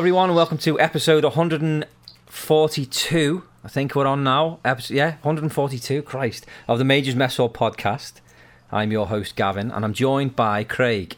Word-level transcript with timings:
Hello, 0.00 0.08
everyone, 0.08 0.34
welcome 0.34 0.56
to 0.56 0.80
episode 0.80 1.24
142. 1.24 3.42
I 3.62 3.68
think 3.68 3.94
we're 3.94 4.06
on 4.06 4.24
now. 4.24 4.58
Episode, 4.64 4.94
yeah, 4.94 5.10
142. 5.20 6.00
Christ, 6.00 6.46
of 6.66 6.78
the 6.78 6.86
Majors 6.86 7.14
Mess 7.14 7.36
Hall 7.36 7.50
podcast. 7.50 8.12
I'm 8.72 8.92
your 8.92 9.08
host 9.08 9.36
Gavin, 9.36 9.70
and 9.70 9.84
I'm 9.84 9.92
joined 9.92 10.34
by 10.34 10.64
Craig. 10.64 11.16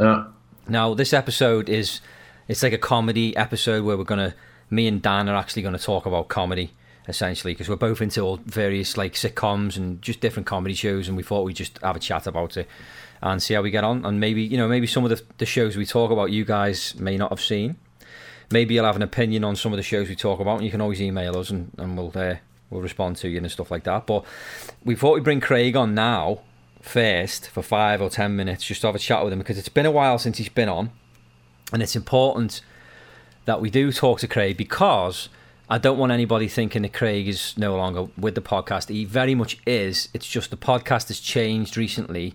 Yeah. 0.00 0.28
Now, 0.66 0.94
this 0.94 1.12
episode 1.12 1.68
is 1.68 2.00
it's 2.48 2.62
like 2.62 2.72
a 2.72 2.78
comedy 2.78 3.36
episode 3.36 3.84
where 3.84 3.98
we're 3.98 4.04
gonna 4.04 4.34
me 4.70 4.86
and 4.86 5.02
Dan 5.02 5.28
are 5.28 5.36
actually 5.36 5.60
gonna 5.60 5.78
talk 5.78 6.06
about 6.06 6.28
comedy 6.28 6.70
essentially 7.06 7.52
because 7.52 7.68
we're 7.68 7.76
both 7.76 8.00
into 8.00 8.22
all 8.22 8.38
various 8.46 8.96
like 8.96 9.12
sitcoms 9.12 9.76
and 9.76 10.00
just 10.00 10.20
different 10.20 10.46
comedy 10.46 10.74
shows, 10.74 11.06
and 11.06 11.18
we 11.18 11.22
thought 11.22 11.42
we'd 11.42 11.56
just 11.56 11.78
have 11.82 11.96
a 11.96 12.00
chat 12.00 12.26
about 12.26 12.56
it 12.56 12.66
and 13.24 13.42
see 13.42 13.54
how 13.54 13.62
we 13.62 13.70
get 13.70 13.82
on. 13.82 14.04
And 14.04 14.20
maybe 14.20 14.42
you 14.42 14.56
know 14.56 14.68
maybe 14.68 14.86
some 14.86 15.04
of 15.04 15.10
the, 15.10 15.20
the 15.38 15.46
shows 15.46 15.76
we 15.76 15.86
talk 15.86 16.10
about 16.10 16.30
you 16.30 16.44
guys 16.44 16.94
may 16.96 17.16
not 17.16 17.30
have 17.30 17.40
seen. 17.40 17.76
Maybe 18.52 18.74
you'll 18.74 18.84
have 18.84 18.96
an 18.96 19.02
opinion 19.02 19.42
on 19.42 19.56
some 19.56 19.72
of 19.72 19.78
the 19.78 19.82
shows 19.82 20.08
we 20.08 20.14
talk 20.14 20.38
about, 20.38 20.56
and 20.56 20.64
you 20.64 20.70
can 20.70 20.82
always 20.82 21.00
email 21.00 21.36
us 21.36 21.50
and, 21.50 21.72
and 21.78 21.96
we'll 21.96 22.12
uh, 22.14 22.36
we'll 22.70 22.82
respond 22.82 23.16
to 23.16 23.28
you 23.28 23.38
and 23.38 23.50
stuff 23.50 23.70
like 23.70 23.84
that. 23.84 24.06
But 24.06 24.24
we 24.84 24.94
thought 24.94 25.14
we'd 25.14 25.24
bring 25.24 25.40
Craig 25.40 25.74
on 25.74 25.94
now 25.94 26.40
first 26.82 27.48
for 27.48 27.62
five 27.62 28.02
or 28.02 28.10
ten 28.10 28.36
minutes 28.36 28.64
just 28.64 28.82
to 28.82 28.88
have 28.88 28.94
a 28.94 28.98
chat 28.98 29.24
with 29.24 29.32
him 29.32 29.38
because 29.38 29.58
it's 29.58 29.70
been 29.70 29.86
a 29.86 29.90
while 29.90 30.18
since 30.18 30.38
he's 30.38 30.50
been 30.50 30.68
on, 30.68 30.90
and 31.72 31.82
it's 31.82 31.96
important 31.96 32.60
that 33.46 33.60
we 33.60 33.70
do 33.70 33.90
talk 33.90 34.20
to 34.20 34.28
Craig 34.28 34.56
because 34.56 35.30
I 35.68 35.78
don't 35.78 35.96
want 35.96 36.12
anybody 36.12 36.46
thinking 36.46 36.82
that 36.82 36.92
Craig 36.92 37.26
is 37.26 37.56
no 37.56 37.74
longer 37.76 38.08
with 38.18 38.34
the 38.34 38.42
podcast. 38.42 38.90
He 38.90 39.06
very 39.06 39.34
much 39.34 39.58
is. 39.66 40.10
It's 40.12 40.26
just 40.26 40.50
the 40.50 40.58
podcast 40.58 41.08
has 41.08 41.20
changed 41.20 41.78
recently. 41.78 42.34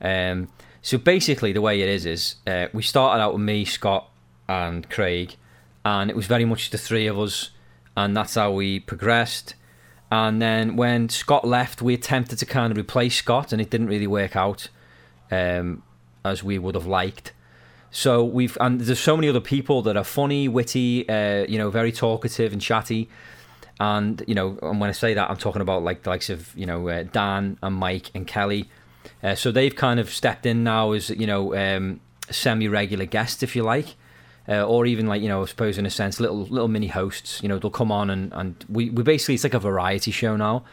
Um, 0.00 0.48
so 0.82 0.98
basically, 0.98 1.52
the 1.52 1.60
way 1.60 1.80
it 1.80 1.88
is 1.88 2.06
is 2.06 2.36
uh, 2.46 2.66
we 2.72 2.82
started 2.82 3.22
out 3.22 3.32
with 3.32 3.42
me, 3.42 3.64
Scott, 3.64 4.08
and 4.48 4.88
Craig, 4.88 5.36
and 5.84 6.10
it 6.10 6.16
was 6.16 6.26
very 6.26 6.44
much 6.44 6.70
the 6.70 6.78
three 6.78 7.06
of 7.06 7.18
us, 7.18 7.50
and 7.96 8.16
that's 8.16 8.34
how 8.34 8.52
we 8.52 8.80
progressed. 8.80 9.54
And 10.10 10.40
then 10.40 10.76
when 10.76 11.08
Scott 11.08 11.46
left, 11.46 11.82
we 11.82 11.94
attempted 11.94 12.38
to 12.38 12.46
kind 12.46 12.70
of 12.70 12.78
replace 12.78 13.16
Scott, 13.16 13.52
and 13.52 13.60
it 13.60 13.70
didn't 13.70 13.88
really 13.88 14.06
work 14.06 14.36
out 14.36 14.68
um, 15.30 15.82
as 16.24 16.44
we 16.44 16.58
would 16.58 16.74
have 16.74 16.86
liked. 16.86 17.32
So 17.90 18.24
we've 18.24 18.56
and 18.60 18.80
there's 18.80 19.00
so 19.00 19.16
many 19.16 19.28
other 19.28 19.40
people 19.40 19.82
that 19.82 19.96
are 19.96 20.04
funny, 20.04 20.48
witty, 20.48 21.08
uh, 21.08 21.46
you 21.48 21.58
know, 21.58 21.70
very 21.70 21.92
talkative 21.92 22.52
and 22.52 22.60
chatty. 22.60 23.08
And 23.80 24.22
you 24.26 24.34
know, 24.34 24.58
and 24.62 24.80
when 24.80 24.88
I 24.88 24.92
say 24.92 25.14
that, 25.14 25.30
I'm 25.30 25.36
talking 25.36 25.62
about 25.62 25.82
like 25.82 26.02
the 26.02 26.10
likes 26.10 26.30
of 26.30 26.54
you 26.56 26.66
know 26.66 26.88
uh, 26.88 27.04
Dan 27.04 27.58
and 27.62 27.74
Mike 27.74 28.10
and 28.14 28.26
Kelly. 28.26 28.68
Uh, 29.22 29.34
so 29.34 29.50
they've 29.50 29.74
kind 29.74 30.00
of 30.00 30.10
stepped 30.10 30.46
in 30.46 30.64
now 30.64 30.92
as 30.92 31.10
you 31.10 31.26
know 31.26 31.54
um, 31.54 32.00
semi-regular 32.30 33.06
guests, 33.06 33.42
if 33.42 33.56
you 33.56 33.62
like, 33.62 33.94
uh, 34.48 34.64
or 34.64 34.86
even 34.86 35.06
like 35.06 35.22
you 35.22 35.28
know, 35.28 35.42
I 35.42 35.46
suppose 35.46 35.78
in 35.78 35.86
a 35.86 35.90
sense, 35.90 36.20
little 36.20 36.42
little 36.42 36.68
mini 36.68 36.88
hosts. 36.88 37.42
You 37.42 37.48
know, 37.48 37.58
they'll 37.58 37.70
come 37.70 37.92
on 37.92 38.10
and 38.10 38.32
and 38.32 38.64
we 38.68 38.90
we 38.90 39.02
basically 39.02 39.34
it's 39.34 39.44
like 39.44 39.54
a 39.54 39.58
variety 39.58 40.10
show 40.10 40.36
now. 40.36 40.64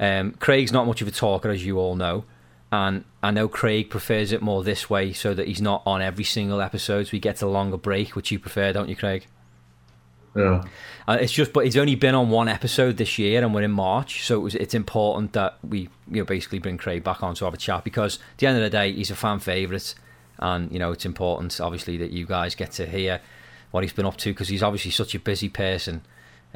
Um, 0.00 0.32
Craig's 0.32 0.72
not 0.72 0.86
much 0.86 1.02
of 1.02 1.08
a 1.08 1.12
talker, 1.12 1.50
as 1.50 1.64
you 1.64 1.78
all 1.78 1.94
know, 1.94 2.24
and 2.72 3.04
I 3.22 3.30
know 3.30 3.46
Craig 3.48 3.90
prefers 3.90 4.32
it 4.32 4.42
more 4.42 4.64
this 4.64 4.90
way, 4.90 5.12
so 5.12 5.34
that 5.34 5.46
he's 5.46 5.60
not 5.60 5.82
on 5.86 6.02
every 6.02 6.24
single 6.24 6.60
episode. 6.60 7.06
So 7.06 7.10
he 7.12 7.20
gets 7.20 7.42
a 7.42 7.46
longer 7.46 7.76
break, 7.76 8.16
which 8.16 8.30
you 8.30 8.38
prefer, 8.38 8.72
don't 8.72 8.88
you, 8.88 8.96
Craig? 8.96 9.26
Yeah. 10.34 10.64
Uh, 11.06 11.18
it's 11.20 11.32
just, 11.32 11.52
but 11.52 11.64
he's 11.64 11.76
only 11.76 11.94
been 11.94 12.14
on 12.14 12.30
one 12.30 12.48
episode 12.48 12.96
this 12.96 13.18
year, 13.18 13.42
and 13.42 13.54
we're 13.54 13.62
in 13.62 13.72
March, 13.72 14.24
so 14.24 14.36
it 14.36 14.42
was, 14.42 14.54
it's 14.54 14.74
important 14.74 15.32
that 15.32 15.58
we, 15.62 15.88
you 16.10 16.18
know, 16.18 16.24
basically 16.24 16.58
bring 16.58 16.78
Craig 16.78 17.04
back 17.04 17.22
on 17.22 17.34
to 17.34 17.44
have 17.44 17.54
a 17.54 17.58
chat 17.58 17.84
because 17.84 18.16
at 18.16 18.38
the 18.38 18.46
end 18.46 18.56
of 18.56 18.62
the 18.62 18.70
day, 18.70 18.92
he's 18.92 19.10
a 19.10 19.16
fan 19.16 19.40
favourite, 19.40 19.94
and 20.38 20.72
you 20.72 20.78
know, 20.78 20.92
it's 20.92 21.04
important, 21.04 21.60
obviously, 21.60 21.96
that 21.98 22.12
you 22.12 22.24
guys 22.24 22.54
get 22.54 22.72
to 22.72 22.86
hear 22.86 23.20
what 23.72 23.82
he's 23.82 23.92
been 23.92 24.06
up 24.06 24.16
to 24.18 24.32
because 24.32 24.48
he's 24.48 24.62
obviously 24.62 24.90
such 24.90 25.14
a 25.14 25.18
busy 25.18 25.48
person. 25.48 26.02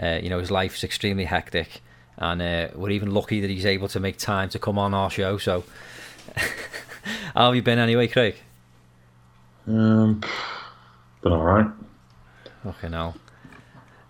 Uh, 0.00 0.18
you 0.22 0.28
know, 0.28 0.38
his 0.38 0.50
life's 0.50 0.84
extremely 0.84 1.24
hectic, 1.24 1.82
and 2.16 2.40
uh, 2.40 2.68
we're 2.74 2.90
even 2.90 3.10
lucky 3.12 3.40
that 3.40 3.50
he's 3.50 3.66
able 3.66 3.88
to 3.88 4.00
make 4.00 4.16
time 4.16 4.48
to 4.50 4.58
come 4.58 4.78
on 4.78 4.94
our 4.94 5.10
show. 5.10 5.38
So, 5.38 5.64
how 7.34 7.46
have 7.46 7.54
you 7.54 7.62
been 7.62 7.78
anyway, 7.78 8.06
Craig? 8.06 8.36
Um, 9.66 10.22
been 11.22 11.32
all 11.32 11.42
right. 11.42 11.66
Okay, 12.64 12.88
now. 12.88 13.14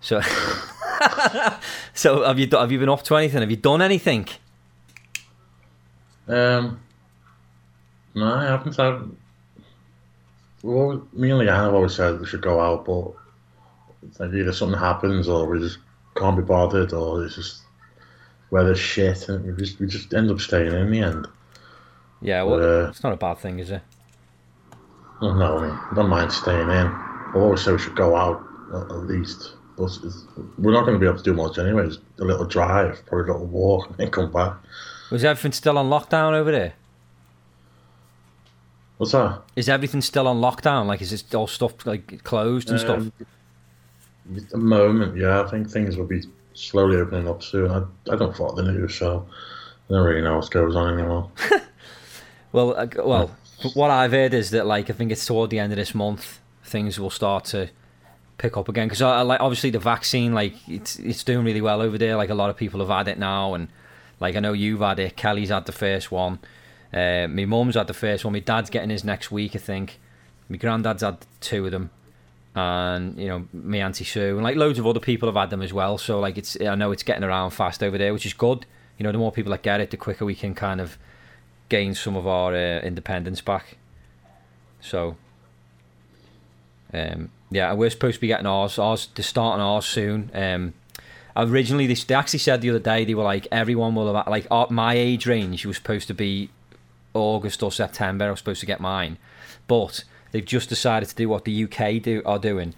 So, 0.07 0.21
so 1.93 2.23
have 2.23 2.39
you 2.39 2.47
have 2.53 2.71
you 2.71 2.79
been 2.79 2.87
off 2.87 3.03
to 3.03 3.17
anything? 3.17 3.41
Have 3.41 3.51
you 3.51 3.57
done 3.57 3.81
anything? 3.81 4.29
Um, 6.29 6.79
no, 8.15 8.25
I 8.33 8.45
haven't. 8.45 8.79
I, 8.79 9.01
well, 10.63 11.05
me 11.11 11.29
and 11.31 11.41
Leanne 11.41 11.53
have 11.53 11.73
always 11.73 11.93
said 11.93 12.21
we 12.21 12.25
should 12.25 12.41
go 12.41 12.61
out, 12.61 12.85
but 12.85 13.11
it's 14.07 14.17
like 14.17 14.31
either 14.31 14.53
something 14.53 14.79
happens 14.79 15.27
or 15.27 15.45
we 15.45 15.59
just 15.59 15.79
can't 16.15 16.37
be 16.37 16.41
bothered, 16.41 16.93
or 16.93 17.25
it's 17.25 17.35
just 17.35 17.63
weather's 18.49 18.79
shit, 18.79 19.27
and 19.27 19.45
we 19.45 19.61
just 19.61 19.77
we 19.77 19.87
just 19.87 20.13
end 20.13 20.31
up 20.31 20.39
staying 20.39 20.71
in 20.71 20.89
the 20.89 20.99
end. 21.01 21.27
Yeah, 22.21 22.43
well, 22.43 22.85
Uh, 22.85 22.87
it's 22.87 23.03
not 23.03 23.11
a 23.11 23.17
bad 23.17 23.39
thing, 23.39 23.59
is 23.59 23.71
it? 23.71 23.81
No, 25.21 25.57
I 25.57 25.61
mean, 25.67 25.71
I 25.71 25.91
don't 25.93 26.07
mind 26.09 26.31
staying 26.31 26.69
in. 26.69 26.87
I 26.87 27.31
always 27.35 27.61
say 27.61 27.73
we 27.73 27.79
should 27.79 27.97
go 27.97 28.15
out 28.15 28.41
at 28.73 28.95
least. 28.99 29.56
But 29.77 29.91
we're 30.57 30.71
not 30.71 30.85
going 30.85 30.93
to 30.95 30.99
be 30.99 31.05
able 31.05 31.17
to 31.17 31.23
do 31.23 31.33
much 31.33 31.57
anyway. 31.59 31.87
Just 31.87 31.99
a 32.19 32.23
little 32.23 32.45
drive, 32.45 33.05
probably 33.05 33.29
a 33.29 33.33
little 33.33 33.47
walk, 33.47 33.87
and 33.89 33.97
then 33.97 34.09
come 34.09 34.31
back. 34.31 34.55
Was 35.11 35.23
everything 35.23 35.51
still 35.51 35.77
on 35.77 35.89
lockdown 35.89 36.33
over 36.33 36.51
there? 36.51 36.73
What's 38.97 39.11
that? 39.11 39.41
Is 39.55 39.69
everything 39.69 40.01
still 40.01 40.27
on 40.27 40.37
lockdown? 40.41 40.87
Like, 40.87 41.01
is 41.01 41.13
it 41.13 41.33
all 41.35 41.47
stuff 41.47 41.85
like 41.85 42.23
closed 42.23 42.69
and 42.69 42.79
stuff? 42.79 42.97
Um, 42.97 43.13
At 44.35 44.49
the 44.49 44.57
moment, 44.57 45.15
yeah, 45.15 45.41
I 45.41 45.47
think 45.47 45.69
things 45.69 45.95
will 45.95 46.07
be 46.07 46.23
slowly 46.53 46.97
opening 46.97 47.27
up 47.27 47.43
soon. 47.43 47.69
I, 47.69 47.83
I 48.11 48.15
don't 48.15 48.35
follow 48.35 48.55
the 48.55 48.63
news, 48.71 48.95
so 48.95 49.27
I 49.89 49.93
don't 49.93 50.03
really 50.03 50.21
know 50.21 50.37
what 50.37 50.49
goes 50.49 50.75
on 50.75 50.97
anymore. 50.97 51.31
Well, 52.53 52.75
uh, 52.77 52.87
well, 53.03 53.31
what 53.73 53.91
I've 53.91 54.13
heard 54.13 54.33
is 54.33 54.51
that 54.51 54.65
like 54.65 54.89
I 54.89 54.93
think 54.93 55.11
it's 55.11 55.25
toward 55.25 55.49
the 55.49 55.59
end 55.59 55.73
of 55.73 55.77
this 55.77 55.93
month 55.93 56.39
things 56.63 56.97
will 56.97 57.09
start 57.09 57.43
to 57.45 57.69
pick 58.37 58.55
up 58.55 58.69
again 58.69 58.87
because 58.87 59.01
I, 59.01 59.19
I 59.19 59.21
like 59.21 59.39
obviously 59.41 59.69
the 59.69 59.79
vaccine 59.79 60.33
like 60.33 60.53
it's 60.67 60.97
it's 60.97 61.23
doing 61.23 61.45
really 61.45 61.61
well 61.61 61.81
over 61.81 61.97
there. 61.97 62.15
Like 62.15 62.29
a 62.29 62.35
lot 62.35 62.49
of 62.49 62.57
people 62.57 62.79
have 62.79 62.89
had 62.89 63.07
it 63.07 63.19
now, 63.19 63.53
and 63.53 63.67
like 64.19 64.35
I 64.35 64.39
know 64.39 64.53
you've 64.53 64.81
had 64.81 64.99
it. 64.99 65.15
Kelly's 65.15 65.49
had 65.49 65.65
the 65.65 65.71
first 65.71 66.11
one. 66.11 66.39
Uh, 66.93 67.27
my 67.27 67.45
mum's 67.45 67.75
had 67.75 67.87
the 67.87 67.93
first 67.93 68.23
one. 68.23 68.33
My 68.33 68.39
dad's 68.39 68.69
getting 68.69 68.89
his 68.89 69.03
next 69.03 69.31
week, 69.31 69.55
I 69.55 69.59
think. 69.59 69.99
My 70.49 70.57
granddad's 70.57 71.03
had 71.03 71.25
two 71.41 71.65
of 71.65 71.71
them, 71.71 71.89
and 72.55 73.17
you 73.17 73.27
know, 73.27 73.47
my 73.51 73.77
auntie 73.77 74.05
Sue, 74.05 74.35
and 74.35 74.43
like 74.43 74.55
loads 74.55 74.79
of 74.79 74.87
other 74.87 74.99
people 74.99 75.27
have 75.27 75.35
had 75.35 75.49
them 75.49 75.61
as 75.61 75.73
well. 75.73 75.97
So 75.97 76.19
like 76.19 76.37
it's 76.37 76.59
I 76.61 76.75
know 76.75 76.91
it's 76.91 77.03
getting 77.03 77.23
around 77.23 77.51
fast 77.51 77.83
over 77.83 77.97
there, 77.97 78.13
which 78.13 78.25
is 78.25 78.33
good. 78.33 78.65
You 78.97 79.03
know, 79.03 79.11
the 79.11 79.17
more 79.17 79.31
people 79.31 79.51
that 79.51 79.61
get 79.61 79.79
it, 79.81 79.91
the 79.91 79.97
quicker 79.97 80.25
we 80.25 80.35
can 80.35 80.55
kind 80.55 80.81
of 80.81 80.97
gain 81.69 81.93
some 81.93 82.15
of 82.15 82.25
our 82.25 82.55
uh, 82.55 82.79
independence 82.79 83.41
back. 83.41 83.77
So, 84.79 85.17
um, 86.93 87.29
yeah, 87.49 87.73
we're 87.73 87.89
supposed 87.89 88.15
to 88.15 88.21
be 88.21 88.27
getting 88.27 88.45
ours. 88.45 88.77
Ours, 88.77 89.07
they're 89.15 89.23
starting 89.23 89.61
ours 89.61 89.85
soon. 89.85 90.31
Um, 90.33 90.73
originally, 91.35 91.87
they, 91.87 91.93
they 91.93 92.15
actually 92.15 92.39
said 92.39 92.61
the 92.61 92.69
other 92.69 92.79
day 92.79 93.05
they 93.05 93.15
were 93.15 93.23
like 93.23 93.47
everyone 93.51 93.95
will 93.95 94.13
have 94.13 94.27
like 94.27 94.47
uh, 94.51 94.67
my 94.69 94.95
age 94.95 95.25
range 95.25 95.65
was 95.65 95.77
supposed 95.77 96.07
to 96.07 96.13
be 96.13 96.49
August 97.13 97.63
or 97.63 97.71
September. 97.71 98.25
I 98.25 98.31
was 98.31 98.39
supposed 98.39 98.59
to 98.61 98.65
get 98.65 98.79
mine, 98.79 99.17
but 99.67 100.03
they've 100.31 100.45
just 100.45 100.69
decided 100.69 101.09
to 101.09 101.15
do 101.15 101.29
what 101.29 101.45
the 101.45 101.63
UK 101.63 102.01
do 102.01 102.21
are 102.25 102.39
doing, 102.39 102.73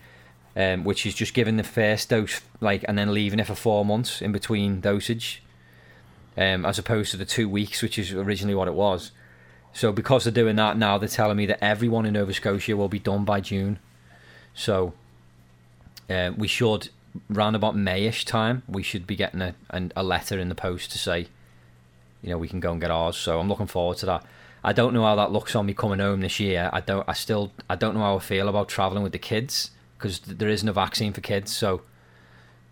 um, 0.55 0.83
which 0.83 1.05
is 1.05 1.15
just 1.15 1.33
giving 1.33 1.57
the 1.57 1.63
first 1.63 2.09
dose 2.09 2.41
like 2.61 2.85
and 2.87 2.97
then 2.97 3.13
leaving 3.13 3.39
it 3.39 3.47
for 3.47 3.55
four 3.55 3.83
months 3.83 4.21
in 4.21 4.31
between 4.31 4.81
dosage, 4.81 5.41
um, 6.37 6.63
as 6.63 6.77
opposed 6.77 7.11
to 7.11 7.17
the 7.17 7.25
two 7.25 7.49
weeks, 7.49 7.81
which 7.81 7.97
is 7.97 8.13
originally 8.13 8.55
what 8.55 8.67
it 8.67 8.75
was. 8.75 9.11
So 9.73 9.91
because 9.91 10.23
they're 10.23 10.33
doing 10.33 10.55
that 10.57 10.77
now, 10.77 10.97
they're 10.97 11.09
telling 11.09 11.37
me 11.37 11.45
that 11.47 11.63
everyone 11.63 12.05
in 12.05 12.13
Nova 12.13 12.33
Scotia 12.33 12.75
will 12.75 12.87
be 12.87 12.99
done 12.99 13.23
by 13.23 13.39
June. 13.39 13.79
So 14.53 14.93
uh, 16.09 16.31
we 16.37 16.47
should 16.47 16.89
round 17.29 17.55
about 17.55 17.75
Mayish 17.75 18.25
time, 18.25 18.63
we 18.67 18.83
should 18.83 19.07
be 19.07 19.15
getting 19.15 19.41
a, 19.41 19.55
an, 19.71 19.91
a 19.95 20.03
letter 20.03 20.37
in 20.39 20.49
the 20.49 20.55
post 20.55 20.91
to 20.91 20.97
say, 20.97 21.27
you 22.21 22.29
know, 22.29 22.37
we 22.37 22.47
can 22.47 22.59
go 22.59 22.71
and 22.71 22.81
get 22.81 22.91
ours. 22.91 23.17
So 23.17 23.39
I'm 23.39 23.47
looking 23.47 23.67
forward 23.67 23.97
to 23.97 24.05
that. 24.07 24.25
I 24.63 24.73
don't 24.73 24.93
know 24.93 25.03
how 25.03 25.15
that 25.15 25.31
looks 25.31 25.55
on 25.55 25.65
me 25.65 25.73
coming 25.73 25.99
home 25.99 26.19
this 26.21 26.39
year. 26.39 26.69
I 26.73 26.81
don't. 26.81 27.07
I 27.07 27.13
still. 27.13 27.53
I 27.69 27.75
don't 27.75 27.93
know 27.95 28.01
how 28.01 28.17
I 28.17 28.19
feel 28.19 28.49
about 28.49 28.67
traveling 28.67 29.03
with 29.03 29.13
the 29.13 29.19
kids 29.19 29.71
because 29.97 30.19
there 30.19 30.49
isn't 30.49 30.67
a 30.67 30.73
vaccine 30.73 31.13
for 31.13 31.21
kids. 31.21 31.55
So 31.55 31.81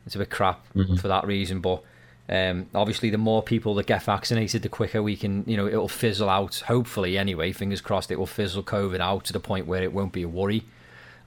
it's 0.05 0.13
a 0.15 0.19
bit 0.19 0.29
crap 0.29 0.65
Mhm. 0.75 0.99
for 0.99 1.07
that 1.07 1.25
reason. 1.25 1.61
But 1.61 1.81
um, 2.27 2.65
obviously, 2.75 3.09
the 3.09 3.17
more 3.17 3.41
people 3.41 3.73
that 3.75 3.87
get 3.87 4.03
vaccinated, 4.03 4.63
the 4.63 4.69
quicker 4.69 5.01
we 5.01 5.15
can. 5.15 5.45
You 5.47 5.55
know, 5.55 5.65
it'll 5.65 5.87
fizzle 5.87 6.29
out. 6.29 6.55
Hopefully, 6.67 7.17
anyway. 7.17 7.53
Fingers 7.53 7.79
crossed, 7.79 8.11
it 8.11 8.19
will 8.19 8.25
fizzle 8.25 8.63
COVID 8.63 8.99
out 8.99 9.23
to 9.23 9.31
the 9.33 9.39
point 9.39 9.65
where 9.65 9.81
it 9.81 9.93
won't 9.93 10.11
be 10.11 10.23
a 10.23 10.27
worry, 10.27 10.65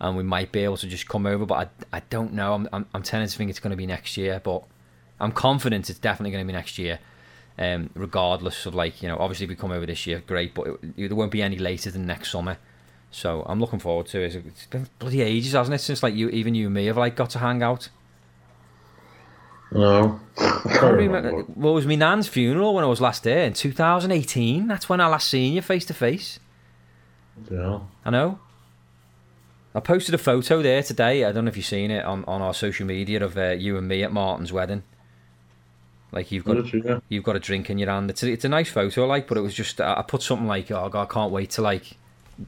and 0.00 0.16
we 0.16 0.22
might 0.22 0.50
be 0.50 0.60
able 0.60 0.76
to 0.78 0.86
just 0.86 1.08
come 1.08 1.26
over. 1.26 1.46
But 1.46 1.70
I, 1.92 1.96
I 1.98 2.02
don't 2.10 2.32
know. 2.32 2.54
I'm, 2.54 2.68
I'm, 2.72 2.86
I'm 2.94 3.02
tending 3.02 3.28
to 3.28 3.36
think 3.36 3.50
it's 3.50 3.60
going 3.60 3.72
to 3.72 3.76
be 3.76 3.86
next 3.86 4.16
year. 4.16 4.40
But 4.42 4.62
I'm 5.20 5.32
confident 5.32 5.90
it's 5.90 5.98
definitely 5.98 6.30
going 6.32 6.46
to 6.46 6.52
be 6.52 6.56
next 6.56 6.78
year. 6.78 6.98
Um, 7.58 7.90
regardless 7.94 8.64
of 8.64 8.74
like 8.74 9.02
you 9.02 9.08
know, 9.08 9.18
obviously 9.18 9.44
if 9.44 9.50
we 9.50 9.56
come 9.56 9.70
over 9.70 9.84
this 9.84 10.06
year, 10.06 10.22
great, 10.26 10.54
but 10.54 10.66
it, 10.96 11.08
there 11.08 11.16
won't 11.16 11.32
be 11.32 11.42
any 11.42 11.58
later 11.58 11.90
than 11.90 12.06
next 12.06 12.30
summer. 12.30 12.56
So 13.10 13.44
I'm 13.46 13.60
looking 13.60 13.80
forward 13.80 14.06
to 14.06 14.20
it. 14.20 14.34
It's 14.34 14.66
been 14.66 14.86
bloody 14.98 15.20
ages, 15.20 15.52
hasn't 15.52 15.74
it, 15.74 15.80
since 15.80 16.02
like 16.02 16.14
you, 16.14 16.28
even 16.30 16.54
you 16.54 16.66
and 16.66 16.74
me 16.74 16.86
have 16.86 16.96
like 16.96 17.16
got 17.16 17.30
to 17.30 17.38
hang 17.38 17.62
out. 17.62 17.90
No. 19.72 20.20
I 20.38 20.62
can't 20.78 20.96
remember. 20.96 21.42
What 21.42 21.74
was 21.74 21.86
my 21.86 21.96
nan's 21.96 22.28
funeral 22.28 22.74
when 22.74 22.84
I 22.84 22.86
was 22.86 23.00
last 23.00 23.24
there 23.24 23.44
in 23.44 23.52
2018? 23.52 24.66
That's 24.66 24.88
when 24.88 25.00
I 25.00 25.06
last 25.08 25.28
seen 25.28 25.52
you 25.52 25.62
face 25.62 25.84
to 25.86 25.94
face. 25.94 26.40
Yeah. 27.50 27.80
I 28.04 28.10
know. 28.10 28.38
I 29.74 29.80
posted 29.80 30.14
a 30.14 30.18
photo 30.18 30.62
there 30.62 30.82
today. 30.82 31.24
I 31.24 31.32
don't 31.32 31.44
know 31.44 31.50
if 31.50 31.56
you've 31.56 31.66
seen 31.66 31.90
it 31.90 32.04
on, 32.04 32.24
on 32.26 32.42
our 32.42 32.54
social 32.54 32.86
media 32.86 33.24
of 33.24 33.38
uh, 33.38 33.50
you 33.50 33.76
and 33.76 33.86
me 33.86 34.02
at 34.02 34.12
Martin's 34.12 34.52
wedding. 34.52 34.82
Like 36.12 36.32
you've 36.32 36.44
got 36.44 36.74
yeah? 36.74 36.98
you've 37.08 37.22
got 37.22 37.36
a 37.36 37.40
drink 37.40 37.70
in 37.70 37.78
your 37.78 37.88
hand. 37.88 38.10
It's 38.10 38.22
a, 38.24 38.32
it's 38.32 38.44
a 38.44 38.48
nice 38.48 38.68
photo, 38.68 39.06
like, 39.06 39.28
but 39.28 39.38
it 39.38 39.42
was 39.42 39.54
just 39.54 39.80
I 39.80 40.02
put 40.06 40.22
something 40.22 40.48
like, 40.48 40.68
"Oh 40.72 40.88
God, 40.88 41.02
I 41.02 41.12
can't 41.12 41.30
wait 41.30 41.50
to 41.50 41.62
like, 41.62 41.96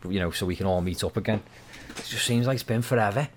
you 0.09 0.19
know, 0.19 0.33
so 0.33 0.47
we 0.47 0.57
can 0.57 0.67
all 0.67 0.81
meet 0.81 1.05
up 1.05 1.17
again." 1.17 1.43
It 1.91 2.05
just 2.07 2.27
seems 2.27 2.49
like 2.49 2.57
it's 2.57 2.65
been 2.65 2.83
forever. 2.83 3.29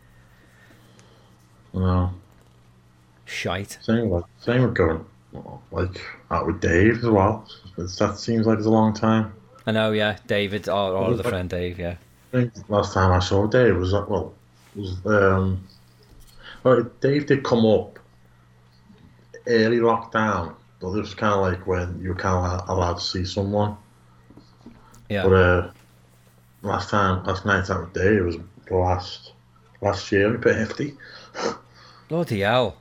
No. 1.75 2.11
Shite. 3.25 3.77
Same 3.81 4.09
with 4.09 4.23
same 4.39 4.63
with 4.63 4.73
going 4.73 5.05
like 5.71 6.01
out 6.31 6.47
with 6.47 6.59
Dave 6.59 6.97
as 6.97 7.05
well. 7.05 7.47
That 7.77 8.17
seems 8.17 8.47
like 8.47 8.57
it's 8.57 8.67
a 8.67 8.71
long 8.71 8.93
time. 8.93 9.31
I 9.67 9.71
know, 9.71 9.91
yeah. 9.91 10.17
David, 10.25 10.69
our, 10.69 10.95
our 10.95 11.13
other 11.13 11.23
friend 11.23 11.49
Dave, 11.49 11.79
yeah. 11.79 11.95
Think 12.35 12.69
last 12.69 12.93
time 12.93 13.13
I 13.13 13.19
saw 13.19 13.47
Dave 13.47 13.77
was 13.77 13.93
that 13.93 14.09
well 14.09 14.33
was 14.75 14.97
um 15.05 15.65
well 16.63 16.83
Dave 16.99 17.27
did 17.27 17.45
come 17.45 17.65
up 17.65 17.97
early 19.47 19.77
lockdown, 19.77 20.53
but 20.81 20.89
it 20.89 20.99
was 20.99 21.13
kind 21.13 21.33
of 21.33 21.39
like 21.39 21.65
when 21.65 21.97
you 22.01 22.09
were 22.09 22.15
kind 22.15 22.59
of 22.59 22.67
allowed 22.67 22.95
to 22.95 22.99
see 23.01 23.23
someone. 23.23 23.77
Yeah. 25.07 25.23
But 25.23 25.33
uh, 25.33 25.71
last 26.61 26.89
time, 26.89 27.23
last 27.23 27.45
night 27.45 27.69
out 27.69 27.79
with 27.79 27.93
Dave 27.93 28.25
was 28.25 28.35
last 28.69 29.31
last 29.79 30.11
year 30.11 30.29
we 30.29 30.37
put 30.37 30.55
fifty. 30.55 30.93
Bloody 32.09 32.41
hell. 32.41 32.75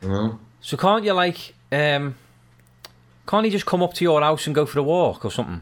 You 0.00 0.08
know, 0.08 0.40
So 0.62 0.78
can't 0.78 1.04
you 1.04 1.12
like 1.12 1.54
um 1.70 2.14
can't 3.26 3.44
he 3.44 3.50
just 3.50 3.66
come 3.66 3.82
up 3.82 3.92
to 3.92 4.04
your 4.04 4.22
house 4.22 4.46
and 4.46 4.54
go 4.54 4.64
for 4.64 4.78
a 4.78 4.82
walk 4.82 5.22
or 5.22 5.30
something? 5.30 5.60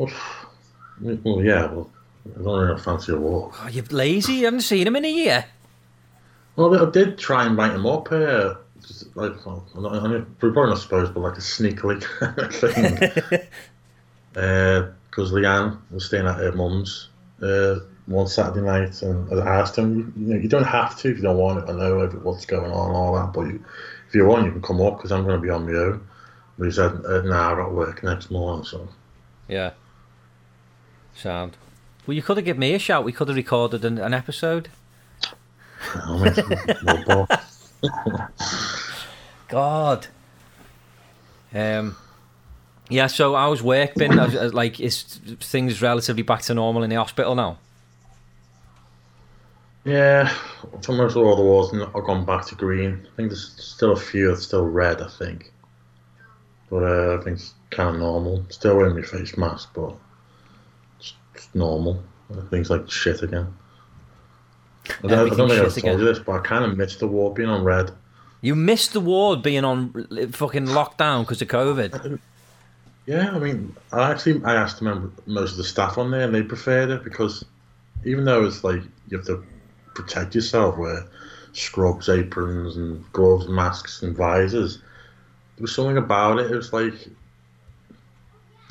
Oof. 0.00 0.45
Well 1.00 1.42
yeah, 1.42 1.66
well 1.66 1.90
I 2.38 2.42
don't 2.42 2.60
really 2.60 2.80
fancy 2.80 3.12
a 3.12 3.16
walk. 3.16 3.56
Oh, 3.62 3.68
you're 3.68 3.84
lazy, 3.84 4.34
you 4.34 4.44
haven't 4.46 4.62
seen 4.62 4.86
him 4.86 4.96
in 4.96 5.04
a 5.04 5.10
year. 5.10 5.44
Well, 6.56 6.86
I 6.86 6.90
did 6.90 7.18
try 7.18 7.44
and 7.44 7.56
write 7.56 7.72
him 7.72 7.86
up. 7.86 8.10
Uh, 8.10 8.54
just 8.80 9.14
like, 9.16 9.44
well, 9.44 9.66
I'm 9.74 9.82
not, 9.82 9.94
I 9.94 10.08
mean, 10.08 10.26
probably 10.38 10.70
not 10.70 10.78
supposed, 10.78 11.14
but 11.14 11.20
like 11.20 11.36
a 11.36 11.40
sneakily 11.40 12.02
thing. 12.52 13.48
Because 15.16 15.32
Leanne 15.32 15.78
was 15.90 16.04
staying 16.04 16.26
at 16.26 16.36
her 16.36 16.52
mum's 16.52 17.08
uh, 17.40 17.76
one 18.04 18.26
Saturday 18.26 18.60
night, 18.60 19.00
and 19.00 19.40
I 19.40 19.60
asked 19.60 19.76
him, 19.76 19.96
you, 19.96 20.22
you 20.22 20.34
know, 20.34 20.40
you 20.42 20.48
don't 20.48 20.64
have 20.64 20.94
to 20.98 21.10
if 21.10 21.16
you 21.16 21.22
don't 21.22 21.38
want 21.38 21.58
it. 21.58 21.70
I 21.70 21.72
know 21.72 22.06
what's 22.22 22.44
going 22.44 22.70
on 22.70 22.88
and 22.88 22.96
all 22.96 23.14
that, 23.14 23.32
but 23.32 23.46
you, 23.46 23.64
if 24.08 24.14
you 24.14 24.26
want, 24.26 24.44
you 24.44 24.52
can 24.52 24.60
come 24.60 24.82
up 24.82 24.98
because 24.98 25.12
I'm 25.12 25.24
going 25.24 25.36
to 25.36 25.40
be 25.40 25.48
on 25.48 25.64
my 25.64 25.78
own. 25.78 26.06
But 26.58 26.66
he 26.66 26.70
said, 26.70 27.02
uh, 27.06 27.22
nah, 27.22 27.52
I 27.52 27.56
got 27.56 27.72
work 27.72 28.02
next 28.02 28.30
morning, 28.30 28.66
so. 28.66 28.86
Yeah. 29.48 29.70
Sound. 31.16 31.56
Well, 32.06 32.14
you 32.14 32.22
could 32.22 32.36
have 32.36 32.44
given 32.46 32.60
me 32.60 32.74
a 32.74 32.78
shout. 32.78 33.04
We 33.04 33.12
could 33.12 33.28
have 33.28 33.36
recorded 33.36 33.84
an, 33.84 33.98
an 33.98 34.14
episode. 34.14 34.68
I'll 35.94 36.18
make 36.18 36.34
some 36.34 36.48
more 36.82 37.04
ball. 37.04 37.28
God. 39.48 40.06
Um. 41.54 41.96
Yeah. 42.88 43.06
So 43.08 43.34
how's 43.34 43.62
work 43.62 43.94
been? 43.94 44.12
Has- 44.18 44.32
has- 44.34 44.54
like, 44.54 44.78
is 44.80 45.02
things 45.40 45.80
relatively 45.82 46.22
back 46.22 46.42
to 46.42 46.54
normal 46.54 46.82
in 46.82 46.90
the 46.90 46.96
hospital 46.96 47.34
now? 47.34 47.58
Yeah, 49.84 50.34
almost 50.88 51.14
all 51.16 51.36
the 51.36 51.42
walls 51.42 51.70
have 51.70 51.92
gone 51.92 52.24
back 52.24 52.44
to 52.46 52.56
green. 52.56 53.06
I 53.12 53.16
think 53.16 53.28
there's 53.28 53.52
still 53.56 53.92
a 53.92 53.96
few 53.96 54.28
that's 54.28 54.42
still 54.42 54.64
red, 54.66 55.00
I 55.00 55.06
think. 55.08 55.52
But 56.68 56.82
uh, 56.82 57.18
I 57.20 57.22
think 57.22 57.36
it's 57.38 57.54
kind 57.70 57.90
of 57.94 58.00
normal. 58.00 58.44
Still 58.48 58.76
wearing 58.76 58.96
my 58.96 59.02
face 59.02 59.36
mask, 59.38 59.68
but 59.74 59.94
it's, 59.94 59.94
it's 59.94 60.05
normal. 61.54 62.02
Things 62.50 62.70
like 62.70 62.90
shit 62.90 63.22
again. 63.22 63.54
I 65.02 65.08
don't, 65.08 65.32
I 65.32 65.36
don't 65.36 65.48
think 65.48 65.52
I've 65.52 65.58
told 65.58 65.76
again. 65.78 65.98
you 65.98 66.04
this, 66.04 66.18
but 66.18 66.32
I 66.32 66.38
kind 66.40 66.64
of 66.64 66.76
missed 66.76 67.00
the 67.00 67.06
war 67.06 67.32
being 67.34 67.48
on 67.48 67.64
red. 67.64 67.90
You 68.40 68.54
missed 68.54 68.92
the 68.92 69.00
ward 69.00 69.42
being 69.42 69.64
on 69.64 69.92
fucking 70.32 70.66
lockdown 70.66 71.22
because 71.22 71.42
of 71.42 71.48
COVID. 71.48 72.20
Yeah, 73.06 73.30
I 73.30 73.38
mean, 73.38 73.76
I 73.92 74.10
actually 74.10 74.42
I 74.44 74.56
asked 74.56 74.80
them 74.80 75.14
most 75.26 75.52
of 75.52 75.58
the 75.58 75.62
staff 75.64 75.96
on 75.96 76.10
there, 76.10 76.22
and 76.22 76.34
they 76.34 76.42
preferred 76.42 76.90
it 76.90 77.04
because 77.04 77.44
even 78.04 78.24
though 78.24 78.44
it's 78.44 78.64
like 78.64 78.82
you 79.08 79.16
have 79.16 79.26
to 79.26 79.44
protect 79.94 80.34
yourself, 80.34 80.76
wear 80.76 81.06
scrubs, 81.52 82.08
aprons, 82.08 82.76
and 82.76 83.04
gloves, 83.12 83.48
masks, 83.48 84.02
and 84.02 84.16
visors. 84.16 84.78
There 85.56 85.62
was 85.62 85.74
something 85.74 85.96
about 85.96 86.38
it. 86.38 86.50
It 86.50 86.56
was 86.56 86.72
like 86.72 86.94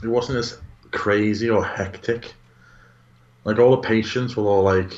it 0.03 0.08
wasn't 0.08 0.38
as 0.38 0.60
crazy 0.91 1.50
or 1.50 1.65
hectic. 1.65 2.34
Like 3.46 3.60
all 3.60 3.72
the 3.72 3.88
patients 3.88 4.36
were 4.36 4.44
all 4.44 4.64
like, 4.64 4.92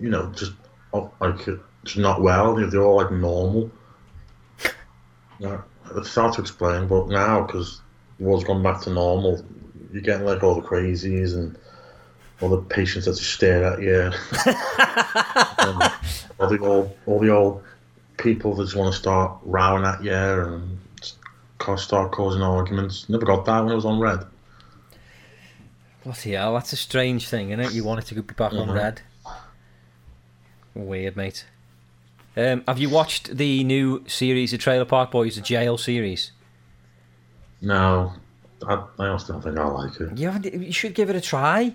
you 0.00 0.08
know, 0.08 0.32
just 0.32 0.52
oh, 0.92 1.12
like 1.20 1.46
just 1.84 1.98
not 1.98 2.22
well. 2.22 2.54
They're 2.56 2.82
all 2.82 2.96
like 2.96 3.12
normal. 3.12 3.70
Yeah, 5.38 5.60
it's 5.94 6.14
hard 6.14 6.34
to 6.34 6.40
explain, 6.40 6.88
but 6.88 7.08
now 7.08 7.42
because 7.42 7.80
the 8.18 8.24
world's 8.24 8.44
gone 8.44 8.62
back 8.62 8.80
to 8.82 8.90
normal, 8.90 9.44
you're 9.92 10.02
getting 10.02 10.26
like 10.26 10.42
all 10.42 10.54
the 10.54 10.66
crazies 10.66 11.34
and 11.34 11.56
all 12.40 12.48
the 12.48 12.62
patients 12.62 13.04
that 13.04 13.16
just 13.16 13.34
stare 13.34 13.64
at 13.64 13.82
you, 13.82 14.00
and 15.58 15.92
all 16.38 16.48
the 16.48 16.58
old, 16.60 16.96
all 17.06 17.20
the 17.20 17.30
old 17.30 17.62
people 18.16 18.54
that 18.54 18.64
just 18.64 18.76
want 18.76 18.92
to 18.92 18.98
start 18.98 19.38
rowing 19.42 19.84
at 19.84 20.02
you 20.02 20.12
and 20.12 20.78
start 21.78 22.12
causing 22.12 22.42
arguments. 22.42 23.08
Never 23.08 23.26
got 23.26 23.44
that 23.44 23.60
when 23.62 23.72
it 23.72 23.76
was 23.76 23.84
on 23.84 23.98
red. 23.98 24.24
Bloody 26.04 26.32
hell, 26.32 26.54
that's 26.54 26.72
a 26.72 26.76
strange 26.76 27.28
thing, 27.28 27.50
isn't 27.50 27.60
it? 27.60 27.72
You 27.72 27.82
want 27.84 28.00
it 28.00 28.06
to 28.08 28.14
be 28.14 28.20
back 28.20 28.52
on 28.52 28.68
Mhm. 28.68 28.74
red. 28.74 29.00
Weird, 30.74 31.16
mate. 31.16 31.46
Um, 32.36 32.62
have 32.66 32.78
you 32.78 32.90
watched 32.90 33.36
the 33.36 33.62
new 33.64 34.04
series, 34.06 34.50
the 34.50 34.58
Trailer 34.58 34.84
Park 34.84 35.12
Boys, 35.12 35.36
the 35.36 35.40
jail 35.40 35.78
series? 35.78 36.32
No, 37.62 38.12
I, 38.66 38.82
I 38.98 39.06
also 39.08 39.32
don't 39.34 39.42
think 39.42 39.56
I 39.58 39.64
like 39.66 39.98
it. 40.00 40.18
You 40.18 40.28
haven't. 40.28 40.52
You 40.52 40.72
should 40.72 40.94
give 40.94 41.08
it 41.10 41.16
a 41.16 41.20
try. 41.20 41.74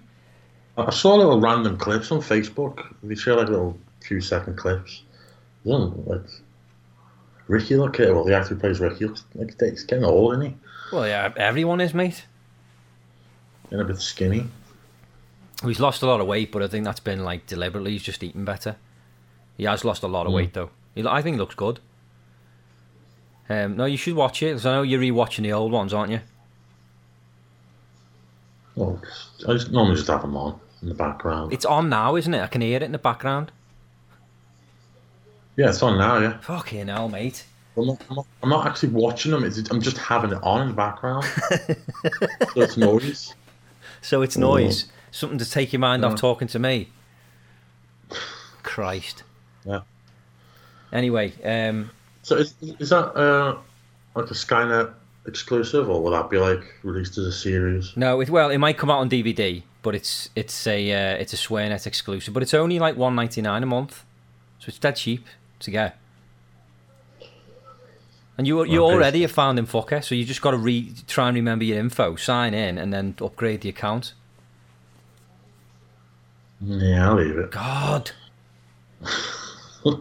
I 0.78 0.92
saw 0.92 1.16
little 1.16 1.40
random 1.40 1.78
clips 1.78 2.12
on 2.12 2.20
Facebook. 2.20 2.94
They 3.02 3.16
show 3.16 3.36
like 3.36 3.50
little 3.50 3.78
few 4.02 4.22
second 4.22 4.58
clips. 4.58 5.04
One 5.64 6.04
like 6.06 6.22
Ricky, 7.48 7.76
look 7.76 8.00
at 8.00 8.14
well, 8.14 8.24
the 8.26 8.36
actor 8.36 8.54
who 8.54 8.60
plays 8.60 8.80
Ricky 8.80 9.06
looks 9.06 9.24
like 9.36 9.60
he's 9.60 9.84
getting 9.84 10.04
old, 10.06 10.34
isn't 10.36 10.46
he? 10.52 10.58
Well, 10.92 11.08
yeah, 11.08 11.34
everyone 11.38 11.82
is, 11.82 11.94
mate. 11.94 12.26
And 13.72 13.82
a 13.82 13.86
bit 13.86 14.00
skinny. 14.00 14.48
He's 15.64 15.80
lost 15.80 16.02
a 16.02 16.06
lot 16.08 16.22
of 16.22 16.28
weight, 16.28 16.52
but 16.52 16.64
I 16.64 16.68
think 16.68 16.86
that's 16.86 17.00
been 17.00 17.24
like 17.24 17.46
deliberately. 17.46 17.92
He's 17.92 18.04
just 18.04 18.24
eating 18.24 18.46
better. 18.46 18.78
He 19.58 19.66
has 19.66 19.84
lost 19.84 20.04
a 20.04 20.08
lot 20.08 20.26
of 20.26 20.32
Mm. 20.32 20.36
weight 20.36 20.54
though. 20.54 20.70
He, 20.96 21.06
I 21.06 21.22
think 21.22 21.36
he 21.36 21.40
looks 21.40 21.56
good. 21.56 21.80
Um, 23.50 23.76
no, 23.78 23.86
you 23.86 23.98
should 23.98 24.16
watch 24.16 24.42
it 24.44 24.48
because 24.52 24.66
I 24.66 24.74
know 24.74 24.82
you're 24.84 25.02
rewatching 25.02 25.44
the 25.44 25.54
old 25.54 25.72
ones, 25.72 25.94
aren't 25.94 26.12
you? 26.12 26.22
Well, 28.76 29.02
I 29.48 29.54
just 29.54 29.72
normally 29.72 29.96
just 29.96 30.08
have 30.08 30.22
them 30.22 30.38
on 30.38 30.60
in 30.82 30.88
the 30.90 30.94
background. 30.96 31.52
It's 31.52 31.66
on 31.66 31.90
now, 31.90 32.16
isn't 32.16 32.34
it? 32.34 32.42
I 32.42 32.48
can 32.48 32.62
hear 32.62 32.78
it 32.78 32.84
in 32.84 32.92
the 32.92 32.98
background. 32.98 33.52
yeah, 35.58 35.70
it's 35.70 35.82
on 35.84 35.98
now. 35.98 36.20
Yeah, 36.20 36.38
Fucking 36.40 36.88
hell, 36.88 37.10
mate. 37.10 37.44
I'm 37.76 37.88
not, 37.88 38.02
I'm 38.10 38.16
not, 38.16 38.28
I'm 38.44 38.50
not 38.50 38.68
actually 38.68 38.90
watching 38.90 39.32
them. 39.32 39.44
It's, 39.44 39.58
I'm 39.70 39.82
just 39.82 39.98
having 39.98 40.32
it 40.32 40.40
on 40.44 40.62
in 40.62 40.68
the 40.70 40.74
background. 40.74 41.24
so 41.50 42.62
it's 42.62 42.78
noise. 42.78 43.34
So 44.01 44.22
it's 44.22 44.38
noise. 44.38 44.86
Something 45.12 45.39
to 45.39 45.50
take 45.50 45.74
your 45.74 45.79
mind 45.79 46.03
Yeah. 46.03 46.10
off 46.10 46.20
talking 46.20 46.48
to 46.50 46.60
me. 46.60 46.89
Christ. 48.63 49.24
Yeah. 49.65 49.82
Anyway, 50.91 51.34
um, 51.44 51.91
So 52.24 52.38
is, 52.38 52.53
is 52.62 52.89
that 52.89 53.15
uh, 53.15 53.58
like 54.15 54.25
a 54.29 54.34
SwearNet 54.34 54.94
exclusive, 55.27 55.89
or 55.89 56.01
will 56.01 56.12
that 56.12 56.29
be 56.29 56.38
like 56.38 56.63
released 56.84 57.18
as 57.18 57.25
a 57.25 57.32
series? 57.32 57.94
no, 57.96 58.20
it, 58.22 58.29
well, 58.29 58.50
it 58.50 58.58
might 58.58 58.77
come 58.77 58.89
out 58.89 59.00
on 59.00 59.10
DVD, 59.10 59.62
but 59.82 59.96
it's 59.96 60.29
it's 60.36 60.65
a 60.68 60.91
uh, 60.91 61.18
it's 61.18 61.34
a 61.34 61.38
SwearNet 61.38 61.86
exclusive, 61.88 62.34
but 62.34 62.44
it's 62.44 62.53
only 62.53 62.79
like 62.79 62.96
one 62.98 63.15
ninety 63.15 63.41
nine 63.41 63.63
a 63.63 63.68
month, 63.68 64.03
so 64.60 64.65
it's 64.68 64.79
dead 64.79 64.96
cheap 64.96 65.25
to 65.60 65.72
get. 65.72 65.98
And 68.39 68.48
you 68.48 68.63
you 68.63 68.81
Okay. 68.81 68.96
already 68.96 69.25
a 69.25 69.27
founding 69.27 69.67
fucker, 69.67 70.01
so 70.01 70.15
you 70.15 70.24
just 70.24 70.41
got 70.41 70.51
to 70.51 70.58
re 70.58 70.93
try 71.08 71.27
and 71.27 71.36
remember 71.36 71.65
your 71.65 71.77
info, 71.77 72.15
sign 72.15 72.53
in, 72.53 72.77
and 72.77 72.93
then 72.93 73.13
upgrade 73.19 73.60
the 73.60 73.67
account. 73.67 74.13
Yeah, 76.62 77.10
I'll 77.10 77.15
leave 77.15 77.38
it. 77.38 77.51
God, 77.51 78.12
I 79.05 79.10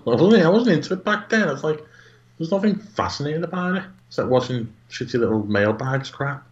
wasn't, 0.04 0.44
I 0.44 0.48
wasn't 0.48 0.76
into 0.76 0.94
it 0.94 1.04
back 1.04 1.30
then. 1.30 1.48
It's 1.48 1.64
like, 1.64 1.84
there's 2.38 2.52
nothing 2.52 2.78
fascinating 2.78 3.42
about 3.42 3.74
it. 3.74 3.82
It's 4.06 4.18
like 4.18 4.28
watching 4.28 4.72
shitty 4.88 5.18
little 5.18 5.44
mailbags 5.44 6.08
crap. 6.08 6.46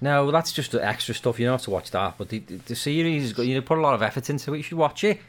No, 0.00 0.24
well, 0.24 0.32
that's 0.32 0.50
just 0.50 0.72
the 0.72 0.84
extra 0.84 1.14
stuff. 1.14 1.38
You 1.38 1.46
don't 1.46 1.54
have 1.54 1.62
to 1.62 1.70
watch 1.70 1.92
that. 1.92 2.16
But 2.18 2.30
the, 2.30 2.40
the, 2.40 2.56
the 2.56 2.74
series, 2.74 3.38
you 3.38 3.54
know, 3.54 3.60
put 3.62 3.78
a 3.78 3.80
lot 3.80 3.94
of 3.94 4.02
effort 4.02 4.28
into 4.30 4.52
it. 4.52 4.56
You 4.56 4.62
should 4.64 4.78
watch 4.78 5.04
it. 5.04 5.20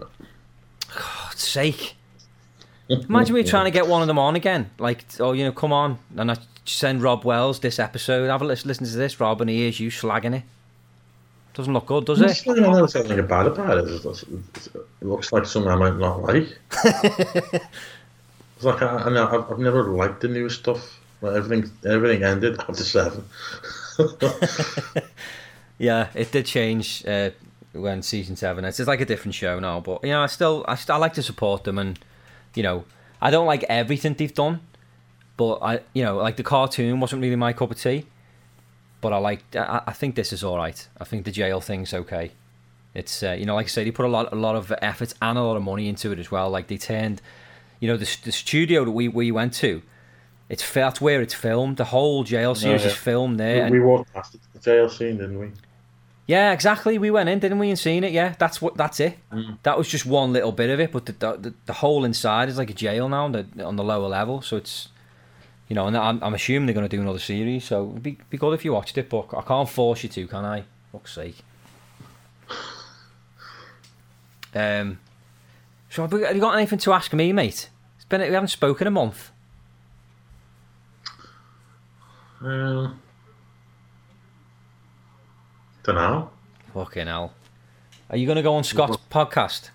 Uh. 0.00 0.06
God's 0.96 1.42
sake. 1.42 1.96
Imagine 2.90 3.34
me 3.34 3.42
trying 3.44 3.64
to 3.66 3.70
get 3.70 3.86
one 3.86 4.02
of 4.02 4.08
them 4.08 4.18
on 4.18 4.36
again. 4.36 4.70
Like, 4.78 5.04
oh, 5.20 5.32
you 5.32 5.44
know, 5.44 5.52
come 5.52 5.72
on. 5.72 5.98
And 6.16 6.30
I 6.30 6.36
send 6.64 7.02
Robb 7.02 7.24
Wells 7.24 7.60
this 7.60 7.78
episode. 7.78 8.28
Have 8.28 8.42
a 8.42 8.44
listen, 8.44 8.68
listen 8.68 8.86
to 8.86 8.96
this, 8.96 9.18
Rob, 9.20 9.40
and 9.40 9.48
he 9.50 9.56
hears 9.58 9.80
you 9.80 9.90
slagging 9.90 10.34
it. 10.36 10.42
Doesn't 11.54 11.72
look 11.72 11.86
good, 11.86 12.04
does 12.04 12.20
it? 12.20 12.48
I 12.48 12.54
don't 12.54 12.88
something 12.88 13.26
bad 13.26 13.46
about 13.46 13.78
it. 13.78 13.84
It's- 13.84 14.22
it's- 14.22 14.68
It 14.74 15.06
looks 15.06 15.32
like 15.32 15.46
something 15.46 15.70
I 15.70 15.76
might 15.76 15.96
not 15.96 16.22
like. 16.22 16.56
it's 16.84 18.64
like 18.64 18.82
I, 18.82 18.86
I 18.86 19.34
I've, 19.34 19.52
I've 19.52 19.58
never 19.58 19.84
liked 19.84 20.20
the 20.20 20.28
new 20.28 20.48
stuff. 20.48 20.98
Like 21.22 21.34
everything, 21.36 21.70
everything 21.84 22.22
ended 22.22 22.58
after 22.60 22.84
seven. 22.84 23.24
Yeah, 25.78 26.08
it 26.14 26.30
did 26.30 26.44
change 26.44 27.06
uh, 27.06 27.30
when 27.72 28.02
season 28.02 28.36
seven. 28.36 28.66
It's 28.66 28.76
just 28.76 28.86
like 28.86 29.00
a 29.00 29.06
different 29.06 29.34
show 29.34 29.58
now, 29.58 29.80
but 29.80 30.04
you 30.04 30.10
know, 30.10 30.20
I 30.22 30.26
still, 30.26 30.62
I, 30.68 30.74
still, 30.74 30.96
I 30.96 30.98
like 30.98 31.14
to 31.14 31.22
support 31.22 31.64
them, 31.64 31.78
and 31.78 31.98
you 32.54 32.62
know, 32.62 32.84
I 33.20 33.30
don't 33.30 33.46
like 33.46 33.64
everything 33.68 34.14
they've 34.14 34.34
done, 34.34 34.60
but 35.36 35.58
I, 35.62 35.80
you 35.94 36.02
know, 36.02 36.16
like 36.16 36.36
the 36.36 36.42
cartoon 36.42 37.00
wasn't 37.00 37.22
really 37.22 37.36
my 37.36 37.52
cup 37.52 37.70
of 37.70 37.80
tea, 37.80 38.06
but 39.00 39.12
I 39.12 39.18
like, 39.18 39.42
I, 39.54 39.82
I 39.86 39.92
think 39.92 40.14
this 40.14 40.32
is 40.32 40.44
all 40.44 40.56
right. 40.56 40.88
I 41.00 41.04
think 41.04 41.24
the 41.24 41.32
jail 41.32 41.60
thing's 41.60 41.94
okay. 41.94 42.32
It's, 42.94 43.22
uh, 43.22 43.32
you 43.32 43.46
know, 43.46 43.54
like 43.54 43.66
I 43.66 43.68
said, 43.68 43.86
they 43.86 43.92
put 43.92 44.06
a 44.06 44.08
lot, 44.08 44.32
a 44.32 44.36
lot 44.36 44.56
of 44.56 44.72
effort 44.82 45.14
and 45.22 45.38
a 45.38 45.42
lot 45.42 45.56
of 45.56 45.62
money 45.62 45.88
into 45.88 46.10
it 46.12 46.18
as 46.18 46.30
well. 46.30 46.50
Like 46.50 46.66
they 46.66 46.76
turned, 46.76 47.22
you 47.78 47.88
know, 47.88 47.96
the, 47.96 48.16
the 48.24 48.32
studio 48.32 48.84
that 48.84 48.90
we 48.90 49.08
we 49.08 49.30
went 49.30 49.54
to. 49.54 49.82
It's 50.48 50.68
that's 50.72 51.00
where 51.00 51.22
it's 51.22 51.32
filmed. 51.32 51.76
The 51.76 51.84
whole 51.84 52.24
jail 52.24 52.56
series 52.56 52.82
yeah. 52.82 52.88
is 52.88 52.94
filmed 52.94 53.38
we, 53.38 53.44
there. 53.44 53.64
and- 53.64 53.72
we 53.72 53.80
walked 53.80 54.12
past 54.12 54.36
the 54.52 54.58
jail 54.58 54.88
scene, 54.88 55.18
didn't 55.18 55.38
we? 55.38 55.50
Yeah, 56.30 56.52
exactly. 56.52 56.96
We 56.96 57.10
went 57.10 57.28
in, 57.28 57.40
didn't 57.40 57.58
we, 57.58 57.70
and 57.70 57.78
seen 57.78 58.04
it? 58.04 58.12
Yeah, 58.12 58.36
that's 58.38 58.62
what. 58.62 58.76
That's 58.76 59.00
it. 59.00 59.18
Mm. 59.32 59.58
That 59.64 59.76
was 59.76 59.88
just 59.88 60.06
one 60.06 60.32
little 60.32 60.52
bit 60.52 60.70
of 60.70 60.78
it, 60.78 60.92
but 60.92 61.06
the 61.06 61.12
the, 61.12 61.54
the 61.66 61.72
whole 61.72 62.04
inside 62.04 62.48
is 62.48 62.56
like 62.56 62.70
a 62.70 62.74
jail 62.74 63.08
now, 63.08 63.24
on 63.24 63.32
the, 63.32 63.64
on 63.64 63.74
the 63.74 63.82
lower 63.82 64.06
level. 64.06 64.40
So 64.40 64.56
it's, 64.56 64.90
you 65.66 65.74
know, 65.74 65.88
and 65.88 65.96
I'm, 65.96 66.22
I'm 66.22 66.34
assuming 66.34 66.66
they're 66.66 66.74
going 66.74 66.88
to 66.88 66.96
do 66.96 67.02
another 67.02 67.18
series. 67.18 67.64
So 67.64 67.90
it'd 67.90 68.04
be, 68.04 68.16
be 68.30 68.38
good 68.38 68.54
if 68.54 68.64
you 68.64 68.72
watched 68.72 68.96
it, 68.96 69.10
but 69.10 69.26
I 69.36 69.42
can't 69.42 69.68
force 69.68 70.04
you 70.04 70.08
to, 70.10 70.28
can 70.28 70.44
I? 70.44 70.62
Fuck's 70.92 71.14
sake. 71.14 71.38
Um. 74.54 75.00
So 75.90 76.02
have, 76.02 76.12
you 76.12 76.40
got 76.40 76.56
anything 76.56 76.78
to 76.78 76.92
ask 76.92 77.12
me, 77.12 77.32
mate? 77.32 77.70
It's 77.96 78.04
been 78.08 78.20
we 78.20 78.32
haven't 78.32 78.48
spoken 78.48 78.86
a 78.86 78.92
month. 78.92 79.32
Um, 82.40 83.00
don't 85.82 85.94
know. 85.94 86.30
Fucking 86.74 87.06
hell. 87.06 87.34
Are 88.10 88.16
you 88.16 88.26
going 88.26 88.36
to 88.36 88.42
go 88.42 88.54
on 88.54 88.64
Scott's 88.64 88.98
podcast? 89.10 89.70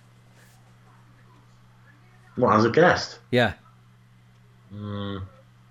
What 2.35 2.55
as 2.55 2.65
a 2.65 2.69
guest? 2.69 3.19
Yeah. 3.31 3.53
Mm, 4.73 5.23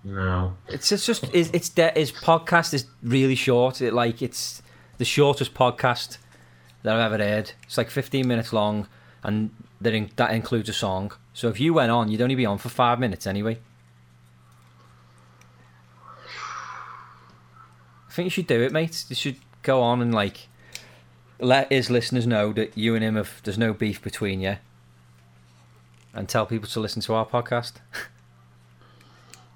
no. 0.03 0.57
It's 0.67 0.91
it's 0.91 1.05
just 1.05 1.25
it's, 1.33 1.49
it's 1.51 1.69
de- 1.69 1.91
his 1.91 2.11
podcast 2.11 2.73
is 2.73 2.87
really 3.03 3.35
short. 3.35 3.81
It 3.81 3.93
like 3.93 4.21
it's 4.21 4.63
the 4.97 5.05
shortest 5.05 5.53
podcast 5.53 6.17
that 6.81 6.95
I've 6.95 7.11
ever 7.13 7.23
heard. 7.23 7.51
It's 7.63 7.77
like 7.77 7.91
15 7.91 8.27
minutes 8.27 8.51
long, 8.51 8.87
and 9.23 9.51
that 9.81 9.93
in, 9.93 10.09
that 10.15 10.31
includes 10.31 10.69
a 10.69 10.73
song. 10.73 11.11
So 11.33 11.49
if 11.49 11.59
you 11.59 11.73
went 11.73 11.91
on, 11.91 12.09
you'd 12.09 12.21
only 12.21 12.35
be 12.35 12.45
on 12.45 12.57
for 12.57 12.69
five 12.69 12.99
minutes 12.99 13.27
anyway. 13.27 13.59
I 18.07 18.11
think 18.11 18.25
you 18.27 18.29
should 18.31 18.47
do 18.47 18.61
it, 18.61 18.71
mate. 18.71 19.05
You 19.09 19.15
should 19.15 19.37
go 19.65 19.81
on 19.81 20.01
and 20.01 20.13
like 20.13 20.47
let 21.39 21.71
his 21.71 21.89
listeners 21.89 22.25
know 22.25 22.53
that 22.53 22.77
you 22.77 22.95
and 22.95 23.03
him 23.03 23.15
have 23.15 23.41
there's 23.43 23.57
no 23.57 23.73
beef 23.73 24.01
between 24.01 24.39
you, 24.39 24.57
and 26.13 26.29
tell 26.29 26.45
people 26.45 26.69
to 26.69 26.79
listen 26.79 27.01
to 27.03 27.13
our 27.13 27.25
podcast. 27.25 27.73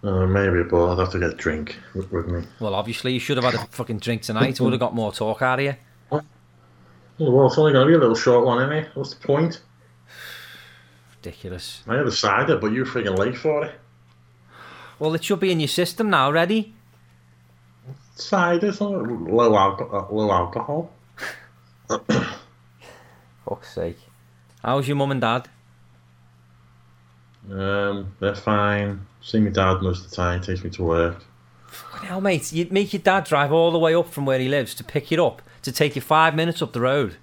Uh, 0.02 0.26
maybe, 0.26 0.64
but 0.64 0.94
I'd 0.94 1.00
have 1.00 1.12
to 1.12 1.20
get 1.20 1.32
a 1.32 1.36
drink 1.36 1.78
with, 1.94 2.10
with 2.10 2.28
me. 2.28 2.44
Well, 2.62 2.74
obviously 2.74 3.12
you 3.12 3.20
should 3.20 3.36
have 3.36 3.44
had 3.44 3.56
a 3.56 3.68
fucking 3.68 4.00
drink 4.00 4.22
tonight. 4.22 4.58
Would 4.62 4.72
have 4.72 4.80
got 4.80 4.96
more 4.96 5.12
talk 5.12 5.42
out 5.42 5.60
of 5.60 5.66
you. 5.66 5.76
Well, 6.10 7.48
it's 7.48 7.58
only 7.58 7.74
going 7.74 7.86
to 7.86 7.92
be 7.92 7.96
a 7.96 8.00
little 8.00 8.16
short 8.16 8.46
one, 8.46 8.64
isn't 8.64 8.86
it? 8.86 8.96
What's 8.96 9.14
the 9.14 9.28
point? 9.28 9.60
Ridiculous. 11.18 11.84
I 11.86 11.98
had 11.98 12.08
a 12.08 12.12
cider, 12.14 12.56
but 12.58 12.72
you're 12.72 12.86
freaking 12.86 13.18
late 13.18 13.36
for 13.36 13.66
it. 13.66 13.76
Well, 15.00 15.14
it 15.16 15.26
should 15.26 15.42
be 15.42 15.52
in 15.52 15.60
your 15.60 15.68
system 15.68 16.10
now, 16.10 16.32
ready? 16.32 16.74
Cider's 18.20 18.82
not 18.82 18.92
low, 18.92 19.52
alco- 19.52 20.12
low 20.12 20.32
alcohol. 20.32 20.92
Fuck's 23.48 23.74
sake. 23.74 23.98
How's 24.64 24.88
your 24.88 24.98
mum 24.98 25.12
and 25.12 25.22
dad? 25.22 25.48
Um, 27.50 28.16
they're 28.20 28.36
fine. 28.36 29.06
See 29.22 29.40
my 29.40 29.50
dad 29.50 29.82
most 29.82 30.04
of 30.06 30.10
the 30.10 30.16
time. 30.16 30.42
Takes 30.42 30.64
me 30.64 30.70
to 30.72 30.84
work. 30.84 31.24
Fucking 31.68 32.08
hell, 32.10 32.22
mate. 32.22 32.52
You'd 32.52 32.72
make 32.72 32.94
your 32.94 33.02
dad 33.02 33.24
drive 33.24 33.52
all 33.52 33.72
the 33.72 33.80
way 33.80 33.96
up 33.96 34.10
from 34.10 34.26
where 34.26 34.40
he 34.40 34.50
lives 34.50 34.76
to 34.76 34.84
pick 34.84 35.12
you 35.12 35.24
up 35.26 35.42
to 35.62 35.72
take 35.72 35.96
you 35.96 36.02
five 36.02 36.36
minutes 36.36 36.62
up 36.62 36.74
the 36.74 36.82
road. 36.82 37.16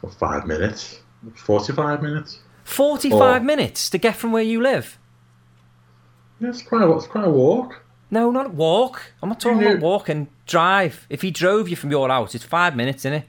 For 0.00 0.10
five 0.10 0.46
minutes. 0.46 1.00
Forty-five 1.34 2.02
minutes. 2.02 2.40
45 2.64 3.40
Oh. 3.40 3.44
minutes 3.44 3.88
to 3.90 3.98
get 3.98 4.14
from 4.14 4.30
where 4.30 4.42
you 4.42 4.60
live. 4.62 4.98
Yeah, 6.38 6.50
it's 6.50 6.62
quite 6.62 6.82
a, 6.82 6.92
it's 6.96 7.06
quite 7.06 7.24
a 7.26 7.30
walk. 7.30 7.82
No, 8.10 8.30
not 8.30 8.54
walk. 8.54 9.12
I'm 9.22 9.28
not 9.28 9.40
talking 9.40 9.62
about 9.62 9.80
walking. 9.80 10.28
Drive. 10.46 11.06
If 11.10 11.22
he 11.22 11.30
drove 11.30 11.68
you 11.68 11.76
from 11.76 11.90
your 11.90 12.08
house, 12.08 12.34
it's 12.34 12.44
five 12.44 12.74
minutes, 12.74 13.02
isn't 13.02 13.12
it? 13.12 13.28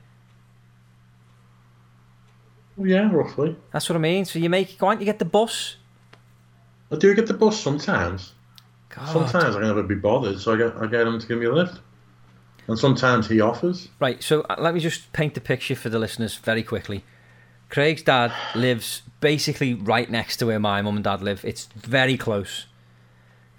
Well, 2.77 2.88
yeah, 2.88 3.12
roughly. 3.12 3.57
That's 3.74 3.89
what 3.89 3.98
I 3.98 4.00
mean. 4.00 4.24
So 4.24 4.39
you 4.39 4.50
make, 4.50 4.71
it 4.74 4.77
go 4.77 4.88
on, 4.88 5.00
you 5.00 5.05
get 5.05 5.19
the 5.19 5.25
bus. 5.25 5.75
I 6.91 6.95
do 6.95 7.13
get 7.13 7.27
the 7.27 7.33
bus 7.33 7.59
sometimes. 7.59 8.33
God. 8.89 9.07
Sometimes 9.09 9.55
I 9.55 9.59
can 9.59 9.67
never 9.67 9.83
be 9.83 9.95
bothered, 9.95 10.39
so 10.39 10.53
I 10.53 10.57
get 10.57 10.75
I 10.77 10.88
get 10.88 11.05
him 11.05 11.19
to 11.19 11.27
give 11.27 11.38
me 11.38 11.45
a 11.45 11.53
lift. 11.53 11.79
And 12.67 12.77
sometimes 12.77 13.27
he 13.27 13.41
offers. 13.41 13.89
Right, 14.00 14.21
so 14.24 14.41
uh, 14.41 14.55
let 14.59 14.74
me 14.74 14.79
just 14.79 15.12
paint 15.12 15.33
the 15.33 15.41
picture 15.41 15.75
for 15.75 15.89
the 15.89 16.00
listeners 16.00 16.36
very 16.36 16.63
quickly. 16.63 17.03
Craig's 17.69 18.01
dad 18.01 18.31
lives 18.55 19.01
basically 19.21 19.74
right 19.74 20.09
next 20.09 20.38
to 20.38 20.45
where 20.45 20.59
my 20.59 20.81
mum 20.81 20.95
and 20.95 21.03
dad 21.03 21.21
live. 21.21 21.43
It's 21.43 21.65
very 21.75 22.17
close. 22.17 22.65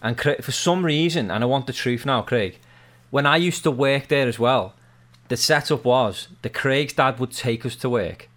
And 0.03 0.17
Cra- 0.17 0.43
for 0.43 0.53
some 0.53 0.85
reason, 0.85 1.31
and 1.31 1.45
I 1.45 1.47
want 1.47 1.67
the 1.67 1.73
truth 1.73 2.07
now, 2.07 2.23
Craig, 2.23 2.59
when 3.11 3.27
I 3.27 3.37
used 3.37 3.63
to 3.65 3.71
work 3.71 4.09
there 4.09 4.29
as 4.29 4.39
well, 4.39 4.75
the 5.29 5.37
setup 5.37 5.85
was 5.85 6.29
that 6.43 6.55
Craig's 6.55 6.93
dad 6.93 7.19
would 7.19 7.33
take 7.33 7.65
us 7.67 7.77
to 7.77 7.89
work 7.89 8.29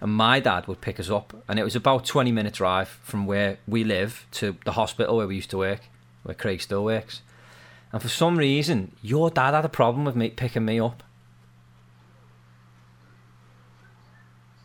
and 0.00 0.12
my 0.12 0.38
dad 0.40 0.66
would 0.68 0.80
pick 0.80 1.00
us 1.00 1.10
up. 1.10 1.34
And 1.48 1.58
it 1.58 1.64
was 1.64 1.74
about 1.74 2.04
20 2.04 2.30
minute 2.32 2.54
drive 2.54 2.88
from 2.88 3.26
where 3.26 3.58
we 3.66 3.84
live 3.84 4.26
to 4.32 4.56
the 4.64 4.72
hospital 4.72 5.16
where 5.16 5.26
we 5.26 5.36
used 5.36 5.50
to 5.50 5.58
work, 5.58 5.80
where 6.22 6.34
Craig 6.34 6.60
still 6.60 6.84
works. 6.84 7.22
And 7.92 8.02
for 8.02 8.08
some 8.08 8.36
reason, 8.36 8.92
your 9.02 9.30
dad 9.30 9.54
had 9.54 9.64
a 9.64 9.68
problem 9.68 10.04
with 10.04 10.14
me 10.14 10.30
picking 10.30 10.64
me 10.64 10.78
up. 10.78 11.02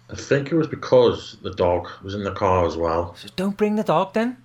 I 0.09 0.15
think 0.15 0.51
it 0.51 0.55
was 0.55 0.67
because 0.67 1.37
the 1.41 1.53
dog 1.53 1.89
was 2.03 2.13
in 2.13 2.23
the 2.23 2.33
car 2.33 2.67
as 2.67 2.77
well. 2.77 3.15
So 3.15 3.29
don't 3.35 3.57
bring 3.57 3.75
the 3.75 3.83
dog 3.83 4.13
then. 4.13 4.37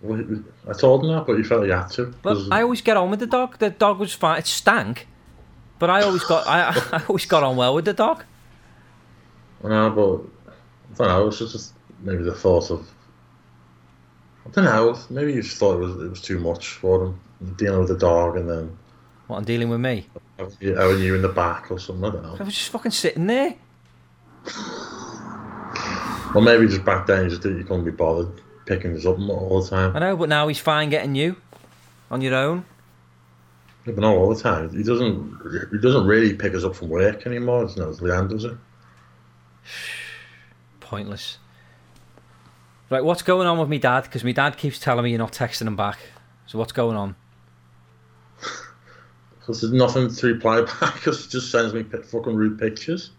Well, 0.00 0.24
I 0.68 0.72
told 0.74 1.04
him 1.04 1.10
that, 1.10 1.26
but 1.26 1.32
you 1.38 1.44
felt 1.44 1.66
you 1.66 1.72
had 1.72 1.88
to. 1.90 2.14
But 2.22 2.38
I 2.52 2.62
always 2.62 2.80
get 2.82 2.96
on 2.96 3.10
with 3.10 3.18
the 3.20 3.26
dog. 3.26 3.58
The 3.58 3.70
dog 3.70 3.98
was 3.98 4.12
fine. 4.14 4.38
It 4.38 4.46
stank, 4.46 5.08
but 5.80 5.90
I 5.90 6.02
always 6.02 6.22
got 6.24 6.46
I, 6.46 6.68
I 6.92 7.02
always 7.08 7.26
got 7.26 7.42
on 7.42 7.56
well 7.56 7.74
with 7.74 7.84
the 7.84 7.92
dog. 7.94 8.22
No, 9.64 9.90
but 9.90 11.02
I 11.04 11.08
don't 11.08 11.08
know. 11.08 11.22
It 11.22 11.26
was 11.26 11.38
just 11.38 11.72
maybe 12.00 12.22
the 12.22 12.32
thought 12.34 12.70
of. 12.70 12.88
I 14.46 14.50
don't 14.50 14.64
know. 14.64 14.98
Maybe 15.10 15.32
you 15.34 15.42
just 15.42 15.56
thought 15.58 15.74
it 15.74 15.80
was 15.80 15.96
it 16.02 16.08
was 16.08 16.20
too 16.20 16.38
much 16.38 16.68
for 16.68 17.06
him 17.06 17.20
dealing 17.56 17.80
with 17.80 17.88
the 17.88 17.98
dog 17.98 18.36
and 18.36 18.48
then 18.48 18.78
What 19.26 19.38
I'm 19.38 19.44
dealing 19.44 19.68
with 19.68 19.80
me. 19.80 20.06
having 20.38 20.76
having 20.76 21.00
you 21.02 21.16
in 21.16 21.22
the 21.22 21.28
back 21.28 21.72
or 21.72 21.78
something. 21.80 22.04
I 22.04 22.10
don't 22.12 22.22
know. 22.22 22.36
I 22.38 22.42
was 22.44 22.54
just 22.54 22.70
fucking 22.70 22.92
sitting 22.92 23.26
there. 23.26 23.56
Or 26.34 26.42
maybe 26.42 26.66
just 26.68 26.84
back 26.84 27.06
then 27.06 27.24
you 27.24 27.30
just 27.30 27.42
didn't, 27.42 27.58
he 27.58 27.64
couldn't 27.64 27.84
be 27.84 27.90
bothered 27.90 28.28
picking 28.68 28.94
us 28.94 29.06
up 29.06 29.18
all 29.18 29.62
the 29.62 29.68
time. 29.68 29.96
I 29.96 30.00
know, 30.00 30.16
but 30.16 30.28
now 30.28 30.46
he's 30.46 30.58
fine 30.58 30.90
getting 30.90 31.14
you 31.14 31.36
on 32.10 32.20
your 32.20 32.34
own. 32.34 32.64
Yeah, 33.86 33.94
but 33.94 34.02
not 34.02 34.14
all 34.14 34.32
the 34.32 34.40
time. 34.40 34.70
He 34.70 34.82
doesn't. 34.82 35.68
He 35.72 35.78
doesn't 35.78 36.06
really 36.06 36.34
pick 36.34 36.54
us 36.54 36.62
up 36.62 36.76
from 36.76 36.90
work 36.90 37.26
anymore. 37.26 37.64
It's 37.64 37.76
not 37.76 37.88
Leanne 37.94 38.28
does 38.28 38.44
it. 38.44 38.56
Pointless. 40.80 41.38
Right, 42.90 43.04
what's 43.04 43.22
going 43.22 43.46
on 43.46 43.58
with 43.58 43.68
me 43.68 43.78
dad? 43.78 44.04
Because 44.04 44.24
my 44.24 44.32
dad 44.32 44.56
keeps 44.56 44.78
telling 44.78 45.04
me 45.04 45.10
you're 45.10 45.18
not 45.18 45.32
texting 45.32 45.66
him 45.66 45.76
back. 45.76 45.98
So 46.46 46.58
what's 46.58 46.72
going 46.72 46.96
on? 46.96 47.16
Because 49.40 49.62
there's 49.62 49.72
nothing 49.72 50.14
to 50.14 50.26
reply 50.26 50.60
back. 50.80 50.96
Because 50.96 51.24
he 51.24 51.30
just 51.30 51.50
sends 51.50 51.72
me 51.72 51.82
fucking 51.82 52.34
rude 52.34 52.58
pictures 52.58 53.12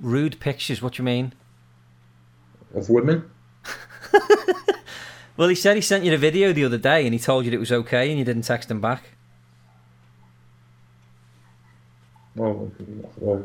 Rude 0.00 0.40
pictures. 0.40 0.82
What 0.82 0.94
do 0.94 1.02
you 1.02 1.04
mean? 1.04 1.34
of 2.74 2.88
women. 2.88 3.30
Well, 5.36 5.48
he 5.48 5.54
said 5.54 5.76
he 5.76 5.80
sent 5.80 6.04
you 6.04 6.10
the 6.10 6.18
video 6.18 6.52
the 6.52 6.64
other 6.64 6.78
day, 6.78 7.04
and 7.04 7.14
he 7.14 7.18
told 7.18 7.46
you 7.46 7.52
it 7.52 7.58
was 7.58 7.72
okay, 7.72 8.10
and 8.10 8.18
you 8.18 8.24
didn't 8.24 8.42
text 8.42 8.70
him 8.70 8.80
back. 8.80 9.02
Well, 12.36 12.70
well, 13.16 13.42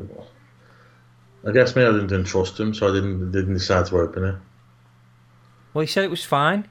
I 1.46 1.52
guess 1.52 1.74
maybe 1.74 1.86
I 1.86 1.92
didn't, 1.92 2.08
didn't 2.08 2.26
trust 2.26 2.58
him, 2.58 2.74
so 2.74 2.88
I 2.88 2.92
didn't 2.92 3.32
didn't 3.32 3.54
decide 3.54 3.86
to 3.86 3.98
open 3.98 4.24
it. 4.24 4.34
Well, 5.72 5.80
he 5.80 5.86
said 5.86 6.04
it 6.04 6.10
was 6.10 6.24
fine. 6.24 6.68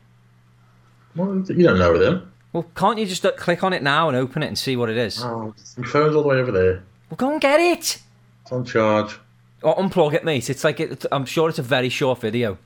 Well, 1.15 1.43
you 1.47 1.63
don't 1.63 1.79
know 1.79 1.99
him. 1.99 2.31
Well, 2.53 2.63
can't 2.75 2.97
you 2.97 3.05
just 3.05 3.25
uh, 3.25 3.31
click 3.31 3.63
on 3.63 3.73
it 3.73 3.83
now 3.83 4.07
and 4.07 4.17
open 4.17 4.43
it 4.43 4.47
and 4.47 4.57
see 4.57 4.75
what 4.75 4.89
it 4.89 4.97
is? 4.97 5.21
Oh, 5.23 5.53
your 5.75 5.85
phone's 5.85 6.15
all 6.15 6.23
the 6.23 6.27
way 6.27 6.37
over 6.37 6.51
there. 6.51 6.83
Well, 7.09 7.17
go 7.17 7.31
and 7.31 7.41
get 7.41 7.59
it. 7.59 8.01
It's 8.43 8.51
on 8.51 8.65
charge. 8.65 9.19
Or 9.61 9.75
unplug 9.75 10.13
it, 10.13 10.23
mate. 10.23 10.49
It's 10.49 10.63
like 10.63 10.79
it, 10.79 11.05
I'm 11.11 11.25
sure 11.25 11.49
it's 11.49 11.59
a 11.59 11.63
very 11.63 11.89
short 11.89 12.21
video. 12.21 12.57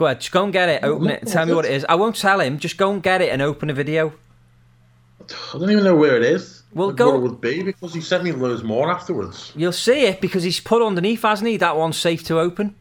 Go 0.00 0.06
ahead, 0.06 0.20
just 0.20 0.32
go 0.32 0.44
and 0.44 0.50
get 0.50 0.70
it, 0.70 0.82
open 0.82 1.10
it, 1.10 1.26
tell 1.26 1.44
me 1.44 1.52
what 1.52 1.66
it 1.66 1.72
is. 1.72 1.84
I 1.86 1.94
won't 1.94 2.16
tell 2.16 2.40
him. 2.40 2.58
Just 2.58 2.78
go 2.78 2.90
and 2.90 3.02
get 3.02 3.20
it 3.20 3.28
and 3.30 3.42
open 3.42 3.68
a 3.68 3.74
video. 3.74 4.14
I 5.52 5.58
don't 5.58 5.70
even 5.70 5.84
know 5.84 5.94
where 5.94 6.16
it 6.16 6.22
is. 6.22 6.62
Well, 6.72 6.86
like, 6.88 6.96
go- 6.96 7.10
What 7.10 7.16
it 7.16 7.20
would 7.20 7.40
be 7.42 7.62
because 7.62 7.92
he 7.92 8.00
sent 8.00 8.24
me 8.24 8.32
loads 8.32 8.62
more 8.62 8.90
afterwards. 8.90 9.52
You'll 9.54 9.72
see 9.72 10.06
it 10.06 10.22
because 10.22 10.42
he's 10.42 10.58
put 10.58 10.80
underneath, 10.80 11.20
hasn't 11.20 11.50
he? 11.50 11.58
That 11.58 11.76
one's 11.76 11.98
safe 11.98 12.24
to 12.28 12.38
open. 12.40 12.80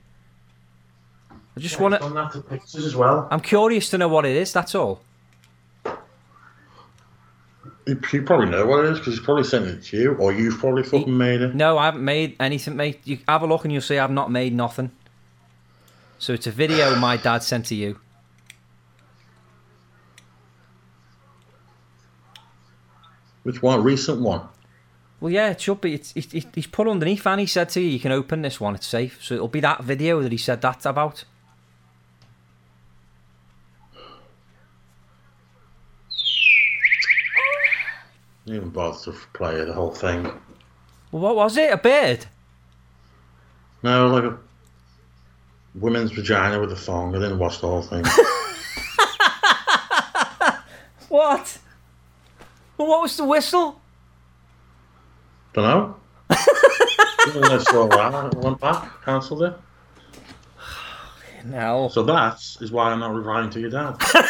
I 1.29 1.59
just 1.59 1.77
want 1.77 1.95
to. 1.95 1.99
Done 1.99 2.13
that 2.13 2.31
to 2.31 2.41
pictures 2.41 2.85
as 2.85 2.95
well. 2.95 3.27
I'm 3.29 3.41
curious 3.41 3.89
to 3.89 3.97
know 3.97 4.07
what 4.07 4.25
it 4.25 4.37
is. 4.37 4.53
That's 4.53 4.73
all. 4.73 5.01
You, 7.85 7.99
you 8.13 8.21
probably 8.21 8.45
know 8.47 8.65
what 8.65 8.85
it 8.85 8.93
is 8.93 8.99
because 8.99 9.15
he's 9.17 9.25
probably 9.25 9.43
sent 9.43 9.65
it 9.67 9.83
to 9.83 9.97
you, 9.97 10.13
or 10.13 10.31
you've 10.31 10.57
probably 10.57 10.83
fucking 10.83 11.17
made 11.17 11.41
it. 11.41 11.53
No, 11.53 11.77
I 11.77 11.83
haven't 11.87 12.05
made 12.05 12.37
anything, 12.39 12.77
mate. 12.77 13.01
You 13.03 13.17
have 13.27 13.41
a 13.41 13.45
look 13.45 13.65
and 13.65 13.73
you'll 13.73 13.81
see 13.81 13.97
I've 13.99 14.09
not 14.09 14.31
made 14.31 14.53
nothing. 14.53 14.91
So 16.19 16.33
it's 16.33 16.47
a 16.47 16.51
video 16.51 16.95
my 16.97 17.15
dad 17.17 17.43
sent 17.43 17.65
to 17.67 17.75
you. 17.75 17.99
Which 23.43 23.61
one? 23.61 23.83
Recent 23.83 24.19
one. 24.21 24.41
Well, 25.21 25.31
yeah, 25.31 25.49
it 25.51 25.61
should 25.61 25.81
be. 25.81 25.93
It's, 25.93 26.13
it's, 26.15 26.33
it's- 26.33 26.51
he's 26.53 26.67
put 26.67 26.87
underneath, 26.87 27.25
and 27.25 27.39
he 27.39 27.45
said 27.45 27.69
to 27.69 27.81
you, 27.81 27.87
you 27.89 27.99
can 27.99 28.11
open 28.11 28.41
this 28.41 28.59
one. 28.59 28.75
It's 28.75 28.85
safe. 28.87 29.23
So 29.23 29.35
it'll 29.35 29.47
be 29.47 29.59
that 29.61 29.83
video 29.83 30.21
that 30.21 30.31
he 30.31 30.37
said 30.37 30.61
that 30.61 30.85
about. 30.85 31.23
Didn't 38.45 38.57
even 38.57 38.69
bother 38.69 39.11
to 39.11 39.17
play 39.33 39.63
the 39.63 39.73
whole 39.73 39.91
thing. 39.93 40.23
Well, 41.11 41.21
what 41.21 41.35
was 41.35 41.57
it? 41.57 41.71
A 41.73 41.77
bird? 41.77 42.25
No, 43.83 44.07
like 44.07 44.23
a 44.23 44.37
women's 45.79 46.11
vagina 46.11 46.59
with 46.59 46.71
a 46.71 46.75
thong. 46.75 47.15
I 47.15 47.19
didn't 47.19 47.39
watch 47.39 47.61
the 47.61 47.67
whole 47.67 47.81
thing. 47.81 48.03
What? 51.09 51.57
What 52.77 53.01
was 53.01 53.17
the 53.17 53.25
whistle? 53.25 53.81
Don't 55.53 55.63
know. 55.65 55.95
Didn't 57.25 57.45
I 57.45 57.57
saw 57.57 57.87
that. 57.87 58.13
I 58.13 58.29
went 58.37 58.59
back, 58.61 59.03
cancelled 59.03 59.43
it. 59.43 59.53
No. 61.45 61.89
So 61.89 62.03
that 62.03 62.35
is 62.61 62.69
why 62.71 62.91
I'm 62.91 62.99
not 62.99 63.13
replying 63.13 63.49
to 63.51 63.59
your 63.61 63.69
dad. 63.69 63.95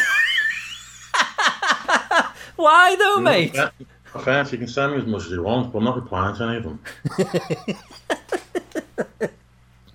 Why 2.56 2.94
though, 2.94 3.20
mate? 3.20 3.52
Yeah, 3.54 3.70
Offense, 4.14 4.52
you 4.52 4.58
can 4.58 4.68
send 4.68 4.92
me 4.92 4.98
as 4.98 5.06
much 5.06 5.24
as 5.24 5.30
you 5.32 5.42
want, 5.42 5.72
but 5.72 5.78
I'm 5.78 5.84
not 5.84 5.96
replying 5.96 6.36
to 6.36 6.44
any 6.44 6.58
of 6.58 6.62
them. 6.62 6.78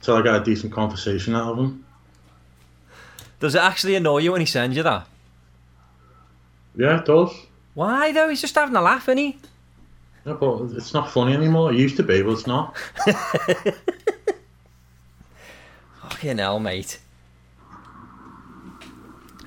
Until 0.05 0.17
I 0.17 0.21
got 0.21 0.39
a 0.39 0.43
decent 0.43 0.71
conversation 0.71 1.33
out 1.33 1.53
of 1.53 1.57
him. 1.57 1.83
Does 3.39 3.55
it 3.55 3.61
actually 3.61 3.95
annoy 3.95 4.19
you 4.19 4.33
when 4.33 4.41
he 4.41 4.45
sends 4.45 4.77
you 4.77 4.83
that? 4.83 5.07
Yeah, 6.75 6.99
it 6.99 7.05
does. 7.05 7.31
Why 7.73 8.11
though? 8.11 8.29
He's 8.29 8.39
just 8.39 8.53
having 8.53 8.75
a 8.75 8.83
laugh, 8.83 9.09
isn't 9.09 9.17
he? 9.17 9.39
Yeah, 10.23 10.33
but 10.33 10.61
it's 10.75 10.93
not 10.93 11.09
funny 11.09 11.33
anymore. 11.33 11.73
It 11.73 11.79
used 11.79 11.97
to 11.97 12.03
be, 12.03 12.21
but 12.21 12.33
it's 12.33 12.45
not. 12.45 12.77
Fucking 16.03 16.37
hell, 16.37 16.59
mate. 16.59 16.99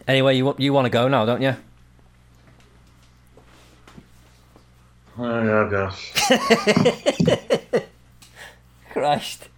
Anyway, 0.08 0.36
you 0.36 0.44
want 0.44 0.58
you 0.58 0.72
want 0.72 0.86
to 0.86 0.90
go 0.90 1.06
now, 1.06 1.24
don't 1.24 1.40
you? 1.40 1.54
Oh, 5.18 5.44
yeah, 5.44 5.66
I 5.66 5.70
guess. 5.70 6.12
Christ. 8.90 9.48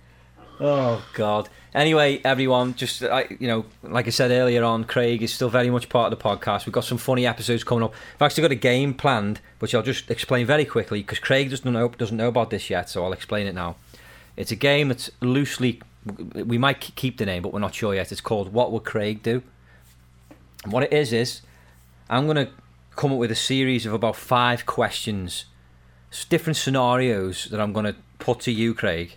Oh 0.60 1.02
God. 1.14 1.48
Anyway, 1.72 2.20
everyone, 2.22 2.74
just 2.74 3.02
uh, 3.02 3.22
you 3.38 3.48
know, 3.48 3.64
like 3.82 4.06
I 4.06 4.10
said 4.10 4.30
earlier 4.30 4.62
on, 4.62 4.84
Craig 4.84 5.22
is 5.22 5.32
still 5.32 5.48
very 5.48 5.70
much 5.70 5.88
part 5.88 6.12
of 6.12 6.18
the 6.18 6.22
podcast. 6.22 6.66
We've 6.66 6.72
got 6.72 6.84
some 6.84 6.98
funny 6.98 7.26
episodes 7.26 7.64
coming 7.64 7.84
up. 7.84 7.94
I've 8.16 8.22
actually 8.22 8.42
got 8.42 8.50
a 8.50 8.56
game 8.56 8.92
planned, 8.92 9.40
which 9.60 9.74
I'll 9.74 9.82
just 9.82 10.10
explain 10.10 10.46
very 10.46 10.66
quickly 10.66 11.00
because 11.00 11.18
Craig 11.18 11.48
doesn't 11.48 11.72
know 11.72 11.88
doesn't 11.88 12.16
know 12.16 12.28
about 12.28 12.50
this 12.50 12.68
yet, 12.68 12.90
so 12.90 13.04
I'll 13.04 13.12
explain 13.12 13.46
it 13.46 13.54
now. 13.54 13.76
It's 14.36 14.50
a 14.50 14.56
game 14.56 14.88
that's 14.88 15.10
loosely, 15.22 15.80
we 16.34 16.58
might 16.58 16.80
keep 16.80 17.16
the 17.18 17.26
name, 17.26 17.42
but 17.42 17.52
we're 17.52 17.60
not 17.60 17.74
sure 17.74 17.94
yet. 17.94 18.12
It's 18.12 18.20
called 18.20 18.52
What 18.52 18.70
Would 18.72 18.84
Craig 18.84 19.22
Do? 19.22 19.42
And 20.64 20.72
what 20.72 20.82
it 20.82 20.92
is 20.92 21.12
is, 21.12 21.40
I'm 22.10 22.26
gonna 22.26 22.50
come 22.96 23.12
up 23.12 23.18
with 23.18 23.30
a 23.30 23.36
series 23.36 23.86
of 23.86 23.94
about 23.94 24.16
five 24.16 24.66
questions, 24.66 25.46
different 26.28 26.56
scenarios 26.56 27.46
that 27.46 27.60
I'm 27.60 27.72
gonna 27.72 27.96
put 28.18 28.40
to 28.40 28.52
you, 28.52 28.74
Craig. 28.74 29.16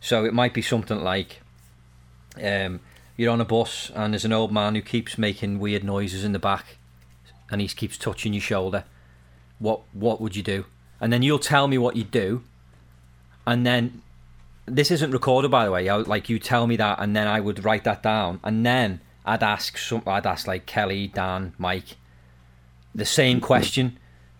So 0.00 0.24
it 0.24 0.32
might 0.32 0.54
be 0.54 0.62
something 0.62 1.02
like 1.02 1.40
um, 2.42 2.80
you're 3.16 3.32
on 3.32 3.40
a 3.40 3.44
bus 3.44 3.90
and 3.94 4.14
there's 4.14 4.24
an 4.24 4.32
old 4.32 4.50
man 4.50 4.74
who 4.74 4.80
keeps 4.80 5.18
making 5.18 5.58
weird 5.58 5.84
noises 5.84 6.24
in 6.24 6.32
the 6.32 6.38
back 6.38 6.78
and 7.50 7.60
he 7.60 7.68
keeps 7.68 7.98
touching 7.98 8.32
your 8.32 8.40
shoulder. 8.40 8.84
What 9.58 9.82
what 9.92 10.20
would 10.20 10.34
you 10.36 10.42
do? 10.42 10.64
And 11.00 11.12
then 11.12 11.22
you'll 11.22 11.38
tell 11.38 11.68
me 11.68 11.76
what 11.76 11.96
you 11.96 12.04
do. 12.04 12.42
And 13.46 13.66
then 13.66 14.02
this 14.64 14.90
isn't 14.90 15.10
recorded 15.10 15.50
by 15.50 15.66
the 15.66 15.70
way. 15.70 15.88
I, 15.88 15.96
like 15.96 16.30
you 16.30 16.38
tell 16.38 16.66
me 16.66 16.76
that 16.76 16.98
and 16.98 17.14
then 17.14 17.26
I 17.26 17.40
would 17.40 17.64
write 17.64 17.84
that 17.84 18.02
down 18.02 18.40
and 18.42 18.64
then 18.64 19.00
I'd 19.26 19.42
ask 19.42 19.76
some 19.76 20.02
I'd 20.06 20.26
ask 20.26 20.46
like 20.46 20.64
Kelly, 20.64 21.08
Dan, 21.08 21.52
Mike 21.58 21.96
the 22.94 23.04
same 23.04 23.40
question 23.40 23.98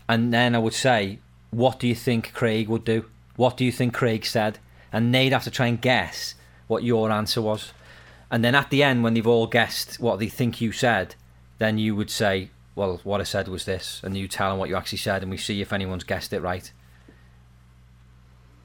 and 0.09 0.33
then 0.33 0.55
I 0.55 0.59
would 0.59 0.75
say 0.75 1.19
what 1.51 1.79
do 1.81 1.87
you 1.87 1.95
think 1.95 2.33
Craig 2.33 2.69
would 2.69 2.85
do? 2.85 3.05
What 3.37 3.57
do 3.57 3.65
you 3.65 3.73
think 3.73 3.93
Craig 3.93 4.25
said? 4.25 4.59
And 4.93 5.15
they'd 5.15 5.33
have 5.33 5.45
to 5.45 5.51
try 5.51 5.67
and 5.67 5.81
guess 5.81 6.35
what 6.67 6.83
your 6.83 7.11
answer 7.11 7.41
was. 7.41 7.73
And 8.31 8.45
then 8.45 8.55
at 8.55 8.71
the 8.71 8.83
end, 8.83 9.03
when 9.03 9.15
they've 9.15 9.27
all 9.27 9.47
guessed 9.47 9.99
what 10.01 10.19
they 10.19 10.29
think 10.29 10.61
you 10.61 10.73
said, 10.73 11.15
then 11.59 11.79
you 11.79 11.97
would 11.97 12.11
say, 12.11 12.51
Well, 12.75 13.01
what 13.05 13.21
I 13.21 13.25
said 13.25 13.49
was 13.49 13.65
this. 13.65 14.01
And 14.05 14.17
you 14.17 14.29
tell 14.29 14.51
them 14.51 14.59
what 14.59 14.69
you 14.69 14.77
actually 14.77 14.99
said, 14.99 15.23
and 15.23 15.31
we 15.31 15.37
see 15.37 15.61
if 15.61 15.73
anyone's 15.73 16.05
guessed 16.05 16.33
it 16.33 16.41
right. 16.41 16.73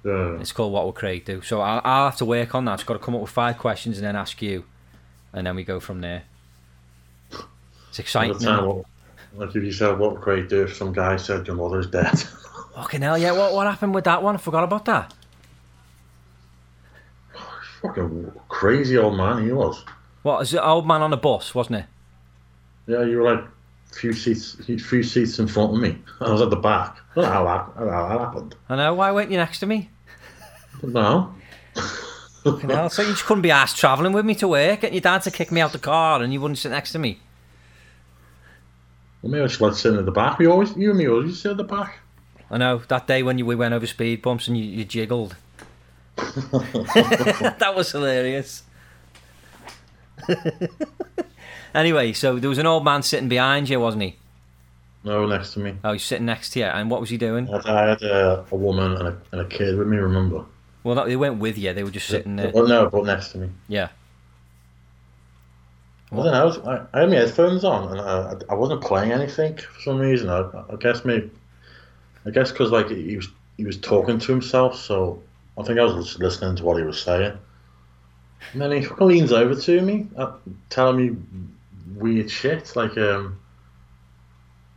Yeah. 0.04 0.40
It's 0.40 0.52
called 0.52 0.72
What 0.72 0.86
Will 0.86 0.94
Craig 0.94 1.26
Do? 1.26 1.42
So 1.42 1.62
I'll, 1.62 1.82
I'll 1.84 2.06
have 2.06 2.18
to 2.18 2.26
work 2.26 2.54
on 2.54 2.66
that. 2.66 2.80
I've 2.80 2.86
got 2.86 2.94
to 2.94 3.00
come 3.00 3.16
up 3.16 3.22
with 3.22 3.32
five 3.32 3.58
questions 3.58 3.98
and 3.98 4.06
then 4.06 4.16
ask 4.16 4.42
you. 4.42 4.66
And 5.34 5.46
then 5.48 5.56
we 5.56 5.64
go 5.64 5.80
from 5.80 6.02
there. 6.02 6.24
It's 7.90 8.00
exciting. 8.00 8.34
the 8.34 8.38
isn't 8.38 8.50
time, 8.50 8.64
it? 8.64 8.68
what, 8.68 8.86
like 9.36 9.56
if 9.56 9.64
you 9.64 9.72
said, 9.72 9.98
what 9.98 10.14
would 10.14 10.22
Craig 10.22 10.48
do 10.48 10.64
if 10.64 10.76
some 10.76 10.94
guy 10.94 11.18
said 11.18 11.48
your 11.48 11.56
mother's 11.56 11.88
dead? 11.88 12.18
Fucking 12.76 13.02
hell, 13.02 13.18
yeah. 13.18 13.32
What, 13.32 13.54
what 13.54 13.68
happened 13.68 13.96
with 13.96 14.04
that 14.04 14.22
one? 14.22 14.36
I 14.36 14.38
forgot 14.38 14.64
about 14.64 14.86
that. 14.86 15.14
Fucking 17.82 18.32
crazy 18.50 18.98
old 18.98 19.18
man 19.18 19.44
he 19.44 19.52
was. 19.52 19.84
What, 20.24 20.42
is 20.42 20.54
it 20.54 20.60
old 20.60 20.88
man 20.88 21.02
on 21.02 21.14
a 21.14 21.18
bus, 21.18 21.54
wasn't 21.54 21.82
he? 22.88 22.94
Yeah, 22.94 23.04
you 23.04 23.18
were 23.18 23.36
like 23.36 23.44
a 23.92 23.96
few 23.96 24.14
seats, 24.14 24.56
few 24.66 25.04
seats 25.04 25.40
in 25.40 25.48
front 25.48 25.74
of 25.74 25.80
me. 25.80 25.98
I 26.22 26.32
was 26.32 26.42
at 26.42 26.50
the 26.50 26.56
back. 26.56 26.98
I 27.12 27.22
don't 27.22 27.26
know 27.26 27.32
how 27.32 27.44
that, 27.44 27.80
how 27.80 28.10
that 28.10 28.20
happened. 28.20 28.56
I 28.70 28.76
know. 28.76 28.94
Why 28.94 29.12
weren't 29.12 29.32
you 29.32 29.38
next 29.38 29.60
to 29.60 29.66
me? 29.66 29.90
No. 30.84 31.34
Fucking 32.44 32.70
hell. 32.70 32.90
So 32.90 33.02
you 33.02 33.10
just 33.10 33.26
couldn't 33.26 33.42
be 33.42 33.52
asked 33.52 33.78
travelling 33.78 34.14
with 34.14 34.26
me 34.26 34.36
to 34.36 34.48
work, 34.48 34.82
getting 34.82 34.94
your 34.94 35.02
dad 35.02 35.24
to 35.24 35.32
kick 35.32 35.52
me 35.52 35.62
out 35.62 35.72
the 35.72 35.80
car 35.80 36.22
and 36.22 36.32
you 36.32 36.40
wouldn't 36.40 36.60
sit 36.60 36.70
next 36.70 36.92
to 36.92 37.00
me. 37.00 37.20
Well, 39.22 39.32
maybe 39.32 39.44
I 39.44 39.48
should 39.48 39.62
let 39.62 39.76
sit 39.76 39.96
in 39.96 40.06
the 40.06 40.12
back. 40.12 40.38
We 40.38 40.46
always, 40.46 40.76
you 40.78 40.92
and 40.92 41.00
me 41.00 41.08
always 41.08 41.42
sit 41.42 41.52
at 41.52 41.58
the 41.58 41.64
back. 41.64 42.00
I 42.52 42.58
know 42.58 42.78
that 42.88 43.08
day 43.08 43.24
when 43.24 43.40
you, 43.40 43.46
we 43.46 43.56
went 43.56 43.74
over 43.74 43.88
speed 43.88 44.22
bumps 44.22 44.48
and 44.48 44.56
you, 44.56 44.64
you 44.64 44.86
jiggled. 44.86 45.36
that 46.18 47.74
was 47.76 47.92
hilarious. 47.92 48.64
anyway, 51.76 52.14
so 52.14 52.38
there 52.38 52.50
was 52.50 52.58
an 52.58 52.66
old 52.66 52.84
man 52.84 53.04
sitting 53.04 53.28
behind 53.28 53.70
you, 53.70 53.80
wasn't 53.80 54.04
he? 54.04 54.16
No, 55.04 55.28
next 55.28 55.54
to 55.54 55.60
me. 55.60 55.76
Oh, 55.84 55.94
he's 55.94 56.04
sitting 56.04 56.26
next 56.26 56.52
to 56.52 56.60
you. 56.60 56.66
And 56.66 56.90
what 56.90 57.00
was 57.00 57.10
he 57.10 57.18
doing? 57.18 57.48
I 57.54 57.90
had, 57.90 58.02
a, 58.02 58.46
a 58.52 58.56
woman 58.56 58.94
and 58.94 59.08
a, 59.10 59.18
and 59.32 59.42
a 59.42 59.46
kid 59.46 59.78
with 59.78 59.88
me, 59.88 59.98
remember? 59.98 60.46
Well, 60.84 61.06
they 61.06 61.16
weren't 61.16 61.40
with 61.40 61.58
you. 61.58 61.74
They 61.74 61.84
were 61.84 61.92
just 61.92 62.08
sitting 62.08 62.36
there. 62.36 62.52
Well, 62.52 62.68
no, 62.68 62.90
but 62.90 63.06
next 63.06 63.32
to 63.34 63.40
me. 63.40 63.50
Yeah. 63.68 63.90
I 66.12 66.16
don't 66.16 66.26
know. 66.26 66.32
I, 66.32 66.44
was, 66.44 66.58
I, 66.60 66.86
I 66.94 67.00
had 67.02 67.10
my 67.10 67.16
headphones 67.16 67.64
on 67.64 67.92
and 67.92 68.02
I, 68.02 68.36
I 68.50 68.56
wasn't 68.56 68.82
playing 68.82 69.12
anything 69.12 69.58
for 69.58 69.82
some 69.82 69.98
reason. 69.98 70.30
I, 70.30 70.50
I 70.72 70.76
guess 70.80 71.04
maybe, 71.04 71.30
I 72.26 72.30
guess 72.30 72.52
because 72.52 72.72
like 72.72 72.90
he 72.90 73.16
was 73.16 73.28
he 73.58 73.66
was 73.66 73.78
talking 73.78 74.20
to 74.20 74.32
himself, 74.32 74.78
so 74.78 75.22
I 75.58 75.64
think 75.64 75.80
I 75.80 75.84
was 75.84 76.06
just 76.06 76.20
listening 76.20 76.56
to 76.58 76.64
what 76.64 76.78
he 76.78 76.84
was 76.84 77.02
saying. 77.02 77.38
And 78.54 78.62
then 78.62 78.72
he 78.72 78.82
fucking 78.82 79.08
leans 79.08 79.32
over 79.32 79.56
to 79.56 79.82
me, 79.82 80.08
uh, 80.18 80.34
telling 80.70 80.98
me 80.98 81.18
weird 81.96 82.30
shit 82.30 82.76
like 82.76 82.98
um, 82.98 83.40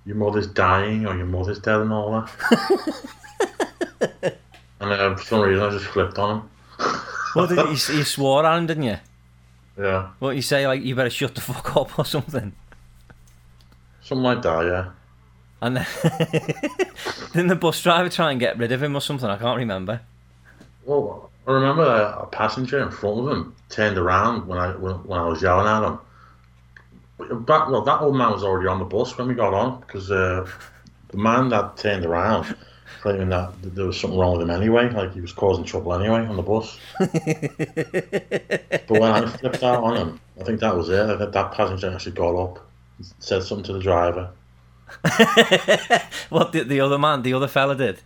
your 0.06 0.16
mother's 0.16 0.46
dying 0.46 1.06
or 1.06 1.16
your 1.16 1.26
mother's 1.26 1.58
dead 1.58 1.80
and 1.80 1.92
all 1.92 2.12
that. 2.12 2.30
and 4.80 4.92
uh, 4.92 5.16
for 5.16 5.24
some 5.24 5.40
reason, 5.40 5.64
I 5.64 5.70
just 5.70 5.86
flipped 5.86 6.18
on 6.18 6.40
him. 6.40 6.50
What 7.34 7.50
did 7.50 7.58
you, 7.58 7.96
you 7.98 8.04
swore 8.04 8.46
at 8.46 8.56
him, 8.56 8.66
didn't 8.66 8.84
you? 8.84 8.96
Yeah, 9.78 10.08
What 10.18 10.34
you 10.34 10.42
say? 10.42 10.66
Like 10.66 10.82
you 10.82 10.94
better 10.96 11.10
shut 11.10 11.34
the 11.34 11.40
fuck 11.42 11.76
up 11.76 11.98
or 11.98 12.04
something. 12.04 12.52
something 14.02 14.24
like 14.24 14.42
that. 14.42 14.64
Yeah. 14.64 14.90
And 15.60 15.76
then 15.76 15.86
didn't 17.32 17.48
the 17.48 17.54
bus 17.54 17.80
driver 17.82 18.08
try 18.08 18.30
and 18.30 18.40
get 18.40 18.58
rid 18.58 18.72
of 18.72 18.82
him 18.82 18.96
or 18.96 19.00
something? 19.00 19.28
I 19.28 19.36
can't 19.36 19.58
remember. 19.58 20.00
Well, 20.88 21.30
I 21.46 21.52
remember 21.52 21.82
a, 21.82 22.22
a 22.22 22.26
passenger 22.26 22.80
in 22.80 22.90
front 22.90 23.20
of 23.20 23.28
him 23.28 23.54
turned 23.68 23.98
around 23.98 24.46
when 24.46 24.58
I 24.58 24.70
when, 24.70 24.94
when 25.04 25.20
I 25.20 25.28
was 25.28 25.42
yelling 25.42 25.66
at 25.66 25.82
him. 25.86 25.98
But, 27.44 27.70
well, 27.70 27.82
that 27.82 28.00
old 28.00 28.16
man 28.16 28.32
was 28.32 28.42
already 28.42 28.68
on 28.68 28.78
the 28.78 28.86
bus 28.86 29.18
when 29.18 29.28
we 29.28 29.34
got 29.34 29.52
on 29.52 29.80
because 29.80 30.10
uh, 30.10 30.48
the 31.08 31.16
man 31.18 31.50
that 31.50 31.76
turned 31.76 32.06
around 32.06 32.56
claiming 33.02 33.28
that 33.28 33.52
there 33.62 33.84
was 33.84 34.00
something 34.00 34.18
wrong 34.18 34.38
with 34.38 34.48
him 34.48 34.50
anyway, 34.50 34.88
like 34.88 35.12
he 35.12 35.20
was 35.20 35.32
causing 35.32 35.64
trouble 35.64 35.92
anyway 35.92 36.20
on 36.26 36.36
the 36.36 36.42
bus. 36.42 36.78
but 36.98 38.90
when 38.90 39.12
I 39.12 39.26
flipped 39.26 39.62
out 39.62 39.84
on 39.84 39.96
him, 39.96 40.20
I 40.40 40.44
think 40.44 40.60
that 40.60 40.74
was 40.74 40.88
it. 40.88 41.10
I 41.10 41.18
think 41.18 41.32
that 41.32 41.52
passenger 41.52 41.92
actually 41.92 42.12
got 42.12 42.34
up, 42.34 42.66
said 43.18 43.42
something 43.42 43.64
to 43.66 43.74
the 43.74 43.80
driver. 43.80 44.30
what 46.30 46.52
the, 46.52 46.64
the 46.66 46.80
other 46.80 46.98
man, 46.98 47.20
the 47.20 47.34
other 47.34 47.48
fella 47.48 47.76
did. 47.76 48.00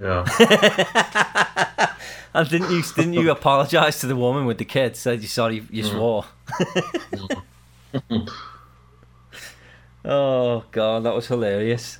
Yeah, 0.00 0.24
And 2.36 2.48
didn't 2.50 2.70
you 2.70 2.82
didn't 2.82 3.14
you 3.14 3.30
apologise 3.30 4.00
to 4.00 4.06
the 4.06 4.14
woman 4.14 4.44
with 4.44 4.58
the 4.58 4.66
kid? 4.66 4.94
Said 4.94 5.22
you 5.22 5.28
sorry 5.28 5.64
you 5.70 5.82
swore. 5.82 6.26
oh 10.04 10.64
god, 10.70 11.04
that 11.04 11.14
was 11.14 11.28
hilarious. 11.28 11.98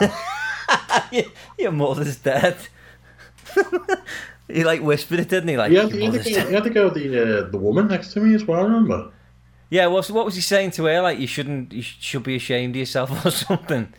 your, 1.12 1.26
your 1.56 1.70
mother's 1.70 2.16
dead. 2.16 2.56
he 4.48 4.64
like 4.64 4.80
whispered 4.82 5.20
it, 5.20 5.28
didn't 5.28 5.48
he? 5.48 5.56
Like 5.56 5.70
he 5.70 5.76
had, 5.76 5.92
your 5.92 6.10
had, 6.10 6.24
to, 6.24 6.30
go, 6.30 6.34
dead. 6.34 6.52
had 6.52 6.64
to 6.64 6.70
go 6.70 6.84
with 6.86 6.94
the 6.94 7.44
uh, 7.44 7.48
the 7.48 7.58
woman 7.58 7.86
next 7.86 8.14
to 8.14 8.20
me 8.20 8.34
as 8.34 8.44
well. 8.44 8.58
I 8.58 8.64
remember. 8.64 9.12
Yeah, 9.70 9.86
what 9.86 10.10
what 10.10 10.24
was 10.24 10.34
he 10.34 10.40
saying 10.40 10.72
to 10.72 10.86
her? 10.86 11.02
Like 11.02 11.20
you 11.20 11.28
shouldn't, 11.28 11.72
you 11.72 11.82
should 11.82 12.24
be 12.24 12.34
ashamed 12.34 12.74
of 12.74 12.80
yourself 12.80 13.24
or 13.24 13.30
something. 13.30 13.92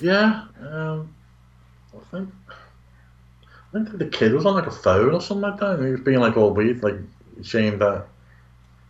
Yeah, 0.00 0.46
um, 0.66 1.14
I 1.96 2.00
think 2.10 2.28
I 3.74 3.84
think 3.84 3.98
the 3.98 4.06
kid 4.06 4.32
was 4.32 4.46
on 4.46 4.54
like 4.54 4.66
a 4.66 4.70
phone 4.70 5.14
or 5.14 5.20
something 5.20 5.42
like 5.42 5.58
that, 5.60 5.76
and 5.78 5.84
he 5.86 5.90
was 5.92 6.00
being 6.00 6.20
like 6.20 6.36
all 6.36 6.50
weird, 6.52 6.82
like 6.82 6.94
saying 7.42 7.78
that 7.78 8.06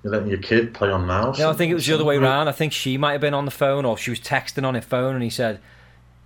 you're 0.03 0.13
letting 0.13 0.29
your 0.29 0.39
kid 0.39 0.75
play 0.75 0.91
on 0.91 1.07
now. 1.07 1.31
or 1.33 1.39
No, 1.39 1.51
I 1.51 1.55
think 1.55 1.71
it 1.71 1.75
was 1.75 1.87
the 1.87 1.95
other 1.95 2.05
way 2.05 2.17
around. 2.17 2.49
I 2.49 2.53
think 2.53 2.73
she 2.75 2.99
might 2.99 3.13
have 3.13 3.21
been 3.23 3.33
on 3.35 3.47
the 3.47 3.51
phone 3.51 3.85
or 3.87 3.97
she 3.97 4.11
was 4.11 4.21
texting 4.21 4.65
on 4.65 4.75
her 4.75 4.83
phone, 4.83 5.15
and 5.15 5.23
he 5.25 5.31
said, 5.31 5.61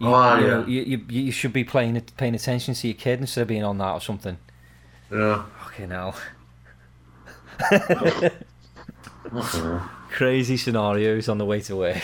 "You, 0.00 0.08
Oh, 0.08 0.36
you, 0.38 0.44
yeah. 0.44 0.50
know, 0.54 0.66
you, 0.66 0.82
you, 0.82 1.04
you 1.08 1.32
should 1.32 1.52
be 1.52 1.62
playing 1.64 2.00
paying 2.16 2.34
attention 2.34 2.74
to 2.74 2.88
your 2.88 2.96
kid 2.96 3.20
instead 3.20 3.42
of 3.42 3.48
being 3.48 3.64
on 3.64 3.78
that 3.78 3.92
or 3.92 4.00
something." 4.00 4.38
Yeah. 5.12 5.44
Fucking 5.62 5.90
hell. 5.90 6.16
Crazy 10.10 10.56
scenarios 10.56 11.28
on 11.28 11.38
the 11.38 11.44
way 11.44 11.60
to 11.60 11.76
work, 11.76 12.02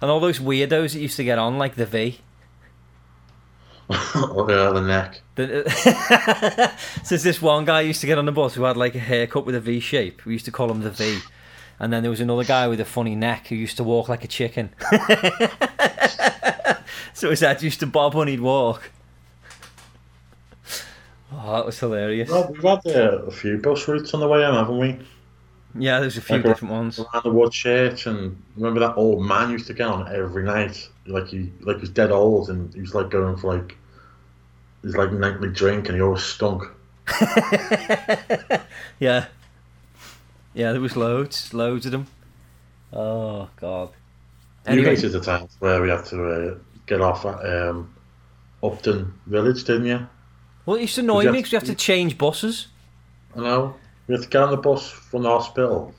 and 0.00 0.10
all 0.10 0.20
those 0.20 0.38
weirdos 0.38 0.92
that 0.92 1.00
used 1.00 1.16
to 1.16 1.24
get 1.24 1.38
on 1.38 1.58
like 1.58 1.74
the 1.74 1.86
V. 1.86 2.20
oh 3.90 4.46
yeah, 4.48 4.70
the 4.70 4.80
neck. 4.80 5.22
The, 5.36 6.72
so 7.04 7.08
there's 7.10 7.22
this 7.22 7.40
one 7.40 7.64
guy 7.64 7.82
used 7.82 8.00
to 8.00 8.06
get 8.06 8.18
on 8.18 8.24
the 8.26 8.32
bus 8.32 8.54
who 8.54 8.64
had 8.64 8.76
like 8.76 8.94
a 8.94 8.98
haircut 8.98 9.46
with 9.46 9.54
a 9.54 9.60
V 9.60 9.80
shape. 9.80 10.24
We 10.24 10.32
used 10.32 10.44
to 10.46 10.50
call 10.52 10.70
him 10.70 10.80
the 10.82 10.90
V. 10.90 11.20
And 11.78 11.92
then 11.92 12.02
there 12.02 12.10
was 12.10 12.20
another 12.20 12.44
guy 12.44 12.68
with 12.68 12.80
a 12.80 12.84
funny 12.86 13.14
neck 13.14 13.48
who 13.48 13.54
used 13.54 13.76
to 13.76 13.84
walk 13.84 14.08
like 14.08 14.24
a 14.24 14.28
chicken. 14.28 14.70
so 17.12 17.28
his 17.30 17.40
head 17.40 17.62
used 17.62 17.80
to 17.80 17.86
bob 17.86 18.14
when 18.14 18.28
he'd 18.28 18.40
walk. 18.40 18.90
Oh, 21.32 21.56
that 21.56 21.66
was 21.66 21.78
hilarious. 21.78 22.30
Well, 22.30 22.50
we've 22.50 22.62
had 22.62 22.80
uh, 22.86 23.18
a 23.26 23.30
few 23.30 23.58
bus 23.58 23.86
routes 23.88 24.14
on 24.14 24.20
the 24.20 24.28
way 24.28 24.42
home, 24.42 24.54
haven't 24.54 24.78
we? 24.78 24.98
Yeah, 25.78 26.00
there's 26.00 26.16
a 26.16 26.22
few 26.22 26.36
Okay. 26.36 26.48
different 26.48 26.72
ones. 26.72 26.98
Around 26.98 27.24
the 27.24 27.30
Woodchurch, 27.30 28.06
and 28.06 28.40
remember 28.56 28.80
that 28.80 28.96
old 28.96 29.22
man 29.24 29.50
used 29.50 29.66
to 29.66 29.74
get 29.74 29.86
on 29.88 30.08
every 30.14 30.44
night, 30.44 30.88
like 31.06 31.28
he 31.28 31.52
like 31.60 31.76
he 31.76 31.80
was 31.82 31.90
dead 31.90 32.10
old, 32.10 32.48
and 32.50 32.72
he 32.74 32.80
was 32.80 32.94
like 32.94 33.10
going 33.10 33.36
for 33.36 33.56
like 33.56 33.76
his 34.82 34.96
like 34.96 35.12
nightly 35.12 35.50
drink, 35.50 35.88
and 35.88 35.96
he 35.96 36.02
always 36.02 36.22
stunk. 36.22 36.64
Yeah. 38.98 39.26
Yeah, 40.54 40.72
there 40.72 40.80
was 40.80 40.96
loads, 40.96 41.52
loads 41.52 41.84
of 41.86 41.92
them. 41.92 42.06
Oh 42.92 43.48
god. 43.60 43.90
You 44.66 44.72
Anyway, 44.72 44.96
hated 44.96 45.12
the 45.12 45.20
times 45.20 45.54
where 45.58 45.80
we 45.82 45.90
had 45.90 46.04
to 46.06 46.24
uh, 46.28 46.54
get 46.86 47.00
off 47.00 47.24
at 47.26 47.44
um, 47.44 47.94
Upton 48.62 49.12
Village, 49.26 49.64
didn't 49.64 49.86
you? 49.86 50.06
well, 50.64 50.76
it 50.76 50.82
used 50.82 50.94
to 50.96 51.02
annoy 51.02 51.24
me 51.26 51.32
because 51.32 51.52
you 51.52 51.58
have 51.58 51.68
to 51.68 51.74
change 51.74 52.16
buses. 52.18 52.68
I 53.36 53.40
know. 53.40 53.74
We 54.08 54.14
had 54.14 54.22
to 54.22 54.28
get 54.28 54.42
on 54.42 54.50
the 54.50 54.56
bus 54.56 54.88
from 54.90 55.22
the 55.22 55.28
hospital, 55.28 55.94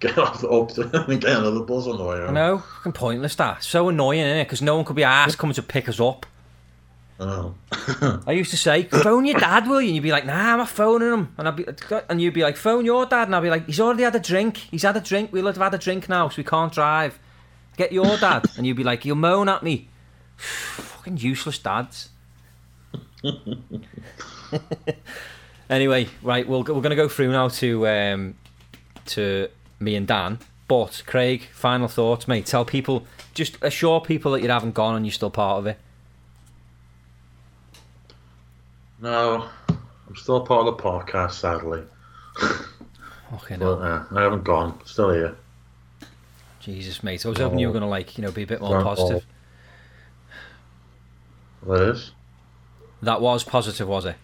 get 0.00 0.18
off 0.18 0.40
the 0.40 0.48
Upton, 0.48 0.90
and 0.94 1.20
get 1.20 1.36
another 1.36 1.60
bus 1.60 1.86
on 1.86 1.98
the 1.98 2.04
way 2.04 2.16
I 2.20 2.30
know, 2.30 2.58
fucking 2.58 2.92
pointless 2.92 3.34
that. 3.36 3.62
So 3.62 3.88
annoying, 3.88 4.24
innit? 4.24 4.44
Because 4.44 4.62
no 4.62 4.76
one 4.76 4.84
could 4.84 4.96
be 4.96 5.04
asked 5.04 5.38
coming 5.38 5.54
to 5.54 5.62
pick 5.62 5.88
us 5.88 6.00
up. 6.00 6.26
I 7.20 7.24
know. 7.24 7.54
I 8.26 8.32
used 8.32 8.50
to 8.52 8.56
say, 8.56 8.84
phone 8.84 9.24
your 9.24 9.38
dad, 9.38 9.66
will 9.66 9.80
you? 9.80 9.88
And 9.88 9.96
you'd 9.96 10.02
be 10.02 10.12
like, 10.12 10.24
nah, 10.24 10.52
I'm 10.52 10.58
not 10.58 10.68
phoning 10.68 11.12
him. 11.12 11.34
And 11.36 11.48
I'd 11.48 11.56
be, 11.56 11.66
and 12.08 12.20
you'd 12.20 12.34
be 12.34 12.42
like, 12.42 12.56
phone 12.56 12.84
your 12.84 13.06
dad. 13.06 13.26
And 13.26 13.34
I'd 13.34 13.42
be 13.42 13.50
like, 13.50 13.66
he's 13.66 13.80
already 13.80 14.04
had 14.04 14.14
a 14.14 14.20
drink. 14.20 14.58
He's 14.58 14.82
had 14.82 14.96
a 14.96 15.00
drink. 15.00 15.32
We'll 15.32 15.46
have 15.46 15.56
had 15.56 15.74
a 15.74 15.78
drink 15.78 16.08
now, 16.08 16.28
so 16.28 16.36
we 16.38 16.44
can't 16.44 16.72
drive. 16.72 17.18
Get 17.76 17.92
your 17.92 18.16
dad. 18.18 18.46
and 18.56 18.66
you'd 18.66 18.76
be 18.76 18.84
like, 18.84 19.04
you'll 19.04 19.16
moan 19.16 19.48
at 19.48 19.64
me. 19.64 19.88
Fucking 20.36 21.16
useless 21.16 21.58
dads. 21.58 22.10
anyway, 25.70 26.08
right, 26.22 26.48
we'll, 26.48 26.60
we're 26.60 26.64
going 26.64 26.90
to 26.90 26.96
go 26.96 27.08
through 27.08 27.32
now 27.32 27.48
to 27.48 27.88
um, 27.88 28.34
to 29.06 29.48
me 29.80 29.94
and 29.96 30.06
Dan. 30.06 30.38
But, 30.66 31.02
Craig, 31.06 31.48
final 31.52 31.88
thoughts, 31.88 32.28
mate. 32.28 32.44
Tell 32.46 32.64
people, 32.64 33.06
just 33.32 33.56
assure 33.62 34.00
people 34.00 34.32
that 34.32 34.42
you 34.42 34.50
haven't 34.50 34.74
gone 34.74 34.94
and 34.96 35.06
you're 35.06 35.12
still 35.12 35.30
part 35.30 35.58
of 35.58 35.66
it. 35.66 35.78
No, 39.00 39.48
I'm 39.68 40.16
still 40.16 40.40
part 40.44 40.66
of 40.66 40.76
the 40.76 40.82
podcast, 40.82 41.32
sadly. 41.32 41.82
Okay, 43.34 43.56
no. 43.56 43.76
But 43.76 43.82
uh, 43.82 44.04
I 44.14 44.22
haven't 44.22 44.44
gone. 44.44 44.78
Still 44.84 45.10
here. 45.12 45.36
Jesus, 46.60 47.02
mate. 47.02 47.24
I 47.24 47.28
was 47.28 47.38
hoping 47.38 47.58
you 47.58 47.68
were 47.68 47.70
Oh. 47.70 47.80
going 47.80 47.82
to, 47.82 47.88
like, 47.88 48.18
you 48.18 48.22
know, 48.24 48.30
be 48.32 48.42
a 48.42 48.46
bit 48.46 48.60
more 48.60 48.82
positive. 48.82 49.24
It 51.68 51.80
is. 51.80 52.10
That 53.02 53.20
was 53.20 53.44
positive, 53.44 53.86
was 53.88 54.04
it? 54.06 54.16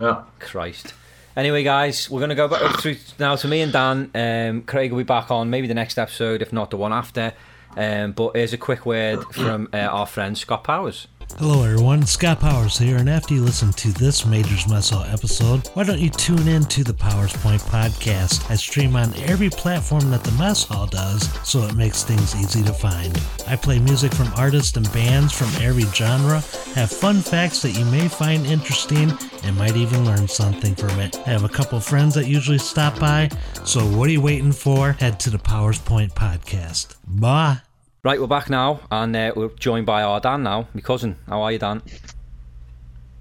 Yeah. 0.00 0.22
Christ. 0.38 0.92
Anyway, 1.36 1.62
guys, 1.62 2.08
we're 2.08 2.20
going 2.20 2.30
to 2.30 2.34
go 2.34 2.48
back 2.48 2.80
through 2.80 2.96
now 3.18 3.36
to 3.36 3.46
me 3.46 3.60
and 3.60 3.70
Dan. 3.70 4.10
Um, 4.14 4.62
Craig 4.62 4.90
will 4.90 4.98
be 4.98 5.04
back 5.04 5.30
on 5.30 5.50
maybe 5.50 5.66
the 5.66 5.74
next 5.74 5.98
episode, 5.98 6.40
if 6.40 6.50
not 6.50 6.70
the 6.70 6.78
one 6.78 6.94
after. 6.94 7.34
Um, 7.76 8.12
but 8.12 8.34
here's 8.34 8.54
a 8.54 8.58
quick 8.58 8.86
word 8.86 9.22
from 9.32 9.68
uh, 9.74 9.76
our 9.76 10.06
friend 10.06 10.36
Scott 10.38 10.64
Powers. 10.64 11.08
Hello, 11.34 11.64
everyone. 11.64 12.06
Scott 12.06 12.40
Powers 12.40 12.78
here, 12.78 12.96
and 12.96 13.10
after 13.10 13.34
you 13.34 13.42
listen 13.42 13.70
to 13.74 13.92
this 13.92 14.24
Majors 14.24 14.66
Mess 14.68 14.88
Hall 14.88 15.04
episode, 15.04 15.66
why 15.74 15.84
don't 15.84 16.00
you 16.00 16.08
tune 16.08 16.48
in 16.48 16.64
to 16.64 16.82
the 16.82 16.94
Powers 16.94 17.34
Point 17.34 17.60
podcast? 17.60 18.50
I 18.50 18.54
stream 18.54 18.96
on 18.96 19.12
every 19.16 19.50
platform 19.50 20.10
that 20.12 20.24
the 20.24 20.32
Mess 20.32 20.64
Hall 20.64 20.86
does, 20.86 21.28
so 21.46 21.60
it 21.64 21.74
makes 21.74 22.04
things 22.04 22.34
easy 22.36 22.62
to 22.62 22.72
find. 22.72 23.20
I 23.46 23.54
play 23.54 23.78
music 23.78 24.14
from 24.14 24.32
artists 24.34 24.78
and 24.78 24.90
bands 24.94 25.30
from 25.30 25.48
every 25.62 25.84
genre, 25.92 26.40
have 26.74 26.90
fun 26.90 27.20
facts 27.20 27.60
that 27.60 27.78
you 27.78 27.84
may 27.84 28.08
find 28.08 28.46
interesting, 28.46 29.12
and 29.44 29.58
might 29.58 29.76
even 29.76 30.06
learn 30.06 30.28
something 30.28 30.74
from 30.74 30.98
it. 31.00 31.18
I 31.26 31.30
have 31.30 31.44
a 31.44 31.50
couple 31.50 31.78
friends 31.80 32.14
that 32.14 32.28
usually 32.28 32.58
stop 32.58 32.98
by, 32.98 33.28
so 33.62 33.80
what 33.80 34.08
are 34.08 34.12
you 34.12 34.22
waiting 34.22 34.52
for? 34.52 34.92
Head 34.92 35.20
to 35.20 35.30
the 35.30 35.38
Powers 35.38 35.78
Point 35.78 36.14
podcast. 36.14 36.96
Bye. 37.06 37.58
Right, 38.06 38.20
we're 38.20 38.28
back 38.28 38.48
now, 38.48 38.82
and 38.88 39.16
uh, 39.16 39.32
we're 39.34 39.48
joined 39.48 39.84
by 39.84 40.04
our 40.04 40.20
Dan 40.20 40.44
now, 40.44 40.68
my 40.74 40.80
cousin. 40.80 41.16
How 41.26 41.42
are 41.42 41.50
you, 41.50 41.58
Dan? 41.58 41.82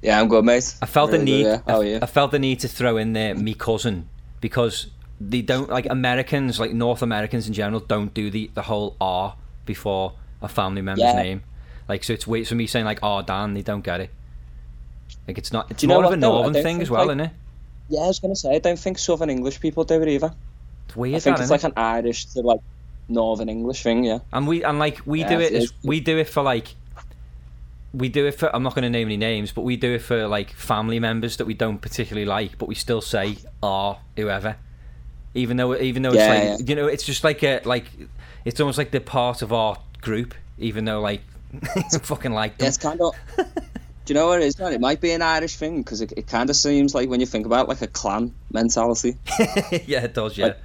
Yeah, 0.04 0.22
I'm 0.22 0.28
good, 0.28 0.46
mate. 0.46 0.76
I 0.80 0.86
felt 0.86 1.10
the 1.10 1.18
Really 1.18 1.26
good, 1.26 1.38
need. 1.38 1.42
yeah. 1.48 1.62
How 1.66 1.78
are 1.80 1.84
I, 1.84 1.88
you? 1.88 2.00
I 2.04 2.06
felt 2.06 2.30
the 2.30 2.38
need 2.38 2.60
to 2.60 2.68
throw 2.68 2.98
in 2.98 3.14
there 3.14 3.34
me 3.34 3.56
cousin 3.56 4.08
because 4.42 4.92
they 5.20 5.42
don't 5.42 5.72
like 5.72 5.88
Americans, 5.90 6.60
like 6.60 6.72
North 6.72 7.02
Americans 7.02 7.48
in 7.48 7.54
general, 7.54 7.80
don't 7.80 8.14
do 8.14 8.30
the 8.30 8.52
the 8.54 8.62
whole 8.62 8.96
R 9.02 9.36
before 9.66 10.14
a 10.44 10.48
family 10.48 10.84
member's 10.84 11.02
Yeah. 11.02 11.14
name. 11.24 11.42
Like, 11.90 12.04
so 12.04 12.14
it's 12.14 12.28
wait 12.28 12.48
for 12.48 12.54
me 12.54 12.68
saying 12.68 12.86
like, 12.86 13.00
"Oh, 13.02 13.24
Dan," 13.24 13.56
they 13.56 13.64
don't 13.64 13.84
get 13.84 14.02
it. 14.02 14.12
Like, 15.28 15.40
it's 15.40 15.52
not. 15.52 15.72
It's 15.72 15.82
Do 15.82 15.86
you 15.86 15.88
know 15.88 15.96
more 15.96 16.04
of 16.06 16.10
a 16.12 16.12
what, 16.12 16.22
though? 16.22 16.38
I 16.38 16.42
northern 16.44 16.62
thing 16.62 16.82
as 16.84 16.92
well, 16.92 17.08
like- 17.08 17.16
isn't 17.18 17.22
it? 17.22 17.32
Yeah, 17.90 18.02
I 18.02 18.08
was 18.08 18.20
gonna 18.20 18.36
say 18.36 18.54
I 18.56 18.60
don't 18.60 18.78
think 18.78 19.00
Southern 19.00 19.32
English 19.32 19.60
people 19.62 19.84
do 19.84 20.00
it 20.04 20.08
either. 20.10 20.32
It's 20.86 20.96
weird. 20.96 21.16
I 21.16 21.20
think 21.22 21.38
that, 21.38 21.42
it's 21.42 21.50
like 21.52 21.64
an 21.64 21.74
Irish 21.76 22.26
to 22.34 22.42
like 22.42 22.60
Northern 23.08 23.50
English 23.50 23.84
thing. 23.84 24.04
Yeah. 24.04 24.20
and 24.34 24.48
we 24.48 24.64
and 24.64 24.80
like 24.80 25.02
we 25.06 25.20
Yeah, 25.22 25.30
do 25.30 25.40
it 25.40 25.54
it 25.54 25.64
as 25.64 25.74
we 25.84 26.00
do 26.00 26.18
it 26.18 26.30
for 26.30 26.42
like 26.44 26.76
we 27.94 28.10
do 28.10 28.26
it 28.26 28.34
for. 28.34 28.54
I'm 28.54 28.62
not 28.64 28.76
going 28.76 28.84
to 28.84 28.90
name 28.90 29.08
any 29.08 29.16
names, 29.18 29.52
but 29.54 29.62
we 29.62 29.78
do 29.78 29.94
it 29.94 30.02
for 30.02 30.28
like 30.28 30.52
family 30.52 31.00
members 31.00 31.38
that 31.38 31.46
we 31.46 31.54
don't 31.54 31.80
particularly 31.80 32.26
like, 32.26 32.58
but 32.58 32.68
we 32.68 32.76
still 32.76 33.00
say 33.02 33.38
"ah" 33.64 34.00
whoever, 34.18 34.58
even 35.34 35.56
though 35.58 35.76
even 35.78 36.02
though 36.04 36.10
it's 36.10 36.18
Yeah, 36.18 36.28
like 36.34 36.44
yeah. 36.44 36.58
you 36.68 36.76
know, 36.76 36.88
it's 36.88 37.04
just 37.06 37.24
like 37.24 37.42
a 37.44 37.62
like 37.64 37.86
it's 38.44 38.60
almost 38.60 38.78
like 38.78 38.92
they're 38.92 39.00
part 39.00 39.42
of 39.42 39.54
our 39.54 39.78
group, 40.02 40.34
even 40.58 40.84
though 40.86 41.00
like 41.00 41.22
it's 41.78 41.98
fucking 42.00 42.34
like 42.34 42.58
them. 42.58 42.68
it's 42.68 42.78
kind 42.78 43.00
of. 43.00 43.14
Do 43.38 44.14
you 44.14 44.20
know 44.20 44.28
what 44.28 44.42
it 44.42 44.46
is, 44.46 44.60
man? 44.60 44.72
It 44.74 44.82
might 44.82 45.02
be 45.02 45.12
an 45.12 45.22
Irish 45.24 45.56
thing 45.56 45.78
because 45.82 46.02
it, 46.02 46.12
it 46.16 46.28
kind 46.28 46.50
of 46.52 46.56
seems 46.56 46.94
like 46.94 47.10
when 47.10 47.20
you 47.22 47.26
think 47.26 47.46
about 47.48 47.66
it, 47.66 47.70
like 47.70 47.82
a 47.82 47.88
clan 47.88 48.36
mentality. 48.52 49.16
yeah, 49.88 50.04
it 50.04 50.14
does. 50.14 50.38
Yeah. 50.38 50.48
Like- 50.48 50.58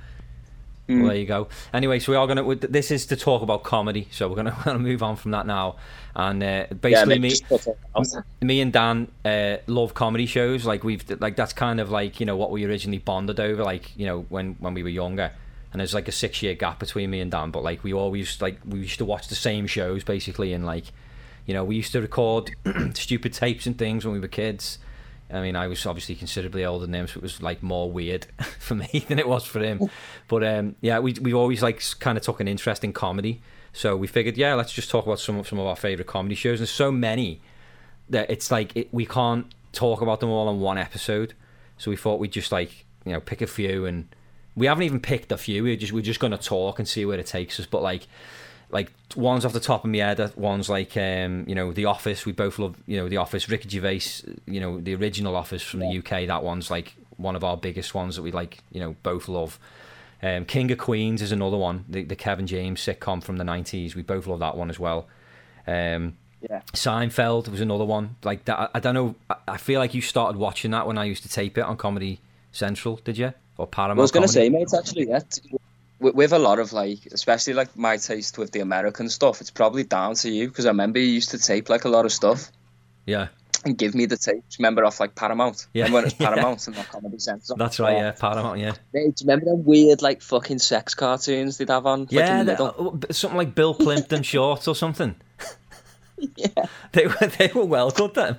Hmm. 0.91 1.01
Well, 1.03 1.09
there 1.11 1.19
you 1.19 1.27
go. 1.27 1.49
Anyway, 1.73 2.01
so 2.01 2.13
we 2.13 2.17
are 2.17 2.27
gonna. 2.27 2.55
This 2.57 2.91
is 2.91 3.07
to 3.07 3.17
talk 3.17 3.43
about 3.43 3.63
comedy, 3.63 4.09
so 4.11 4.29
we're 4.29 4.37
gonna, 4.37 4.57
gonna 4.65 4.79
move 4.79 5.03
on 5.03 5.17
from 5.17 5.31
that 5.31 5.47
now. 5.47 5.77
And 6.17 6.43
uh, 6.43 6.47
yeah, 6.47 6.67
basically, 6.73 7.19
mate, 7.19 7.23
me, 7.23 7.29
just 7.31 7.49
put 7.49 7.67
it 7.67 7.79
out. 7.97 8.07
me 8.43 8.61
and 8.61 8.73
Dan 8.73 9.09
uh, 9.25 9.59
love 9.69 9.95
comedy 9.95 10.27
shows. 10.27 10.67
Like 10.67 10.83
we've 10.83 11.05
like 11.21 11.37
that's 11.37 11.53
kind 11.53 11.79
of 11.79 11.91
like 11.91 12.19
you 12.19 12.27
know 12.27 12.37
what 12.37 12.51
we 12.51 12.65
originally 12.65 12.99
bonded 12.99 13.39
over. 13.39 13.63
Like 13.63 13.97
you 13.97 14.07
know 14.07 14.23
when 14.29 14.57
when 14.59 14.75
we 14.75 14.83
were 14.83 14.89
younger, 14.89 15.31
and 15.73 15.79
there's 15.79 15.95
like 15.95 16.09
a 16.09 16.13
six 16.13 16.43
year 16.43 16.55
gap 16.55 16.81
between 16.81 17.11
me 17.11 17.21
and 17.21 17.31
Dan. 17.31 17.53
But 17.53 17.63
like 17.63 17.85
we 17.85 17.93
always 17.93 18.41
like 18.41 18.59
we 18.67 18.81
used 18.81 18.99
to 18.99 19.05
watch 19.05 19.29
the 19.29 19.37
same 19.37 19.69
shows 19.69 20.03
basically, 20.03 20.53
and 20.53 20.67
like 20.67 20.87
you 21.47 21.55
know 21.55 21.63
we 21.65 21.77
used 21.77 21.93
to 21.93 22.01
record 22.01 22.51
stupid 22.95 23.33
tapes 23.33 23.67
and 23.67 23.79
things 23.79 24.05
when 24.05 24.13
we 24.15 24.21
were 24.21 24.29
kids. 24.29 24.79
I 25.33 25.41
mean, 25.41 25.57
I 25.57 25.69
was 25.69 25.85
obviously 25.87 26.15
considerably 26.15 26.65
older 26.65 26.87
than 26.87 26.95
him, 26.95 27.07
so 27.07 27.19
it 27.19 27.23
was 27.23 27.43
like 27.43 27.63
more 27.63 27.91
weird 27.91 28.27
for 28.59 28.75
me 28.75 29.05
than 29.09 29.19
it 29.19 29.29
was 29.29 29.45
for 29.45 29.61
him. 29.61 29.91
But 30.29 30.45
um, 30.45 30.77
yeah, 30.81 30.99
we 30.99 31.15
we 31.21 31.33
always 31.33 31.63
like 31.63 31.83
kind 32.01 32.19
of 32.19 32.25
took 32.25 32.41
an 32.41 32.49
interest 32.49 32.85
in 32.85 32.93
comedy, 32.93 33.41
so 33.73 33.97
we 33.97 34.07
figured, 34.07 34.37
yeah, 34.37 34.55
let's 34.55 34.73
just 34.73 34.91
talk 34.91 35.07
about 35.07 35.21
some 35.21 35.39
of 35.39 35.49
some 35.49 35.59
of 35.59 35.67
our 35.67 35.77
favorite 35.77 36.09
comedy 36.09 36.35
shows. 36.35 36.59
There's 36.59 36.71
so 36.71 36.91
many 36.91 37.41
that 38.09 38.31
it's 38.31 38.51
like 38.51 38.77
it, 38.77 38.93
we 38.93 39.07
can't 39.07 39.47
talk 39.73 40.01
about 40.01 40.21
them 40.21 40.31
all 40.31 40.51
in 40.51 40.61
one 40.61 40.79
episode. 40.79 41.35
So 41.79 41.91
we 41.91 41.97
thought 41.97 42.19
we'd 42.19 42.33
just 42.33 42.53
like 42.53 42.85
you 43.05 43.13
know 43.13 43.21
pick 43.21 43.41
a 43.41 43.47
few, 43.47 43.87
and 43.87 44.09
we 44.57 44.67
haven't 44.67 44.83
even 44.83 45.01
picked 45.01 45.33
a 45.33 45.39
few. 45.39 45.63
We're 45.63 45.77
just 45.77 45.93
we're 45.93 46.03
just 46.03 46.21
gonna 46.21 46.39
talk 46.39 46.79
and 46.79 46.89
see 46.89 47.05
where 47.07 47.19
it 47.19 47.27
takes 47.27 47.61
us. 47.61 47.67
But 47.67 47.83
like 47.83 48.07
like 48.73 48.93
one's 49.17 49.45
off 49.45 49.53
the 49.53 49.61
top 49.61 49.85
of 49.85 49.91
my 49.91 49.99
head. 49.99 50.33
One's 50.37 50.69
like 50.69 50.97
um, 50.97 51.45
you 51.49 51.55
know 51.55 51.73
The 51.73 51.87
Office. 51.87 52.25
We 52.27 52.33
both 52.33 52.59
love 52.59 52.77
you 52.87 52.97
know 52.97 53.09
The 53.09 53.17
Office. 53.19 53.49
Ricky 53.49 53.69
Gervais. 53.69 54.23
You 54.47 54.61
know 54.61 54.81
the 54.81 54.95
original 54.95 55.37
Office 55.37 55.63
from 55.63 55.81
the 55.81 55.99
UK. 55.99 56.27
That 56.27 56.43
one's 56.43 56.71
like 56.71 56.95
one 57.17 57.37
of 57.37 57.45
our 57.45 57.57
biggest 57.57 57.95
ones 57.95 58.17
that 58.17 58.23
we 58.23 58.33
like. 58.33 58.59
You 58.73 58.81
know 58.81 58.97
both 59.03 59.29
love. 59.29 59.59
Um, 60.23 60.45
King 60.45 60.71
of 60.71 60.79
Queens 60.79 61.23
is 61.23 61.33
another 61.33 61.57
one. 61.57 61.85
The, 61.89 62.05
the 62.05 62.17
Kevin 62.17 62.47
James 62.47 62.81
sitcom 62.81 63.23
from 63.23 63.39
the 63.39 63.45
nineties. 63.45 63.97
We 63.97 64.03
both 64.03 64.27
love 64.27 64.41
that 64.41 64.57
one 64.57 64.69
as 64.71 64.79
well. 64.79 65.09
Um, 65.67 66.17
Yeah. 66.43 66.61
Seinfeld 66.73 67.49
was 67.49 67.61
another 67.61 67.85
one 67.85 68.17
like 68.23 68.45
that. 68.47 68.59
I, 68.59 68.69
I 68.75 68.81
don't 68.81 68.95
know. 68.95 69.15
I, 69.29 69.37
I 69.49 69.57
feel 69.57 69.81
like 69.81 69.95
you 69.95 70.01
started 70.03 70.39
watching 70.39 70.71
that 70.73 70.87
when 70.87 70.99
I 70.99 71.05
used 71.05 71.23
to 71.23 71.29
tape 71.29 71.57
it 71.59 71.63
on 71.63 71.77
Comedy 71.77 72.21
Central. 72.53 72.97
Did 72.97 73.19
you 73.19 73.33
or 73.57 73.67
Paramount? 73.67 73.99
I 73.99 74.03
was 74.03 74.11
going 74.11 74.27
to 74.27 74.33
say, 74.33 74.49
mate, 74.49 74.69
actually, 74.77 75.09
yeah. 75.09 75.21
With, 76.01 76.15
with 76.15 76.33
a 76.33 76.39
lot 76.39 76.59
of 76.59 76.73
like, 76.73 77.07
especially 77.13 77.53
like 77.55 77.77
my 77.77 77.97
taste 77.99 78.39
with 78.39 78.51
the 78.53 78.61
American 78.61 79.09
stuff, 79.09 79.41
it's 79.41 79.51
probably 79.51 79.85
down 79.85 80.15
to 80.17 80.31
you 80.31 80.49
because 80.49 80.67
I 80.67 80.71
remember 80.71 80.99
you 80.99 81.07
used 81.07 81.31
to 81.31 81.39
tape 81.39 81.69
like 81.69 81.85
a 81.85 81.89
lot 81.89 82.05
of 82.07 82.13
stuff 82.13 82.51
Yeah, 83.07 83.29
and 83.65 83.77
give 83.77 83.95
me 83.95 84.07
the 84.07 84.17
tapes. 84.17 84.59
Remember 84.59 84.85
off 84.85 84.99
like 85.01 85.15
Paramount? 85.15 85.67
Yeah. 85.75 85.85
Remember 85.85 85.97
when 85.97 86.05
it 86.05 86.07
was 86.07 86.15
Yeah. 86.21 86.29
Paramount 86.31 86.67
and 86.67 86.77
not 86.77 86.89
Comedy 86.89 87.19
Central? 87.19 87.57
that's 87.59 87.79
right. 87.79 87.97
Yeah, 87.99 88.11
Paramount. 88.13 88.59
Yeah. 88.61 88.73
Mate, 88.95 89.15
do 89.17 89.25
you 89.25 89.29
remember 89.31 89.45
them 89.47 89.65
weird 89.65 90.01
like 90.03 90.23
fucking 90.23 90.59
sex 90.61 90.95
cartoons 90.95 91.59
they'd 91.59 91.69
have 91.69 91.85
on? 91.87 92.01
like, 92.01 92.13
Yeah, 92.13 92.41
in 92.41 92.47
the 92.47 92.55
the- 92.57 92.65
middle? 92.65 92.99
uh, 93.09 93.13
something 93.13 93.37
like 93.39 93.55
Bill 93.55 93.75
Plympton 93.75 94.23
shorts 94.33 94.67
or 94.69 94.75
something. 94.75 95.15
yeah. 96.37 96.49
They 96.93 97.07
were 97.07 97.15
they 97.39 97.51
were 97.55 97.65
well 97.67 97.91
good 97.91 98.15
then. 98.15 98.39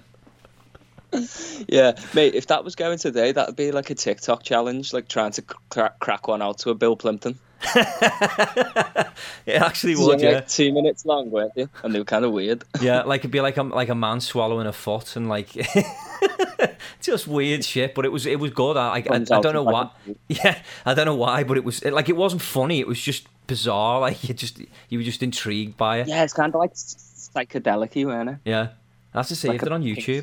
Yeah, 1.67 1.93
mate. 2.13 2.35
If 2.35 2.47
that 2.47 2.63
was 2.63 2.75
going 2.75 2.97
today, 2.97 3.31
that'd 3.33 3.55
be 3.55 3.71
like 3.71 3.89
a 3.89 3.95
TikTok 3.95 4.43
challenge, 4.43 4.93
like 4.93 5.07
trying 5.09 5.31
to 5.33 5.41
cra- 5.69 5.93
crack 5.99 6.27
one 6.27 6.41
out 6.41 6.59
to 6.59 6.69
a 6.69 6.75
Bill 6.75 6.95
Plympton. 6.95 7.37
It 9.45 9.61
actually 9.61 9.95
would, 9.95 10.21
yeah, 10.21 10.29
like 10.31 10.47
two 10.47 10.71
minutes 10.71 11.05
long, 11.05 11.31
weren't 11.31 11.53
they? 11.55 11.67
And 11.83 11.93
they 11.93 11.99
were 11.99 12.05
kind 12.05 12.25
of 12.25 12.31
weird. 12.31 12.63
yeah. 12.81 13.01
Like 13.01 13.21
it'd 13.21 13.31
be 13.31 13.41
like 13.41 13.57
a 13.57 13.63
like 13.63 13.89
a 13.89 13.95
man 13.95 14.21
swallowing 14.21 14.67
a 14.67 14.73
foot 14.73 15.15
and 15.15 15.27
like 15.29 15.49
just 17.01 17.27
weird 17.27 17.65
shit. 17.65 17.95
But 17.95 18.05
it 18.05 18.11
was 18.11 18.25
it 18.25 18.39
was 18.39 18.51
good. 18.51 18.77
I 18.77 18.87
I, 18.87 18.97
I, 18.97 19.15
I 19.15 19.41
don't 19.41 19.53
know 19.53 19.63
why. 19.63 19.89
Yeah, 20.27 20.61
I 20.85 20.93
don't 20.93 21.05
know 21.05 21.15
why, 21.15 21.43
but 21.43 21.57
it 21.57 21.63
was 21.63 21.83
like 21.83 22.09
it 22.09 22.15
wasn't 22.15 22.41
funny. 22.41 22.79
It 22.79 22.87
was 22.87 23.01
just 23.01 23.27
bizarre. 23.47 23.99
Like 23.99 24.27
you 24.27 24.33
just 24.33 24.59
you 24.89 24.99
were 24.99 25.03
just 25.03 25.23
intrigued 25.23 25.77
by 25.77 25.99
it. 25.99 26.07
Yeah, 26.07 26.23
it's 26.23 26.33
kind 26.33 26.53
of 26.53 26.59
like 26.59 26.73
psychedelic-y, 26.73 28.05
weren't 28.05 28.29
it? 28.29 28.37
Yeah, 28.45 28.69
that's 29.13 29.29
to 29.29 29.35
see 29.35 29.47
like 29.47 29.55
if 29.55 29.61
they're 29.63 29.73
on 29.73 29.83
YouTube. 29.83 30.21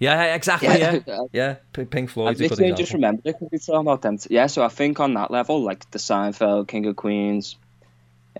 Floyd-y 0.00 0.38
type 0.38 0.60
thing. 0.60 0.68
Yeah, 0.68 0.68
exactly. 0.68 0.68
Yeah, 0.68 0.98
Yeah. 1.06 1.20
yeah. 1.32 1.84
Pink 1.84 2.10
I 2.10 2.12
Floyd's 2.12 2.40
literally 2.40 2.72
just 2.72 2.92
remembered 2.92 3.26
it 3.26 3.36
because 3.38 3.48
we 3.52 3.58
talking 3.58 3.80
about 3.80 4.02
them. 4.02 4.18
Yeah, 4.28 4.46
so 4.46 4.64
I 4.64 4.68
think 4.68 5.00
on 5.00 5.14
that 5.14 5.30
level, 5.30 5.62
like 5.62 5.90
the 5.90 5.98
Seinfeld, 5.98 6.68
King 6.68 6.86
of 6.86 6.96
Queens, 6.96 7.56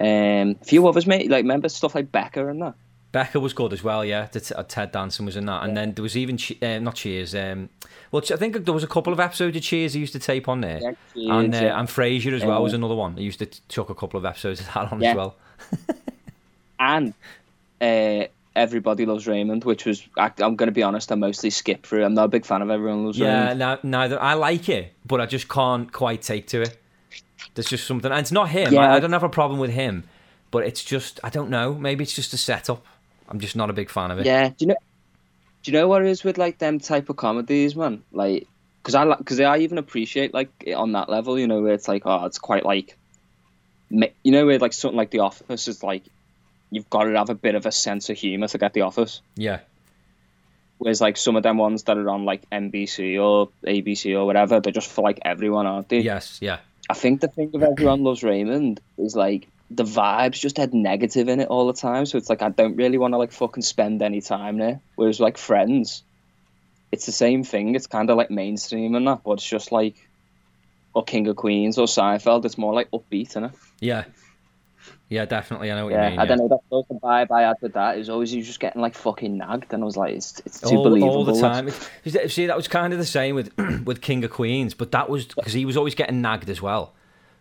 um, 0.00 0.06
a 0.60 0.64
few 0.64 0.86
others, 0.88 1.06
mate. 1.06 1.30
Like 1.30 1.42
remember 1.42 1.68
stuff 1.68 1.94
like 1.94 2.10
Becker 2.12 2.48
and 2.48 2.62
that. 2.62 2.74
Becker 3.12 3.40
was 3.40 3.52
good 3.52 3.72
as 3.72 3.82
well, 3.82 4.04
yeah. 4.04 4.28
Uh, 4.54 4.62
Ted 4.62 4.92
Danson 4.92 5.26
was 5.26 5.36
in 5.36 5.44
that, 5.46 5.64
and 5.64 5.76
then 5.76 5.94
there 5.94 6.02
was 6.04 6.16
even 6.16 6.36
che- 6.36 6.58
uh, 6.62 6.78
not 6.78 6.94
Cheers. 6.94 7.34
Um, 7.34 7.68
well, 8.12 8.22
I 8.30 8.36
think 8.36 8.64
there 8.64 8.72
was 8.72 8.84
a 8.84 8.86
couple 8.86 9.12
of 9.12 9.18
episodes 9.18 9.56
of 9.56 9.62
Cheers 9.64 9.94
he 9.94 10.00
used 10.00 10.12
to 10.12 10.20
tape 10.20 10.48
on 10.48 10.60
there, 10.60 10.78
Yeah, 11.14 11.34
and 11.38 11.52
uh, 11.52 11.58
yeah. 11.58 11.80
and 11.80 11.88
Frasier 11.88 12.32
as 12.32 12.44
well 12.44 12.62
was 12.62 12.72
Um, 12.72 12.80
another 12.80 12.94
one. 12.94 13.16
He 13.16 13.24
used 13.24 13.40
to 13.40 13.46
chuck 13.68 13.90
a 13.90 13.96
couple 13.96 14.16
of 14.16 14.24
episodes 14.24 14.60
of 14.60 14.66
that 14.72 14.92
on 14.92 15.00
Yeah. 15.00 15.10
as 15.10 15.16
well. 15.16 15.36
and 16.78 17.14
uh, 17.80 18.26
Everybody 18.56 19.06
Loves 19.06 19.26
Raymond, 19.26 19.64
which 19.64 19.84
was 19.84 20.02
I, 20.16 20.32
I'm 20.38 20.56
going 20.56 20.66
to 20.68 20.72
be 20.72 20.82
honest, 20.82 21.12
I 21.12 21.14
mostly 21.14 21.50
skip 21.50 21.86
through. 21.86 22.04
I'm 22.04 22.14
not 22.14 22.24
a 22.24 22.28
big 22.28 22.44
fan 22.44 22.62
of 22.62 22.70
Everyone 22.70 23.06
Loves 23.06 23.18
Yeah, 23.18 23.50
Raymond. 23.50 23.58
no, 23.60 23.78
neither. 23.82 24.20
I 24.20 24.34
like 24.34 24.68
it, 24.68 24.92
but 25.06 25.20
I 25.20 25.26
just 25.26 25.48
can't 25.48 25.92
quite 25.92 26.22
take 26.22 26.48
to 26.48 26.62
it. 26.62 26.76
There's 27.54 27.68
just 27.68 27.86
something, 27.86 28.10
and 28.10 28.20
it's 28.20 28.32
not 28.32 28.48
him. 28.50 28.72
Yeah. 28.72 28.80
I, 28.80 28.96
I 28.96 29.00
don't 29.00 29.12
have 29.12 29.22
a 29.22 29.28
problem 29.28 29.60
with 29.60 29.70
him, 29.70 30.04
but 30.50 30.64
it's 30.66 30.82
just 30.84 31.20
I 31.22 31.30
don't 31.30 31.50
know. 31.50 31.74
Maybe 31.74 32.02
it's 32.04 32.14
just 32.14 32.32
a 32.34 32.36
setup. 32.38 32.84
I'm 33.28 33.38
just 33.40 33.54
not 33.56 33.70
a 33.70 33.72
big 33.72 33.88
fan 33.90 34.10
of 34.10 34.18
it. 34.18 34.26
Yeah, 34.26 34.48
do 34.48 34.54
you 34.60 34.66
know? 34.66 34.76
Do 35.62 35.70
you 35.70 35.78
know 35.78 35.88
what 35.88 36.02
it 36.02 36.08
is 36.08 36.24
with 36.24 36.38
like 36.38 36.58
them 36.58 36.80
type 36.80 37.08
of 37.10 37.16
comedies, 37.16 37.76
man? 37.76 38.02
Like, 38.12 38.46
because 38.82 38.94
I 38.94 39.04
like 39.04 39.18
because 39.18 39.40
I 39.40 39.58
even 39.58 39.78
appreciate 39.78 40.34
like 40.34 40.50
it 40.60 40.72
on 40.72 40.92
that 40.92 41.08
level, 41.08 41.38
you 41.38 41.46
know, 41.46 41.60
where 41.62 41.74
it's 41.74 41.86
like, 41.86 42.02
oh, 42.06 42.24
it's 42.24 42.38
quite 42.38 42.64
like, 42.64 42.96
you 43.90 44.08
know, 44.24 44.46
where 44.46 44.58
like 44.58 44.72
something 44.72 44.96
like 44.96 45.10
The 45.10 45.20
Office 45.20 45.68
is 45.68 45.82
like, 45.82 46.04
you've 46.70 46.88
got 46.90 47.04
to 47.04 47.16
have 47.16 47.30
a 47.30 47.34
bit 47.34 47.54
of 47.54 47.66
a 47.66 47.72
sense 47.72 48.10
of 48.10 48.16
humor 48.16 48.48
to 48.48 48.58
get 48.58 48.72
The 48.72 48.82
Office. 48.82 49.20
yeah, 49.36 49.60
Whereas 50.78 51.00
like 51.00 51.16
some 51.18 51.36
of 51.36 51.42
them 51.42 51.58
ones 51.58 51.82
that 51.84 51.98
are 51.98 52.08
on 52.08 52.24
like 52.24 52.48
NBC 52.50 53.22
or 53.22 53.50
ABC 53.66 54.18
or 54.18 54.24
whatever, 54.24 54.60
they're 54.60 54.72
just 54.72 54.90
for 54.90 55.02
like 55.02 55.18
everyone, 55.22 55.66
aren't 55.66 55.88
they? 55.90 56.00
yes, 56.00 56.38
yeah, 56.40 56.58
I 56.88 56.94
think 56.94 57.20
the 57.20 57.28
thing 57.28 57.50
of 57.54 57.62
Everyone 57.62 58.02
Loves 58.02 58.22
Raymond 58.22 58.80
is 58.96 59.14
like 59.14 59.46
the 59.70 59.84
vibes 59.84 60.40
just 60.40 60.56
had 60.56 60.72
negative 60.74 61.28
in 61.28 61.38
it 61.40 61.48
all 61.48 61.66
the 61.66 61.74
time. 61.78 62.06
So 62.06 62.16
it's 62.18 62.30
like 62.30 62.40
I 62.42 62.48
don't 62.48 62.76
really 62.76 62.96
want 62.98 63.12
to 63.12 63.18
like 63.18 63.30
fucking 63.32 63.62
spend 63.62 64.00
any 64.00 64.20
time 64.22 64.56
there. 64.56 64.80
Whereas 64.96 65.20
like 65.20 65.36
Friends, 65.36 66.02
it's 66.90 67.04
the 67.06 67.12
same 67.12 67.44
thing. 67.44 67.74
It's 67.74 67.86
kind 67.86 68.08
of 68.10 68.16
like 68.16 68.30
mainstream 68.30 68.94
and 68.94 69.06
that, 69.06 69.22
but 69.22 69.32
it's 69.32 69.46
just 69.48 69.70
like 69.72 69.96
or 70.94 71.04
King 71.04 71.28
of 71.28 71.36
Queens 71.36 71.76
or 71.78 71.86
Seinfeld. 71.86 72.44
It's 72.46 72.56
more 72.58 72.72
like 72.74 72.90
upbeat, 72.90 73.28
isn't 73.28 73.44
it? 73.44 73.52
yeah, 73.80 74.04
yeah. 75.10 75.26
Definitely, 75.26 75.70
I 75.70 75.74
know 75.76 75.84
what 75.84 75.92
Yeah, 75.92 76.04
you 76.04 76.10
mean. 76.12 76.18
I 76.20 76.22
yeah. 76.22 76.28
don't 76.28 76.38
know. 76.38 76.48
That's 76.48 76.62
also 76.70 76.94
the 76.94 77.00
vibe 77.00 77.30
I 77.30 77.42
had 77.42 77.56
with 77.60 77.74
that. 77.74 77.98
Is 77.98 78.08
always 78.08 78.32
you 78.32 78.42
just 78.42 78.58
getting 78.60 78.80
like 78.80 78.94
fucking 78.94 79.36
nagged, 79.36 79.74
and 79.74 79.82
I 79.82 79.84
was 79.84 79.96
like, 79.98 80.14
it's 80.14 80.40
it's 80.46 80.60
too 80.60 80.76
all, 80.76 80.84
believable. 80.84 81.16
all 81.16 81.24
the 81.24 81.38
time. 81.38 81.68
See, 82.28 82.46
that 82.46 82.56
was 82.56 82.68
kind 82.68 82.92
of 82.94 82.98
the 82.98 83.04
same 83.04 83.34
with 83.34 83.52
with 83.84 84.00
King 84.00 84.24
of 84.24 84.30
Queens, 84.30 84.72
but 84.72 84.92
that 84.92 85.10
was 85.10 85.26
because 85.26 85.52
he 85.52 85.66
was 85.66 85.76
always 85.76 85.94
getting 85.94 86.22
nagged 86.22 86.48
as 86.48 86.62
well. 86.62 86.94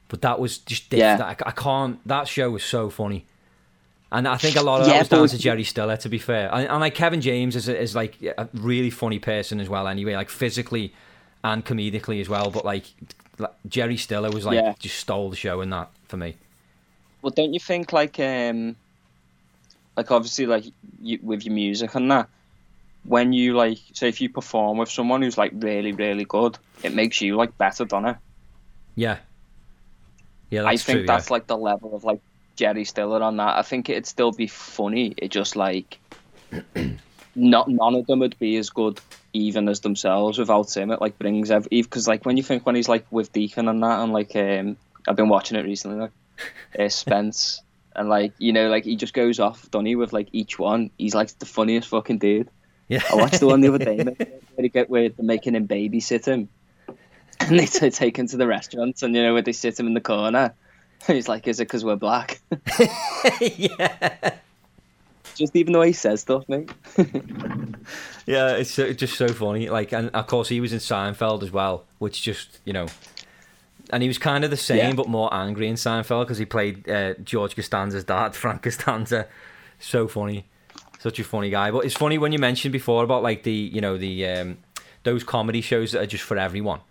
But 0.09 0.21
that 0.23 0.39
was 0.39 0.57
just 0.57 0.89
different. 0.89 1.19
Yeah. 1.19 1.35
I, 1.45 1.49
I 1.49 1.51
can't. 1.51 2.05
That 2.07 2.27
show 2.27 2.49
was 2.49 2.63
so 2.63 2.89
funny, 2.89 3.27
and 4.11 4.27
I 4.27 4.37
think 4.37 4.55
a 4.55 4.61
lot 4.61 4.81
of 4.81 4.87
Yeah, 4.87 4.93
that 4.93 4.99
was 5.01 5.09
down 5.09 5.21
was- 5.21 5.31
to 5.31 5.37
Jerry 5.37 5.63
Stiller. 5.63 5.97
To 5.97 6.09
be 6.09 6.17
fair, 6.17 6.49
and, 6.53 6.67
and 6.67 6.79
like 6.79 6.95
Kevin 6.95 7.21
James 7.21 7.55
is 7.55 7.69
is 7.69 7.95
like 7.95 8.19
a 8.23 8.49
really 8.53 8.89
funny 8.89 9.19
person 9.19 9.59
as 9.59 9.69
well. 9.69 9.87
Anyway, 9.87 10.15
like 10.15 10.29
physically 10.29 10.93
and 11.43 11.63
comedically 11.63 12.19
as 12.19 12.27
well. 12.27 12.49
But 12.49 12.65
like, 12.65 12.85
like 13.37 13.53
Jerry 13.67 13.97
Stiller 13.97 14.31
was 14.31 14.45
like 14.45 14.55
Yeah. 14.55 14.73
just 14.79 14.97
stole 14.97 15.29
the 15.29 15.35
show 15.35 15.61
in 15.61 15.69
that 15.69 15.89
for 16.07 16.17
me. 16.17 16.35
Well, 17.21 17.33
don't 17.35 17.53
you 17.53 17.59
think 17.59 17.91
like 17.93 18.19
um, 18.19 18.75
like 19.97 20.11
obviously 20.11 20.45
like 20.45 20.65
you, 21.01 21.19
with 21.21 21.45
your 21.45 21.53
music 21.53 21.95
and 21.95 22.09
that, 22.11 22.29
when 23.03 23.33
you 23.33 23.55
like 23.55 23.79
say 23.93 24.09
if 24.09 24.21
you 24.21 24.29
perform 24.29 24.77
with 24.77 24.89
someone 24.89 25.21
who's 25.21 25.37
like 25.37 25.51
really 25.55 25.91
really 25.91 26.25
good, 26.25 26.57
it 26.83 26.95
makes 26.95 27.21
you 27.21 27.35
like 27.35 27.57
better, 27.57 27.85
doesn't 27.85 28.09
it? 28.09 28.17
Yeah, 28.95 29.17
yeah, 30.49 30.65
I 30.65 30.77
think 30.77 30.99
true. 30.99 31.05
that's 31.05 31.29
like 31.29 31.47
the 31.47 31.57
level 31.57 31.95
of 31.95 32.03
like 32.03 32.21
Jerry 32.55 32.85
Stiller 32.85 33.21
on 33.21 33.37
that. 33.37 33.57
I 33.57 33.61
think 33.61 33.89
it'd 33.89 34.05
still 34.05 34.31
be 34.31 34.47
funny. 34.47 35.13
It 35.17 35.29
just 35.31 35.55
like 35.55 35.99
not 37.35 37.67
none 37.67 37.95
of 37.95 38.07
them 38.07 38.19
would 38.19 38.37
be 38.39 38.57
as 38.57 38.69
good 38.69 38.99
even 39.33 39.69
as 39.69 39.81
themselves 39.81 40.37
without 40.37 40.75
him. 40.75 40.91
It 40.91 41.01
like 41.01 41.19
brings 41.19 41.51
every 41.51 41.69
because 41.69 42.07
like 42.07 42.25
when 42.25 42.37
you 42.37 42.43
think 42.43 42.65
when 42.65 42.75
he's 42.75 42.89
like 42.89 43.05
with 43.11 43.31
Deacon 43.31 43.67
and 43.67 43.83
that 43.83 43.99
and 43.99 44.13
like 44.13 44.35
um 44.35 44.77
I've 45.07 45.15
been 45.15 45.29
watching 45.29 45.57
it 45.57 45.65
recently 45.65 45.97
like 45.97 46.11
uh, 46.77 46.89
Spence 46.89 47.61
and 47.95 48.09
like 48.09 48.33
you 48.37 48.53
know, 48.53 48.69
like 48.69 48.85
he 48.85 48.95
just 48.95 49.13
goes 49.13 49.39
off, 49.39 49.69
Donny, 49.71 49.95
with 49.95 50.13
like 50.13 50.29
each 50.31 50.57
one. 50.57 50.89
He's 50.97 51.15
like 51.15 51.37
the 51.39 51.45
funniest 51.45 51.89
fucking 51.89 52.19
dude. 52.19 52.49
Yeah. 52.87 53.03
I 53.11 53.15
watched 53.15 53.39
the 53.39 53.47
one 53.47 53.61
the 53.61 53.67
other 53.67 53.83
day 53.83 53.97
where 54.03 54.15
they 54.57 54.69
get 54.69 54.89
where 54.89 55.09
they're 55.09 55.25
making 55.25 55.55
him 55.55 55.67
babysit 55.67 56.25
him, 56.25 56.49
and 57.39 57.59
they 57.59 57.65
t- 57.65 57.89
take 57.89 58.17
him 58.17 58.27
to 58.27 58.37
the 58.37 58.47
restaurant, 58.47 59.01
and 59.03 59.15
you 59.15 59.21
know 59.21 59.33
where 59.33 59.41
they 59.41 59.51
sit 59.51 59.79
him 59.79 59.87
in 59.87 59.93
the 59.93 60.01
corner. 60.01 60.53
He's 61.07 61.27
like, 61.27 61.47
"Is 61.47 61.59
it 61.59 61.65
because 61.65 61.83
we're 61.83 61.95
black?" 61.95 62.41
yeah. 63.41 64.35
Just 65.35 65.55
even 65.55 65.73
the 65.73 65.79
way 65.79 65.87
he 65.87 65.93
says 65.93 66.21
stuff, 66.21 66.47
mate. 66.49 66.69
Yeah, 68.29 68.57
it's 68.57 68.75
just 68.75 69.17
so 69.17 69.27
funny. 69.29 69.69
Like, 69.69 69.91
and 69.91 70.09
of 70.11 70.27
course 70.27 70.49
he 70.49 70.61
was 70.61 70.71
in 70.71 70.77
Seinfeld 70.77 71.41
as 71.41 71.51
well, 71.51 71.85
which 71.97 72.21
just 72.21 72.59
you 72.63 72.73
know, 72.73 72.85
and 73.91 74.03
he 74.03 74.07
was 74.09 74.17
kind 74.17 74.43
of 74.43 74.49
the 74.51 74.57
same 74.57 74.77
Yeah. 74.77 74.93
but 74.93 75.07
more 75.07 75.33
angry 75.33 75.67
in 75.67 75.75
Seinfeld 75.75 76.21
because 76.25 76.37
he 76.37 76.45
played 76.45 76.89
uh, 76.89 77.13
George 77.23 77.55
Costanza's 77.55 78.03
dad, 78.03 78.35
Frank 78.35 78.63
Costanza. 78.63 79.27
So 79.79 80.07
funny, 80.07 80.45
such 80.99 81.19
a 81.19 81.23
funny 81.23 81.49
guy. 81.49 81.71
But 81.71 81.85
it's 81.85 81.95
funny 81.95 82.17
when 82.17 82.31
you 82.31 82.39
mentioned 82.39 82.71
before 82.73 83.03
about 83.03 83.23
like 83.23 83.43
the 83.43 83.51
you 83.51 83.81
know 83.81 83.97
the 83.97 84.25
um, 84.27 84.57
those 85.03 85.23
comedy 85.23 85.61
shows 85.61 85.91
that 85.93 86.01
are 86.01 86.07
just 86.07 86.23
for 86.23 86.37
everyone. 86.37 86.81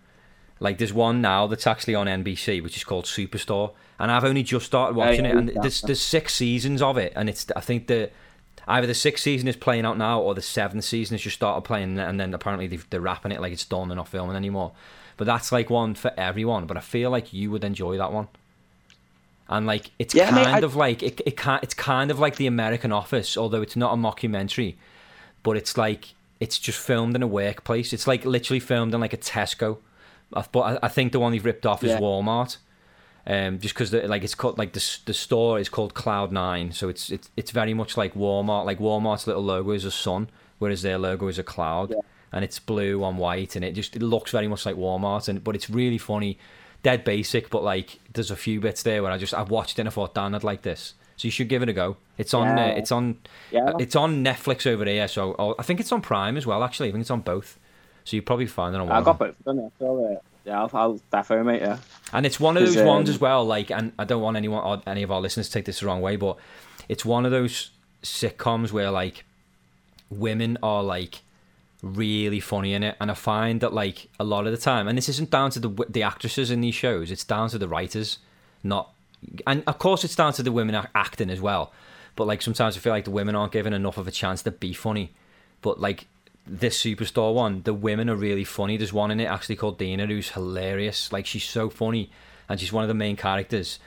Like 0.59 0.77
there's 0.77 0.91
one 0.93 1.21
now 1.21 1.47
that's 1.47 1.65
actually 1.67 1.95
on 1.95 2.07
NBC, 2.07 2.61
which 2.61 2.75
is 2.75 2.83
called 2.83 3.05
Superstore, 3.05 3.71
and 3.97 4.11
I've 4.11 4.25
only 4.25 4.43
just 4.43 4.65
started 4.65 4.95
watching 4.95 5.23
yeah, 5.25 5.31
it, 5.31 5.37
and 5.37 5.49
there's 5.61 5.81
there's 5.81 6.01
six 6.01 6.33
seasons 6.35 6.81
of 6.81 6.97
it, 6.97 7.13
and 7.15 7.29
it's 7.29 7.47
I 7.55 7.61
think 7.61 7.87
the 7.87 8.09
either 8.67 8.85
the 8.85 8.93
sixth 8.93 9.23
season 9.23 9.47
is 9.47 9.55
playing 9.55 9.85
out 9.85 9.97
now 9.97 10.19
or 10.21 10.35
the 10.35 10.41
seventh 10.41 10.83
season 10.83 11.13
has 11.15 11.21
just 11.21 11.35
started 11.37 11.61
playing, 11.61 11.97
and 11.97 12.19
then 12.19 12.33
apparently 12.33 12.67
they've, 12.67 12.85
they're 12.89 12.99
wrapping 12.99 13.31
it 13.31 13.39
like 13.39 13.53
it's 13.53 13.63
done 13.65 13.89
and 13.89 13.95
not 13.95 14.07
filming 14.09 14.35
anymore. 14.35 14.73
But 15.19 15.25
that's 15.25 15.51
like 15.51 15.69
one 15.69 15.95
for 15.95 16.11
everyone. 16.17 16.65
But 16.65 16.77
I 16.77 16.79
feel 16.79 17.09
like 17.11 17.33
you 17.33 17.51
would 17.51 17.65
enjoy 17.65 17.97
that 17.97 18.13
one. 18.13 18.29
And 19.49 19.65
like 19.67 19.91
it's 19.99 20.15
Yeah, 20.15 20.29
kind 20.29 20.45
mate, 20.45 20.47
I- 20.47 20.59
of 20.59 20.75
like 20.77 21.03
it, 21.03 21.21
it 21.25 21.35
can 21.35 21.59
it's 21.61 21.73
kind 21.73 22.09
of 22.09 22.19
like 22.19 22.37
the 22.37 22.47
American 22.47 22.91
Office, 22.93 23.35
although 23.35 23.61
it's 23.61 23.75
not 23.75 23.93
a 23.93 23.97
mockumentary, 23.97 24.75
but 25.43 25.57
it's 25.57 25.77
like 25.77 26.13
it's 26.39 26.57
just 26.57 26.79
filmed 26.79 27.15
in 27.15 27.21
a 27.23 27.27
workplace. 27.27 27.91
It's 27.91 28.07
like 28.07 28.23
literally 28.23 28.61
filmed 28.61 28.93
in 28.93 29.01
like 29.01 29.11
a 29.13 29.17
Tesco. 29.17 29.79
But 30.31 30.59
I, 30.59 30.79
I 30.83 30.87
think 30.87 31.11
the 31.11 31.19
one 31.19 31.33
they've 31.33 31.43
ripped 31.43 31.65
off 31.65 31.83
is 31.83 31.89
Yeah. 31.91 31.99
Walmart. 31.99 32.57
Um, 33.27 33.59
just 33.59 33.73
because 33.75 33.91
like 33.91 34.23
it's 34.23 34.35
called 34.35 34.57
like 34.57 34.71
the 34.73 34.97
the 35.05 35.13
store 35.13 35.59
is 35.59 35.67
called 35.67 35.93
Cloud 35.95 36.31
Nine, 36.31 36.71
so 36.71 36.87
it's 36.87 37.09
it's 37.09 37.29
it's 37.35 37.51
very 37.51 37.73
much 37.73 37.97
like 37.97 38.13
Walmart. 38.13 38.65
Like 38.65 38.79
Walmart's 38.79 39.27
little 39.27 39.43
logo 39.43 39.71
is 39.71 39.83
a 39.83 39.91
sun, 39.91 40.29
whereas 40.59 40.81
their 40.83 40.97
logo 40.97 41.27
is 41.27 41.37
a 41.37 41.43
cloud, 41.43 41.89
Yeah. 41.91 41.97
And 42.31 42.43
it's 42.43 42.59
blue 42.59 43.03
on 43.03 43.17
white, 43.17 43.55
and 43.55 43.63
it 43.65 43.73
just 43.73 43.95
it 43.95 44.01
looks 44.01 44.31
very 44.31 44.47
much 44.47 44.65
like 44.65 44.75
Walmart. 44.75 45.27
And 45.27 45.43
but 45.43 45.55
it's 45.55 45.69
really 45.69 45.97
funny, 45.97 46.37
dead 46.83 47.03
basic, 47.03 47.49
but 47.49 47.63
like 47.63 47.99
there's 48.13 48.31
a 48.31 48.35
few 48.35 48.59
bits 48.59 48.83
there 48.83 49.01
where 49.03 49.11
I 49.11 49.17
just 49.17 49.33
I've 49.33 49.49
watched 49.49 49.77
it 49.77 49.81
and 49.81 49.89
I 49.89 49.91
thought, 49.91 50.13
Dan, 50.13 50.35
I'd 50.35 50.43
like 50.43 50.61
this. 50.61 50.93
So 51.17 51.27
you 51.27 51.31
should 51.31 51.49
give 51.49 51.61
it 51.63 51.69
a 51.69 51.73
go. 51.73 51.97
It's 52.17 52.33
on 52.33 52.57
Yeah. 52.57 52.65
uh, 52.65 52.67
it's 52.77 52.91
on 52.91 53.17
Yeah. 53.51 53.71
it's 53.79 53.95
on 53.95 54.23
Netflix 54.23 54.65
over 54.65 54.85
here. 54.85 55.07
So 55.07 55.35
oh, 55.37 55.55
I 55.59 55.63
think 55.63 55.79
it's 55.79 55.91
on 55.91 56.01
Prime 56.01 56.37
as 56.37 56.45
well. 56.45 56.63
Actually, 56.63 56.89
I 56.89 56.91
think 56.93 57.01
it's 57.01 57.11
on 57.11 57.21
both. 57.21 57.59
So 58.05 58.15
you 58.15 58.21
probably 58.21 58.47
find 58.47 58.73
it 58.73 58.79
on 58.81 58.87
one. 58.87 58.97
I 58.97 59.03
got 59.03 59.19
both 59.19 59.37
of 59.37 59.43
them. 59.43 59.59
Yeah, 59.59 59.69
so, 59.79 60.05
uh, 60.05 60.19
yeah 60.45 60.59
I'll, 60.61 60.69
I'll 60.73 60.99
defo, 61.11 61.43
mate. 61.45 61.61
Yeah. 61.61 61.77
And 62.13 62.25
it's 62.25 62.39
one 62.39 62.55
of 62.57 62.63
those 62.63 62.75
'Cause, 62.75 62.85
ones 62.85 63.09
um, 63.09 63.15
as 63.15 63.21
well, 63.21 63.43
like, 63.45 63.69
and 63.69 63.91
I 63.99 64.05
don't 64.05 64.21
want 64.21 64.37
anyone 64.37 64.63
or 64.63 64.81
any 64.87 65.03
of 65.03 65.11
our 65.11 65.19
listeners 65.19 65.47
to 65.47 65.53
take 65.53 65.65
this 65.65 65.81
the 65.81 65.85
wrong 65.87 66.01
way, 66.01 66.15
but 66.15 66.37
it's 66.87 67.03
one 67.03 67.25
of 67.25 67.31
those 67.31 67.71
sitcoms 68.01 68.71
where 68.71 68.89
like 68.89 69.25
women 70.09 70.57
are 70.63 70.81
like 70.81 71.21
really 71.81 72.39
funny 72.39 72.73
in 72.73 72.83
it, 72.83 72.95
and 72.99 73.09
I 73.09 73.13
find 73.13 73.61
that 73.61 73.73
like 73.73 74.09
a 74.19 74.23
lot 74.23 74.45
of 74.45 74.51
the 74.51 74.57
time, 74.57 74.87
and 74.87 74.97
this 74.97 75.09
isn't 75.09 75.29
down 75.29 75.51
to 75.51 75.59
the 75.59 75.85
the 75.89 76.03
actresses 76.03 76.51
in 76.51 76.61
these 76.61 76.75
shows, 76.75 77.11
it's 77.11 77.23
down 77.23 77.49
to 77.49 77.57
the 77.57 77.67
writers, 77.67 78.19
not, 78.63 78.93
and 79.47 79.63
of 79.65 79.77
course 79.79 80.03
it's 80.03 80.15
down 80.15 80.33
to 80.33 80.43
the 80.43 80.51
women 80.51 80.75
ac- 80.75 80.87
acting 80.93 81.29
as 81.29 81.41
well, 81.41 81.71
but 82.15 82.27
like 82.27 82.41
sometimes 82.41 82.75
I 82.75 82.79
feel 82.79 82.93
like 82.93 83.05
the 83.05 83.11
women 83.11 83.35
aren't 83.35 83.53
given 83.53 83.73
enough 83.73 83.97
of 83.97 84.07
a 84.07 84.11
chance 84.11 84.41
to 84.43 84.51
be 84.51 84.73
funny, 84.73 85.11
but 85.61 85.79
like 85.79 86.07
this 86.45 86.81
Superstore 86.81 87.33
one, 87.33 87.61
the 87.63 87.73
women 87.73 88.09
are 88.09 88.15
really 88.15 88.43
funny. 88.43 88.75
There's 88.75 88.91
one 88.91 89.11
in 89.11 89.19
it 89.19 89.25
actually 89.25 89.55
called 89.55 89.77
Dina 89.77 90.07
who's 90.07 90.31
hilarious. 90.31 91.13
Like 91.13 91.25
she's 91.25 91.43
so 91.43 91.69
funny, 91.69 92.09
and 92.47 92.59
she's 92.59 92.73
one 92.73 92.83
of 92.83 92.87
the 92.87 92.93
main 92.93 93.15
characters. 93.15 93.79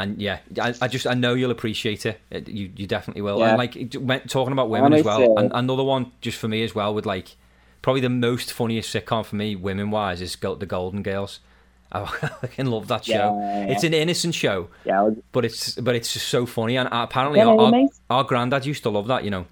And 0.00 0.20
yeah, 0.22 0.38
I, 0.60 0.74
I 0.80 0.88
just 0.88 1.06
I 1.06 1.14
know 1.14 1.34
you'll 1.34 1.50
appreciate 1.50 2.06
it. 2.06 2.20
It- 2.30 2.48
You 2.48 2.70
you 2.76 2.86
definitely 2.86 3.22
will. 3.22 3.38
Yeah. 3.40 3.48
And 3.50 3.58
like 3.58 4.26
talking 4.28 4.52
about 4.52 4.70
women 4.70 4.92
as 4.92 5.04
well, 5.04 5.38
and 5.38 5.50
another 5.54 5.82
one 5.82 6.12
just 6.20 6.38
for 6.38 6.48
me 6.48 6.62
as 6.62 6.74
well 6.74 6.94
with 6.94 7.04
like 7.06 7.36
probably 7.82 8.00
the 8.00 8.08
most 8.08 8.52
funniest 8.52 8.94
sitcom 8.94 9.24
for 9.24 9.36
me 9.36 9.56
women 9.56 9.90
wise 9.90 10.20
is 10.20 10.36
the 10.36 10.66
Golden 10.66 11.02
Girls. 11.02 11.40
I 11.92 12.04
fucking 12.04 12.66
love 12.66 12.86
that 12.88 13.06
show. 13.06 13.12
Yeah, 13.40 13.66
yeah. 13.66 13.72
It's 13.72 13.82
an 13.82 13.94
innocent 13.94 14.34
show, 14.34 14.68
Yeah. 14.84 15.10
But 15.32 15.44
it's 15.46 15.74
but 15.76 15.94
it's 15.96 16.12
just 16.12 16.28
so 16.28 16.44
funny. 16.44 16.76
And 16.76 16.86
apparently 16.92 17.40
our, 17.40 17.58
our, 17.58 17.88
our 18.10 18.24
granddad 18.24 18.66
used 18.66 18.82
to 18.82 18.90
love 18.90 19.06
that. 19.08 19.24
You 19.24 19.30
know. 19.30 19.46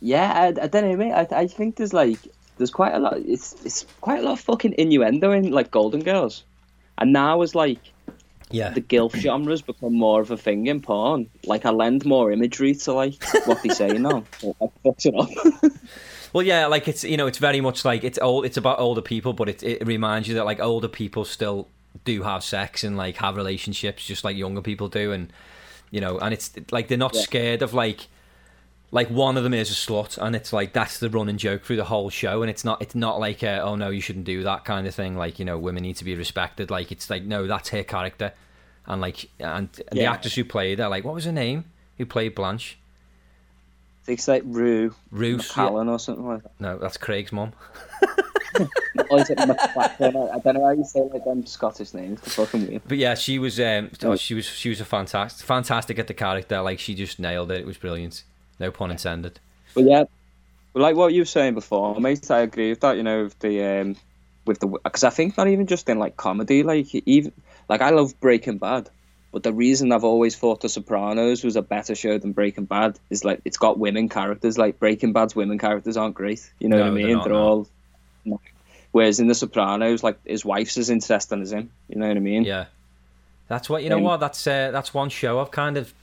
Yeah, 0.00 0.32
I, 0.32 0.46
I 0.64 0.66
don't 0.68 0.88
know, 0.90 0.96
mate. 0.96 1.12
I, 1.12 1.26
I 1.32 1.46
think 1.46 1.76
there's 1.76 1.92
like 1.92 2.18
there's 2.56 2.70
quite 2.70 2.94
a 2.94 2.98
lot. 2.98 3.16
It's 3.18 3.54
it's 3.64 3.84
quite 4.00 4.20
a 4.20 4.22
lot 4.22 4.32
of 4.32 4.40
fucking 4.40 4.74
innuendo 4.78 5.32
in 5.32 5.50
like 5.50 5.70
Golden 5.70 6.02
Girls, 6.02 6.44
and 6.98 7.12
now 7.12 7.42
as 7.42 7.54
like 7.54 7.78
Yeah. 8.52 8.70
the 8.70 8.80
gilf 8.80 9.14
genres 9.16 9.62
become 9.62 9.94
more 9.94 10.20
of 10.20 10.30
a 10.30 10.36
thing 10.36 10.66
in 10.66 10.80
porn, 10.80 11.28
like 11.44 11.64
I 11.66 11.70
lend 11.70 12.04
more 12.04 12.30
imagery 12.32 12.74
to 12.74 12.92
like 12.92 13.22
what 13.46 13.62
they 13.62 13.70
say 13.70 13.88
now. 13.98 14.24
I 14.60 14.66
fucks 14.84 15.06
it 15.06 15.14
up. 15.14 15.72
Well, 16.32 16.42
yeah, 16.42 16.66
like 16.66 16.88
it's 16.88 17.04
you 17.04 17.16
know 17.16 17.26
it's 17.26 17.38
very 17.38 17.60
much 17.60 17.84
like 17.84 18.04
it's 18.04 18.18
old. 18.20 18.46
It's 18.46 18.56
about 18.56 18.78
older 18.80 19.02
people, 19.02 19.32
but 19.34 19.48
it 19.48 19.62
it 19.62 19.86
reminds 19.86 20.28
you 20.28 20.34
that 20.36 20.44
like 20.46 20.60
older 20.60 20.88
people 20.88 21.24
still 21.24 21.68
do 22.04 22.22
have 22.22 22.42
sex 22.42 22.84
and 22.84 22.96
like 22.96 23.16
have 23.16 23.36
relationships 23.36 24.06
just 24.06 24.24
like 24.24 24.36
younger 24.36 24.62
people 24.62 24.88
do, 24.88 25.12
and 25.12 25.30
you 25.90 26.00
know, 26.00 26.18
and 26.18 26.32
it's 26.32 26.50
like 26.70 26.88
they're 26.88 26.96
not 26.96 27.14
Yeah. 27.14 27.20
scared 27.22 27.60
of 27.62 27.74
like 27.74 28.08
like 28.92 29.08
one 29.10 29.36
of 29.36 29.42
them 29.42 29.54
is 29.54 29.70
a 29.70 29.74
slut, 29.74 30.16
and 30.18 30.36
it's 30.36 30.52
like 30.52 30.72
that's 30.72 30.98
the 30.98 31.10
running 31.10 31.38
joke 31.38 31.64
through 31.64 31.76
the 31.76 31.84
whole 31.84 32.10
show, 32.10 32.42
and 32.42 32.50
it's 32.50 32.64
not 32.64 32.80
it's 32.80 32.94
not 32.94 33.18
like 33.18 33.42
a, 33.42 33.60
oh 33.60 33.74
no 33.74 33.88
you 33.90 34.00
shouldn't 34.00 34.26
do 34.26 34.42
that 34.44 34.64
kind 34.64 34.86
of 34.86 34.94
thing. 34.94 35.16
Like 35.16 35.38
you 35.38 35.44
know 35.44 35.58
women 35.58 35.82
need 35.82 35.96
to 35.96 36.04
be 36.04 36.14
respected. 36.14 36.70
Like 36.70 36.92
it's 36.92 37.08
like 37.10 37.24
no 37.24 37.46
that's 37.46 37.70
her 37.70 37.82
character, 37.82 38.32
and 38.86 39.00
like 39.00 39.28
and 39.40 39.68
the 39.90 39.98
Yeah. 40.02 40.12
actress 40.12 40.34
who 40.34 40.44
played 40.44 40.78
her 40.78 40.88
like 40.88 41.04
what 41.04 41.14
was 41.14 41.24
her 41.24 41.32
name 41.32 41.64
who 41.98 42.06
played 42.06 42.34
Blanche 42.34 42.78
I 44.02 44.04
think 44.04 44.18
it's 44.18 44.26
like 44.28 44.42
Rue 44.44 44.94
Roos. 45.12 45.52
yeah. 45.56 45.68
Or 45.68 45.98
something 45.98 46.26
like 46.26 46.42
that. 46.42 46.52
No, 46.58 46.76
that's 46.78 46.96
Craig's 46.96 47.32
mom. 47.32 47.52
Or 49.08 49.20
is 49.20 49.30
it 49.30 49.38
I 49.40 49.46
don't 49.98 50.12
know 50.54 50.64
how 50.64 50.70
you 50.72 50.84
say 50.84 51.00
like 51.00 51.24
them 51.24 51.46
Scottish 51.46 51.94
names. 51.94 52.20
It's 52.22 52.34
fucking 52.34 52.68
weird. 52.68 52.82
But 52.86 52.98
yeah, 52.98 53.14
she 53.14 53.38
was 53.38 53.58
um, 53.58 53.90
oh, 54.02 54.10
Oh. 54.12 54.16
she 54.16 54.34
was 54.34 54.44
she 54.44 54.68
was 54.68 54.80
a 54.80 54.84
fantastic 54.84 55.46
fantastic 55.46 55.98
at 55.98 56.06
the 56.06 56.12
character. 56.14 56.60
Like 56.60 56.78
she 56.78 56.94
just 56.94 57.18
nailed 57.18 57.50
it. 57.50 57.60
It 57.60 57.66
was 57.66 57.78
brilliant. 57.78 58.24
No 58.62 58.70
pun 58.70 58.90
intended. 58.90 59.40
But 59.74 59.84
yeah, 59.84 60.04
well, 60.72 60.82
like 60.82 60.96
what 60.96 61.12
you 61.12 61.20
were 61.22 61.26
saying 61.26 61.54
before, 61.54 62.00
mate, 62.00 62.30
I 62.30 62.40
agree 62.40 62.70
with 62.70 62.80
that. 62.80 62.96
You 62.96 63.02
know, 63.02 63.24
with 63.24 63.38
the 63.40 63.62
um, 63.64 63.96
with 64.46 64.60
the 64.60 64.68
because 64.68 65.04
I 65.04 65.10
think 65.10 65.36
not 65.36 65.48
even 65.48 65.66
just 65.66 65.88
in 65.88 65.98
like 65.98 66.16
comedy, 66.16 66.62
like 66.62 66.94
even 66.94 67.32
like 67.68 67.80
I 67.82 67.90
love 67.90 68.18
Breaking 68.20 68.58
Bad, 68.58 68.88
but 69.32 69.42
the 69.42 69.52
reason 69.52 69.92
I've 69.92 70.04
always 70.04 70.36
thought 70.36 70.60
The 70.60 70.68
Sopranos 70.68 71.42
was 71.42 71.56
a 71.56 71.62
better 71.62 71.94
show 71.94 72.18
than 72.18 72.32
Breaking 72.32 72.64
Bad 72.64 72.98
is 73.10 73.24
like 73.24 73.40
it's 73.44 73.58
got 73.58 73.78
women 73.78 74.08
characters. 74.08 74.56
Like 74.56 74.78
Breaking 74.78 75.12
Bad's 75.12 75.34
women 75.34 75.58
characters 75.58 75.96
aren't 75.96 76.14
great. 76.14 76.48
You 76.60 76.68
know 76.68 76.76
No, 76.78 76.82
what 76.84 76.90
I 76.92 76.94
they're 76.94 77.06
mean? 77.06 77.16
not, 77.16 77.24
They're 77.24 77.32
no. 77.32 77.42
all. 77.42 77.68
Whereas 78.92 79.20
in 79.20 79.26
The 79.26 79.34
Sopranos, 79.34 80.04
like 80.04 80.24
his 80.24 80.44
wife's 80.44 80.76
as 80.76 80.90
interesting 80.90 81.40
as 81.40 81.52
him. 81.52 81.70
You 81.88 81.96
know 81.98 82.08
what 82.08 82.16
I 82.16 82.20
mean? 82.20 82.44
Yeah, 82.44 82.66
that's 83.48 83.68
what 83.70 83.82
you 83.82 83.88
know. 83.88 83.96
Um, 83.96 84.02
what 84.02 84.20
that's 84.20 84.46
uh, 84.46 84.70
that's 84.70 84.92
one 84.94 85.08
show 85.08 85.40
I've 85.40 85.50
kind 85.50 85.76
of 85.78 85.94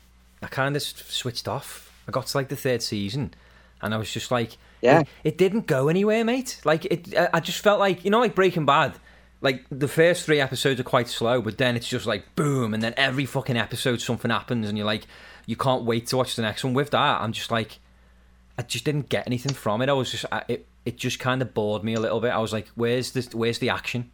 I 0.41 0.47
kind 0.47 0.75
of 0.75 0.81
switched 0.81 1.47
off. 1.47 1.88
I 2.09 2.11
got 2.11 2.27
to 2.27 2.37
like 2.37 2.49
the 2.49 2.55
third 2.55 2.81
season, 2.81 3.33
and 3.81 3.93
I 3.93 3.97
was 3.97 4.11
just 4.11 4.31
like, 4.31 4.57
Yeah. 4.81 5.01
it, 5.01 5.07
it 5.23 5.37
didn't 5.37 5.67
go 5.67 5.87
anywhere, 5.87 6.25
mate. 6.25 6.59
Like 6.65 6.85
it, 6.85 7.15
I 7.17 7.29
I 7.35 7.39
just 7.39 7.61
felt 7.61 7.79
like 7.79 8.03
you 8.03 8.11
know, 8.11 8.19
like 8.19 8.35
Breaking 8.35 8.65
Bad. 8.65 8.95
Like 9.41 9.63
the 9.71 9.87
first 9.87 10.25
three 10.25 10.41
episodes 10.41 10.81
are 10.81 10.83
quite 10.83 11.07
slow, 11.07 11.41
but 11.41 11.57
then 11.57 11.77
it's 11.77 11.87
just 11.87 12.05
like 12.05 12.35
boom, 12.35 12.73
and 12.73 12.83
then 12.83 12.93
every 12.97 13.25
fucking 13.25 13.55
episode 13.55 14.01
something 14.01 14.29
happens, 14.31 14.67
and 14.67 14.77
you're 14.77 14.85
like, 14.85 15.05
you 15.45 15.55
can't 15.55 15.83
wait 15.85 16.07
to 16.07 16.17
watch 16.17 16.35
the 16.35 16.41
next 16.41 16.63
one. 16.65 16.73
With 16.73 16.89
that, 16.91 17.21
I'm 17.21 17.31
just 17.31 17.49
like, 17.49 17.79
I 18.57 18.63
just 18.63 18.83
didn't 18.83 19.07
get 19.07 19.25
anything 19.27 19.53
from 19.53 19.81
it. 19.81 19.87
I 19.87 19.93
was 19.93 20.11
just, 20.11 20.25
I, 20.29 20.43
it, 20.49 20.67
it 20.85 20.97
just 20.97 21.19
kind 21.19 21.41
of 21.41 21.53
bored 21.53 21.85
me 21.85 21.93
a 21.93 21.99
little 22.01 22.19
bit. 22.19 22.31
I 22.31 22.39
was 22.39 22.51
like, 22.51 22.67
where's 22.75 23.11
this? 23.11 23.33
Where's 23.33 23.59
the 23.59 23.69
action? 23.69 24.11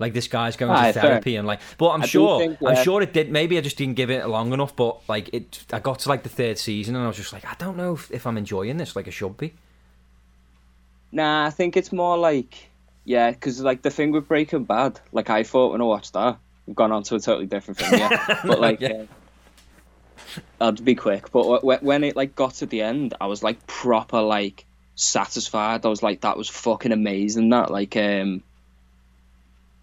Like 0.00 0.12
this 0.14 0.26
guy's 0.26 0.56
going 0.56 0.72
Aye, 0.72 0.88
to 0.88 0.92
fair. 0.94 1.02
therapy 1.02 1.36
and 1.36 1.46
like, 1.46 1.60
but 1.78 1.90
I'm 1.90 2.02
I 2.02 2.06
sure, 2.06 2.40
think, 2.40 2.58
I'm 2.66 2.82
sure 2.82 3.02
it 3.02 3.12
did. 3.12 3.30
Maybe 3.30 3.56
I 3.58 3.60
just 3.60 3.76
didn't 3.76 3.94
give 3.94 4.10
it 4.10 4.26
long 4.26 4.52
enough, 4.52 4.74
but 4.74 5.06
like 5.08 5.28
it, 5.32 5.64
I 5.72 5.78
got 5.78 5.98
to 6.00 6.08
like 6.08 6.22
the 6.24 6.28
third 6.30 6.58
season 6.58 6.96
and 6.96 7.04
I 7.04 7.06
was 7.06 7.16
just 7.18 7.32
like, 7.32 7.44
I 7.44 7.54
don't 7.58 7.76
know 7.76 7.92
if, 7.94 8.10
if 8.10 8.26
I'm 8.26 8.36
enjoying 8.38 8.78
this 8.78 8.96
like 8.96 9.06
I 9.06 9.10
should 9.10 9.36
be. 9.36 9.52
Nah, 11.12 11.46
I 11.46 11.50
think 11.50 11.76
it's 11.76 11.92
more 11.92 12.16
like 12.16 12.68
yeah, 13.04 13.30
because 13.30 13.60
like 13.60 13.82
the 13.82 13.90
thing 13.90 14.12
with 14.12 14.26
Breaking 14.28 14.64
Bad, 14.64 15.00
like 15.12 15.28
I 15.30 15.42
thought 15.42 15.72
when 15.72 15.80
I 15.80 15.84
watched 15.84 16.12
that, 16.14 16.38
we've 16.66 16.76
gone 16.76 16.92
on 16.92 17.02
to 17.04 17.16
a 17.16 17.20
totally 17.20 17.46
different 17.46 17.78
thing, 17.78 17.98
yeah. 17.98 18.40
but 18.46 18.60
like, 18.60 18.80
Yeah. 18.80 18.88
uh, 18.92 20.40
I'll 20.60 20.72
be 20.72 20.94
quick. 20.94 21.30
But 21.32 21.44
wh- 21.44 21.60
wh- 21.62 21.82
when 21.82 22.04
it 22.04 22.14
like 22.16 22.34
got 22.36 22.54
to 22.54 22.66
the 22.66 22.82
end, 22.82 23.14
I 23.20 23.26
was 23.26 23.42
like 23.42 23.66
proper 23.66 24.20
like 24.22 24.64
satisfied. 24.94 25.84
I 25.84 25.88
was 25.88 26.02
like, 26.02 26.20
that 26.20 26.36
was 26.36 26.48
fucking 26.48 26.92
amazing. 26.92 27.48
That 27.48 27.70
like 27.70 27.96
um, 27.96 28.42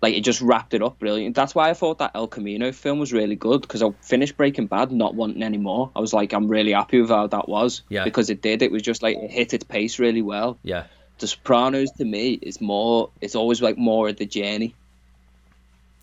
like 0.01 0.13
it 0.13 0.21
just 0.21 0.41
wrapped 0.41 0.73
it 0.73 0.83
up 0.83 0.99
brilliant. 0.99 1.35
That's 1.35 1.55
why 1.55 1.69
I 1.69 1.73
thought 1.73 1.99
that 1.99 2.11
El 2.13 2.27
Camino 2.27 2.71
film 2.71 2.99
was 2.99 3.13
really 3.13 3.35
good 3.35 3.61
because 3.61 3.81
I 3.81 3.89
finished 4.01 4.37
Breaking 4.37 4.67
Bad 4.67 4.91
not 4.91 5.15
wanting 5.15 5.41
any 5.43 5.57
more. 5.57 5.91
I 5.95 5.99
was 5.99 6.13
like, 6.13 6.33
I'm 6.33 6.47
really 6.47 6.73
happy 6.73 7.01
with 7.01 7.09
how 7.09 7.27
that 7.27 7.49
was. 7.49 7.81
Yeah. 7.89 8.03
Because 8.03 8.29
it 8.29 8.41
did. 8.41 8.61
It 8.61 8.71
was 8.71 8.83
just 8.83 9.01
like 9.01 9.17
it 9.17 9.31
hit 9.31 9.53
its 9.53 9.63
pace 9.63 9.97
really 9.97 10.21
well. 10.21 10.59
Yeah. 10.63 10.85
The 11.19 11.27
Sopranos 11.27 11.91
to 11.93 12.05
me 12.05 12.33
is 12.33 12.61
more. 12.61 13.09
It's 13.21 13.35
always 13.35 13.61
like 13.61 13.77
more 13.77 14.07
of 14.09 14.17
the 14.17 14.27
journey. 14.27 14.75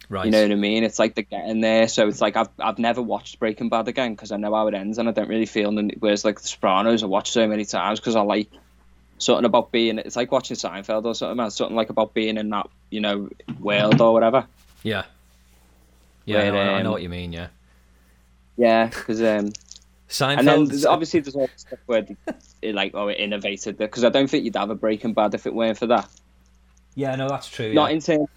Right. 0.08 0.26
You 0.26 0.32
know 0.32 0.42
what 0.42 0.50
I 0.52 0.56
mean? 0.56 0.84
It's 0.84 0.98
like 0.98 1.14
the 1.14 1.22
getting 1.22 1.60
there. 1.60 1.86
So 1.86 2.08
it's 2.08 2.20
like 2.20 2.36
I've 2.36 2.48
I've 2.58 2.80
never 2.80 3.00
watched 3.00 3.38
Breaking 3.38 3.68
Bad 3.68 3.86
again 3.86 4.14
because 4.14 4.32
I 4.32 4.36
know 4.36 4.52
how 4.54 4.66
it 4.66 4.74
ends 4.74 4.98
and 4.98 5.08
I 5.08 5.12
don't 5.12 5.28
really 5.28 5.46
feel. 5.46 5.72
Whereas 6.00 6.24
like 6.24 6.40
The 6.40 6.48
Sopranos, 6.48 7.04
I 7.04 7.06
watched 7.06 7.32
so 7.32 7.46
many 7.46 7.64
times 7.64 8.00
because 8.00 8.16
I 8.16 8.22
like 8.22 8.50
something 9.18 9.44
about 9.44 9.72
being. 9.72 9.98
It's 9.98 10.16
like 10.16 10.32
watching 10.32 10.56
Seinfeld 10.56 11.04
or 11.04 11.14
something. 11.14 11.36
Man. 11.36 11.50
Something 11.50 11.76
like 11.76 11.90
about 11.90 12.14
being 12.14 12.36
in 12.36 12.50
that 12.50 12.68
you 12.90 13.00
know 13.00 13.28
world 13.60 14.00
or 14.00 14.12
whatever. 14.12 14.46
Yeah. 14.82 15.04
Yeah, 16.26 16.40
I 16.40 16.50
know, 16.50 16.58
I 16.58 16.82
know 16.82 16.88
um, 16.88 16.92
what 16.92 17.02
you 17.02 17.08
mean. 17.08 17.32
Yeah. 17.32 17.48
Yeah, 18.56 18.86
because 18.86 19.20
um, 19.20 19.52
Seinfeld. 20.08 20.38
and 20.38 20.48
then 20.48 20.64
there's, 20.66 20.86
obviously 20.86 21.20
there's 21.20 21.34
all 21.34 21.48
the 21.48 21.58
stuff 21.58 21.78
where 21.86 22.02
they, 22.02 22.16
it, 22.62 22.74
like 22.74 22.92
oh 22.94 23.08
it 23.08 23.18
innovated 23.18 23.76
because 23.76 24.04
I 24.04 24.10
don't 24.10 24.28
think 24.28 24.44
you'd 24.44 24.56
have 24.56 24.70
a 24.70 24.74
Breaking 24.74 25.12
Bad 25.12 25.34
if 25.34 25.46
it 25.46 25.54
weren't 25.54 25.78
for 25.78 25.86
that. 25.86 26.08
yeah, 26.94 27.16
no, 27.16 27.28
that's 27.28 27.48
true. 27.48 27.74
Not 27.74 27.90
yeah. 27.90 27.96
in 27.96 28.00
terms. 28.00 28.28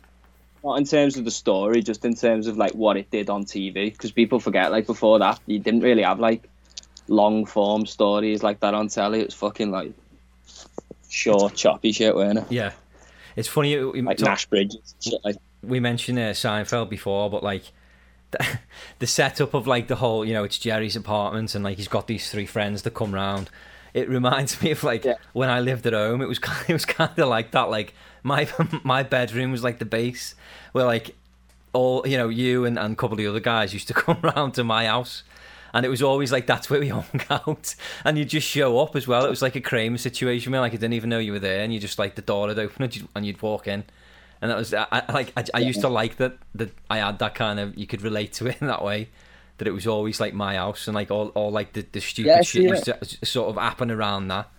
Not 0.64 0.80
in 0.80 0.86
terms 0.86 1.18
of 1.18 1.24
the 1.24 1.32
story, 1.32 1.84
just 1.84 2.04
in 2.04 2.16
terms 2.16 2.48
of 2.48 2.58
like 2.58 2.74
what 2.74 2.98
it 2.98 3.12
did 3.12 3.30
on 3.30 3.46
TV. 3.46 3.92
Because 3.92 4.12
people 4.12 4.40
forget, 4.40 4.72
like 4.72 4.88
before 4.88 5.20
that, 5.20 5.40
you 5.46 5.60
didn't 5.60 5.82
really 5.82 6.02
have 6.02 6.20
like 6.20 6.50
long 7.08 7.46
form 7.46 7.86
stories 7.86 8.44
like 8.44 8.60
that 8.62 8.74
on 8.74 8.88
telly. 8.88 9.22
It 9.22 9.28
was 9.28 9.36
fucking 9.36 9.72
like 9.72 9.94
short, 11.10 11.56
choppy 11.56 11.92
shit, 11.92 12.16
weren't 12.16 12.40
it? 12.40 12.46
yeah. 12.50 12.72
It's 13.36 13.48
funny. 13.48 13.72
you- 13.74 13.92
we 13.92 14.02
Like 14.02 14.18
talk- 14.18 14.30
Nash 14.30 14.46
Bridges, 14.48 14.96
like. 15.24 15.36
we 15.62 15.80
mentioned 15.80 16.18
uh, 16.18 16.32
Seinfeld 16.34 16.90
before, 16.90 17.30
but 17.30 17.44
like 17.44 17.64
the, 18.32 18.44
the 19.00 19.08
setup 19.08 19.54
of 19.54 19.68
like 19.68 19.88
the 19.88 19.98
whole, 19.98 20.26
you 20.26 20.34
know, 20.34 20.44
it's 20.44 20.58
Jerry's 20.58 20.96
apartment 20.96 21.54
and 21.54 21.64
like 21.64 21.78
he's 21.78 21.88
got 21.88 22.08
these 22.08 22.32
three 22.32 22.46
friends 22.48 22.82
that 22.82 22.96
come 22.96 23.14
round. 23.14 23.50
It 23.94 24.10
reminds 24.10 24.62
me 24.62 24.72
of 24.72 24.84
like 24.84 25.06
Yeah. 25.06 25.16
when 25.34 25.50
I 25.50 25.60
lived 25.60 25.86
at 25.86 25.94
home. 25.94 26.22
It 26.22 26.28
was 26.28 26.40
kind, 26.48 26.66
it 26.68 26.74
was 26.74 26.86
kind 26.86 27.18
of 27.18 27.28
like 27.30 27.52
that. 27.52 27.70
Like 27.70 27.94
my 28.24 28.50
my 28.84 29.04
bedroom 29.04 29.52
was 29.52 29.64
like 29.64 29.78
the 29.80 29.86
base 29.86 30.34
where 30.72 30.86
like 30.86 31.16
all 31.74 32.08
you 32.08 32.18
know 32.18 32.30
you 32.30 32.66
and, 32.66 32.80
and 32.80 32.94
a 32.94 32.96
couple 32.96 33.14
of 33.14 33.18
the 33.20 33.28
other 33.28 33.40
guys 33.40 33.72
used 33.74 33.88
to 33.90 33.94
come 33.94 34.18
round 34.22 34.56
to 34.56 34.64
my 34.64 34.88
house. 34.88 35.22
And 35.78 35.86
it 35.86 35.90
was 35.90 36.02
always 36.02 36.32
like 36.32 36.48
that's 36.48 36.72
where 36.72 36.80
we 36.80 36.88
hung 36.98 37.22
out, 37.30 37.76
and 38.04 38.18
you 38.18 38.26
just 38.26 38.48
show 38.48 38.80
up 38.80 38.96
as 38.96 39.08
well. 39.08 39.24
It 39.24 39.30
was 39.30 39.44
like 39.44 39.56
a 39.56 39.62
Kramer 39.62 40.00
situation 40.00 40.52
where 40.52 40.60
like 40.60 40.74
I 40.74 40.78
didn't 40.78 40.94
even 40.94 41.12
know 41.12 41.20
you 41.20 41.34
were 41.34 41.40
there, 41.40 41.64
and 41.64 41.72
you 41.72 41.80
just 41.80 42.00
like 42.00 42.16
the 42.16 42.24
door 42.24 42.48
had 42.50 42.58
opened 42.58 42.82
and 42.82 42.96
you'd, 42.96 43.08
and 43.16 43.26
you'd 43.28 43.42
walk 43.44 43.68
in, 43.68 43.84
and 44.42 44.50
that 44.50 44.58
was 44.58 44.74
I, 44.74 44.88
I 44.92 45.12
like 45.14 45.32
I, 45.38 45.46
I 45.54 45.60
used 45.60 45.82
to 45.82 45.88
like 45.88 46.18
that 46.18 46.40
that 46.56 46.72
I 46.90 46.98
had 46.98 47.20
that 47.20 47.36
kind 47.36 47.60
of 47.60 47.78
you 47.78 47.86
could 47.86 48.02
relate 48.02 48.34
to 48.34 48.48
it 48.48 48.58
in 48.60 48.68
that 48.74 48.84
way. 48.84 49.10
That 49.60 49.68
it 49.68 49.72
was 49.72 49.88
always 49.88 50.20
like 50.20 50.34
my 50.34 50.56
house 50.56 50.88
and 50.88 50.96
like 50.96 51.12
all, 51.12 51.30
all 51.30 51.52
like 51.52 51.74
the, 51.74 51.86
the 51.92 52.00
stupid 52.02 52.30
Yeah, 52.30 52.42
shit 52.44 52.84
to 52.86 53.26
sort 53.26 53.50
of 53.50 53.56
happen 53.56 53.92
around 53.92 54.28
that. 54.30 54.50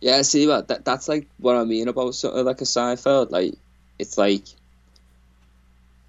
Yeah, 0.00 0.22
see, 0.22 0.46
but 0.46 0.68
that, 0.68 0.84
that's 0.84 1.08
like 1.08 1.26
what 1.38 1.56
I 1.56 1.64
mean 1.64 1.88
about 1.88 2.14
something 2.14 2.44
like 2.44 2.60
a 2.60 2.64
Seinfeld. 2.64 3.30
Like, 3.30 3.54
it's 3.98 4.18
like 4.18 4.44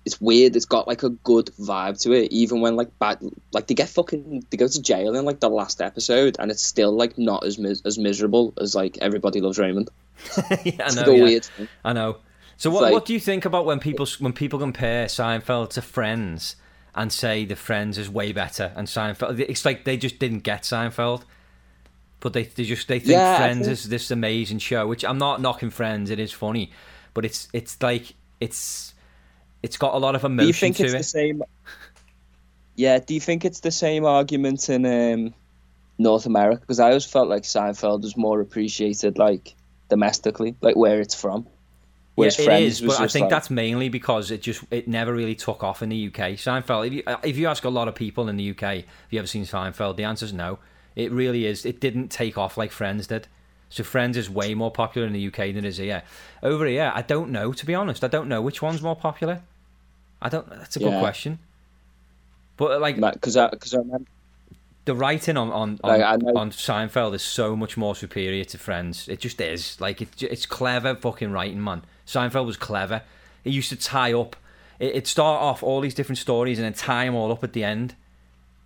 it's 0.08 0.20
weird. 0.20 0.56
It's 0.56 0.66
got 0.66 0.88
like 0.88 1.04
a 1.04 1.10
good 1.10 1.52
vibe 1.60 2.02
to 2.02 2.14
it, 2.14 2.32
even 2.32 2.62
when 2.62 2.76
like 2.76 2.98
bad, 2.98 3.20
like 3.54 3.68
they 3.68 3.76
get 3.76 3.90
fucking 3.90 4.46
they 4.50 4.58
go 4.58 4.68
to 4.68 4.82
jail 4.82 5.16
in 5.16 5.24
like 5.26 5.40
the 5.40 5.50
last 5.50 5.82
episode, 5.82 6.36
and 6.40 6.50
it's 6.50 6.64
still 6.64 6.92
like 6.92 7.18
not 7.20 7.44
as 7.46 7.60
mis- 7.60 7.84
as 7.86 8.00
miserable 8.00 8.54
as 8.60 8.74
like 8.74 8.98
Everybody 9.00 9.40
Loves 9.42 9.60
Raymond. 9.60 9.90
yeah, 10.64 10.88
I 10.88 10.96
know 10.96 11.02
like 11.02 11.18
yeah. 11.18 11.24
weird 11.24 11.46
thing. 11.46 11.68
I 11.86 11.94
know 11.94 12.18
so 12.58 12.72
what 12.72 12.82
like- 12.82 12.94
what 12.94 13.06
do 13.06 13.14
you 13.14 13.20
think 13.20 13.46
about 13.46 13.66
when 13.66 13.80
people 13.80 14.08
when 14.18 14.34
people 14.34 14.58
compare 14.58 15.06
Seinfeld 15.06 15.70
to 15.72 15.82
Friends 15.84 16.56
and 16.96 17.14
say 17.14 17.46
the 17.46 17.56
Friends 17.56 18.00
is 18.00 18.10
way 18.10 18.32
better 18.32 18.72
and 18.76 18.88
Seinfeld 18.88 19.40
it's 19.40 19.64
like 19.64 19.84
they 19.84 19.96
just 19.98 20.18
didn't 20.18 20.40
get 20.40 20.64
Seinfeld 20.64 21.22
but 22.20 22.34
they, 22.34 22.44
they 22.44 22.64
just 22.64 22.88
they 22.88 22.98
think 22.98 23.12
Yeah, 23.12 23.38
Friends 23.38 23.68
think- 23.68 23.74
is 23.74 23.90
this 23.90 24.10
amazing 24.10 24.58
show 24.58 24.88
which 24.88 25.06
I'm 25.06 25.20
not 25.20 25.40
knocking 25.40 25.70
Friends 25.70 26.10
it 26.10 26.18
is 26.20 26.32
funny 26.32 26.72
but 27.14 27.24
it's 27.24 27.48
it's 27.54 27.80
like 27.84 28.16
it's 28.40 28.96
it's 29.64 29.78
got 29.78 29.94
a 29.94 29.98
lot 29.98 30.16
of 30.16 30.22
Do 30.22 30.28
you 30.28 30.34
emotion 30.34 30.54
think 30.54 30.78
to 30.78 30.84
it's 30.86 30.94
it 30.94 30.98
the 30.98 31.04
same? 31.04 31.44
Yeah. 32.76 33.00
Do 33.00 33.14
you 33.14 33.20
think 33.20 33.46
it's 33.46 33.62
the 33.62 33.72
same 33.72 34.06
argument 34.06 34.70
in 34.70 34.86
um, 34.86 35.34
North 35.98 36.26
America? 36.26 36.62
Because 36.62 36.80
I 36.80 36.88
always 36.90 37.06
felt 37.06 37.28
like 37.28 37.44
Seinfeld 37.44 38.02
was 38.04 38.16
more 38.16 38.40
appreciated 38.42 39.18
like 39.18 39.56
domestically, 39.90 40.56
like 40.62 40.76
where 40.76 41.02
it's 41.02 41.16
from. 41.16 41.48
Whereas 42.16 42.38
yeah, 42.38 42.44
it 42.44 42.46
Friends 42.46 42.64
is, 42.74 42.82
was 42.82 42.98
but 42.98 43.04
I 43.04 43.08
think 43.08 43.24
like- 43.26 43.30
that's 43.30 43.50
mainly 43.52 43.90
because 43.90 44.32
it 44.32 44.42
just 44.42 44.64
it 44.72 44.88
never 44.88 45.14
really 45.14 45.36
took 45.36 45.64
off 45.64 45.84
in 45.84 45.90
the 45.90 46.08
UK. 46.08 46.34
Seinfeld. 46.34 46.88
If 46.88 46.94
you 46.94 47.04
if 47.24 47.38
you 47.38 47.48
ask 47.48 47.64
a 47.64 47.70
lot 47.70 47.88
of 47.88 47.96
people 47.96 48.28
in 48.28 48.38
the 48.38 48.52
UK, 48.52 48.62
have 48.62 48.86
you 49.12 49.20
ever 49.20 49.28
seen 49.28 49.44
Seinfeld? 49.44 49.98
The 49.98 50.04
answer 50.04 50.26
is 50.26 50.34
no. 50.34 50.60
It 50.96 51.12
really 51.12 51.46
is. 51.46 51.64
It 51.64 51.80
didn't 51.80 52.10
take 52.10 52.36
off 52.38 52.58
like 52.58 52.72
Friends 52.72 53.06
did. 53.06 53.28
So 53.70 53.84
Friends 53.84 54.16
is 54.18 54.30
way 54.30 54.54
more 54.54 54.72
popular 54.72 55.06
in 55.08 55.14
the 55.14 55.28
UK 55.28 55.38
than 55.54 55.58
it 55.58 55.66
is 55.66 55.78
here. 55.78 56.04
Over 56.42 56.66
here, 56.66 56.92
I 56.96 57.02
don't 57.02 57.32
know. 57.32 57.52
To 57.52 57.66
be 57.66 57.76
honest, 57.76 58.04
I 58.04 58.08
don't 58.08 58.28
know 58.30 58.42
which 58.42 58.62
one's 58.62 58.82
more 58.82 58.96
popular. 58.96 59.42
I 60.22 60.30
don't. 60.30 60.50
That's 60.50 60.76
a 60.76 60.80
good 60.80 61.00
question. 61.00 61.40
But 62.56 62.82
like 62.82 62.96
because 63.00 63.38
I 63.38 63.50
because 63.50 63.74
I 63.74 63.80
remember 63.80 64.10
the 64.86 64.96
writing 64.96 65.36
on 65.38 65.52
on 65.52 65.80
on, 65.84 66.00
Like, 66.00 66.36
on 66.36 66.52
Seinfeld 66.52 67.14
is 67.14 67.22
so 67.22 67.56
much 67.56 67.76
more 67.78 67.94
superior 67.96 68.46
to 68.46 68.58
Friends. 68.58 69.08
It 69.10 69.20
just 69.20 69.40
is. 69.42 69.80
Like 69.82 70.02
it, 70.02 70.24
it's 70.24 70.46
clever 70.46 70.96
fucking 70.96 71.32
writing, 71.32 71.62
man. 71.64 71.84
Seinfeld 72.08 72.46
was 72.46 72.58
clever. 72.58 73.02
It 73.44 73.52
used 73.52 73.70
to 73.70 73.76
tie 73.76 74.14
up. 74.14 74.36
It, 74.80 74.92
it'd 74.92 75.08
start 75.08 75.42
off 75.42 75.62
all 75.62 75.82
these 75.82 75.94
different 75.94 76.18
stories 76.20 76.58
and 76.58 76.66
then 76.66 76.74
tie 76.74 77.06
them 77.06 77.16
all 77.16 77.32
up 77.32 77.44
at 77.44 77.54
the 77.54 77.64
end. 77.64 77.96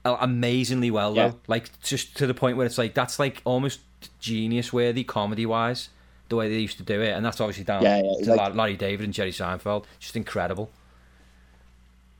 Amazingly 0.05 0.89
well 0.91 1.15
Yeah. 1.15 1.29
though. 1.29 1.35
Like 1.47 1.81
just 1.81 2.15
to 2.17 2.27
the 2.27 2.33
point 2.33 2.55
where 2.57 2.65
it's 2.65 2.77
like 2.77 2.93
that's 2.93 3.19
like 3.19 3.41
almost 3.45 3.79
genius 4.19 4.71
worthy 4.73 5.03
comedy 5.03 5.45
wise. 5.45 5.89
The 6.29 6.35
way 6.37 6.47
they 6.49 6.59
used 6.59 6.77
to 6.77 6.83
do 6.83 7.01
it, 7.01 7.09
and 7.09 7.25
that's 7.25 7.41
obviously 7.41 7.65
down 7.65 7.83
Yeah, 7.83 8.01
yeah, 8.03 8.23
to 8.25 8.35
like- 8.35 8.55
Larry 8.55 8.77
David 8.77 9.03
and 9.03 9.13
Jerry 9.13 9.31
Seinfeld. 9.31 9.83
Just 9.99 10.15
incredible. 10.15 10.69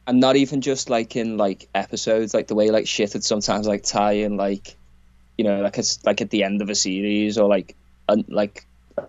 and 0.08 0.20
not 0.20 0.36
even 0.36 0.62
just 0.62 0.90
like 0.90 1.16
in 1.16 1.38
like 1.38 1.70
episodes, 1.76 2.34
like 2.34 2.48
the 2.48 2.56
way 2.56 2.70
like 2.72 2.88
shit 2.88 3.14
would 3.14 3.24
sometimes 3.24 3.68
like 3.68 3.84
tie 3.84 4.14
in 4.14 4.36
like, 4.36 4.76
you 5.38 5.46
know, 5.46 5.62
like 5.62 5.78
it's 5.78 6.04
like 6.06 6.20
at 6.22 6.30
the 6.32 6.44
end 6.44 6.62
of 6.62 6.70
a 6.70 6.76
series 6.76 7.38
or 7.38 7.48
like 7.48 7.76
a, 8.10 8.18
like 8.28 8.66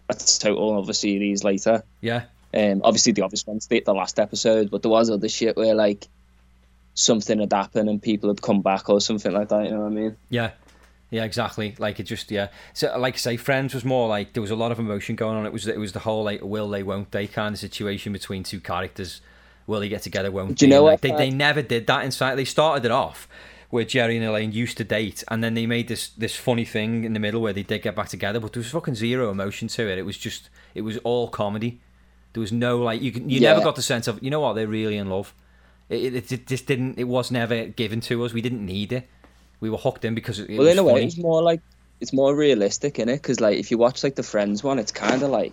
a 0.08 0.14
total 0.14 0.78
of 0.78 0.88
a 0.88 0.94
series 0.94 1.42
later. 1.42 1.82
Yeah, 2.00 2.24
Um, 2.54 2.82
obviously 2.84 3.12
the 3.12 3.22
obvious 3.22 3.44
one's 3.46 3.66
the, 3.66 3.80
the 3.80 3.94
last 3.94 4.20
episode, 4.20 4.70
but 4.70 4.82
there 4.82 4.90
was 4.90 5.10
other 5.10 5.28
shit 5.28 5.56
where 5.56 5.74
like 5.74 6.06
something 6.94 7.40
had 7.40 7.52
happened 7.52 7.88
and 7.88 8.00
people 8.00 8.28
had 8.30 8.42
come 8.42 8.60
back 8.60 8.88
or 8.90 9.00
something 9.00 9.32
like 9.32 9.48
that. 9.48 9.64
You 9.64 9.70
know 9.70 9.80
what 9.80 9.86
I 9.86 9.94
mean? 9.94 10.16
Yeah, 10.28 10.50
yeah, 11.12 11.24
exactly. 11.24 11.76
Like 11.78 12.00
it 12.00 12.04
just 12.04 12.30
yeah. 12.30 12.48
So 12.72 12.98
like 12.98 13.14
I 13.14 13.18
say, 13.18 13.36
Friends 13.36 13.74
was 13.74 13.84
more 13.84 14.08
like 14.08 14.32
there 14.32 14.40
was 14.40 14.50
a 14.50 14.56
lot 14.56 14.72
of 14.72 14.78
emotion 14.78 15.14
going 15.14 15.36
on. 15.36 15.44
It 15.44 15.52
was 15.52 15.66
it 15.68 15.78
was 15.78 15.92
the 15.92 15.98
whole 16.00 16.24
like 16.24 16.40
will 16.42 16.70
they 16.70 16.82
won't 16.82 17.10
they 17.12 17.26
kind 17.26 17.54
of 17.54 17.60
situation 17.60 18.14
between 18.14 18.42
two 18.42 18.60
characters. 18.60 19.20
Will 19.66 19.80
they 19.80 19.90
get 19.90 20.00
together? 20.00 20.30
Won't 20.30 20.56
Do 20.56 20.64
you 20.64 20.70
they? 20.70 20.76
know 20.76 20.84
like, 20.84 21.02
what, 21.02 21.02
they 21.02 21.10
they 21.10 21.30
never 21.30 21.60
did 21.60 21.86
that 21.86 22.04
In 22.04 22.10
fact, 22.10 22.36
They 22.36 22.46
started 22.46 22.86
it 22.86 22.90
off 22.90 23.28
where 23.68 23.84
Jerry 23.84 24.16
and 24.16 24.24
Elaine 24.26 24.52
used 24.52 24.76
to 24.78 24.84
date, 24.84 25.22
and 25.28 25.44
then 25.44 25.52
they 25.52 25.66
made 25.66 25.88
this 25.88 26.08
this 26.08 26.34
funny 26.34 26.64
thing 26.64 27.04
in 27.04 27.12
the 27.12 27.20
middle 27.20 27.42
where 27.42 27.52
they 27.52 27.62
did 27.62 27.82
get 27.82 27.94
back 27.94 28.08
together. 28.08 28.40
But 28.40 28.54
there 28.54 28.60
was 28.60 28.70
fucking 28.70 28.94
zero 28.94 29.30
emotion 29.30 29.68
to 29.68 29.86
it. 29.90 29.98
It 29.98 30.06
was 30.06 30.16
just 30.16 30.48
it 30.74 30.80
was 30.80 30.96
all 31.04 31.28
comedy. 31.28 31.80
There 32.32 32.40
was 32.40 32.52
no 32.52 32.78
like 32.78 33.02
you 33.02 33.12
can, 33.12 33.28
you 33.28 33.38
never 33.40 33.60
got 33.60 33.76
the 33.76 33.82
sense 33.82 34.08
of 34.08 34.22
you 34.22 34.30
know 34.30 34.40
what 34.40 34.54
they're 34.54 34.66
really 34.66 34.96
in 34.96 35.10
love. 35.10 35.34
It, 35.90 36.14
it, 36.14 36.32
it 36.32 36.46
just 36.46 36.66
didn't. 36.66 36.98
It 36.98 37.04
was 37.04 37.30
never 37.30 37.66
given 37.66 38.00
to 38.02 38.24
us. 38.24 38.32
We 38.32 38.40
didn't 38.40 38.64
need 38.64 38.94
it. 38.94 39.08
We 39.62 39.70
were 39.70 39.78
hooked 39.78 40.04
in 40.04 40.16
because 40.16 40.40
it, 40.40 40.50
it 40.50 40.58
well, 40.58 40.66
in 40.66 40.76
a 40.76 40.82
way, 40.82 41.04
it's 41.04 41.16
more 41.16 41.40
like 41.40 41.60
it's 42.00 42.12
more 42.12 42.34
realistic 42.34 42.98
in 42.98 43.08
it 43.08 43.16
because 43.16 43.40
like 43.40 43.56
if 43.56 43.70
you 43.70 43.78
watch 43.78 44.02
like 44.02 44.16
the 44.16 44.24
Friends 44.24 44.64
one, 44.64 44.80
it's 44.80 44.90
kind 44.90 45.22
of 45.22 45.30
like 45.30 45.52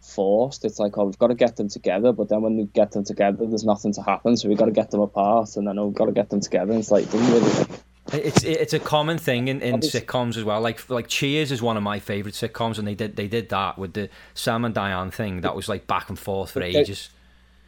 forced. 0.00 0.64
It's 0.64 0.78
like 0.78 0.96
oh, 0.96 1.04
we've 1.04 1.18
got 1.18 1.26
to 1.26 1.34
get 1.34 1.56
them 1.56 1.68
together, 1.68 2.12
but 2.12 2.30
then 2.30 2.40
when 2.40 2.56
we 2.56 2.64
get 2.64 2.92
them 2.92 3.04
together, 3.04 3.44
there's 3.44 3.62
nothing 3.62 3.92
to 3.92 4.02
happen, 4.02 4.38
so 4.38 4.48
we've 4.48 4.56
got 4.56 4.64
to 4.64 4.72
get 4.72 4.90
them 4.90 5.02
apart, 5.02 5.56
and 5.56 5.68
then 5.68 5.78
oh, 5.78 5.88
we've 5.88 5.94
got 5.94 6.06
to 6.06 6.12
get 6.12 6.30
them 6.30 6.40
together. 6.40 6.72
And 6.72 6.80
it's 6.80 6.90
like 6.90 7.12
really. 7.12 7.66
It's 8.12 8.42
it's 8.42 8.72
a 8.72 8.80
common 8.80 9.18
thing 9.18 9.48
in, 9.48 9.60
in 9.60 9.74
Obviously- 9.74 10.00
sitcoms 10.00 10.38
as 10.38 10.42
well. 10.42 10.62
Like 10.62 10.88
like 10.88 11.06
Cheers 11.06 11.52
is 11.52 11.60
one 11.60 11.76
of 11.76 11.82
my 11.82 11.98
favorite 11.98 12.34
sitcoms, 12.34 12.78
and 12.78 12.88
they 12.88 12.94
did 12.94 13.16
they 13.16 13.28
did 13.28 13.50
that 13.50 13.78
with 13.78 13.92
the 13.92 14.08
Sam 14.32 14.64
and 14.64 14.74
Diane 14.74 15.10
thing. 15.10 15.42
That 15.42 15.54
was 15.54 15.68
like 15.68 15.86
back 15.86 16.08
and 16.08 16.18
forth 16.18 16.52
for 16.52 16.62
ages. 16.62 17.10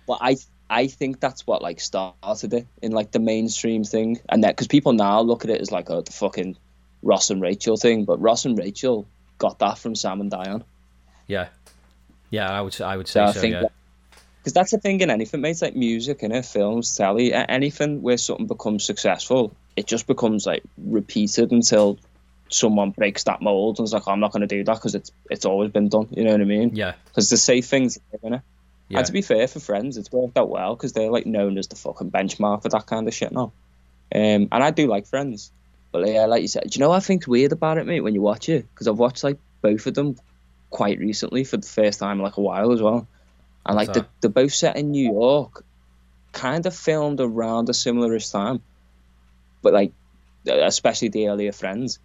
But 0.06 0.18
I 0.22 0.36
I 0.72 0.86
think 0.86 1.20
that's 1.20 1.46
what 1.46 1.60
like 1.62 1.80
started 1.80 2.54
it 2.54 2.66
in 2.80 2.92
like 2.92 3.10
the 3.12 3.18
mainstream 3.18 3.84
thing, 3.84 4.20
and 4.28 4.42
that 4.44 4.56
because 4.56 4.68
people 4.68 4.92
now 4.94 5.20
look 5.20 5.44
at 5.44 5.50
it 5.50 5.60
as 5.60 5.70
like 5.70 5.90
oh 5.90 6.00
the 6.00 6.12
fucking 6.12 6.56
Ross 7.02 7.30
and 7.30 7.42
Rachel 7.42 7.76
thing, 7.76 8.04
but 8.04 8.20
Ross 8.20 8.44
and 8.46 8.56
Rachel 8.58 9.06
got 9.38 9.58
that 9.58 9.78
from 9.78 9.94
Sam 9.94 10.20
and 10.20 10.30
Diane. 10.30 10.64
Yeah, 11.26 11.48
yeah, 12.30 12.50
I 12.50 12.60
would 12.62 12.72
say 12.72 12.84
I 12.84 12.96
would 12.96 13.06
So 13.08 13.26
say 13.26 13.32
so. 13.34 13.40
think 13.40 13.52
yeah, 13.54 13.68
because 14.38 14.54
that's 14.54 14.70
the 14.70 14.78
thing 14.78 15.00
in 15.00 15.10
anything, 15.10 15.40
mate. 15.42 15.50
It's 15.50 15.62
like 15.62 15.76
music, 15.76 16.22
in 16.22 16.32
it, 16.32 16.46
films, 16.46 16.96
telly, 16.96 17.32
a- 17.32 17.44
anything 17.44 18.02
where 18.02 18.16
something 18.16 18.46
becomes 18.46 18.84
successful, 18.84 19.52
it 19.76 19.86
just 19.86 20.06
becomes 20.06 20.46
like 20.46 20.62
repeated 20.78 21.52
until 21.52 21.98
someone 22.48 22.90
breaks 22.90 23.24
that 23.24 23.40
mold 23.40 23.78
and 23.78 23.86
is 23.86 23.92
like, 23.92 24.06
oh, 24.06 24.12
I'm 24.12 24.20
not 24.20 24.32
going 24.32 24.42
to 24.42 24.46
do 24.46 24.64
that 24.64 24.74
because 24.74 24.94
it's 24.94 25.10
it's 25.30 25.44
always 25.44 25.70
been 25.70 25.88
done. 25.88 26.08
You 26.10 26.24
know 26.24 26.32
what 26.32 26.40
I 26.40 26.44
mean? 26.44 26.74
yeah, 26.74 26.94
Because 27.06 27.30
the 27.30 27.36
safe 27.36 27.66
things. 27.66 27.98
Yeah. 28.92 28.98
And 28.98 29.06
to 29.06 29.12
be 29.12 29.22
fair, 29.22 29.48
for 29.48 29.58
Friends, 29.58 29.96
it's 29.96 30.12
worked 30.12 30.36
out 30.36 30.50
well 30.50 30.76
because 30.76 30.92
they're 30.92 31.10
like 31.10 31.24
known 31.24 31.56
as 31.56 31.66
the 31.66 31.76
fucking 31.76 32.10
benchmark 32.10 32.62
for 32.62 32.68
that 32.68 32.84
kind 32.84 33.08
of 33.08 33.14
shit 33.14 33.32
now. 33.32 33.50
Um, 34.14 34.48
and 34.52 34.52
I 34.52 34.70
do 34.70 34.86
like 34.86 35.06
Friends, 35.06 35.50
but 35.92 36.06
yeah, 36.06 36.26
like 36.26 36.42
you 36.42 36.48
said, 36.48 36.64
do 36.64 36.76
you 36.76 36.80
know 36.80 36.90
what 36.90 36.96
I 36.96 37.00
think's 37.00 37.26
weird 37.26 37.52
about 37.52 37.78
it, 37.78 37.86
mate? 37.86 38.02
When 38.02 38.12
you 38.12 38.20
watch 38.20 38.50
it, 38.50 38.66
because 38.68 38.86
I've 38.86 38.98
watched 38.98 39.24
like 39.24 39.38
both 39.62 39.86
of 39.86 39.94
them 39.94 40.16
quite 40.68 40.98
recently 40.98 41.44
for 41.44 41.56
the 41.56 41.66
first 41.66 42.00
time 42.00 42.18
in 42.18 42.22
like 42.22 42.36
a 42.36 42.42
while 42.42 42.70
as 42.72 42.82
well, 42.82 43.08
and 43.64 43.76
like 43.76 43.94
the, 43.94 44.06
they're 44.20 44.30
both 44.30 44.52
set 44.52 44.76
in 44.76 44.90
New 44.90 45.10
York, 45.10 45.64
kind 46.32 46.66
of 46.66 46.76
filmed 46.76 47.20
around 47.20 47.70
a 47.70 47.74
similar-ish 47.74 48.28
time, 48.28 48.60
but 49.62 49.72
like 49.72 49.92
especially 50.46 51.08
the 51.08 51.28
earlier 51.28 51.52
Friends. 51.52 51.98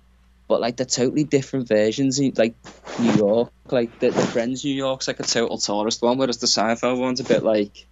But 0.47 0.61
like 0.61 0.77
they're 0.77 0.85
totally 0.85 1.23
different 1.23 1.67
versions. 1.67 2.19
Like 2.37 2.55
New 2.99 3.13
York, 3.13 3.51
like 3.69 3.99
the, 3.99 4.09
the 4.09 4.25
Friends 4.27 4.63
New 4.63 4.73
York's 4.73 5.07
like 5.07 5.19
a 5.19 5.23
total 5.23 5.57
tourist 5.57 6.01
one, 6.01 6.17
whereas 6.17 6.37
the 6.37 6.47
Seinfeld 6.47 6.99
one's 6.99 7.19
a 7.19 7.25
bit 7.25 7.43
like 7.43 7.85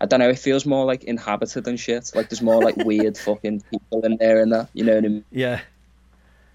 I 0.00 0.06
don't 0.06 0.20
know. 0.20 0.30
It 0.30 0.38
feels 0.38 0.64
more 0.64 0.86
like 0.86 1.04
inhabited 1.04 1.66
and 1.66 1.78
shit. 1.78 2.10
Like 2.14 2.30
there's 2.30 2.42
more 2.42 2.62
like 2.62 2.76
weird 2.76 3.18
fucking 3.26 3.62
people 3.70 4.04
in 4.04 4.16
there 4.16 4.40
and 4.40 4.52
that. 4.52 4.68
You 4.72 4.84
know 4.84 4.94
what 4.94 5.04
I 5.04 5.08
mean? 5.08 5.24
Yeah. 5.30 5.60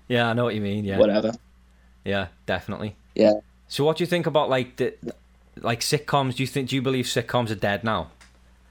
Yeah, 0.07 0.29
I 0.29 0.33
know 0.33 0.45
what 0.45 0.55
you 0.55 0.61
mean. 0.61 0.85
Yeah. 0.85 0.97
Whatever. 0.97 1.33
Yeah, 2.03 2.27
definitely. 2.45 2.95
Yeah. 3.13 3.33
So 3.67 3.83
what 3.83 3.97
do 3.97 4.03
you 4.03 4.07
think 4.07 4.25
about 4.25 4.49
like 4.49 4.77
the 4.77 4.95
like 5.57 5.81
sitcoms? 5.81 6.35
Do 6.35 6.43
you 6.43 6.47
think 6.47 6.69
do 6.69 6.75
you 6.75 6.81
believe 6.81 7.05
sitcoms 7.05 7.51
are 7.51 7.55
dead 7.55 7.83
now? 7.83 8.11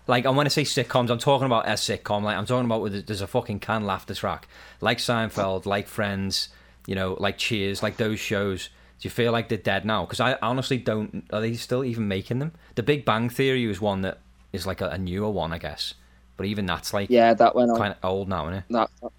Like, 0.07 0.25
and 0.27 0.37
when 0.37 0.47
I 0.47 0.51
say 0.51 0.63
sitcoms, 0.65 1.11
I'm 1.11 1.19
talking 1.19 1.47
about 1.47 1.67
a 1.67 1.73
sitcom. 1.73 2.23
Like, 2.23 2.37
I'm 2.37 2.45
talking 2.47 2.67
about 2.71 3.07
there's 3.07 3.23
a 3.23 3.27
fucking 3.27 3.61
can 3.61 3.85
laughter 3.87 4.15
track, 4.15 4.47
like 4.81 4.99
Seinfeld, 4.99 5.65
like 5.65 5.89
Friends, 5.89 6.51
you 6.87 6.95
know, 6.95 7.17
like 7.19 7.39
Cheers, 7.39 7.83
like 7.83 7.97
those 7.97 8.21
shows. 8.21 8.69
Do 9.01 9.07
you 9.07 9.11
feel 9.11 9.33
like 9.33 9.49
they're 9.49 9.59
dead 9.59 9.85
now? 9.85 10.05
Because 10.05 10.21
I 10.21 10.37
honestly 10.43 10.77
don't. 10.79 11.25
Are 11.33 11.41
they 11.41 11.55
still 11.55 11.85
even 11.85 12.07
making 12.07 12.39
them? 12.39 12.53
The 12.75 12.83
Big 12.83 13.05
Bang 13.05 13.29
Theory 13.31 13.67
was 13.67 13.81
one 13.81 14.03
that 14.03 14.19
is 14.53 14.67
like 14.67 14.81
a, 14.81 14.89
a 14.91 14.99
newer 14.99 15.31
one, 15.31 15.53
I 15.53 15.59
guess. 15.59 15.95
But 16.37 16.47
even 16.47 16.67
that's 16.67 16.93
like 16.93 17.11
Yeah, 17.11 17.33
that 17.35 17.55
went 17.55 17.71
on. 17.71 17.77
kind 17.79 17.93
of 17.93 17.99
old 18.05 18.29
now, 18.29 18.45
isn't 18.49 18.59
it? 18.59 18.65
That, 18.71 18.91
that- 19.03 19.13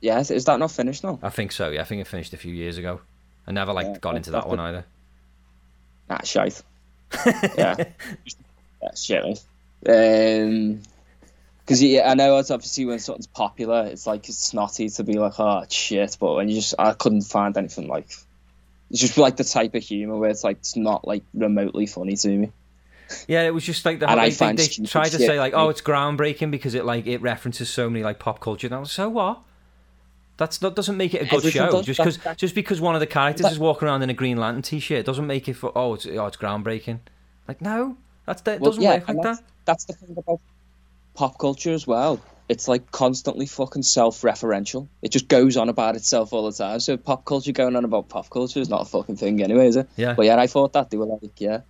yeah, 0.00 0.18
is- 0.20 0.44
that 0.44 0.58
not 0.58 0.70
finished 0.70 1.02
now? 1.04 1.18
I 1.22 1.30
think 1.30 1.52
so. 1.52 1.70
Yeah, 1.70 1.80
I 1.80 1.84
think 1.84 2.00
it 2.00 2.06
finished 2.06 2.32
a 2.32 2.36
few 2.36 2.52
years 2.52 2.78
ago. 2.78 3.00
I 3.46 3.52
never 3.52 3.72
like 3.72 3.86
Yeah, 3.86 3.98
got 3.98 4.16
into 4.16 4.30
that 4.30 4.38
that's 4.44 4.46
one 4.46 4.60
either. 4.60 4.84
Nah, 6.08 6.20
shite. 6.22 6.62
yeah. 7.56 7.74
yeah, 8.82 8.94
shit, 8.94 9.24
mate. 9.24 9.42
Um, 9.86 10.82
because 11.64 11.82
yeah, 11.82 12.10
I 12.10 12.14
know 12.14 12.38
it's 12.38 12.50
obviously 12.50 12.86
when 12.86 12.98
something's 12.98 13.26
popular, 13.26 13.86
it's 13.86 14.06
like 14.06 14.28
it's 14.28 14.38
snotty 14.38 14.88
to 14.90 15.04
be 15.04 15.14
like, 15.14 15.38
oh 15.38 15.64
shit. 15.68 16.16
But 16.18 16.34
when 16.34 16.48
you 16.48 16.56
just, 16.56 16.74
I 16.78 16.92
couldn't 16.92 17.22
find 17.22 17.56
anything 17.56 17.88
like. 17.88 18.08
It's 18.90 19.00
just 19.00 19.16
like 19.16 19.36
the 19.36 19.44
type 19.44 19.74
of 19.74 19.82
humor 19.82 20.18
where 20.18 20.28
it's 20.28 20.44
like 20.44 20.58
it's 20.58 20.76
not 20.76 21.06
like 21.06 21.22
remotely 21.32 21.86
funny 21.86 22.14
to 22.16 22.28
me. 22.28 22.52
Yeah, 23.26 23.42
it 23.42 23.54
was 23.54 23.64
just 23.64 23.84
like 23.84 24.00
the 24.00 24.06
whole, 24.06 24.18
I 24.18 24.30
they, 24.30 24.52
they, 24.54 24.66
tried 24.66 25.10
to 25.10 25.18
say 25.18 25.38
like, 25.38 25.54
oh, 25.54 25.68
it's 25.68 25.80
groundbreaking 25.80 26.50
because 26.50 26.74
it 26.74 26.84
like 26.84 27.06
it 27.06 27.22
references 27.22 27.70
so 27.70 27.88
many 27.88 28.04
like 28.04 28.18
pop 28.18 28.40
culture. 28.40 28.66
And 28.66 28.74
I 28.74 28.78
was 28.78 28.92
so 28.92 29.08
what? 29.08 29.42
That's 30.36 30.58
that 30.58 30.74
doesn't 30.74 30.96
make 30.96 31.14
it 31.14 31.22
a 31.22 31.24
good 31.26 31.38
Everything 31.38 31.70
show. 31.70 31.82
Just 31.82 31.98
because 31.98 32.36
just 32.36 32.54
because 32.54 32.80
one 32.80 32.94
of 32.94 33.00
the 33.00 33.06
characters 33.06 33.44
that- 33.44 33.52
is 33.52 33.58
walking 33.58 33.88
around 33.88 34.02
in 34.02 34.10
a 34.10 34.14
Green 34.14 34.36
Lantern 34.36 34.62
t-shirt 34.62 35.06
doesn't 35.06 35.26
make 35.26 35.48
it 35.48 35.54
for 35.54 35.72
oh 35.76 35.94
it's 35.94 36.06
oh 36.06 36.26
it's 36.26 36.36
groundbreaking. 36.36 37.00
Like 37.46 37.60
no, 37.60 37.96
that's 38.26 38.42
that 38.42 38.60
Well, 38.60 38.70
doesn't 38.70 38.82
yeah, 38.82 38.94
work 38.94 39.00
like 39.00 39.08
and 39.08 39.18
that. 39.18 39.22
that's, 39.24 39.42
that's 39.64 39.84
the 39.86 39.92
thing 39.94 40.16
about 40.16 40.40
pop 41.14 41.38
culture 41.38 41.72
as 41.72 41.86
well. 41.86 42.20
It's 42.48 42.68
like 42.68 42.90
constantly 42.90 43.46
fucking 43.46 43.82
self-referential. 43.82 44.88
It 45.00 45.10
just 45.12 45.28
goes 45.28 45.56
on 45.56 45.68
about 45.68 45.96
itself 45.96 46.32
all 46.32 46.44
the 46.50 46.52
time. 46.56 46.80
So 46.80 46.96
pop 46.96 47.24
culture 47.24 47.52
going 47.52 47.76
on 47.76 47.84
about 47.84 48.08
pop 48.08 48.28
culture 48.30 48.60
is 48.60 48.68
not 48.68 48.82
a 48.82 48.84
fucking 48.84 49.16
thing 49.16 49.42
anyway, 49.42 49.68
is 49.68 49.76
it? 49.76 49.88
Yeah. 49.96 50.14
But 50.14 50.26
yeah, 50.26 50.38
I 50.38 50.46
thought 50.46 50.72
that 50.74 50.90
they 50.90 50.96
were 50.98 51.06
like, 51.06 51.40
yeah. 51.40 51.60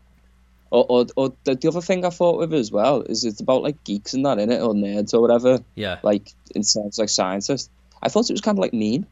Or, 0.70 0.86
or, 0.88 1.06
or 1.16 1.32
the, 1.44 1.54
the 1.54 1.68
other 1.68 1.82
thing 1.82 2.04
I 2.04 2.10
thought 2.10 2.38
with 2.38 2.52
it 2.54 2.58
as 2.58 2.72
well 2.72 3.02
is 3.02 3.24
it's 3.24 3.40
about 3.40 3.62
like 3.62 3.84
geeks 3.84 4.14
and 4.14 4.24
that 4.24 4.38
in 4.38 4.50
it 4.50 4.60
or 4.62 4.72
nerds 4.72 5.12
or 5.12 5.20
whatever. 5.20 5.60
Yeah, 5.74 5.98
Like 6.02 6.32
in 6.54 6.62
sense 6.64 6.98
like 6.98 7.10
scientists. 7.10 7.68
I 8.02 8.08
thought 8.08 8.30
it 8.30 8.32
was 8.32 8.40
kind 8.40 8.56
of 8.58 8.62
like 8.62 8.72
mean. 8.72 9.06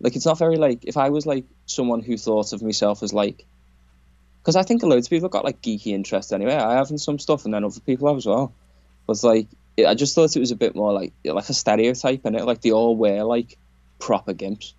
Like 0.00 0.14
it's 0.14 0.26
not 0.26 0.38
very 0.38 0.56
like 0.56 0.84
if 0.84 0.96
I 0.98 1.08
was 1.08 1.24
like 1.26 1.44
someone 1.66 2.02
who 2.02 2.16
thought 2.18 2.52
of 2.52 2.62
myself 2.62 3.02
as 3.02 3.14
like 3.14 3.46
because 4.44 4.56
I 4.56 4.62
think 4.62 4.82
loads 4.82 5.06
of 5.06 5.10
people 5.10 5.24
have 5.24 5.32
got 5.32 5.44
like 5.44 5.62
geeky 5.62 5.94
interests 5.94 6.30
anyway. 6.30 6.54
I 6.54 6.74
have 6.74 6.90
in 6.90 6.98
some 6.98 7.18
stuff, 7.18 7.46
and 7.46 7.54
then 7.54 7.64
other 7.64 7.80
people 7.80 8.08
have 8.08 8.18
as 8.18 8.26
well. 8.26 8.52
But 9.06 9.24
like 9.24 9.46
it, 9.78 9.86
I 9.86 9.94
just 9.94 10.14
thought 10.14 10.36
it 10.36 10.40
was 10.40 10.50
a 10.50 10.56
bit 10.56 10.74
more 10.74 10.92
like 10.92 11.14
like 11.24 11.48
a 11.48 11.54
stereotype 11.54 12.26
in 12.26 12.34
it. 12.34 12.44
Like 12.44 12.60
they 12.60 12.70
all 12.70 12.94
wear 12.94 13.24
like 13.24 13.56
proper 13.98 14.34
gimps, 14.34 14.74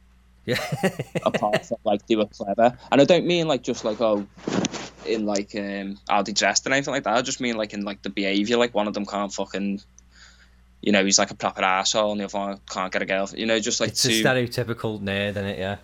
yeah, 0.46 0.64
apart 1.26 1.66
from 1.66 1.78
like 1.84 2.06
they 2.06 2.16
were 2.16 2.28
clever. 2.28 2.78
And 2.92 3.02
I 3.02 3.06
don't 3.06 3.26
mean 3.26 3.48
like 3.48 3.64
just 3.64 3.84
like 3.84 4.00
oh, 4.02 4.28
in 5.04 5.26
like 5.26 5.56
um 5.56 5.98
how 6.08 6.22
they 6.22 6.32
dressed 6.32 6.68
and 6.68 6.76
anything 6.76 6.94
like 6.94 7.06
that. 7.06 7.18
I 7.18 7.24
just 7.24 7.42
mean 7.42 7.58
like 7.58 7.74
in 7.74 7.84
like 7.84 8.04
the 8.04 8.12
behavior. 8.12 8.58
Like 8.58 8.76
one 8.76 8.88
of 8.88 8.94
them 8.94 9.08
can't 9.08 9.34
fucking. 9.34 9.82
You 10.82 10.92
know, 10.92 11.04
he's 11.04 11.18
like 11.18 11.32
a 11.32 11.36
proper 11.36 11.64
asshole, 11.64 12.12
and 12.12 12.22
the 12.22 12.26
other 12.26 12.38
one 12.38 12.60
can't 12.70 12.94
get 12.94 13.02
a 13.02 13.08
girl. 13.08 13.28
You 13.36 13.48
know, 13.48 13.58
just 13.58 13.80
like 13.80 13.90
it's 13.90 14.06
a 14.06 14.10
stereotypical 14.10 15.02
nerd, 15.02 15.32
isn't 15.32 15.46
it? 15.46 15.58
Yeah, 15.58 15.78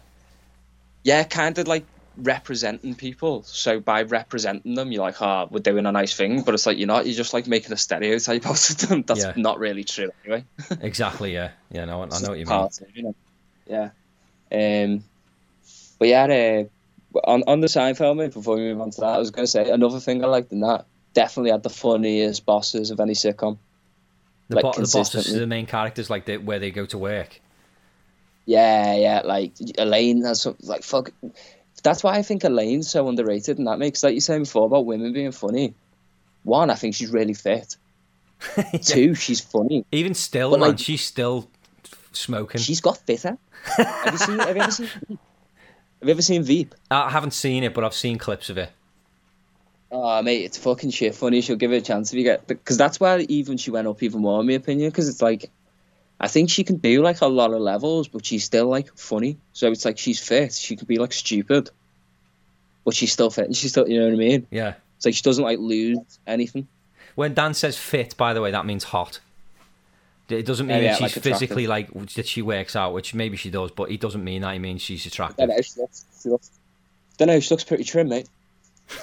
yeah, 1.04 1.24
kind 1.24 1.58
of 1.58 1.68
like 1.68 1.86
representing 2.18 2.96
people. 2.96 3.44
So 3.44 3.80
by 3.80 4.04
representing 4.04 4.76
them, 4.76 4.92
you're 4.92 5.02
like, 5.04 5.22
ah, 5.22 5.48
we're 5.50 5.60
doing 5.60 5.86
a 5.86 5.92
nice 5.92 6.16
thing, 6.16 6.42
but 6.42 6.54
it's 6.54 6.66
like 6.66 6.78
you're 6.78 6.88
not. 6.88 7.06
You're 7.06 7.16
just 7.16 7.34
like 7.34 7.48
making 7.48 7.72
a 7.74 7.78
stereotype 7.78 8.46
out 8.48 8.70
of 8.70 8.78
them. 8.78 9.04
That's 9.04 9.24
Yeah. 9.24 9.34
not 9.36 9.60
really 9.60 9.84
true 9.84 10.12
anyway. 10.24 10.46
exactly. 10.82 11.34
Yeah, 11.34 11.52
yeah. 11.72 11.86
No, 11.86 12.04
I 12.04 12.20
know 12.20 12.30
what 12.30 12.40
you 12.40 12.46
mean. 12.46 12.54
of 12.56 12.74
you 12.94 13.04
know? 13.04 13.16
Yeah. 13.68 13.90
Um, 14.52 15.04
but 16.00 16.08
yeah, 16.08 16.24
uh, 16.26 17.20
on 17.24 17.44
on 17.48 17.62
the 17.62 17.68
Seinfeld 17.68 18.18
mate, 18.18 18.34
before 18.34 18.56
we 18.56 18.62
move 18.64 18.82
on 18.82 18.92
to 18.92 19.02
that, 19.02 19.08
I 19.08 19.18
was 19.18 19.32
going 19.32 19.46
to 19.46 19.52
say 19.52 19.70
another 19.70 20.00
thing 20.00 20.24
I 20.24 20.28
liked 20.28 20.52
in 20.52 20.62
that 20.62 20.86
definitely 21.14 21.52
had 21.52 21.64
the 21.64 21.70
funniest 21.70 22.46
bosses 22.46 22.90
of 22.92 23.00
any 23.00 23.14
sitcom. 23.14 23.58
The, 24.50 24.56
like, 24.56 24.64
bo- 24.64 24.72
the 24.74 24.90
bosses, 24.94 25.34
the 25.34 25.48
main 25.48 25.66
characters, 25.66 26.10
like 26.10 26.26
the, 26.26 26.38
where 26.38 26.60
they 26.60 26.72
go 26.72 26.86
to 26.88 26.98
work. 26.98 27.40
Yeah, 28.46 28.96
yeah, 28.96 29.22
like 29.24 29.54
Elaine 29.78 30.24
has 30.24 30.42
some, 30.42 30.58
like 30.62 30.84
fuck. 30.84 31.12
That's 31.84 32.04
why 32.04 32.16
I 32.18 32.22
think 32.22 32.44
Elaine's 32.44 32.90
so 32.90 33.08
underrated, 33.10 33.58
and 33.58 33.68
that 33.68 33.80
makes 33.80 34.04
like 34.04 34.14
you 34.14 34.20
saying 34.22 34.44
before 34.44 34.66
about 34.66 34.86
women 34.86 35.14
being 35.14 35.32
funny. 35.32 35.74
One, 36.44 36.70
I 36.70 36.76
think 36.76 36.96
she's 36.96 37.12
really 37.12 37.34
fit. 37.34 37.76
Two, 38.82 39.14
she's 39.16 39.40
funny. 39.40 39.86
Even 39.92 40.14
still, 40.14 40.52
But, 40.52 40.60
man, 40.60 40.70
like- 40.70 40.80
she's 40.80 41.02
still 41.04 41.50
smoking. 42.12 42.60
She's 42.62 42.82
got 42.82 42.98
fitter. 42.98 43.38
have 43.78 44.12
you 44.14 44.18
seen? 44.18 44.40
Have 44.40 44.56
you 44.56 44.62
ever 44.64 44.72
seen? 44.72 44.88
Veep? 45.08 45.20
Have 46.00 46.08
you 46.08 46.12
ever 46.12 46.22
seen 46.22 46.44
Veep? 46.44 46.76
I 46.90 47.10
haven't 47.10 47.32
seen 47.32 47.64
it, 47.64 47.74
but 47.74 47.84
I've 47.84 47.94
seen 47.94 48.18
clips 48.18 48.50
of 48.50 48.58
it. 48.58 48.70
Oh 49.92 50.22
mate, 50.22 50.46
it's 50.46 50.58
fucking 50.58 50.92
shit 50.92 51.14
funny. 51.16 51.42
She'll 51.42 51.58
give 51.58 51.74
it 51.74 51.78
a 51.78 51.82
chance 51.82 52.12
if 52.12 52.18
you 52.18 52.24
get 52.24 52.48
because 52.48 52.78
that's 52.78 53.00
where 53.00 53.20
even 53.20 53.58
she 53.58 53.72
went 53.72 53.88
up 53.88 54.02
even 54.02 54.22
more 54.22 54.40
in 54.40 54.48
my 54.48 54.54
opinion. 54.54 54.90
Because 54.90 55.10
it's 55.10 55.22
like, 55.22 55.52
I 56.22 56.28
think 56.28 56.52
she 56.52 56.64
can 56.64 56.78
do 56.78 57.02
like 57.02 57.22
a 57.22 57.26
lot 57.26 57.52
of 57.52 57.60
levels, 57.62 58.08
but 58.08 58.24
she's 58.24 58.44
still 58.44 58.68
like 58.68 58.96
funny. 58.96 59.38
So 59.54 59.72
it's 59.72 59.86
like 59.86 59.98
she's 59.98 60.20
fit. 60.20 60.54
She 60.54 60.76
could 60.76 60.88
be 60.88 61.00
like 61.00 61.14
stupid, 61.14 61.72
but 62.86 62.94
she's 62.94 63.12
still 63.12 63.32
fit. 63.32 63.46
And 63.46 63.56
she's 63.58 63.72
still, 63.72 63.90
you 63.90 64.00
know 64.00 64.06
what 64.06 64.14
I 64.14 64.18
mean? 64.18 64.48
Yeah. 64.52 64.76
It's 64.98 65.06
like 65.06 65.16
she 65.16 65.24
doesn't 65.24 65.44
like 65.44 65.58
lose 65.58 66.20
anything. 66.28 66.68
When 67.16 67.34
Dan 67.34 67.56
says 67.56 67.76
fit, 67.76 68.16
by 68.18 68.36
the 68.36 68.42
way, 68.42 68.52
that 68.52 68.68
means 68.68 68.84
hot. 68.84 69.20
It 70.30 70.46
doesn't 70.46 70.70
oh, 70.70 70.74
mean 70.74 70.84
Oh, 70.84 70.86
yeah, 70.86 70.94
she's 70.94 71.16
like 71.16 71.24
physically 71.24 71.66
like 71.66 71.92
that 72.14 72.28
she 72.28 72.44
works 72.44 72.76
out, 72.76 72.94
which 72.94 73.16
maybe 73.16 73.36
she 73.36 73.50
does, 73.50 73.72
but 73.72 73.90
it 73.90 74.00
doesn't 74.00 74.24
mean 74.24 74.44
that. 74.44 74.54
He 74.54 74.60
means 74.60 74.84
she's 74.84 75.08
attractive. 75.08 75.38
don't 75.38 75.50
know. 75.50 75.62
She 75.62 75.82
looks. 75.82 76.06
She 76.22 76.30
looks. 76.30 76.52
Don't 77.18 77.30
know. 77.30 77.40
She 77.40 77.50
looks 77.50 77.64
pretty 77.64 77.84
trim, 77.84 78.10
mate. 78.10 78.30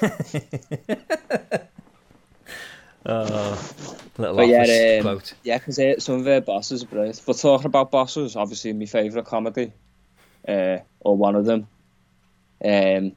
Oh, 3.09 3.73
little 4.19 4.37
But 4.37 4.49
yeah, 4.49 4.99
um, 4.99 5.03
quote. 5.03 5.33
Yeah, 5.43 5.59
because 5.59 6.05
some 6.05 6.17
of 6.17 6.27
her 6.27 6.43
bosses 6.43 6.83
are 6.83 6.87
brilliant. 6.87 7.23
But 7.25 7.39
talking 7.39 7.67
about 7.67 7.91
bosses, 7.91 8.37
obviously 8.37 8.75
my 8.75 8.85
favourite 8.85 9.27
comedy, 9.27 9.73
uh, 10.47 10.79
or 11.01 11.17
one 11.17 11.35
of 11.35 11.47
them, 11.47 11.67
um, 12.63 13.13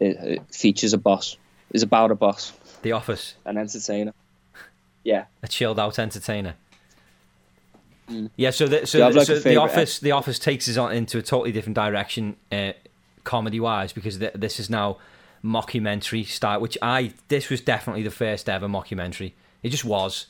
it, 0.00 0.16
it 0.16 0.54
features 0.54 0.94
a 0.94 0.98
boss. 0.98 1.36
Is 1.72 1.82
about 1.82 2.12
a 2.12 2.14
boss, 2.14 2.52
The 2.82 2.92
Office, 2.92 3.34
an 3.44 3.58
entertainer. 3.58 4.14
Yeah, 5.02 5.24
a 5.42 5.48
chilled 5.48 5.80
out 5.80 5.98
entertainer. 5.98 6.54
Mm. 8.08 8.30
Yeah, 8.36 8.50
so 8.50 8.68
the, 8.68 8.86
so, 8.86 8.98
the, 8.98 9.16
like, 9.16 9.26
so 9.26 9.40
the 9.40 9.56
office 9.56 9.98
the 9.98 10.12
office 10.12 10.38
takes 10.38 10.68
us 10.68 10.76
on 10.76 10.92
into 10.92 11.18
a 11.18 11.22
totally 11.22 11.50
different 11.50 11.74
direction, 11.74 12.36
uh, 12.52 12.72
comedy 13.24 13.58
wise, 13.58 13.92
because 13.92 14.18
th- 14.18 14.34
this 14.34 14.60
is 14.60 14.70
now 14.70 14.98
mockumentary 15.44 16.26
style. 16.26 16.60
Which 16.60 16.78
I 16.82 17.12
this 17.28 17.50
was 17.50 17.60
definitely 17.60 18.02
the 18.02 18.10
first 18.10 18.48
ever 18.48 18.66
mockumentary. 18.66 19.32
It 19.62 19.68
just 19.70 19.84
was. 19.84 20.26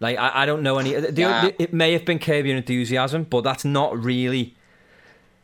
Like 0.00 0.16
I, 0.16 0.42
I 0.42 0.46
don't 0.46 0.62
know 0.62 0.78
any. 0.78 0.94
The, 0.94 1.22
Nah. 1.22 1.50
it 1.58 1.72
may 1.72 1.92
have 1.92 2.04
been 2.04 2.18
Curb 2.18 2.46
Your 2.46 2.56
Enthusiasm, 2.56 3.24
but 3.24 3.42
that's 3.42 3.64
not 3.64 4.02
really 4.02 4.54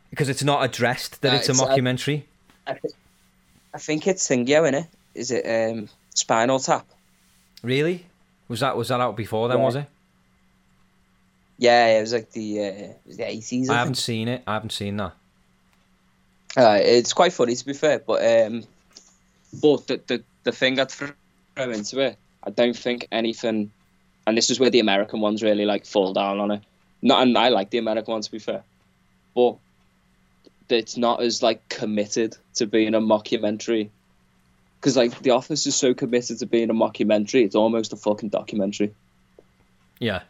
because 0.09 0.29
it's 0.29 0.43
not 0.43 0.63
addressed 0.63 1.21
that 1.21 1.29
Nah, 1.33 1.35
it's 1.39 1.49
a 1.49 1.51
it's, 1.51 1.61
uh, 1.61 1.67
mockumentary. 1.67 2.23
I, 2.65 2.77
I 3.73 3.77
think 3.77 4.07
it's 4.07 4.27
Thingyo, 4.27 4.71
innit? 4.71 4.87
Is 5.13 5.31
it 5.31 5.45
um, 5.45 5.89
Spinal 6.13 6.59
Tap? 6.59 6.85
really? 7.63 8.05
Was 8.47 8.59
that 8.59 8.77
was 8.77 8.87
that 8.89 9.01
out 9.01 9.17
before 9.17 9.47
then? 9.49 9.57
Yeah. 9.57 9.63
Was 9.65 9.75
it? 9.75 9.85
Yeah, 11.57 11.97
it 11.97 12.01
was 12.01 12.13
like 12.13 12.31
the 12.31 12.59
uh, 12.59 12.63
it 12.63 13.01
was 13.05 13.17
the 13.17 13.29
eighties. 13.29 13.69
I 13.69 13.75
haven't 13.75 13.95
seen 13.95 14.27
it. 14.27 14.43
I 14.45 14.53
haven't 14.53 14.71
seen 14.71 14.97
that. 14.97 15.13
Uh, 16.57 16.79
it's 16.81 17.11
quite 17.11 17.33
funny 17.33 17.55
to 17.55 17.65
be 17.65 17.73
fair, 17.73 17.99
but 17.99 18.23
um, 18.23 18.63
but 19.61 19.87
the 19.87 20.01
the, 20.07 20.23
the 20.43 20.51
thing 20.51 20.83
threw 20.85 21.11
grow 21.55 21.71
into 21.71 21.99
it, 21.99 22.17
I 22.43 22.49
don't 22.49 22.77
think 22.77 23.07
anything. 23.11 23.71
And 24.27 24.37
this 24.37 24.49
is 24.49 24.59
where 24.59 24.69
the 24.69 24.79
American 24.79 25.21
ones 25.21 25.43
really 25.43 25.65
like 25.65 25.85
fall 25.85 26.13
down 26.13 26.39
on 26.39 26.51
it. 26.51 26.61
Not, 27.01 27.21
and 27.21 27.37
I 27.37 27.49
like 27.49 27.69
the 27.69 27.77
American 27.77 28.13
ones 28.13 28.25
to 28.25 28.31
be 28.31 28.39
fair, 28.39 28.63
but 29.35 29.57
it's 30.69 30.97
not 30.97 31.21
as 31.21 31.43
like 31.43 31.67
committed 31.69 32.35
to 32.55 32.65
being 32.65 32.95
a 32.95 32.99
mockumentary. 32.99 33.89
Because 34.79 34.97
like 34.97 35.19
The 35.19 35.31
Office 35.31 35.67
is 35.67 35.75
so 35.75 35.93
committed 35.93 36.39
to 36.39 36.45
being 36.45 36.69
a 36.69 36.73
mockumentary, 36.73 37.45
it's 37.45 37.55
almost 37.55 37.93
a 37.93 37.95
fucking 37.95 38.29
documentary. 38.29 38.93
Yeah. 39.99 40.21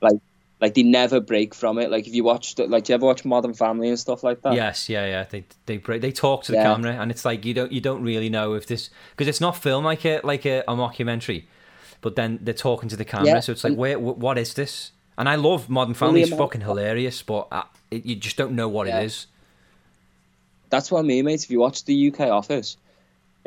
Like, 0.00 0.18
like 0.60 0.74
they 0.74 0.82
never 0.82 1.20
break 1.20 1.54
from 1.54 1.78
it. 1.78 1.90
Like 1.90 2.06
if 2.06 2.14
you 2.14 2.24
watch, 2.24 2.58
like, 2.58 2.84
do 2.84 2.92
you 2.92 2.94
ever 2.94 3.04
watch 3.06 3.24
Modern 3.24 3.52
Family 3.54 3.88
and 3.88 3.98
stuff 3.98 4.22
like 4.24 4.40
that? 4.42 4.54
Yes, 4.54 4.88
yeah, 4.88 5.06
yeah. 5.06 5.24
They 5.28 5.44
they 5.66 5.76
break, 5.76 6.00
they 6.00 6.12
talk 6.12 6.44
to 6.44 6.52
the 6.52 6.58
Yeah. 6.58 6.64
camera, 6.74 6.92
and 6.92 7.10
it's 7.10 7.24
like 7.24 7.44
you 7.44 7.52
don't 7.54 7.70
you 7.72 7.80
don't 7.80 8.02
really 8.02 8.30
know 8.30 8.54
if 8.54 8.66
this 8.66 8.90
because 9.10 9.28
it's 9.28 9.40
not 9.40 9.56
filmed 9.56 9.84
like 9.84 10.04
a 10.04 10.20
like 10.24 10.46
a, 10.46 10.60
a 10.66 10.74
mockumentary, 10.74 11.44
but 12.00 12.16
then 12.16 12.38
they're 12.40 12.54
talking 12.54 12.88
to 12.88 12.96
the 12.96 13.04
camera, 13.04 13.26
Yeah. 13.26 13.40
so 13.40 13.52
it's 13.52 13.64
like 13.64 13.76
where 13.76 13.98
what 13.98 14.38
is 14.38 14.54
this? 14.54 14.92
And 15.18 15.28
I 15.28 15.34
love 15.34 15.68
Modern 15.68 15.94
Family; 15.94 16.22
it's 16.22 16.30
fucking 16.34 16.60
hilarious, 16.62 17.22
but 17.22 17.48
uh, 17.50 17.62
it, 17.90 18.04
you 18.06 18.16
just 18.16 18.36
don't 18.36 18.52
know 18.52 18.68
what 18.68 18.86
Yeah. 18.86 19.00
it 19.00 19.06
is. 19.06 19.26
That's 20.70 20.90
what 20.90 21.00
I 21.00 21.02
mean, 21.02 21.24
mate. 21.26 21.42
If 21.44 21.50
you 21.50 21.60
watch 21.60 21.84
the 21.84 22.08
UK 22.12 22.20
Office, 22.28 22.76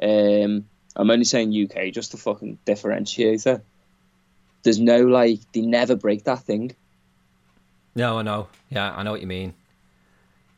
um, 0.01 0.65
I'm 0.95 1.09
only 1.11 1.25
saying 1.25 1.51
UK 1.53 1.91
just 1.91 2.11
to 2.11 2.17
fucking 2.17 2.59
differentiate 2.65 3.45
it. 3.45 3.61
There's 4.63 4.79
no 4.79 5.01
like 5.05 5.39
they 5.53 5.61
never 5.61 5.95
break 5.95 6.23
that 6.25 6.43
thing. 6.43 6.75
No, 7.99 8.19
I 8.19 8.21
know. 8.23 8.47
Yeah, 8.69 8.93
I 8.95 9.03
know 9.03 9.11
what 9.11 9.21
you 9.21 9.27
mean. 9.27 9.53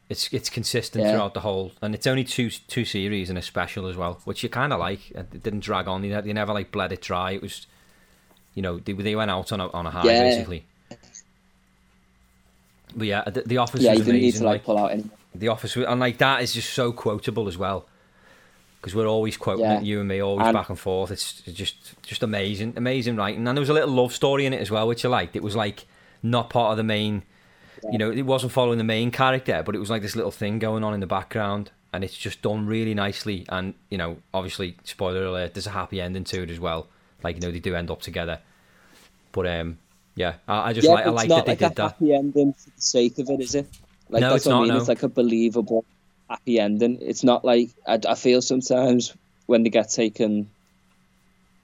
It's 0.10 0.32
it's 0.34 0.50
consistent 0.50 1.04
Yeah. 1.04 1.12
throughout 1.12 1.34
the 1.34 1.40
whole, 1.42 1.72
and 1.82 1.96
it's 1.96 2.06
only 2.08 2.24
two 2.24 2.50
two 2.50 2.86
series 2.86 3.30
and 3.30 3.38
a 3.38 3.42
special 3.42 3.88
as 3.88 3.96
well, 3.98 4.20
which 4.26 4.44
you 4.44 4.50
kind 4.50 4.74
of 4.74 4.80
like. 4.80 5.12
It 5.12 5.42
didn't 5.44 5.62
drag 5.62 5.88
on. 5.88 6.02
They, 6.02 6.10
they 6.10 6.34
never 6.34 6.54
like 6.54 6.72
bled 6.72 6.92
it 6.92 7.02
dry. 7.02 7.32
It 7.32 7.42
was, 7.42 7.66
you 8.56 8.62
know, 8.62 8.78
they 8.80 8.94
they 8.94 9.16
went 9.16 9.32
out 9.32 9.52
on 9.52 9.60
a 9.62 9.70
on 9.72 9.86
a 9.88 9.92
high 9.92 10.04
Yeah. 10.06 10.22
basically. 10.24 10.66
But 12.96 13.08
yeah, 13.08 13.24
the, 13.24 13.42
the 13.44 13.58
office 13.58 13.82
yeah, 13.82 13.92
was 13.92 14.00
you 14.00 14.06
didn't 14.06 14.20
need 14.22 14.26
amazing. 14.36 14.42
to 14.42 14.46
like 14.48 14.54
like, 14.56 14.64
pull 14.66 14.78
out 14.78 14.92
any. 14.92 15.06
the 15.34 15.48
office, 15.48 15.76
and 15.78 16.00
like 16.00 16.18
that 16.18 16.42
is 16.42 16.54
just 16.54 16.72
so 16.74 16.92
quotable 16.92 17.48
as 17.48 17.58
well, 17.58 17.88
because 18.82 18.94
we're 18.94 19.08
always 19.08 19.38
quoting 19.38 19.64
Yeah. 19.64 19.78
it, 19.80 19.84
you 19.84 20.00
and 20.00 20.10
me, 20.10 20.20
always 20.22 20.46
And- 20.46 20.54
back 20.56 20.68
and 20.70 20.78
forth. 20.78 21.10
It's 21.10 21.42
just 21.42 21.76
just 22.04 22.22
amazing, 22.22 22.74
amazing 22.76 23.16
writing, 23.16 23.48
and 23.48 23.56
there 23.58 23.62
was 23.62 23.70
a 23.70 23.74
little 23.74 23.96
love 23.96 24.14
story 24.14 24.46
in 24.46 24.52
it 24.54 24.60
as 24.60 24.70
well, 24.70 24.88
which 24.90 25.06
I 25.06 25.08
liked. 25.10 25.38
It 25.38 25.44
was 25.44 25.56
like 25.56 25.86
not 26.22 26.50
part 26.50 26.72
of 26.72 26.78
the 26.78 26.84
main, 26.84 27.24
you 27.90 27.98
know, 27.98 28.12
it 28.12 28.24
wasn't 28.24 28.52
following 28.52 28.78
the 28.78 28.84
main 28.84 29.12
character, 29.12 29.64
but 29.66 29.76
it 29.76 29.80
was 29.80 29.90
like 29.90 30.02
this 30.02 30.16
little 30.16 30.32
thing 30.32 30.60
going 30.60 30.84
on 30.84 30.94
in 30.94 31.00
the 31.00 31.08
background, 31.08 31.72
and 31.94 32.04
it's 32.04 32.18
just 32.18 32.42
done 32.42 32.66
really 32.68 32.94
nicely. 32.94 33.46
And 33.50 33.74
you 33.90 33.98
know, 33.98 34.18
obviously, 34.34 34.78
spoiler 34.84 35.26
alert, 35.26 35.54
there's 35.54 35.68
a 35.68 35.72
happy 35.72 36.02
ending 36.02 36.24
to 36.26 36.44
it 36.44 36.50
as 36.50 36.60
well. 36.60 36.88
Like 37.24 37.36
you 37.36 37.42
know, 37.42 37.52
they 37.52 37.60
do 37.60 37.76
end 37.76 37.90
up 37.92 38.02
together, 38.02 38.40
but 39.32 39.48
um, 39.48 39.78
yeah, 40.16 40.36
I, 40.48 40.70
I 40.70 40.74
just 40.74 40.88
yeah, 40.88 40.94
like 40.94 41.06
I 41.06 41.10
like 41.10 41.30
that 41.30 41.46
they 41.46 41.52
like 41.54 41.60
did 41.60 41.72
a 41.72 41.76
that. 41.76 41.92
happy 41.94 42.14
ending 42.14 42.54
for 42.54 42.70
the 42.70 42.82
sake 42.82 43.18
of 43.20 43.30
it, 43.30 43.40
is 43.42 43.56
it? 43.56 43.68
Like 44.10 44.22
No, 44.22 44.30
that's 44.32 44.42
it's 44.42 44.46
what 44.46 44.54
not, 44.54 44.60
I 44.60 44.64
mean. 44.64 44.74
no. 44.74 44.78
It's 44.78 44.88
like 44.88 45.04
a 45.04 45.10
believable 45.10 45.86
happy 46.30 46.60
ending. 46.60 47.00
It's 47.02 47.24
not 47.24 47.44
like 47.46 47.70
I, 47.88 48.00
I 48.08 48.16
feel 48.16 48.42
sometimes 48.42 49.16
when 49.48 49.64
they 49.64 49.70
get 49.70 49.90
taken. 49.90 50.50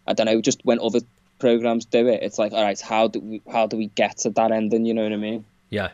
I 0.08 0.14
don't 0.14 0.26
know, 0.26 0.42
just 0.42 0.64
when 0.66 0.80
other 0.80 1.02
programs 1.40 1.86
do 1.86 2.08
it, 2.08 2.24
it's 2.24 2.40
like, 2.40 2.54
all 2.54 2.64
right, 2.64 2.80
how 2.80 3.08
do 3.10 3.20
we 3.20 3.42
how 3.52 3.68
do 3.68 3.78
we 3.78 3.88
get 3.88 4.18
to 4.20 4.30
that 4.32 4.52
ending? 4.52 4.86
You 4.86 4.94
know 4.94 5.04
what 5.04 5.14
I 5.14 5.18
mean? 5.18 5.46
Yeah, 5.70 5.90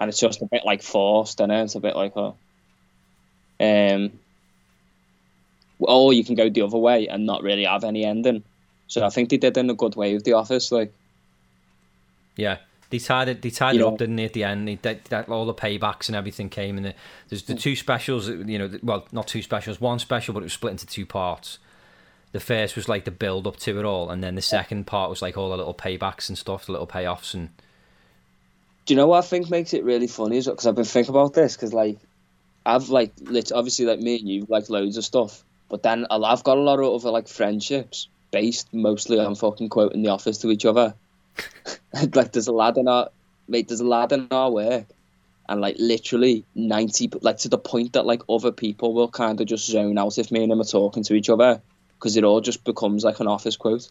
and 0.00 0.08
it's 0.08 0.18
just 0.18 0.42
a 0.42 0.46
bit 0.46 0.62
like 0.64 0.82
forced, 0.82 1.40
and 1.40 1.52
it's 1.52 1.74
a 1.76 1.80
bit 1.80 1.94
like 1.94 2.16
oh, 2.16 2.34
um, 3.60 4.18
or 5.78 6.12
you 6.12 6.24
can 6.24 6.34
go 6.34 6.48
the 6.48 6.62
other 6.62 6.78
way 6.78 7.06
and 7.06 7.26
not 7.26 7.42
really 7.42 7.64
have 7.64 7.84
any 7.84 8.04
ending. 8.04 8.42
So 8.86 9.04
I 9.04 9.10
think 9.10 9.28
they 9.28 9.36
did 9.36 9.56
in 9.56 9.70
a 9.70 9.74
good 9.74 9.94
way 9.94 10.14
with 10.14 10.24
The 10.24 10.32
Office, 10.32 10.72
like 10.72 10.92
Yeah, 12.36 12.56
they 12.90 12.98
tied 12.98 13.28
it. 13.28 13.42
They 13.42 13.50
tied 13.50 13.74
You 13.74 13.80
it 13.80 13.82
know. 13.82 13.92
up, 13.92 13.98
didn't 13.98 14.16
they? 14.16 14.24
At 14.24 14.32
the 14.32 14.44
end, 14.44 14.66
they, 14.66 14.74
that, 14.76 15.04
that 15.06 15.28
all 15.28 15.46
the 15.46 15.54
paybacks 15.54 16.08
and 16.08 16.16
everything 16.16 16.48
came, 16.48 16.76
and 16.76 16.86
the, 16.86 16.94
there's 17.28 17.44
the 17.44 17.54
two 17.54 17.76
specials. 17.76 18.28
You 18.28 18.58
know, 18.58 18.70
well, 18.82 19.06
not 19.12 19.28
two 19.28 19.42
specials, 19.42 19.80
one 19.80 19.98
special, 20.00 20.34
but 20.34 20.40
it 20.40 20.44
was 20.44 20.54
split 20.54 20.72
into 20.72 20.86
two 20.86 21.06
parts. 21.06 21.58
The 22.32 22.40
first 22.40 22.76
was 22.76 22.88
like 22.88 23.04
the 23.04 23.10
build 23.10 23.46
up 23.46 23.56
to 23.58 23.78
it 23.78 23.84
all, 23.84 24.10
and 24.10 24.24
then 24.24 24.34
the 24.34 24.42
second 24.42 24.86
part 24.86 25.10
was 25.10 25.20
like 25.22 25.36
all 25.36 25.50
the 25.50 25.56
little 25.56 25.74
paybacks 25.74 26.28
and 26.28 26.36
stuff, 26.38 26.66
the 26.66 26.72
little 26.72 26.86
payoffs, 26.86 27.34
and 27.34 27.50
Do 28.90 28.94
you 28.94 28.96
know 28.96 29.06
what 29.06 29.18
I 29.18 29.28
think 29.28 29.48
makes 29.48 29.72
it 29.72 29.84
really 29.84 30.08
funny? 30.08 30.38
Is 30.38 30.48
because 30.48 30.66
I've 30.66 30.74
been 30.74 30.84
thinking 30.84 31.14
about 31.14 31.32
this 31.32 31.54
because 31.54 31.72
like 31.72 32.00
I've 32.66 32.88
like 32.88 33.12
lit 33.20 33.52
obviously 33.52 33.86
like 33.86 34.00
me 34.00 34.18
and 34.18 34.28
you 34.28 34.46
like 34.48 34.68
loads 34.68 34.96
of 34.96 35.04
stuff, 35.04 35.44
but 35.68 35.84
then 35.84 36.08
I've 36.10 36.42
got 36.42 36.58
a 36.58 36.60
lot 36.60 36.80
of 36.80 36.92
other 36.92 37.12
like 37.12 37.28
friendships 37.28 38.08
based 38.32 38.74
mostly 38.74 39.20
on 39.20 39.36
fucking 39.36 39.68
quoting 39.68 40.02
the 40.02 40.08
office 40.08 40.38
to 40.38 40.50
each 40.50 40.64
other. 40.64 40.96
like 42.14 42.32
there's 42.32 42.48
a 42.48 42.52
lad 42.52 42.78
in 42.78 42.88
our 42.88 43.10
mate, 43.46 43.68
there's 43.68 43.78
a 43.78 43.86
lad 43.86 44.10
in 44.10 44.26
our 44.32 44.50
work, 44.50 44.86
and 45.48 45.60
like 45.60 45.76
literally 45.78 46.44
ninety 46.56 47.08
like 47.20 47.38
to 47.38 47.48
the 47.48 47.58
point 47.58 47.92
that 47.92 48.06
like 48.06 48.22
other 48.28 48.50
people 48.50 48.92
will 48.92 49.08
kind 49.08 49.40
of 49.40 49.46
just 49.46 49.66
zone 49.66 49.98
out 49.98 50.18
if 50.18 50.32
me 50.32 50.42
and 50.42 50.50
him 50.50 50.60
are 50.60 50.64
talking 50.64 51.04
to 51.04 51.14
each 51.14 51.30
other 51.30 51.62
because 51.94 52.16
it 52.16 52.24
all 52.24 52.40
just 52.40 52.64
becomes 52.64 53.04
like 53.04 53.20
an 53.20 53.28
office 53.28 53.56
quote. 53.56 53.88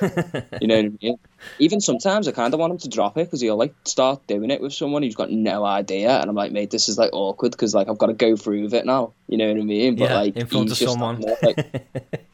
You 0.00 0.68
know 0.68 0.76
what 0.76 0.84
I 0.84 0.92
mean? 1.00 1.18
Even 1.58 1.80
sometimes 1.80 2.28
I 2.28 2.32
kind 2.32 2.54
of 2.54 2.60
want 2.60 2.72
him 2.72 2.78
to 2.78 2.88
drop 2.88 3.16
it 3.16 3.24
because 3.24 3.40
he'll 3.40 3.56
like 3.56 3.74
start 3.84 4.26
doing 4.26 4.50
it 4.50 4.60
with 4.60 4.72
someone 4.72 5.02
who's 5.02 5.14
got 5.14 5.30
no 5.30 5.64
idea, 5.64 6.10
and 6.10 6.28
I'm 6.28 6.36
like, 6.36 6.52
mate, 6.52 6.70
this 6.70 6.88
is 6.88 6.98
like 6.98 7.10
awkward 7.12 7.52
because 7.52 7.74
like 7.74 7.88
I've 7.88 7.98
got 7.98 8.06
to 8.06 8.14
go 8.14 8.36
through 8.36 8.62
with 8.62 8.74
it 8.74 8.86
now. 8.86 9.12
You 9.28 9.38
know 9.38 9.48
what 9.48 9.60
I 9.60 9.64
mean? 9.64 9.96
But 9.96 10.10
Yeah, 10.10 10.14
like 10.14 10.36
in 10.36 10.46
front 10.46 10.70
of 10.70 10.76
someone. 10.76 11.20
there, 11.20 11.36
like, 11.42 11.90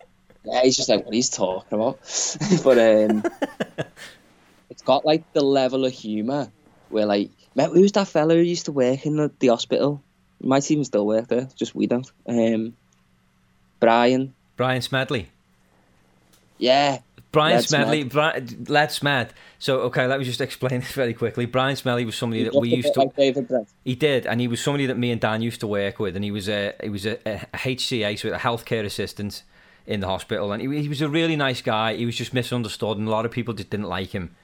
yeah, 0.44 0.62
he's 0.62 0.76
just 0.76 0.88
like, 0.88 1.04
what 1.04 1.14
he's 1.14 1.30
talking 1.30 1.78
about. 1.78 1.98
but 2.64 2.78
um, 2.78 3.24
it's 4.70 4.82
got 4.82 5.04
like 5.04 5.30
the 5.32 5.42
level 5.42 5.84
of 5.84 5.92
humor 5.92 6.50
where 6.90 7.06
like, 7.06 7.30
mate, 7.54 7.70
who's 7.70 7.92
that 7.92 8.08
fella 8.08 8.34
who 8.34 8.40
used 8.40 8.66
to 8.66 8.72
work 8.72 9.06
in 9.06 9.16
the, 9.16 9.30
the 9.38 9.48
hospital? 9.48 10.02
Might 10.40 10.70
even 10.70 10.84
still 10.84 11.06
work 11.06 11.28
there, 11.28 11.48
just 11.56 11.74
we 11.74 11.86
don't. 11.86 12.10
Um, 12.26 12.76
Brian, 13.80 14.34
Brian 14.56 14.82
Smedley. 14.82 15.28
yeah, 16.58 16.98
Brian 17.38 17.62
Smedley, 17.62 18.04
Brian, 18.04 18.66
Led 18.68 18.88
Smed. 18.88 19.30
So 19.58 19.80
okay, 19.82 20.06
let 20.06 20.18
me 20.18 20.24
just 20.24 20.40
explain 20.40 20.80
this 20.80 20.92
very 20.92 21.14
quickly. 21.14 21.46
Brian 21.46 21.76
Smedley 21.76 22.04
was 22.04 22.16
somebody 22.16 22.44
he 22.44 22.50
that 22.50 22.58
we 22.58 22.68
used 22.68 22.94
to. 22.94 23.00
like 23.00 23.16
David 23.16 23.48
Brent. 23.48 23.68
He 23.84 23.94
did, 23.94 24.26
and 24.26 24.40
he 24.40 24.48
was 24.48 24.60
somebody 24.60 24.86
that 24.86 24.98
me 24.98 25.10
and 25.10 25.20
Dan 25.20 25.42
used 25.42 25.60
to 25.60 25.66
work 25.66 25.98
with, 25.98 26.16
and 26.16 26.24
he 26.24 26.30
was 26.30 26.48
a 26.48 26.74
he 26.82 26.88
was 26.88 27.06
a, 27.06 27.18
a 27.26 27.46
HCA, 27.54 28.18
so 28.18 28.30
a 28.30 28.38
healthcare 28.38 28.84
assistant 28.84 29.42
in 29.86 30.00
the 30.00 30.06
hospital, 30.06 30.52
and 30.52 30.60
he, 30.60 30.82
he 30.82 30.88
was 30.88 31.00
a 31.00 31.08
really 31.08 31.36
nice 31.36 31.62
guy. 31.62 31.94
He 31.94 32.06
was 32.06 32.16
just 32.16 32.34
misunderstood, 32.34 32.98
and 32.98 33.08
a 33.08 33.10
lot 33.10 33.24
of 33.24 33.30
people 33.30 33.54
just 33.54 33.70
didn't 33.70 33.86
like 33.86 34.10
him. 34.10 34.34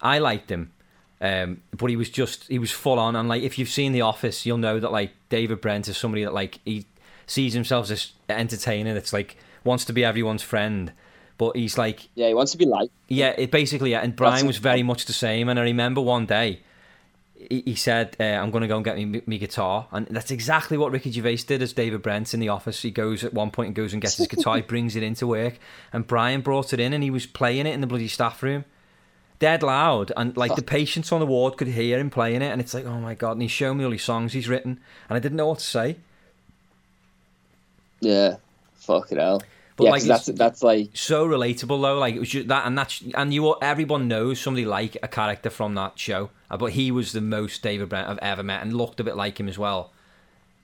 I 0.00 0.18
liked 0.18 0.50
him, 0.50 0.72
um, 1.20 1.62
but 1.72 1.90
he 1.90 1.96
was 1.96 2.10
just 2.10 2.46
he 2.48 2.58
was 2.58 2.70
full 2.70 2.98
on, 2.98 3.16
and 3.16 3.28
like 3.28 3.42
if 3.42 3.58
you've 3.58 3.68
seen 3.68 3.92
The 3.92 4.02
Office, 4.02 4.44
you'll 4.46 4.58
know 4.58 4.78
that 4.78 4.92
like 4.92 5.12
David 5.30 5.60
Brent 5.60 5.88
is 5.88 5.96
somebody 5.96 6.24
that 6.24 6.34
like 6.34 6.60
he 6.64 6.86
sees 7.26 7.54
himself 7.54 7.90
as 7.90 8.12
entertaining. 8.28 8.96
It's 8.96 9.12
like 9.12 9.36
wants 9.64 9.84
to 9.86 9.92
be 9.92 10.04
everyone's 10.04 10.42
friend, 10.42 10.92
but 11.38 11.56
he's 11.56 11.76
like 11.78 12.08
Yeah, 12.14 12.28
he 12.28 12.34
wants 12.34 12.52
to 12.52 12.58
be 12.58 12.66
liked. 12.66 12.92
yeah, 13.08 13.34
it 13.36 13.50
basically, 13.50 13.90
yeah. 13.92 14.00
And 14.00 14.14
Brian 14.14 14.34
That's- 14.34 14.46
was 14.46 14.56
very 14.58 14.82
much 14.82 15.06
the 15.06 15.12
same. 15.12 15.48
And 15.48 15.58
I 15.58 15.62
remember 15.62 16.00
one 16.00 16.26
day, 16.26 16.60
he, 17.50 17.74
said, 17.74 18.16
uh, 18.18 18.22
"I'm 18.24 18.50
going 18.50 18.62
to 18.62 18.68
go 18.68 18.76
and 18.76 18.84
get 18.84 18.96
me, 18.96 19.20
me 19.26 19.36
guitar," 19.38 19.86
and 19.92 20.06
that's 20.06 20.30
exactly 20.30 20.78
what 20.78 20.92
Ricky 20.92 21.10
Gervais 21.10 21.38
did 21.46 21.60
as 21.60 21.74
David 21.74 22.00
Brent 22.00 22.32
in 22.32 22.40
the 22.40 22.48
office. 22.48 22.80
He 22.80 22.90
goes 22.90 23.22
at 23.22 23.34
one 23.34 23.50
point 23.50 23.66
and 23.66 23.74
goes 23.76 23.92
and 23.92 24.00
gets 24.00 24.16
his 24.16 24.28
guitar, 24.28 24.56
he 24.56 24.62
brings 24.72 24.96
it 24.96 25.02
into 25.02 25.26
work, 25.26 25.58
and 25.92 26.06
Brian 26.06 26.40
brought 26.40 26.72
it 26.72 26.80
in 26.80 26.94
and 26.94 27.02
he 27.04 27.10
was 27.10 27.26
playing 27.26 27.66
it 27.66 27.74
in 27.74 27.82
the 27.82 27.86
bloody 27.86 28.08
staff 28.08 28.42
room. 28.42 28.64
Dead 29.40 29.62
loud, 29.62 30.10
and 30.16 30.34
like 30.38 30.54
the 30.54 30.62
patients 30.62 31.12
on 31.12 31.20
the 31.20 31.26
ward 31.26 31.58
could 31.58 31.66
hear 31.68 31.98
him 31.98 32.08
playing 32.08 32.40
it, 32.40 32.50
and 32.50 32.62
it's 32.62 32.72
like, 32.72 32.86
oh 32.86 32.98
my 33.00 33.14
god! 33.14 33.32
And 33.32 33.42
he's 33.42 33.50
showing 33.50 33.76
me 33.76 33.84
all 33.84 33.90
these 33.90 34.02
songs 34.04 34.32
he's 34.32 34.48
written, 34.48 34.80
and 35.10 35.16
I 35.16 35.18
didn't 35.18 35.36
know 35.36 35.48
what 35.48 35.58
to 35.58 35.64
say. 35.66 35.96
Yeah, 38.00 38.36
fuck 38.74 39.10
it 39.12 39.18
hell. 39.18 39.42
But 39.76 39.84
yeah, 39.84 39.90
like 39.90 40.02
that's 40.04 40.26
that's 40.26 40.62
like 40.62 40.90
so 40.94 41.26
relatable 41.26 41.82
though. 41.82 41.98
Like 41.98 42.14
it 42.14 42.20
was 42.20 42.28
just 42.28 42.48
that, 42.48 42.66
and 42.66 42.78
that's 42.78 43.02
and 43.14 43.34
you 43.34 43.56
everyone 43.60 44.06
knows 44.06 44.40
somebody 44.40 44.64
like 44.64 44.96
a 45.02 45.08
character 45.08 45.50
from 45.50 45.74
that 45.74 45.98
show. 45.98 46.30
Uh, 46.50 46.56
But 46.56 46.72
he 46.72 46.92
was 46.92 47.12
the 47.12 47.20
most 47.20 47.62
David 47.62 47.88
Brent 47.88 48.08
I've 48.08 48.18
ever 48.18 48.42
met, 48.42 48.62
and 48.62 48.72
looked 48.72 49.00
a 49.00 49.04
bit 49.04 49.16
like 49.16 49.38
him 49.40 49.48
as 49.48 49.58
well. 49.58 49.92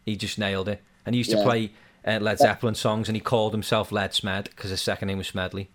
He 0.07 0.17
just 0.17 0.39
nailed 0.39 0.69
it. 0.69 0.81
And 1.05 1.15
he 1.15 1.19
used 1.19 1.31
to 1.31 1.43
play 1.43 1.73
uh, 2.07 2.19
Led 2.21 2.39
Zeppelin 2.39 2.75
songs, 2.75 3.09
and 3.09 3.17
he 3.17 3.21
called 3.21 3.53
himself 3.53 3.91
Led 3.91 4.15
Smed 4.15 4.45
because 4.45 4.71
his 4.71 4.81
second 4.81 5.09
name 5.09 5.19
was 5.19 5.27
Smedley. 5.29 5.71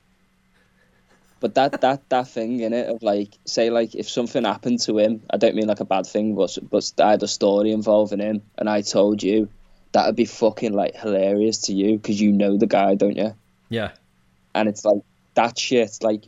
But 1.41 1.55
that 1.55 1.81
that 1.81 2.07
that 2.09 2.27
thing 2.29 2.61
in 2.61 2.73
it 2.73 2.87
of 2.89 3.03
like 3.03 3.37
say 3.45 3.69
like 3.69 3.93
if 3.95 4.09
something 4.09 4.45
happened 4.45 4.79
to 4.81 4.97
him, 4.97 5.21
I 5.29 5.37
don't 5.37 5.55
mean 5.55 5.67
like 5.67 5.81
a 5.81 5.85
bad 5.85 6.07
thing, 6.07 6.35
but 6.35 6.57
but 6.71 6.89
I 6.99 7.11
had 7.11 7.23
a 7.23 7.27
story 7.27 7.71
involving 7.71 8.19
him, 8.19 8.41
and 8.57 8.69
I 8.69 8.81
told 8.81 9.21
you, 9.21 9.49
that 9.95 10.07
would 10.07 10.15
be 10.17 10.25
fucking 10.25 10.73
like 10.73 10.93
hilarious 10.93 11.57
to 11.59 11.73
you 11.73 11.95
because 11.95 12.19
you 12.19 12.33
know 12.33 12.57
the 12.57 12.67
guy, 12.67 12.95
don't 12.95 13.15
you? 13.15 13.33
Yeah, 13.69 13.91
And 14.53 14.67
it's 14.67 14.83
like 14.83 14.99
that 15.35 15.57
shit. 15.57 15.99
Like 16.01 16.25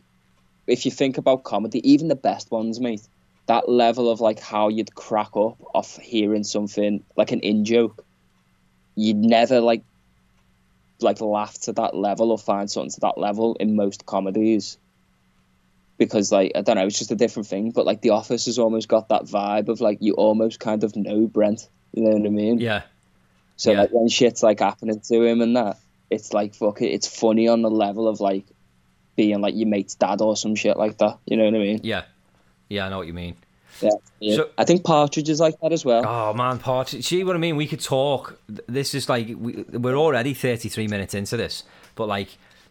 if 0.66 0.86
you 0.86 0.90
think 0.90 1.18
about 1.18 1.44
comedy, 1.44 1.86
even 1.92 2.08
the 2.08 2.16
best 2.16 2.50
ones, 2.50 2.80
mate, 2.80 3.06
that 3.44 3.68
level 3.68 4.10
of 4.10 4.22
like 4.22 4.40
how 4.40 4.68
you'd 4.68 4.94
crack 4.94 5.36
up 5.36 5.58
off 5.74 5.98
hearing 5.98 6.44
something 6.44 7.04
like 7.14 7.30
an 7.32 7.40
in 7.40 7.66
joke, 7.66 8.06
you'd 8.94 9.18
never 9.18 9.60
like 9.60 9.82
like 11.02 11.20
laugh 11.20 11.60
to 11.60 11.74
that 11.74 11.94
level 11.94 12.30
or 12.30 12.38
find 12.38 12.70
something 12.70 12.90
to 12.92 13.00
that 13.00 13.18
level 13.18 13.54
in 13.60 13.76
most 13.76 14.06
comedies 14.06 14.78
because 15.98 16.32
like 16.32 16.52
I 16.54 16.62
don't 16.62 16.76
know, 16.76 16.86
it's 16.86 16.98
just 16.98 17.10
a 17.10 17.16
different 17.16 17.48
thing. 17.48 17.72
But 17.72 17.84
like 17.84 18.00
The 18.00 18.10
Office 18.10 18.46
has 18.46 18.58
almost 18.58 18.88
got 18.88 19.10
that 19.10 19.24
vibe 19.24 19.68
of 19.68 19.82
like 19.82 19.98
you 20.00 20.14
almost 20.14 20.58
kind 20.58 20.84
of 20.84 20.96
know 20.96 21.26
Brent. 21.26 21.68
You 21.92 22.04
know 22.04 22.16
what 22.16 22.26
I 22.26 22.30
mean? 22.30 22.60
Yeah, 22.60 22.82
So 23.58 23.72
Yeah. 23.72 23.82
like 23.82 23.90
when 23.92 24.08
shit's 24.08 24.42
like 24.42 24.60
happening 24.60 25.00
to 25.00 25.22
him 25.22 25.42
and 25.42 25.54
that, 25.56 25.76
it's 26.10 26.32
like 26.32 26.54
fuck 26.54 26.80
it, 26.80 26.86
it's 26.86 27.06
funny 27.06 27.46
on 27.48 27.60
the 27.62 27.70
level 27.70 28.08
of 28.08 28.20
like 28.20 28.44
being 29.16 29.40
like 29.40 29.54
your 29.54 29.68
mate's 29.68 29.94
dad 29.94 30.20
or 30.22 30.36
some 30.36 30.54
shit 30.54 30.76
like 30.78 30.96
that. 30.98 31.18
You 31.26 31.36
know 31.36 31.44
what 31.44 31.54
I 31.54 31.58
mean? 31.58 31.80
yeah, 31.82 32.04
yeah. 32.68 32.86
I 32.86 32.88
know 32.88 32.98
what 32.98 33.06
you 33.06 33.12
mean. 33.12 33.36
Yeah. 33.82 33.90
yeah. 34.20 34.36
So- 34.36 34.50
I 34.56 34.64
think 34.64 34.82
Partridge 34.84 35.28
is 35.28 35.38
like 35.40 35.60
that 35.60 35.72
as 35.72 35.84
well. 35.84 36.04
Oh 36.06 36.32
man, 36.34 36.58
part. 36.58 36.88
See 36.88 37.22
what 37.24 37.36
I 37.36 37.38
mean? 37.38 37.56
We 37.56 37.66
could 37.66 37.80
talk. 37.80 38.40
This 38.66 38.94
is 38.94 39.08
like 39.08 39.26
we, 39.28 39.64
we're 39.72 39.96
already 39.96 40.34
thirty-three 40.34 40.88
minutes 40.88 41.14
into 41.14 41.36
this, 41.36 41.64
but 41.94 42.08
like 42.08 42.28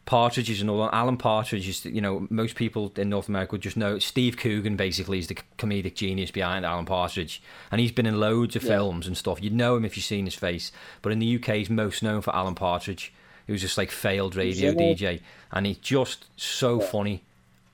Partridge 0.07 0.49
is 0.49 0.61
another. 0.61 0.79
one. 0.79 0.89
Alan 0.93 1.17
Partridge 1.17 1.67
is, 1.67 1.85
you 1.85 2.01
know, 2.01 2.25
most 2.31 2.55
people 2.55 2.91
in 2.95 3.09
North 3.09 3.27
America 3.29 3.51
would 3.51 3.61
just 3.61 3.77
know 3.77 3.99
Steve 3.99 4.37
Coogan. 4.37 4.75
Basically, 4.75 5.19
is 5.19 5.27
the 5.27 5.37
comedic 5.59 5.93
genius 5.93 6.31
behind 6.31 6.65
Alan 6.65 6.85
Partridge, 6.85 7.41
and 7.71 7.79
he's 7.79 7.91
been 7.91 8.05
in 8.07 8.19
loads 8.19 8.55
of 8.55 8.63
Yeah. 8.63 8.69
films 8.77 9.05
and 9.05 9.15
stuff. 9.15 9.43
You'd 9.43 9.53
know 9.53 9.75
him 9.75 9.85
if 9.85 9.95
you've 9.95 10.05
seen 10.05 10.25
his 10.25 10.33
face. 10.35 10.71
But 11.03 11.11
in 11.11 11.19
the 11.19 11.25
UK, 11.27 11.57
he's 11.59 11.69
most 11.69 12.01
known 12.01 12.21
for 12.21 12.35
Alan 12.35 12.55
Partridge. 12.55 13.13
He 13.45 13.51
was 13.51 13.61
just 13.61 13.77
like 13.77 13.91
failed 13.91 14.35
radio 14.35 14.71
Yeah. 14.71 14.77
DJ, 14.77 15.19
and 15.51 15.65
he's 15.65 15.77
just 15.77 16.25
so 16.35 16.79
funny. 16.79 17.23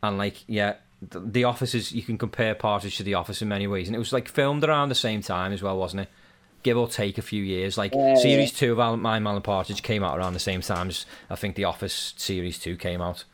And 0.02 0.18
like, 0.18 0.44
yeah, 0.48 0.74
th- 1.12 1.24
The 1.28 1.44
Office 1.46 1.74
is 1.74 1.92
you 1.94 2.02
can 2.02 2.18
compare 2.18 2.56
Partridge 2.56 2.98
to 2.98 3.04
The 3.04 3.14
Office 3.14 3.42
in 3.42 3.48
many 3.48 3.68
ways, 3.68 3.88
and 3.88 3.96
it 3.96 4.00
was 4.00 4.12
like 4.12 4.28
filmed 4.28 4.64
around 4.64 4.90
the 4.90 4.96
same 4.96 5.22
time 5.22 5.54
as 5.54 5.62
well, 5.64 5.78
wasn't 5.78 6.02
it? 6.02 6.10
Give 6.64 6.78
or 6.78 6.88
take 6.88 7.18
a 7.18 7.22
few 7.22 7.44
years. 7.44 7.78
Like 7.78 7.94
Yeah, 7.94 8.16
series 8.16 8.52
two 8.52 8.72
of 8.72 8.80
I'm 8.80 9.06
Alan 9.06 9.42
Partridge 9.42 9.84
came 9.84 10.04
out 10.04 10.18
around 10.18 10.34
the 10.34 10.40
same 10.40 10.62
time 10.62 10.90
as 10.90 11.06
I 11.30 11.36
think 11.36 11.56
The 11.56 11.66
Office 11.66 12.14
series 12.18 12.58
two 12.58 12.78
came 12.78 13.02
out. 13.02 13.26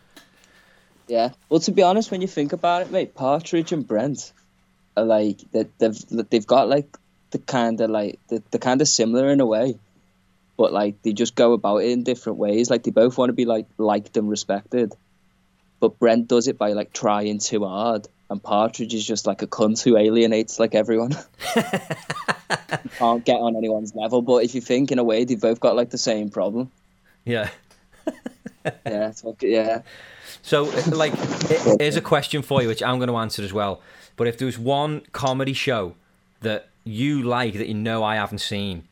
Yeah. 1.08 1.30
Well, 1.50 1.60
to 1.62 1.72
be 1.72 1.82
honest, 1.82 2.12
when 2.12 2.22
you 2.22 2.28
think 2.28 2.54
about 2.54 2.84
it, 2.84 2.92
mate, 2.92 3.16
Partridge 3.16 3.72
and 3.72 3.88
Brent 3.88 4.32
are 4.96 5.06
like 5.06 5.40
they, 5.52 5.66
they've 5.80 6.30
they've 6.30 6.48
got 6.48 6.70
like 6.70 6.98
the 7.32 7.40
kind 7.40 7.80
of 7.82 7.90
like 7.90 8.20
the 8.28 8.44
the 8.52 8.60
kind 8.60 8.82
of 8.82 8.88
similar 8.88 9.30
in 9.30 9.40
a 9.40 9.46
way, 9.46 9.78
but 10.58 10.74
like 10.74 11.02
they 11.02 11.14
just 11.14 11.36
go 11.36 11.54
about 11.54 11.78
it 11.78 11.90
in 11.90 12.04
different 12.04 12.38
ways. 12.38 12.70
Like 12.70 12.84
they 12.84 12.92
both 12.92 13.18
want 13.18 13.30
to 13.30 13.34
be 13.34 13.46
like 13.46 13.68
liked 13.78 14.18
and 14.18 14.30
respected, 14.30 14.94
but 15.80 16.00
Brent 16.00 16.28
does 16.28 16.48
it 16.48 16.58
by 16.58 16.74
like 16.74 16.94
trying 16.94 17.40
too 17.40 17.66
hard, 17.66 18.08
and 18.30 18.42
Partridge 18.42 18.94
is 18.94 19.06
just 19.06 19.26
like 19.26 19.42
a 19.42 19.48
cunt 19.48 19.82
who 19.82 19.98
alienates 19.98 20.60
like 20.60 20.76
everyone. 20.76 21.12
Can't 22.98 23.26
get 23.26 23.40
on 23.40 23.56
anyone's 23.56 23.96
level, 23.96 24.22
but 24.22 24.44
if 24.44 24.56
you 24.56 24.62
think 24.62 24.92
in 24.92 25.00
a 25.00 25.04
way, 25.04 25.24
they've 25.24 25.40
both 25.40 25.60
got 25.60 25.76
like 25.76 25.90
the 25.90 25.98
same 25.98 26.30
problem. 26.30 26.72
Yeah. 27.26 27.50
Yeah, 28.86 29.14
like, 29.24 29.42
yeah. 29.42 29.82
So, 30.42 30.64
like, 30.92 31.14
here's 31.80 31.96
a 31.96 32.02
question 32.02 32.42
for 32.42 32.62
you, 32.62 32.68
which 32.68 32.84
I'm 32.84 33.00
going 33.00 33.08
to 33.08 33.16
answer 33.16 33.42
as 33.42 33.54
well. 33.54 33.82
But 34.16 34.28
if 34.28 34.38
there 34.38 34.46
was 34.46 34.60
one 34.60 35.02
comedy 35.14 35.54
show 35.54 35.96
that 36.42 36.68
you 36.84 37.24
like 37.24 37.54
that 37.54 37.68
you 37.68 37.74
know 37.74 38.04
I 38.04 38.16
haven't 38.16 38.40
seen, 38.40 38.88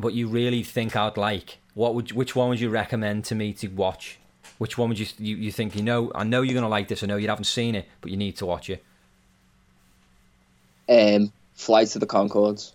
but 0.00 0.14
you 0.14 0.26
really 0.26 0.62
think 0.62 0.96
I'd 0.96 1.18
like, 1.18 1.58
what 1.74 1.94
would 1.94 2.12
which 2.12 2.34
one 2.34 2.48
would 2.48 2.60
you 2.60 2.70
recommend 2.70 3.24
to 3.26 3.34
me 3.34 3.52
to 3.52 3.68
watch? 3.68 4.18
Which 4.58 4.78
one 4.78 4.88
would 4.88 4.98
you 4.98 5.06
you, 5.18 5.36
you 5.36 5.52
think 5.52 5.74
you 5.74 5.82
know? 5.82 6.12
I 6.14 6.24
know 6.24 6.42
you're 6.42 6.54
going 6.54 6.64
to 6.64 6.68
like 6.68 6.88
this. 6.88 7.02
I 7.02 7.06
know 7.06 7.16
you 7.16 7.28
haven't 7.28 7.44
seen 7.44 7.74
it, 7.74 7.88
but 8.00 8.10
you 8.10 8.16
need 8.16 8.36
to 8.36 8.46
watch 8.46 8.70
it. 8.70 8.84
Um, 10.88 11.32
Flight 11.54 11.88
to 11.88 11.98
the 11.98 12.06
Conchords. 12.06 12.72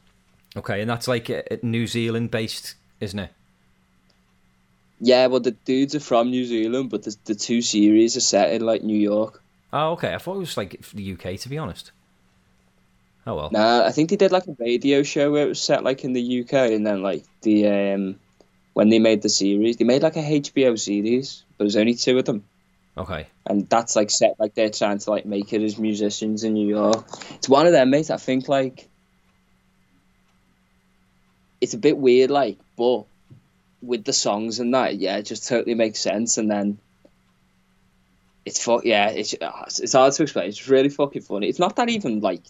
Okay, 0.58 0.82
and 0.82 0.90
that's 0.90 1.08
like 1.08 1.30
uh, 1.30 1.42
New 1.62 1.88
Zealand 1.88 2.32
based, 2.32 2.76
isn't 3.00 3.20
it? 3.20 3.32
Yeah, 5.00 5.28
well, 5.28 5.40
the 5.40 5.52
dudes 5.52 5.96
are 5.96 6.00
from 6.00 6.30
New 6.30 6.44
Zealand, 6.46 6.90
but 6.90 7.04
the, 7.04 7.16
the 7.26 7.36
two 7.36 7.62
series 7.62 8.18
are 8.18 8.22
set 8.22 8.52
in 8.52 8.66
like 8.66 8.84
New 8.84 8.98
York. 8.98 9.42
Oh, 9.72 9.92
okay. 9.92 10.14
I 10.14 10.18
thought 10.18 10.36
it 10.36 10.40
was 10.40 10.58
like 10.58 10.82
the 10.92 11.14
UK, 11.14 11.40
to 11.40 11.50
be 11.50 11.58
honest. 11.58 11.92
Oh 13.28 13.36
well. 13.36 13.50
Nah, 13.52 13.86
I 13.86 13.92
think 13.92 14.10
they 14.10 14.16
did 14.16 14.32
like 14.32 14.48
a 14.48 14.56
radio 14.60 15.04
show 15.04 15.32
where 15.32 15.46
it 15.46 15.50
was 15.50 15.62
set 15.62 15.84
like 15.84 16.04
in 16.04 16.14
the 16.14 16.42
UK, 16.42 16.54
and 16.72 16.86
then 16.86 17.02
like 17.02 17.24
the 17.42 17.68
um, 17.68 18.20
when 18.80 18.88
they 18.88 19.00
made 19.00 19.22
the 19.22 19.28
series, 19.28 19.76
they 19.76 19.84
made 19.84 20.02
like 20.04 20.16
a 20.16 20.22
HBO 20.22 20.80
series, 20.80 21.44
but 21.58 21.66
there's 21.66 21.76
only 21.76 21.96
two 21.96 22.18
of 22.18 22.24
them, 22.24 22.46
Okay. 22.98 23.28
and 23.46 23.68
that's 23.68 23.94
like 23.98 24.10
set 24.10 24.40
like 24.40 24.54
they're 24.56 24.70
trying 24.70 25.00
to 25.00 25.10
like 25.10 25.26
make 25.26 25.52
it 25.52 25.62
as 25.62 25.78
musicians 25.78 26.46
in 26.46 26.54
New 26.54 26.66
York. 26.66 27.06
It's 27.32 27.50
one 27.50 27.66
of 27.68 27.74
them, 27.74 27.90
mate. 27.90 28.10
I 28.10 28.16
think 28.16 28.48
like 28.48 28.88
it's 31.60 31.74
a 31.74 31.78
bit 31.78 31.98
weird, 31.98 32.32
like, 32.32 32.58
but 32.78 33.04
with 33.82 34.06
the 34.06 34.14
songs 34.14 34.62
and 34.62 34.74
that, 34.74 34.96
yeah, 34.96 35.18
it 35.18 35.24
just 35.24 35.46
totally 35.50 35.76
makes 35.76 36.00
sense, 36.00 36.38
and 36.38 36.50
then. 36.50 36.78
It's 38.46 38.64
fu- 38.64 38.82
yeah, 38.86 39.10
it's 39.10 39.34
it's 39.34 39.92
hard 39.92 40.14
to 40.14 40.24
explain. 40.24 40.48
It's 40.48 40.70
really 40.70 40.88
fucking 40.88 41.24
funny. 41.24 41.50
It's 41.50 41.60
not 41.60 41.76
that 41.76 41.90
even 41.90 42.22
like 42.22 42.44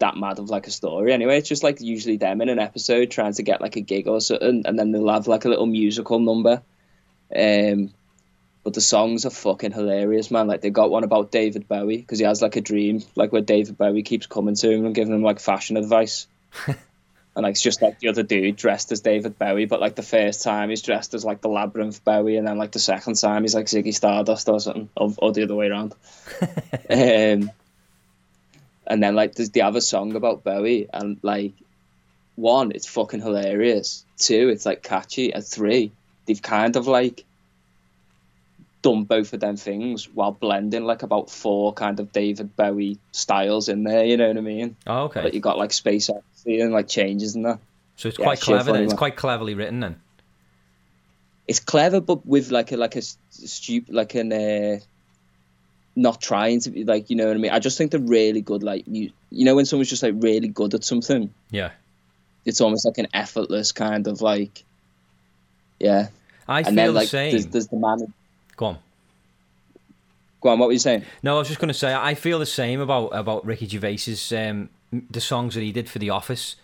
that 0.00 0.16
mad 0.16 0.38
of 0.38 0.50
like 0.50 0.66
a 0.66 0.70
story 0.70 1.12
anyway. 1.12 1.38
It's 1.38 1.48
just 1.48 1.62
like 1.62 1.80
usually 1.80 2.16
them 2.16 2.40
in 2.42 2.48
an 2.48 2.58
episode 2.58 3.10
trying 3.10 3.34
to 3.34 3.42
get 3.42 3.60
like 3.60 3.76
a 3.76 3.80
gig 3.80 4.08
or 4.08 4.20
something, 4.20 4.62
and 4.66 4.78
then 4.78 4.92
they'll 4.92 5.08
have 5.08 5.28
like 5.28 5.44
a 5.44 5.48
little 5.48 5.66
musical 5.66 6.18
number. 6.18 6.62
Um, 7.34 7.94
but 8.62 8.74
the 8.74 8.80
songs 8.80 9.24
are 9.24 9.30
fucking 9.30 9.72
hilarious, 9.72 10.30
man. 10.30 10.46
Like 10.46 10.60
they 10.60 10.70
got 10.70 10.90
one 10.90 11.04
about 11.04 11.30
David 11.30 11.68
Bowie 11.68 11.98
because 11.98 12.18
he 12.18 12.24
has 12.24 12.42
like 12.42 12.56
a 12.56 12.60
dream, 12.60 13.02
like 13.14 13.32
where 13.32 13.40
David 13.40 13.78
Bowie 13.78 14.02
keeps 14.02 14.26
coming 14.26 14.56
to 14.56 14.70
him 14.70 14.84
and 14.84 14.94
giving 14.94 15.14
him 15.14 15.22
like 15.22 15.40
fashion 15.40 15.76
advice. 15.76 16.26
And 17.36 17.44
like 17.44 17.52
it's 17.52 17.62
just 17.62 17.80
like 17.80 18.00
the 18.00 18.08
other 18.08 18.24
dude 18.24 18.56
dressed 18.56 18.90
as 18.90 19.00
David 19.00 19.38
Bowie, 19.38 19.66
but 19.66 19.80
like 19.80 19.94
the 19.94 20.02
first 20.02 20.42
time 20.42 20.68
he's 20.68 20.82
dressed 20.82 21.14
as 21.14 21.24
like 21.24 21.40
the 21.40 21.48
Labyrinth 21.48 22.04
Bowie, 22.04 22.36
and 22.36 22.46
then 22.46 22.58
like 22.58 22.72
the 22.72 22.80
second 22.80 23.14
time 23.14 23.42
he's 23.42 23.54
like 23.54 23.66
Ziggy 23.66 23.94
Stardust 23.94 24.48
or 24.48 24.58
something, 24.58 24.88
or, 24.96 25.14
or 25.18 25.32
the 25.32 25.44
other 25.44 25.54
way 25.54 25.68
around. 25.68 25.94
um, 26.90 27.50
and 28.90 29.00
then 29.00 29.14
like 29.14 29.36
there's 29.36 29.50
the 29.50 29.62
other 29.62 29.80
song 29.80 30.16
about 30.16 30.42
Bowie, 30.42 30.88
and 30.92 31.16
like 31.22 31.52
one, 32.34 32.72
it's 32.72 32.88
fucking 32.88 33.20
hilarious. 33.20 34.04
Two, 34.18 34.48
it's 34.48 34.66
like 34.66 34.82
catchy, 34.82 35.32
and 35.32 35.46
three, 35.46 35.92
they've 36.26 36.42
kind 36.42 36.74
of 36.74 36.88
like 36.88 37.24
done 38.82 39.04
both 39.04 39.32
of 39.32 39.40
them 39.40 39.56
things 39.56 40.08
while 40.08 40.32
blending 40.32 40.84
like 40.84 41.04
about 41.04 41.30
four 41.30 41.72
kind 41.72 42.00
of 42.00 42.10
David 42.10 42.56
Bowie 42.56 42.98
styles 43.12 43.68
in 43.68 43.84
there. 43.84 44.04
You 44.04 44.16
know 44.16 44.26
what 44.26 44.38
I 44.38 44.40
mean? 44.40 44.76
Oh, 44.88 45.04
okay. 45.04 45.22
Like 45.22 45.34
you 45.34 45.40
got 45.40 45.56
like 45.56 45.72
Space 45.72 46.10
Odyssey 46.10 46.60
and 46.60 46.72
like 46.72 46.88
changes 46.88 47.36
and 47.36 47.44
that. 47.44 47.60
so 47.94 48.08
it's 48.08 48.18
yeah, 48.18 48.24
quite 48.24 48.40
clever. 48.40 48.76
It's 48.76 48.92
quite 48.92 49.16
cleverly 49.16 49.54
written 49.54 49.78
then. 49.78 50.00
It's 51.46 51.60
clever, 51.60 52.00
but 52.00 52.26
with 52.26 52.50
like 52.50 52.72
a 52.72 52.76
like 52.76 52.96
a 52.96 53.02
stupid 53.02 53.94
like 53.94 54.16
an 54.16 54.32
uh, 54.32 54.80
not 55.96 56.20
trying 56.20 56.60
to 56.60 56.70
be 56.70 56.84
like 56.84 57.10
you 57.10 57.16
know 57.16 57.26
what 57.26 57.36
I 57.36 57.38
mean. 57.40 57.50
I 57.52 57.58
just 57.58 57.76
think 57.78 57.90
they're 57.90 58.00
really 58.00 58.40
good. 58.40 58.62
Like 58.62 58.84
you 58.86 59.10
you 59.30 59.44
know 59.44 59.54
when 59.56 59.64
someone's 59.66 59.90
just 59.90 60.02
like 60.02 60.14
really 60.18 60.48
good 60.48 60.74
at 60.74 60.84
something, 60.84 61.32
Yeah. 61.50 61.70
it's 62.44 62.60
almost 62.60 62.84
like 62.86 62.98
an 62.98 63.08
effortless 63.14 63.72
kind 63.72 64.06
of 64.06 64.20
like 64.22 64.64
yeah. 65.78 66.08
I 66.48 66.58
and 66.60 66.66
feel 66.68 66.74
then 66.76 66.86
the 66.88 66.92
like 66.92 67.08
same. 67.08 67.30
there's, 67.32 67.46
there's 67.46 67.66
the 67.68 67.76
man. 67.76 68.12
Go 68.56 68.66
on. 68.66 68.78
Go 70.40 70.48
on, 70.48 70.58
what 70.58 70.66
were 70.66 70.72
you 70.72 70.78
saying? 70.78 71.04
No, 71.22 71.36
I 71.36 71.38
was 71.40 71.48
just 71.48 71.60
going 71.60 71.68
to 71.68 71.74
say 71.74 71.94
I 71.94 72.14
feel 72.14 72.38
the 72.38 72.46
same 72.46 72.80
about 72.80 73.08
about 73.08 73.44
Ricky 73.44 73.66
Gervais's 73.68 74.32
um, 74.32 74.68
the 75.10 75.20
songs 75.20 75.54
that 75.54 75.60
he 75.62 75.70
did 75.72 75.88
for 75.88 75.98
The 75.98 76.10
Office. 76.10 76.56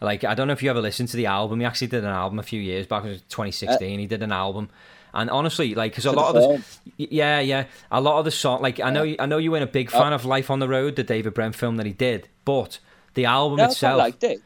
Like 0.00 0.24
I 0.24 0.34
don't 0.34 0.48
know 0.48 0.52
if 0.52 0.62
you 0.62 0.70
ever 0.70 0.80
listened 0.80 1.08
to 1.10 1.16
the 1.16 1.26
album. 1.26 1.60
He 1.60 1.66
actually 1.66 1.86
did 1.86 2.02
an 2.02 2.10
album 2.10 2.38
a 2.40 2.42
few 2.42 2.60
years 2.60 2.86
back, 2.86 3.04
it 3.04 3.08
was 3.08 3.20
2016. 3.28 3.98
he 4.00 4.06
did 4.06 4.22
an 4.22 4.32
album, 4.32 4.68
and 5.14 5.28
honestly, 5.30 5.74
like 5.74 5.92
because 5.92 6.06
a 6.06 6.12
lot 6.12 6.34
of 6.34 6.42
the 6.42 6.64
yeah 6.96 7.40
yeah 7.40 7.64
a 7.90 8.00
lot 8.00 8.18
of 8.18 8.24
the 8.24 8.30
song 8.30 8.62
like 8.62 8.80
I 8.80 8.90
know 8.90 9.14
I 9.18 9.26
know 9.26 9.38
you 9.38 9.50
weren't 9.50 9.64
a 9.64 9.66
big 9.66 9.90
fan 9.90 10.12
of 10.12 10.24
Life 10.24 10.50
on 10.50 10.58
the 10.58 10.68
Road, 10.68 10.96
the 10.96 11.02
David 11.04 11.34
Brent 11.34 11.54
film 11.54 11.76
that 11.76 11.86
he 11.86 11.92
did, 11.92 12.28
but 12.44 12.78
the 13.14 13.24
album 13.26 13.58
No, 13.58 13.64
I 13.64 13.66
itself. 13.66 13.98
liked 13.98 14.24
it. 14.24 14.40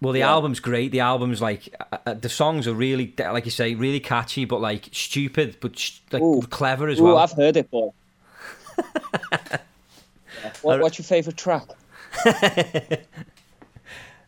Well, 0.00 0.12
the 0.14 0.20
Yeah. 0.20 0.30
album's 0.30 0.60
great. 0.60 0.92
The 0.92 1.00
album's 1.00 1.42
like 1.42 1.74
uh, 1.92 1.98
uh, 2.06 2.14
the 2.14 2.28
songs 2.30 2.66
are 2.66 2.72
really, 2.74 3.12
like 3.18 3.44
you 3.44 3.50
say, 3.50 3.74
really 3.74 4.00
catchy, 4.00 4.46
but 4.46 4.60
like 4.60 4.88
stupid, 4.92 5.58
but 5.60 5.78
sh- 5.78 5.98
like 6.10 6.22
Ooh. 6.22 6.40
clever 6.48 6.88
as 6.88 6.98
Ooh, 7.00 7.04
well. 7.04 7.18
I've 7.18 7.32
heard 7.32 7.56
it, 7.56 7.68
but. 7.70 7.90
Yeah. 10.42 10.52
What, 10.62 10.80
what's 10.80 10.98
your 10.98 11.04
favourite 11.04 11.36
track? 11.38 11.66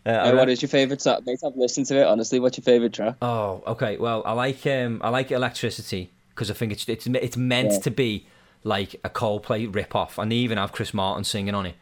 Uh, 0.06 0.10
I 0.10 0.34
what 0.34 0.48
is 0.48 0.62
your 0.62 0.68
favourite 0.68 1.00
track? 1.02 1.26
Mate, 1.26 1.40
I've 1.44 1.56
listened 1.56 1.86
to 1.86 1.96
it. 2.00 2.06
Honestly, 2.06 2.38
what's 2.38 2.56
your 2.56 2.62
favourite 2.62 2.92
track? 2.92 3.16
oh, 3.22 3.62
okay. 3.66 3.96
Well, 3.96 4.22
I 4.24 4.32
like 4.32 4.64
um, 4.66 5.00
I 5.02 5.08
like 5.08 5.32
electricity 5.32 6.12
because 6.30 6.50
I 6.50 6.54
think 6.54 6.72
it's 6.72 6.88
it's 6.88 7.06
it's 7.08 7.36
meant 7.36 7.72
Yeah. 7.72 7.78
to 7.80 7.90
be 7.90 8.26
like 8.62 8.94
a 9.04 9.10
Coldplay 9.10 9.72
rip 9.74 9.94
off, 9.96 10.16
and 10.18 10.30
they 10.30 10.36
even 10.36 10.58
have 10.58 10.70
Chris 10.72 10.94
Martin 10.94 11.24
singing 11.24 11.54
on 11.54 11.66
it. 11.66 11.74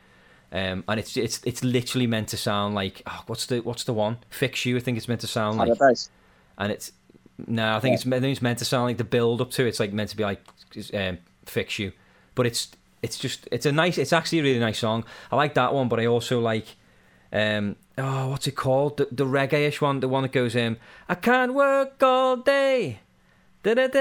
Um, 0.52 0.84
and 0.88 0.98
it's 1.00 1.16
it's 1.16 1.40
it's 1.44 1.62
literally 1.62 2.06
meant 2.06 2.28
to 2.28 2.36
sound 2.36 2.74
like 2.74 3.02
oh, 3.06 3.22
what's 3.26 3.44
the 3.46 3.58
what's 3.60 3.84
the 3.84 3.92
one? 3.92 4.18
Fix 4.30 4.64
you. 4.64 4.76
I 4.76 4.80
think 4.80 4.96
it's 4.96 5.08
meant 5.08 5.20
to 5.20 5.26
sound 5.26 5.58
like, 5.58 5.76
Paradise. 5.76 6.08
and 6.56 6.72
it's 6.72 6.92
no, 7.46 7.74
I 7.76 7.80
think 7.80 7.90
Yeah. 7.90 7.94
it's 7.96 8.06
I 8.06 8.20
think 8.20 8.32
it's 8.32 8.42
meant 8.42 8.58
to 8.60 8.64
sound 8.64 8.84
like 8.84 8.96
the 8.96 9.04
build 9.04 9.40
up 9.42 9.50
to 9.52 9.64
it. 9.64 9.68
it's 9.68 9.80
like 9.80 9.92
meant 9.92 10.10
to 10.10 10.16
be 10.16 10.22
like 10.24 10.40
um, 10.94 11.18
fix 11.44 11.78
you, 11.78 11.92
but 12.36 12.46
it's 12.46 12.68
it's 13.02 13.18
just 13.18 13.48
it's 13.52 13.66
a 13.66 13.72
nice 13.72 13.98
it's 13.98 14.12
actually 14.14 14.38
a 14.38 14.42
really 14.44 14.60
nice 14.60 14.78
song. 14.78 15.04
I 15.32 15.36
like 15.36 15.54
that 15.54 15.74
one, 15.74 15.88
but 15.88 15.98
I 16.00 16.06
also 16.06 16.40
like 16.40 16.66
um 17.32 17.74
oh 17.98 18.28
what's 18.30 18.46
it 18.46 18.52
called 18.56 18.96
the 18.96 19.08
the 19.10 19.24
reggae-ish 19.26 19.80
one, 19.80 20.00
the 20.00 20.08
one 20.08 20.22
that 20.22 20.32
goes 20.32 20.54
in. 20.54 20.76
I 21.08 21.14
can't 21.14 21.54
work 21.54 22.02
all 22.02 22.36
day 22.36 23.00
Ain't 23.66 23.94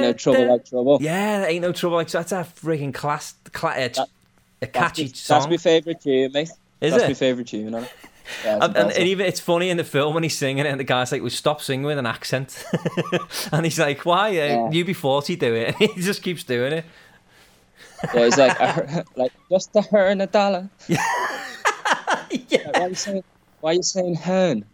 no 0.00 0.12
trouble 0.12 0.46
like 0.48 0.64
trouble. 0.66 0.98
Yeah, 1.00 1.46
ain't 1.46 1.62
no 1.62 1.72
trouble 1.72 1.96
like 1.96 2.10
that's 2.10 2.32
a 2.32 2.36
freaking 2.60 2.92
class, 2.92 3.34
cla- 3.52 3.70
uh, 3.70 3.88
That- 3.88 4.08
a 4.62 4.66
catchy 4.66 5.04
that's, 5.04 5.20
song. 5.20 5.40
That's 5.40 5.50
my 5.50 5.56
favourite 5.58 6.00
tune, 6.00 6.32
mate. 6.32 6.50
Is 6.80 6.92
that's 6.92 7.04
it? 7.04 7.08
my 7.08 7.14
favourite 7.14 7.46
tune 7.48 7.74
it. 7.74 7.92
Yeah, 8.44 8.58
And, 8.60 8.76
and, 8.76 8.90
and 8.90 9.04
even 9.06 9.24
it's 9.24 9.38
funny 9.38 9.70
in 9.70 9.76
the 9.76 9.84
film 9.84 10.12
when 10.12 10.24
he's 10.24 10.36
singing 10.36 10.66
it, 10.66 10.68
and 10.68 10.80
the 10.80 10.84
guy's 10.84 11.12
like, 11.12 11.22
"We 11.22 11.30
stop 11.30 11.62
singing 11.62 11.86
with 11.86 11.96
an 11.96 12.06
accent," 12.06 12.64
and 13.52 13.64
he's 13.64 13.78
like, 13.78 14.04
"Why? 14.04 14.30
Uh, 14.30 14.32
Yeah. 14.32 14.70
You 14.72 14.84
be 14.84 14.94
forty, 14.94 15.36
do 15.36 15.54
it." 15.54 15.76
And 15.80 15.90
he 15.92 16.00
just 16.02 16.24
keeps 16.24 16.42
doing 16.42 16.72
it. 16.72 16.84
yeah, 18.12 18.24
he's 18.24 18.36
like, 18.36 18.60
"Uh, 18.60 19.04
like 19.14 19.32
just 19.48 19.76
a 19.76 19.82
her 19.82 20.08
and 20.08 20.20
a 20.22 20.26
dollar. 20.26 20.68
yeah, 20.88 20.98
Like, 22.74 22.96
why 23.66 23.72
are 23.72 23.74
you 23.74 23.82
saying? 23.82 24.14
Why 24.14 24.14
are 24.14 24.14
you 24.14 24.14
saying 24.14 24.14
hern? 24.14 24.64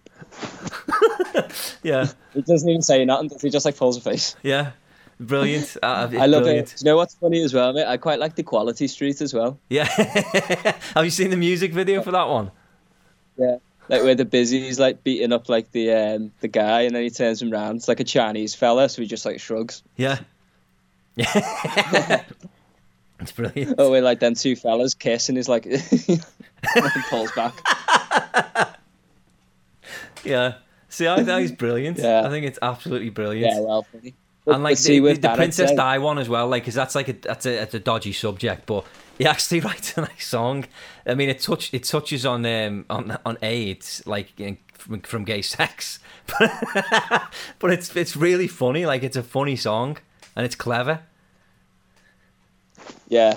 yeah, 1.83 2.07
He 2.35 2.43
doesn't 2.43 2.69
even 2.69 2.83
say 2.83 3.03
nothing. 3.07 3.31
He? 3.41 3.49
Just 3.49 3.65
like 3.65 3.77
pulls 3.77 3.97
a 3.97 4.01
face. 4.03 4.37
yeah. 4.43 4.73
Brilliant. 5.19 5.77
Uh, 5.83 6.09
I 6.19 6.27
love 6.27 6.43
brilliant. 6.43 6.73
it. 6.75 6.77
Do 6.79 6.85
you 6.85 6.91
know 6.91 6.97
what's 6.97 7.15
funny 7.15 7.43
as 7.43 7.55
well, 7.55 7.73
mate? 7.73 7.87
I 7.87 7.97
quite 7.97 8.19
like 8.19 8.35
the 8.35 8.43
Equality 8.43 8.87
Street 8.89 9.21
as 9.23 9.33
well. 9.33 9.59
Yeah. 9.71 9.85
Have 10.95 11.05
you 11.05 11.11
seen 11.11 11.31
the 11.31 11.37
music 11.37 11.73
video 11.73 12.03
for 12.03 12.11
that 12.11 12.29
one? 12.29 12.51
Yeah. 13.39 13.57
Like 13.89 14.03
where 14.03 14.15
the 14.15 14.25
busy's 14.27 14.79
like 14.79 15.03
beating 15.05 15.33
up 15.33 15.49
like 15.49 15.71
the 15.73 15.93
um, 15.93 16.33
the 16.41 16.49
guy, 16.49 16.83
and 16.83 16.95
then 16.95 17.03
he 17.03 17.11
turns 17.11 17.41
him 17.41 17.51
round. 17.51 17.77
It's 17.79 17.89
like 17.89 18.01
a 18.01 18.05
Chinese 18.05 18.55
fella, 18.55 18.89
so 18.91 19.01
he 19.01 19.09
just 19.09 19.25
like 19.25 19.41
shrugs. 19.41 19.83
Yeah. 19.97 20.19
Yeah. 21.17 22.25
it's 23.21 23.33
brilliant. 23.33 23.77
Oh, 23.79 23.91
where 23.91 24.03
like 24.03 24.19
then 24.21 24.35
two 24.35 24.57
fellas 24.57 24.95
kiss, 24.95 25.29
and 25.29 25.39
he's 25.39 25.49
like, 25.49 25.67
like 25.67 26.93
pulls 27.11 27.31
back. 27.33 27.55
Yeah. 30.25 30.55
See, 30.89 31.09
I 31.09 31.23
think 31.23 31.41
he's 31.41 31.53
brilliant. 31.59 31.99
Yeah. 31.99 32.23
I 32.25 32.29
think 32.29 32.47
it's 32.47 32.59
absolutely 32.61 33.11
brilliant. 33.11 33.55
Yeah, 33.55 33.61
well, 33.61 33.83
funny. 33.83 34.15
But- 34.45 34.57
and 34.57 34.65
like 34.65 34.73
but 34.73 34.79
see, 34.79 34.95
the, 34.95 35.01
with 35.01 35.23
the, 35.23 35.35
Princess 35.35 35.73
Di 35.73 35.99
one 35.99 36.19
as 36.19 36.29
well, 36.29 36.49
like, 36.49 36.65
cause 36.65 36.75
that's 36.75 36.95
like 36.97 37.09
a 37.09 37.13
that's 37.13 37.47
a 37.47 37.59
that's 37.59 37.75
a 37.75 37.79
dodgy 37.79 38.13
subject, 38.13 38.67
but 38.67 38.85
he 39.17 39.25
actually 39.25 39.61
writes 39.69 39.97
a 39.97 40.01
nice 40.03 40.27
song. 40.27 40.65
I 41.07 41.15
mean, 41.15 41.29
it 41.29 41.39
touch 41.41 41.73
it 41.73 41.85
touches 41.85 42.27
on 42.27 42.45
um 42.45 42.85
on 42.91 43.17
on 43.25 43.39
AIDS, 43.41 44.03
like 44.05 44.39
in, 44.41 44.59
from, 44.75 45.01
from 45.03 45.25
gay 45.25 45.43
sex, 45.43 46.01
but 46.39 47.71
it's 47.71 47.95
it's 47.95 48.17
really 48.17 48.49
funny. 48.49 48.85
Like, 48.85 49.05
it's 49.05 49.17
a 49.17 49.23
funny 49.23 49.55
song 49.55 49.99
and 50.35 50.45
it's 50.45 50.57
clever. 50.57 51.01
Yeah, 53.09 53.37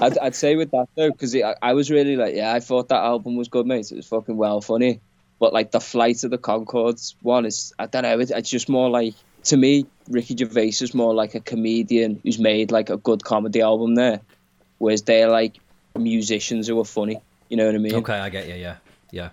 I'd, 0.00 0.18
I'd 0.18 0.34
say 0.34 0.56
with 0.56 0.70
that 0.72 0.88
though, 0.96 1.10
because 1.10 1.34
I, 1.34 1.54
I 1.62 1.72
was 1.74 1.90
really 1.90 2.16
like, 2.16 2.34
yeah, 2.34 2.52
I 2.52 2.60
thought 2.60 2.88
that 2.88 3.02
album 3.02 3.36
was 3.36 3.48
good, 3.48 3.66
mate. 3.66 3.90
It 3.90 3.96
was 3.96 4.06
fucking 4.06 4.36
well 4.36 4.60
funny, 4.60 5.00
but 5.40 5.52
like 5.52 5.72
the 5.72 5.80
Flight 5.80 6.22
of 6.22 6.30
the 6.30 6.38
Conchords 6.38 7.16
one 7.22 7.46
is, 7.46 7.72
I 7.78 7.86
don't 7.86 8.02
know, 8.02 8.20
it, 8.20 8.30
it's 8.30 8.50
just 8.50 8.68
more 8.68 8.88
like 8.88 9.14
to 9.44 9.56
me, 9.56 9.86
Ricky 10.08 10.36
Gervais 10.36 10.74
is 10.80 10.94
more 10.94 11.14
like 11.14 11.34
a 11.34 11.40
comedian 11.40 12.20
who's 12.22 12.38
made 12.38 12.70
like 12.70 12.90
a 12.90 12.96
good 12.96 13.24
comedy 13.24 13.62
album 13.62 13.94
there, 13.94 14.20
whereas 14.78 15.02
they're 15.02 15.30
like 15.30 15.56
musicians 15.96 16.68
who 16.68 16.78
are 16.78 16.84
funny. 16.84 17.20
You 17.48 17.56
know 17.56 17.66
what 17.66 17.74
I 17.74 17.78
mean? 17.78 17.94
Okay, 17.96 18.14
I 18.14 18.28
get 18.28 18.48
you. 18.48 18.54
Yeah, 18.54 18.76
yeah. 19.10 19.30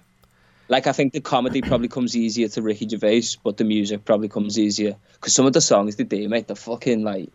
Like 0.70 0.88
I 0.88 0.91
think 0.91 1.14
the 1.14 1.22
comedy 1.22 1.62
probably 1.62 1.88
comes 1.88 2.16
easier 2.16 2.47
to 2.49 2.62
Ricky 2.62 2.88
Gervais, 2.88 3.38
but 3.43 3.58
the 3.58 3.64
music 3.64 4.05
probably 4.05 4.30
comes 4.30 4.58
easier 4.58 4.95
because 5.14 5.34
some 5.34 5.45
of 5.45 5.53
the 5.53 5.62
songs 5.62 5.97
they 5.97 6.03
do, 6.03 6.28
mate, 6.28 6.47
they're 6.47 6.55
fucking 6.55 7.03
like, 7.03 7.30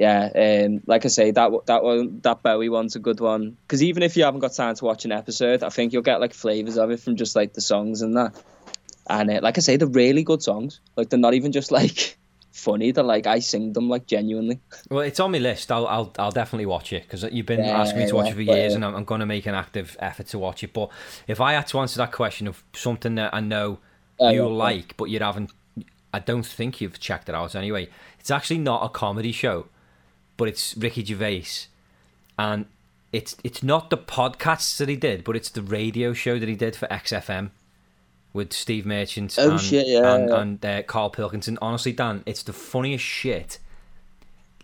yeah. 0.00 0.64
Um, 0.66 0.82
like 0.86 1.04
I 1.04 1.08
say, 1.08 1.30
that 1.32 1.50
that 1.66 1.84
one, 1.84 2.20
that 2.22 2.42
Bowie 2.42 2.68
one's 2.70 2.96
a 2.96 3.00
good 3.00 3.20
one. 3.20 3.56
Because 3.62 3.82
even 3.84 4.02
if 4.02 4.16
you 4.16 4.24
haven't 4.24 4.40
got 4.40 4.54
time 4.54 4.74
to 4.76 4.84
watch 4.84 5.04
an 5.04 5.12
episode, 5.12 5.62
I 5.62 5.68
think 5.70 5.92
you'll 5.92 6.02
get 6.02 6.20
like 6.20 6.34
flavors 6.34 6.76
of 6.78 6.90
it 6.90 7.00
from 7.00 7.16
just 7.16 7.36
like 7.36 7.52
the 7.54 7.60
songs 7.60 8.02
and 8.02 8.16
that. 8.16 8.34
And 9.08 9.30
uh, 9.30 9.40
like 9.42 9.58
I 9.58 9.60
say, 9.62 9.76
they're 9.76 9.88
really 9.88 10.24
good 10.24 10.42
songs. 10.42 10.80
Like 10.96 11.10
they're 11.10 11.18
not 11.18 11.34
even 11.34 11.52
just 11.52 11.70
like 11.80 12.18
funny. 12.52 12.92
They're 12.92 13.04
like 13.04 13.26
I 13.26 13.40
sing 13.40 13.72
them 13.74 13.88
like 13.88 14.06
genuinely. 14.06 14.60
Well, 14.90 15.00
it's 15.02 15.20
on 15.20 15.32
my 15.32 15.38
list. 15.38 15.70
I'll 15.72 15.86
I'll, 15.86 16.12
I'll 16.18 16.30
definitely 16.32 16.66
watch 16.66 16.92
it 16.92 17.02
because 17.04 17.22
you've 17.32 17.46
been 17.46 17.60
Yeah, 17.64 17.70
asking 17.70 18.00
me 18.00 18.06
to 18.06 18.16
watch 18.16 18.26
yeah, 18.26 18.32
it 18.32 18.34
for 18.36 18.42
years, 18.42 18.74
uh, 18.74 18.76
and 18.76 18.84
I'm, 18.84 18.94
I'm 18.94 19.04
going 19.04 19.20
to 19.20 19.26
make 19.26 19.46
an 19.46 19.54
active 19.54 19.96
effort 20.00 20.26
to 20.28 20.38
watch 20.38 20.64
it. 20.64 20.72
But 20.72 20.90
if 21.26 21.40
I 21.40 21.52
had 21.54 21.66
to 21.68 21.78
answer 21.80 21.98
that 21.98 22.12
question 22.12 22.46
of 22.48 22.62
something 22.74 23.14
that 23.16 23.34
I 23.34 23.40
know 23.40 23.78
Uh, 24.20 24.30
you 24.30 24.46
yeah. 24.46 24.48
like, 24.48 24.96
but 24.96 25.06
you 25.06 25.18
haven't, 25.20 25.50
I 26.12 26.18
don't 26.20 26.46
think 26.46 26.80
you've 26.80 26.98
checked 27.00 27.28
it 27.28 27.34
out 27.34 27.54
anyway. 27.54 27.88
It's 28.18 28.30
actually 28.30 28.58
not 28.58 28.84
a 28.84 28.88
comedy 28.88 29.32
show, 29.32 29.66
but 30.40 30.48
it's 30.48 30.74
Ricky 30.74 31.04
Gervais, 31.04 31.66
and 32.38 32.64
it's 33.12 33.36
it's 33.44 33.62
not 33.62 33.90
the 33.90 33.98
podcasts 33.98 34.78
that 34.78 34.88
he 34.88 34.96
did, 34.96 35.22
but 35.22 35.36
it's 35.36 35.50
the 35.50 35.60
radio 35.60 36.14
show 36.14 36.38
that 36.38 36.48
he 36.48 36.54
did 36.54 36.74
for 36.74 36.86
XFM 36.88 37.50
with 38.32 38.54
Steve 38.54 38.86
Merchant 38.86 39.36
Oh, 39.38 39.50
and, 39.50 39.60
shit, 39.60 39.86
yeah, 39.86 40.14
and, 40.14 40.28
yeah. 40.30 40.40
and 40.40 40.64
uh, 40.64 40.82
Carl 40.84 41.10
Pilkington. 41.10 41.58
Honestly, 41.60 41.92
Dan, 41.92 42.22
it's 42.24 42.42
the 42.42 42.54
funniest 42.54 43.04
shit. 43.04 43.58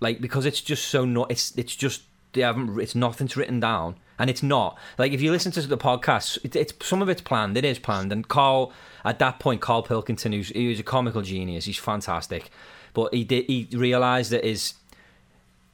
Like 0.01 0.18
because 0.18 0.47
it's 0.47 0.62
just 0.62 0.87
so 0.89 1.05
not. 1.05 1.31
It's 1.31 1.53
it's 1.59 1.77
just 1.77 2.05
they 2.33 2.41
haven't. 2.41 2.81
It's 2.81 2.95
nothing's 2.95 3.37
written 3.37 3.61
down, 3.61 3.97
and 4.18 4.31
it's 4.31 4.43
not 4.43 4.79
like 4.97 5.12
if 5.12 5.20
you 5.20 5.31
listen 5.31 5.53
to 5.53 5.61
the 5.61 5.77
podcast, 5.77 6.43
it, 6.43 6.57
it's 6.57 6.72
some 6.87 7.03
of 7.03 7.11
it's 7.11 7.20
planned. 7.20 7.55
It 7.59 7.66
is 7.66 7.79
planned, 7.79 8.12
and 8.12 8.27
Carl 8.27 8.72
at 9.05 9.18
that 9.18 9.41
point, 9.41 9.61
Carl 9.61 9.83
Pilkington, 9.83 10.33
who's 10.33 10.49
he 10.49 10.68
was 10.68 10.81
a 10.81 10.83
comical 10.83 11.20
genius. 11.20 11.66
He's 11.66 11.77
fantastic, 11.77 12.49
but 12.95 13.12
he 13.12 13.24
did 13.24 13.45
he 13.45 13.68
realised 13.72 14.31
that 14.31 14.43
his 14.43 14.72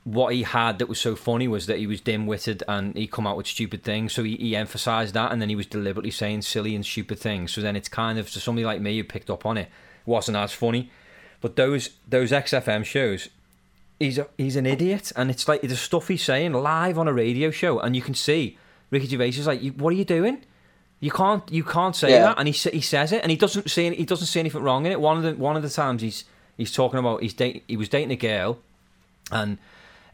what 0.04 0.34
he 0.34 0.42
had 0.42 0.78
that 0.80 0.88
was 0.88 1.00
so 1.00 1.14
funny 1.14 1.46
was 1.46 1.66
that 1.66 1.78
he 1.78 1.86
was 1.86 2.00
dim-witted 2.00 2.62
and 2.66 2.96
he 2.96 3.06
come 3.06 3.24
out 3.26 3.36
with 3.36 3.46
stupid 3.46 3.84
things. 3.84 4.12
So 4.12 4.24
he, 4.24 4.36
he 4.36 4.56
emphasized 4.56 5.14
that 5.14 5.30
and 5.30 5.40
then 5.40 5.48
he 5.48 5.54
was 5.54 5.66
deliberately 5.66 6.10
saying 6.10 6.42
silly 6.42 6.74
and 6.74 6.84
stupid 6.84 7.20
things. 7.20 7.52
So 7.52 7.60
then 7.60 7.76
it's 7.76 7.88
kind 7.88 8.18
of 8.18 8.28
to 8.32 8.40
somebody 8.40 8.64
like 8.64 8.80
me 8.80 8.96
who 8.98 9.04
picked 9.04 9.30
up 9.30 9.46
on 9.46 9.56
it 9.56 9.68
wasn't 10.04 10.36
as 10.38 10.52
funny. 10.52 10.90
But 11.40 11.54
those 11.56 11.90
those 12.08 12.30
xfm 12.32 12.84
shows 12.84 13.28
he's 14.00 14.18
a, 14.18 14.26
he's 14.36 14.56
an 14.56 14.66
idiot. 14.66 15.12
And 15.14 15.30
it's 15.30 15.46
like 15.46 15.60
the 15.62 15.76
stuff 15.76 16.08
he's 16.08 16.24
saying 16.24 16.52
live 16.52 16.98
on 16.98 17.06
a 17.06 17.12
radio 17.12 17.50
show 17.52 17.78
and 17.78 17.94
you 17.94 18.02
can 18.02 18.14
see 18.14 18.58
ricky 18.90 19.06
gervais 19.06 19.28
is 19.30 19.46
like 19.46 19.62
what 19.76 19.90
are 19.92 19.96
you 19.96 20.04
doing? 20.04 20.44
You 20.98 21.12
can't 21.12 21.48
you 21.50 21.62
can't 21.62 21.94
say 21.94 22.10
Yeah. 22.10 22.22
that. 22.24 22.38
And 22.38 22.48
he 22.48 22.54
he 22.70 22.80
says 22.80 23.12
it 23.12 23.22
and 23.22 23.30
he 23.30 23.36
doesn't 23.36 23.70
say 23.70 23.94
he 23.94 24.04
doesn't 24.04 24.26
say 24.26 24.40
anything 24.40 24.62
wrong 24.62 24.84
in 24.84 24.90
it. 24.90 25.00
One 25.00 25.16
of 25.16 25.22
the 25.22 25.34
one 25.34 25.56
of 25.56 25.62
the 25.62 25.70
times 25.70 26.02
he's 26.02 26.24
he's 26.56 26.72
talking 26.72 26.98
about 26.98 27.22
he's 27.22 27.34
date, 27.34 27.62
he 27.68 27.76
was 27.76 27.88
dating 27.88 28.10
a 28.10 28.16
girl 28.16 28.58
and 29.30 29.58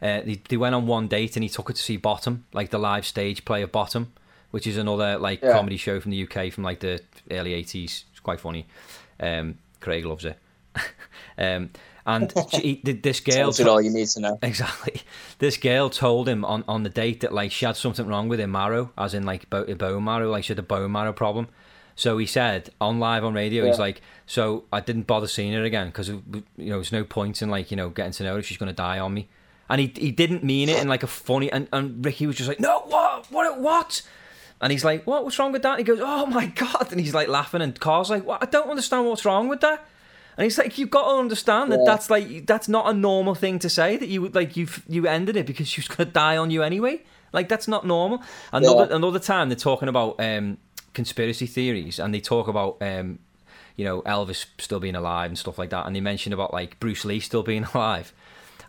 uh, 0.01 0.21
they, 0.21 0.41
they 0.49 0.57
went 0.57 0.75
on 0.75 0.87
one 0.87 1.07
date 1.07 1.35
and 1.35 1.43
he 1.43 1.49
took 1.49 1.67
her 1.67 1.73
to 1.73 1.81
see 1.81 1.97
Bottom, 1.97 2.45
like 2.53 2.69
the 2.69 2.79
live 2.79 3.05
stage 3.05 3.43
play 3.45 3.61
of 3.61 3.71
Bottom, 3.71 4.13
which 4.51 4.65
is 4.67 4.77
another 4.77 5.17
like 5.17 5.41
Yeah. 5.41 5.53
comedy 5.53 5.77
show 5.77 5.99
from 5.99 6.11
the 6.11 6.23
UK 6.23 6.51
from 6.51 6.63
like 6.63 6.79
the 6.79 7.01
early 7.31 7.53
eighties. 7.53 8.05
It's 8.11 8.19
quite 8.19 8.39
funny. 8.39 8.65
Um, 9.19 9.57
Craig 9.81 10.05
loves 10.05 10.25
it. 10.25 10.37
um, 11.37 11.69
and 12.05 12.33
she, 12.51 12.79
he- 12.83 12.91
this 12.93 13.19
girl, 13.19 13.53
you 13.53 13.69
all 13.69 13.81
you 13.81 13.89
need 13.91 14.07
to 14.09 14.19
know. 14.21 14.39
exactly, 14.41 15.01
this 15.39 15.57
girl 15.57 15.89
told 15.89 16.27
him 16.27 16.43
on, 16.45 16.63
on 16.67 16.83
the 16.83 16.89
date 16.89 17.19
that 17.21 17.33
like 17.33 17.51
she 17.51 17.65
had 17.65 17.75
something 17.75 18.07
wrong 18.07 18.29
with 18.29 18.39
her 18.39 18.47
marrow, 18.47 18.91
as 18.97 19.13
in 19.13 19.23
like 19.23 19.49
bo- 19.49 19.73
bone 19.75 20.03
marrow, 20.03 20.29
like 20.31 20.43
she 20.45 20.49
had 20.53 20.59
a 20.59 20.63
bone 20.63 20.91
marrow 20.91 21.13
problem. 21.13 21.47
So 21.95 22.17
he 22.17 22.25
said 22.25 22.69
on 22.79 22.99
live 22.99 23.25
on 23.25 23.33
radio, 23.33 23.65
he's 23.65 23.77
like, 23.77 24.01
so 24.25 24.63
I 24.71 24.79
didn't 24.79 25.05
bother 25.05 25.27
seeing 25.27 25.51
her 25.53 25.63
again 25.63 25.87
because 25.87 26.07
you 26.07 26.23
know 26.57 26.77
there's 26.77 26.93
no 26.93 27.03
point 27.03 27.41
in 27.41 27.49
like 27.49 27.71
you 27.71 27.77
know 27.77 27.89
getting 27.89 28.13
to 28.13 28.23
know 28.23 28.35
her. 28.35 28.41
She's 28.41 28.57
gonna 28.57 28.71
die 28.73 28.99
on 28.99 29.13
me. 29.13 29.27
And 29.69 29.79
he 29.81 29.93
he 29.95 30.11
didn't 30.11 30.43
mean 30.43 30.67
it 30.69 30.81
in 30.81 30.87
like 30.87 31.03
a 31.03 31.07
funny. 31.07 31.51
And, 31.51 31.67
and 31.71 32.03
Ricky 32.03 32.25
was 32.27 32.35
just 32.37 32.49
like, 32.49 32.59
no, 32.59 32.79
what, 32.87 33.31
what, 33.31 33.59
what? 33.59 34.01
And 34.61 34.71
he's 34.71 34.83
like, 34.83 35.05
what? 35.05 35.23
What's 35.23 35.37
wrong 35.39 35.51
with 35.51 35.61
that? 35.61 35.77
And 35.77 35.79
he 35.79 35.83
goes, 35.85 35.99
oh 36.01 36.25
my 36.25 36.47
god! 36.47 36.87
And 36.91 36.99
he's 36.99 37.13
like 37.13 37.27
laughing, 37.27 37.61
and 37.61 37.79
Carl's 37.79 38.09
like, 38.09 38.25
what? 38.25 38.41
I 38.41 38.45
don't 38.47 38.69
understand 38.69 39.05
what's 39.07 39.23
wrong 39.25 39.47
with 39.47 39.61
that. 39.61 39.85
And 40.37 40.43
he's 40.45 40.57
like, 40.57 40.77
you've 40.77 40.89
got 40.89 41.11
to 41.11 41.19
understand 41.19 41.71
that 41.71 41.79
Yeah. 41.79 41.85
that's 41.85 42.09
like 42.09 42.45
that's 42.45 42.67
not 42.69 42.89
a 42.89 42.93
normal 42.93 43.35
thing 43.35 43.59
to 43.59 43.69
say. 43.69 43.97
That 43.97 44.07
you 44.09 44.21
would 44.21 44.35
like 44.35 44.57
you 44.57 44.67
you 44.87 45.05
ended 45.07 45.35
it 45.35 45.45
because 45.45 45.67
she 45.67 45.81
was 45.81 45.87
gonna 45.87 46.09
die 46.09 46.37
on 46.37 46.49
you 46.49 46.63
anyway. 46.63 47.01
Like 47.31 47.47
that's 47.47 47.67
not 47.67 47.85
normal. 47.85 48.23
Another 48.51 48.87
Yeah. 48.89 48.95
another 48.95 49.19
time 49.19 49.49
they're 49.49 49.55
talking 49.55 49.87
about 49.89 50.15
um, 50.19 50.57
conspiracy 50.93 51.45
theories, 51.45 51.99
and 51.99 52.13
they 52.13 52.19
talk 52.21 52.47
about 52.47 52.77
um, 52.81 53.19
you 53.75 53.85
know 53.85 54.01
Elvis 54.01 54.45
still 54.57 54.79
being 54.79 54.95
alive 54.95 55.29
and 55.29 55.37
stuff 55.37 55.57
like 55.59 55.69
that, 55.69 55.85
and 55.85 55.95
they 55.95 56.01
mention 56.01 56.33
about 56.33 56.53
like 56.53 56.79
Bruce 56.79 57.05
Lee 57.05 57.19
still 57.19 57.43
being 57.43 57.63
alive, 57.73 58.13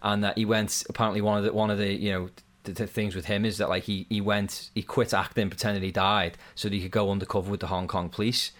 and 0.02 0.22
that 0.24 0.38
he 0.38 0.44
went 0.44 0.84
apparently 0.88 1.20
one 1.20 1.38
of 1.38 1.44
the 1.44 1.52
one 1.52 1.70
of 1.70 1.78
the 1.78 1.92
you 1.92 2.12
know 2.12 2.30
the, 2.64 2.72
the 2.72 2.86
things 2.86 3.14
with 3.14 3.26
him 3.26 3.44
is 3.44 3.58
that 3.58 3.68
like 3.68 3.84
he 3.84 4.06
he 4.08 4.20
went 4.20 4.70
he 4.74 4.82
quit 4.82 5.12
acting 5.14 5.48
pretending 5.50 5.82
he 5.82 5.90
died 5.92 6.36
so 6.54 6.68
that 6.68 6.74
he 6.74 6.82
could 6.82 6.90
go 6.90 7.10
undercover 7.10 7.50
with 7.50 7.60
the 7.60 7.68
Hong 7.68 7.88
Kong 7.88 8.08
police. 8.08 8.52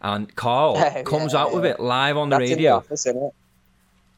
And 0.00 0.34
Carl 0.36 0.86
Yeah, 0.94 1.02
comes 1.02 1.34
yeah, 1.34 1.40
out 1.40 1.52
with 1.52 1.64
it 1.64 1.80
live 1.80 2.16
on 2.16 2.30
the 2.30 2.38
That's 2.38 2.50
the 2.54 2.56
radio. 2.56 2.76
office, 2.76 3.06
isn't 3.06 3.22
it? 3.22 3.32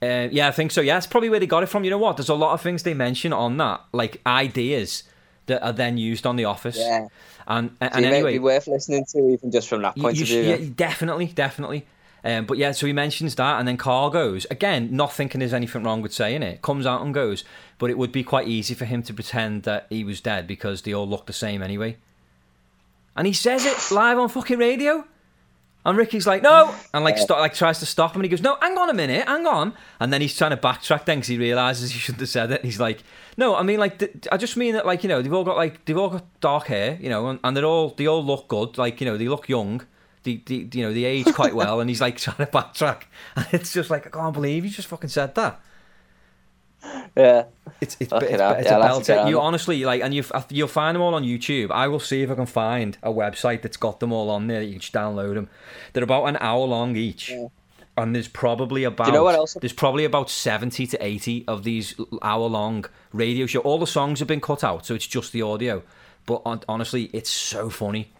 Uh, 0.03 0.29
yeah, 0.33 0.49
I 0.49 0.51
think 0.53 0.71
so. 0.71 0.81
Yeah, 0.81 0.95
that's 0.95 1.07
probably 1.07 1.29
where 1.29 1.41
they 1.41 1.47
got 1.47 1.63
it 1.63 1.67
from. 1.67 1.85
You 1.85 1.91
know 1.91 1.99
what? 1.99 2.17
There's 2.17 2.31
a 2.31 2.35
lot 2.35 2.55
of 2.55 2.61
things 2.63 2.83
they 2.85 2.95
mention 2.95 3.33
on 3.33 3.59
that, 3.59 3.83
like 3.93 4.21
ideas 4.27 5.05
that 5.47 5.63
are 5.63 5.73
then 5.73 5.99
used 5.99 6.27
on 6.27 6.37
The 6.37 6.45
Office. 6.47 6.79
Yeah. 6.79 7.09
And 7.47 7.77
and, 7.81 7.93
So 7.93 7.99
and 7.99 8.05
it 8.05 8.09
may 8.09 8.23
anyway, 8.23 8.33
be 8.33 8.39
worth 8.39 8.67
listening 8.67 9.05
to 9.13 9.19
even 9.31 9.51
just 9.51 9.69
from 9.69 9.83
that 9.83 9.99
point 9.99 10.19
you 10.19 10.23
of 10.23 10.29
sh- 10.29 10.37
view. 10.43 10.43
yeah, 10.43 10.59
definitely, 10.75 11.27
definitely. 11.27 11.87
Um, 12.25 12.45
but 12.45 12.59
yeah, 12.59 12.73
so 12.73 12.87
he 12.87 12.93
mentions 12.93 13.35
that, 13.37 13.59
and 13.59 13.67
then 13.67 13.77
Carl 13.77 14.11
goes 14.11 14.47
again, 14.51 14.89
not 14.95 15.13
thinking 15.13 15.39
there's 15.39 15.55
anything 15.55 15.83
wrong 15.83 16.03
with 16.03 16.13
saying 16.13 16.43
it. 16.43 16.63
Comes 16.63 16.87
out 16.87 17.03
and 17.03 17.15
goes, 17.15 17.45
but 17.79 17.91
it 17.91 17.97
would 17.97 18.13
be 18.13 18.23
quite 18.23 18.47
easy 18.47 18.75
for 18.75 18.85
him 18.85 19.03
to 19.05 19.15
pretend 19.15 19.63
that 19.63 19.87
he 19.89 20.05
was 20.05 20.21
dead 20.21 20.47
because 20.47 20.83
they 20.83 20.93
all 20.93 21.09
look 21.09 21.27
the 21.27 21.33
same 21.33 21.63
anyway. 21.63 21.97
And 23.17 23.27
he 23.27 23.33
says 23.33 23.65
it 23.65 23.95
live 23.95 24.19
on 24.19 24.29
fucking 24.29 24.59
radio. 24.59 25.05
And 25.83 25.97
Ricky's 25.97 26.27
like, 26.27 26.43
no, 26.43 26.75
and 26.93 27.05
like 27.05 27.17
stop, 27.17 27.39
like 27.39 27.55
tries 27.55 27.79
to 27.79 27.87
stop 27.87 28.15
him, 28.15 28.21
and 28.21 28.27
he 28.27 28.29
goes, 28.29 28.43
no, 28.43 28.59
hang 28.61 28.77
on 28.77 28.91
a 28.91 28.95
minute, 28.95 29.27
hang 29.27 29.47
on, 29.47 29.73
and 29.99 30.13
then 30.13 30.21
he's 30.21 30.37
trying 30.37 30.51
to 30.51 30.57
backtrack 30.59 31.07
then 31.07 31.19
because 31.19 31.29
he 31.29 31.39
realizes 31.39 31.91
he 31.91 31.99
shouldn't 31.99 32.21
have 32.21 32.29
said 32.29 32.51
it. 32.51 32.61
And 32.61 32.67
he's 32.67 32.79
like, 32.79 33.03
no, 33.39 33.57
I 33.57 33.63
mean 33.63 33.79
like, 33.79 33.99
th- 33.99 34.29
I 34.31 34.37
just 34.37 34.59
mean 34.59 34.75
that 34.75 34.85
like 34.85 35.03
you 35.03 35.09
know 35.09 35.23
they've 35.23 35.33
all 35.33 35.43
got 35.43 35.57
like 35.57 35.83
they've 35.87 35.97
all 35.97 36.11
got 36.11 36.41
dark 36.41 36.67
hair, 36.67 36.99
you 37.01 37.09
know, 37.09 37.29
and, 37.29 37.41
and 37.43 37.57
they're 37.57 37.65
all 37.65 37.95
they 37.97 38.07
all 38.07 38.23
look 38.23 38.49
good, 38.49 38.77
like 38.77 39.01
you 39.01 39.07
know 39.07 39.17
they 39.17 39.27
look 39.29 39.49
young, 39.49 39.81
they, 40.23 40.37
they 40.47 40.69
you 40.73 40.83
know 40.85 40.93
the 40.93 41.05
age 41.05 41.27
quite 41.35 41.55
well, 41.55 41.81
and 41.81 41.89
he's 41.91 42.01
like 42.01 42.17
trying 42.19 42.37
to 42.39 42.47
backtrack, 42.47 43.03
and 43.37 43.47
it's 43.53 43.73
just 43.73 43.91
like 43.91 44.07
I 44.07 44.11
can't 44.11 44.35
believe 44.35 44.65
you 44.65 44.71
just 44.71 44.89
fucking 44.89 45.11
said 45.11 45.35
that. 45.37 45.61
Yeah. 47.17 47.45
It's 47.81 47.97
it's, 48.01 48.11
Fucking 48.11 48.29
it's, 48.31 48.41
hell. 48.41 48.53
it's 48.55 48.65
Yeah, 48.67 48.77
a 48.77 48.81
I'll 48.81 48.95
have 48.95 49.03
to 49.05 49.13
get 49.13 49.19
belter. 49.27 49.31
You 49.31 49.41
honestly 49.41 49.85
like, 49.85 50.03
and 50.03 50.15
you 50.15 50.25
you'll 50.49 50.69
find 50.69 50.95
them 50.95 51.03
all 51.03 51.15
on 51.15 51.25
YouTube. 51.25 51.71
I 51.71 51.89
will 51.89 52.01
see 52.01 52.23
if 52.23 52.31
I 52.31 52.35
can 52.35 52.47
find 52.47 52.97
a 53.03 53.11
website 53.11 53.63
that's 53.63 53.77
got 53.77 54.01
them 54.01 54.13
all 54.13 54.31
on 54.31 54.47
there. 54.47 54.63
You 54.63 54.73
can 54.73 54.81
just 54.81 54.93
download 54.93 55.35
them. 55.35 55.49
They're 55.93 56.05
about 56.05 56.25
an 56.25 56.39
hour 56.41 56.65
long 56.67 56.97
each, 56.97 57.33
and 57.97 58.15
there's 58.15 58.29
probably 58.29 58.85
about 58.85 59.09
you 59.09 59.13
know 59.13 59.25
what 59.25 59.35
else- 59.35 59.55
there's 59.61 59.73
probably 59.75 60.05
about 60.05 60.31
seventy 60.31 60.87
to 60.87 61.05
eighty 61.05 61.45
of 61.47 61.65
these 61.65 61.95
hour 62.23 62.47
long 62.49 62.87
radio 63.13 63.45
show. 63.47 63.61
All 63.61 63.79
the 63.79 63.87
songs 63.87 64.19
have 64.21 64.29
been 64.29 64.41
cut 64.41 64.65
out, 64.65 64.87
so 64.87 64.95
it's 64.95 65.07
just 65.07 65.33
the 65.33 65.43
audio. 65.43 65.83
But 66.27 66.43
honestly, 66.69 67.11
it's 67.13 67.31
so 67.31 67.69
funny. 67.71 68.11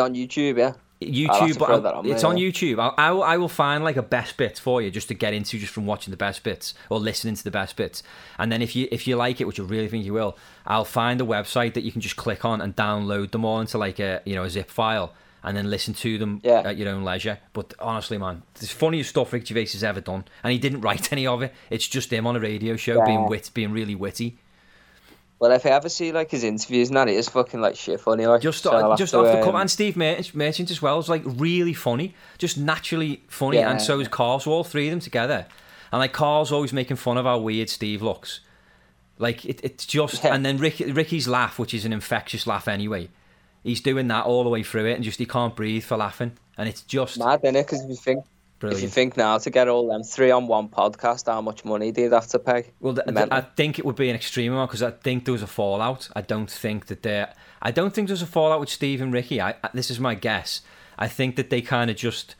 On 0.00 0.14
YouTube, 0.14 0.58
yeah. 0.58 0.72
YouTube, 1.00 1.52
to 1.54 1.58
but 1.58 1.66
throw 1.66 1.76
I- 1.76 1.80
that 1.80 1.94
on 1.94 2.06
it's 2.06 2.22
there, 2.22 2.30
on 2.30 2.36
yeah. 2.36 2.48
YouTube. 2.48 2.78
I, 2.78 3.08
I, 3.08 3.10
will, 3.10 3.22
I 3.24 3.36
will 3.36 3.48
find 3.48 3.82
like 3.82 3.96
a 3.96 4.02
best 4.02 4.36
bits 4.36 4.60
for 4.60 4.80
you 4.80 4.88
just 4.90 5.08
to 5.08 5.14
get 5.14 5.34
into 5.34 5.58
just 5.58 5.72
from 5.72 5.84
watching 5.84 6.12
the 6.12 6.16
best 6.16 6.44
bits 6.44 6.74
or 6.90 7.00
listening 7.00 7.34
to 7.34 7.42
the 7.42 7.50
best 7.50 7.74
bits. 7.74 8.04
And 8.38 8.52
then 8.52 8.62
if 8.62 8.76
you 8.76 8.86
if 8.92 9.06
you 9.08 9.16
like 9.16 9.40
it, 9.40 9.46
which 9.48 9.58
I 9.58 9.64
really 9.64 9.88
think 9.88 10.04
you 10.04 10.12
will, 10.12 10.36
I'll 10.64 10.84
find 10.84 11.20
a 11.20 11.24
website 11.24 11.74
that 11.74 11.82
you 11.82 11.90
can 11.90 12.00
just 12.00 12.14
click 12.16 12.44
on 12.44 12.60
and 12.60 12.76
download 12.76 13.32
them 13.32 13.44
all 13.44 13.60
into 13.60 13.78
like 13.78 13.98
a 13.98 14.22
you 14.24 14.36
know 14.36 14.44
a 14.44 14.50
zip 14.50 14.70
file 14.70 15.12
and 15.44 15.56
then 15.56 15.68
listen 15.68 15.92
to 15.92 16.18
them 16.18 16.40
Yeah. 16.44 16.60
at 16.64 16.76
your 16.76 16.88
own 16.90 17.02
leisure. 17.02 17.40
But 17.52 17.74
honestly, 17.80 18.16
man, 18.16 18.44
it's 18.52 18.60
the 18.60 18.68
funniest 18.68 19.10
stuff 19.10 19.32
Rick 19.32 19.44
Gervais 19.48 19.72
has 19.72 19.82
ever 19.82 20.00
done, 20.00 20.24
and 20.44 20.52
he 20.52 20.58
didn't 20.60 20.80
write 20.82 21.12
any 21.12 21.26
of 21.26 21.42
it. 21.42 21.52
It's 21.68 21.88
just 21.88 22.12
him 22.12 22.28
on 22.28 22.36
a 22.36 22.40
radio 22.40 22.76
show 22.76 22.98
Yeah. 22.98 23.06
being 23.06 23.28
wit, 23.28 23.50
being 23.52 23.72
really 23.72 23.96
witty. 23.96 24.38
Well, 25.42 25.50
if 25.50 25.66
I 25.66 25.70
ever 25.70 25.88
see 25.88 26.12
like 26.12 26.30
his 26.30 26.44
interviews 26.44 26.86
and 26.86 26.96
that, 26.96 27.08
it 27.08 27.16
is 27.16 27.28
fucking 27.28 27.60
like 27.60 27.74
shit 27.74 27.98
funny. 27.98 28.28
Like, 28.28 28.42
Just, 28.42 28.62
so 28.62 28.70
I'll 28.70 28.96
just 28.96 29.12
off 29.12 29.24
the 29.24 29.44
um, 29.44 29.56
and 29.56 29.68
Steve 29.68 29.96
Merchant, 29.96 30.36
Merchant 30.36 30.70
as 30.70 30.80
well 30.80 31.00
is 31.00 31.08
like 31.08 31.22
really 31.24 31.72
funny, 31.74 32.14
just 32.38 32.56
naturally 32.56 33.24
funny, 33.26 33.56
Yeah. 33.56 33.72
and 33.72 33.82
so 33.82 33.98
is 33.98 34.06
Carl. 34.06 34.38
So 34.38 34.52
all 34.52 34.62
three 34.62 34.86
of 34.86 34.92
them 34.92 35.00
together, 35.00 35.46
and 35.90 35.98
like 35.98 36.12
Carl's 36.12 36.52
always 36.52 36.72
making 36.72 36.96
fun 36.96 37.18
of 37.18 37.24
how 37.24 37.38
weird 37.38 37.68
Steve 37.68 38.02
looks. 38.02 38.38
Like 39.18 39.44
it, 39.44 39.58
it's 39.64 39.84
just, 39.84 40.22
Yeah. 40.22 40.32
and 40.32 40.46
then 40.46 40.58
Rick, 40.58 40.76
Ricky's 40.78 41.26
laugh, 41.26 41.58
which 41.58 41.74
is 41.74 41.84
an 41.84 41.92
infectious 41.92 42.46
laugh 42.46 42.68
anyway. 42.68 43.08
He's 43.64 43.80
doing 43.80 44.06
that 44.08 44.26
all 44.26 44.44
the 44.44 44.48
way 44.48 44.62
through 44.62 44.86
it, 44.86 44.94
and 44.94 45.02
just 45.02 45.18
he 45.18 45.26
can't 45.26 45.56
breathe 45.56 45.82
for 45.82 45.96
laughing, 45.96 46.38
and 46.56 46.68
it's 46.68 46.82
just 46.82 47.18
mad, 47.18 47.42
innit? 47.42 47.64
Because 47.66 47.82
if 47.82 47.90
you 47.90 47.96
think, 47.96 48.24
if 48.70 48.82
you 48.82 48.88
think 48.88 49.16
now 49.16 49.38
to 49.38 49.50
get 49.50 49.68
all 49.68 49.88
them 49.88 50.02
three 50.02 50.30
on 50.30 50.46
one 50.46 50.68
podcast, 50.68 51.26
how 51.26 51.40
much 51.40 51.64
money 51.64 51.90
do 51.92 52.02
you 52.02 52.10
have 52.10 52.28
to 52.28 52.38
pay? 52.38 52.66
Well, 52.80 52.94
th- 52.94 53.06
th- 53.06 53.28
I 53.30 53.40
think 53.40 53.78
it 53.78 53.84
would 53.84 53.96
be 53.96 54.10
an 54.10 54.16
extreme 54.16 54.52
amount 54.52 54.70
because 54.70 54.82
I 54.82 54.90
think 54.90 55.24
there 55.24 55.32
was 55.32 55.42
a 55.42 55.46
fallout. 55.46 56.08
I 56.14 56.20
don't 56.20 56.50
think 56.50 56.86
that 56.86 57.02
there. 57.02 57.34
I 57.60 57.70
don't 57.70 57.94
think 57.94 58.08
there's 58.08 58.22
a 58.22 58.26
fallout 58.26 58.60
with 58.60 58.68
Steve 58.68 59.00
and 59.00 59.12
Ricky. 59.12 59.40
I, 59.40 59.50
I 59.62 59.70
this 59.74 59.90
is 59.90 59.98
my 59.98 60.14
guess. 60.14 60.62
I 60.98 61.08
think 61.08 61.36
that 61.36 61.50
they 61.50 61.62
kind 61.62 61.90
of 61.90 61.96
just 61.96 62.34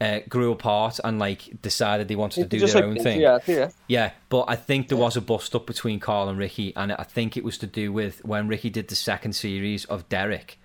uh, 0.00 0.20
grew 0.28 0.50
apart 0.50 0.98
and 1.04 1.18
like 1.20 1.62
decided 1.62 2.08
they 2.08 2.16
wanted 2.16 2.42
to 2.42 2.48
do 2.48 2.66
their 2.66 2.74
like 2.74 2.84
own 2.84 2.96
thing. 2.96 3.20
Yeah, 3.20 3.38
yeah. 3.46 3.70
Yeah, 3.86 4.10
but 4.30 4.46
I 4.48 4.56
think 4.56 4.88
there 4.88 4.98
was 4.98 5.16
a 5.16 5.20
bust 5.20 5.54
up 5.54 5.66
between 5.66 6.00
Carl 6.00 6.28
and 6.28 6.38
Ricky, 6.38 6.74
and 6.74 6.92
I 6.92 7.04
think 7.04 7.36
it 7.36 7.44
was 7.44 7.56
to 7.58 7.68
do 7.68 7.92
with 7.92 8.24
when 8.24 8.48
Ricky 8.48 8.70
did 8.70 8.88
the 8.88 8.96
second 8.96 9.34
series 9.34 9.84
of 9.84 10.08
Derek. 10.08 10.58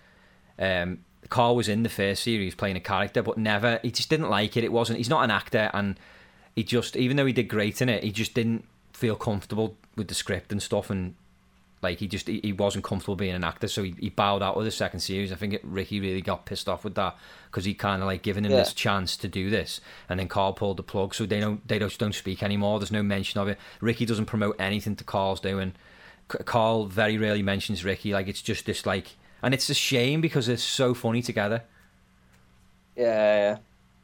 Um, 0.58 1.00
Carl 1.30 1.56
was 1.56 1.68
in 1.68 1.84
the 1.84 1.90
first 1.90 2.24
series 2.24 2.56
playing 2.56 2.76
a 2.76 2.80
character, 2.82 3.22
but 3.22 3.38
never. 3.38 3.80
He 3.84 3.92
just 3.92 4.10
didn't 4.10 4.30
like 4.30 4.56
it. 4.58 4.64
It 4.64 4.72
wasn't. 4.72 4.98
He's 4.98 5.10
not 5.10 5.24
an 5.24 5.32
actor, 5.32 5.70
and 5.74 6.00
he 6.56 6.64
just, 6.64 6.96
even 6.96 7.18
though 7.18 7.26
he 7.26 7.34
did 7.34 7.48
great 7.48 7.82
in 7.82 7.90
it, 7.90 8.04
he 8.04 8.12
just 8.12 8.34
didn't 8.34 8.66
feel 8.94 9.16
comfortable 9.16 9.76
with 9.96 10.08
the 10.08 10.16
script 10.16 10.52
and 10.52 10.62
stuff, 10.62 10.90
and 10.90 11.16
like 11.84 12.00
he 12.00 12.08
just 12.08 12.28
he, 12.28 12.40
he 12.44 12.52
wasn't 12.54 12.84
comfortable 12.84 13.16
being 13.16 13.36
an 13.36 13.44
actor, 13.44 13.68
so 13.68 13.84
he, 13.84 13.94
he 14.00 14.10
bowed 14.10 14.42
out 14.42 14.56
of 14.56 14.64
the 14.64 14.72
second 14.72 15.00
series. 15.02 15.32
I 15.32 15.36
think 15.36 15.54
it, 15.54 15.62
Ricky 15.64 16.00
really 16.00 16.22
got 16.22 16.46
pissed 16.46 16.68
off 16.68 16.84
with 16.84 16.96
that 16.96 17.16
because 17.52 17.66
he 17.66 17.74
kind 17.76 18.02
of 18.02 18.08
like 18.08 18.24
given 18.24 18.44
him 18.46 18.52
Yeah. 18.52 18.58
this 18.60 18.74
chance 18.74 19.16
to 19.18 19.28
do 19.28 19.50
this, 19.52 19.80
and 20.10 20.20
then 20.20 20.28
Carl 20.28 20.54
pulled 20.54 20.78
the 20.78 20.84
plug, 20.84 21.14
so 21.14 21.26
they 21.26 21.40
don't 21.40 21.68
they 21.68 21.78
just 21.78 22.00
don't 22.00 22.16
speak 22.16 22.42
anymore. 22.42 22.80
There's 22.80 22.92
no 22.92 23.04
mention 23.04 23.40
of 23.40 23.48
it. 23.48 23.60
Ricky 23.82 24.06
doesn't 24.06 24.26
promote 24.26 24.56
anything 24.60 24.96
to 24.96 25.04
Carl's 25.04 25.40
doing. 25.40 25.74
Carl 26.28 26.86
very 26.88 27.18
rarely 27.18 27.42
mentions 27.44 27.86
Ricky. 27.86 28.12
Like 28.12 28.28
it's 28.28 28.42
just 28.42 28.66
this 28.66 28.86
like, 28.86 29.16
and 29.44 29.54
it's 29.54 29.70
a 29.70 29.74
shame 29.74 30.22
because 30.22 30.48
they're 30.48 30.58
so 30.58 30.94
funny 30.94 31.22
together. 31.22 31.64
Yeah, 32.96 33.58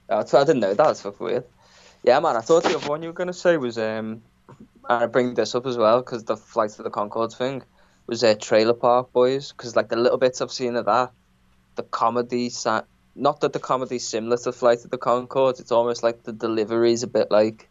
yeah. 0.10 0.20
I 0.20 0.24
didn't 0.24 0.60
know 0.60 0.74
that. 0.74 0.78
That's 0.78 1.02
fucking 1.02 1.26
weird. 1.26 1.44
Yeah, 2.04 2.20
man. 2.20 2.36
I 2.36 2.42
thought 2.42 2.64
the 2.64 2.76
other 2.78 2.88
one 2.88 3.02
you 3.02 3.10
were 3.10 3.14
gonna 3.14 3.34
say 3.34 3.58
was 3.58 3.78
um, 3.78 4.22
and 4.90 5.04
I 5.04 5.06
bring 5.08 5.34
this 5.34 5.56
up 5.56 5.66
as 5.66 5.78
well 5.78 6.02
because 6.02 6.26
the 6.26 6.38
flight 6.38 6.72
to 6.72 6.84
the 6.84 6.92
Conchords 6.92 7.36
thing 7.38 7.64
was 8.08 8.24
uh, 8.24 8.36
Trailer 8.40 8.74
Park 8.74 9.12
Boys 9.14 9.52
because 9.54 9.76
like 9.76 9.90
the 9.90 9.96
little 9.96 10.18
bits 10.18 10.42
I've 10.42 10.52
seen 10.52 10.76
of 10.76 10.86
that, 10.86 11.12
the 11.76 11.84
comedy, 11.84 12.50
sa- 12.50 12.84
not 13.16 13.40
that 13.42 13.54
the 13.54 13.60
comedy's 13.60 14.06
similar 14.06 14.38
to 14.38 14.52
Flight 14.52 14.80
to 14.82 14.88
the 14.90 14.98
Conchords. 14.98 15.60
It's 15.60 15.72
almost 15.72 16.04
like 16.04 16.24
the 16.24 16.34
delivery's 16.34 17.04
a 17.04 17.08
bit 17.08 17.32
like, 17.32 17.70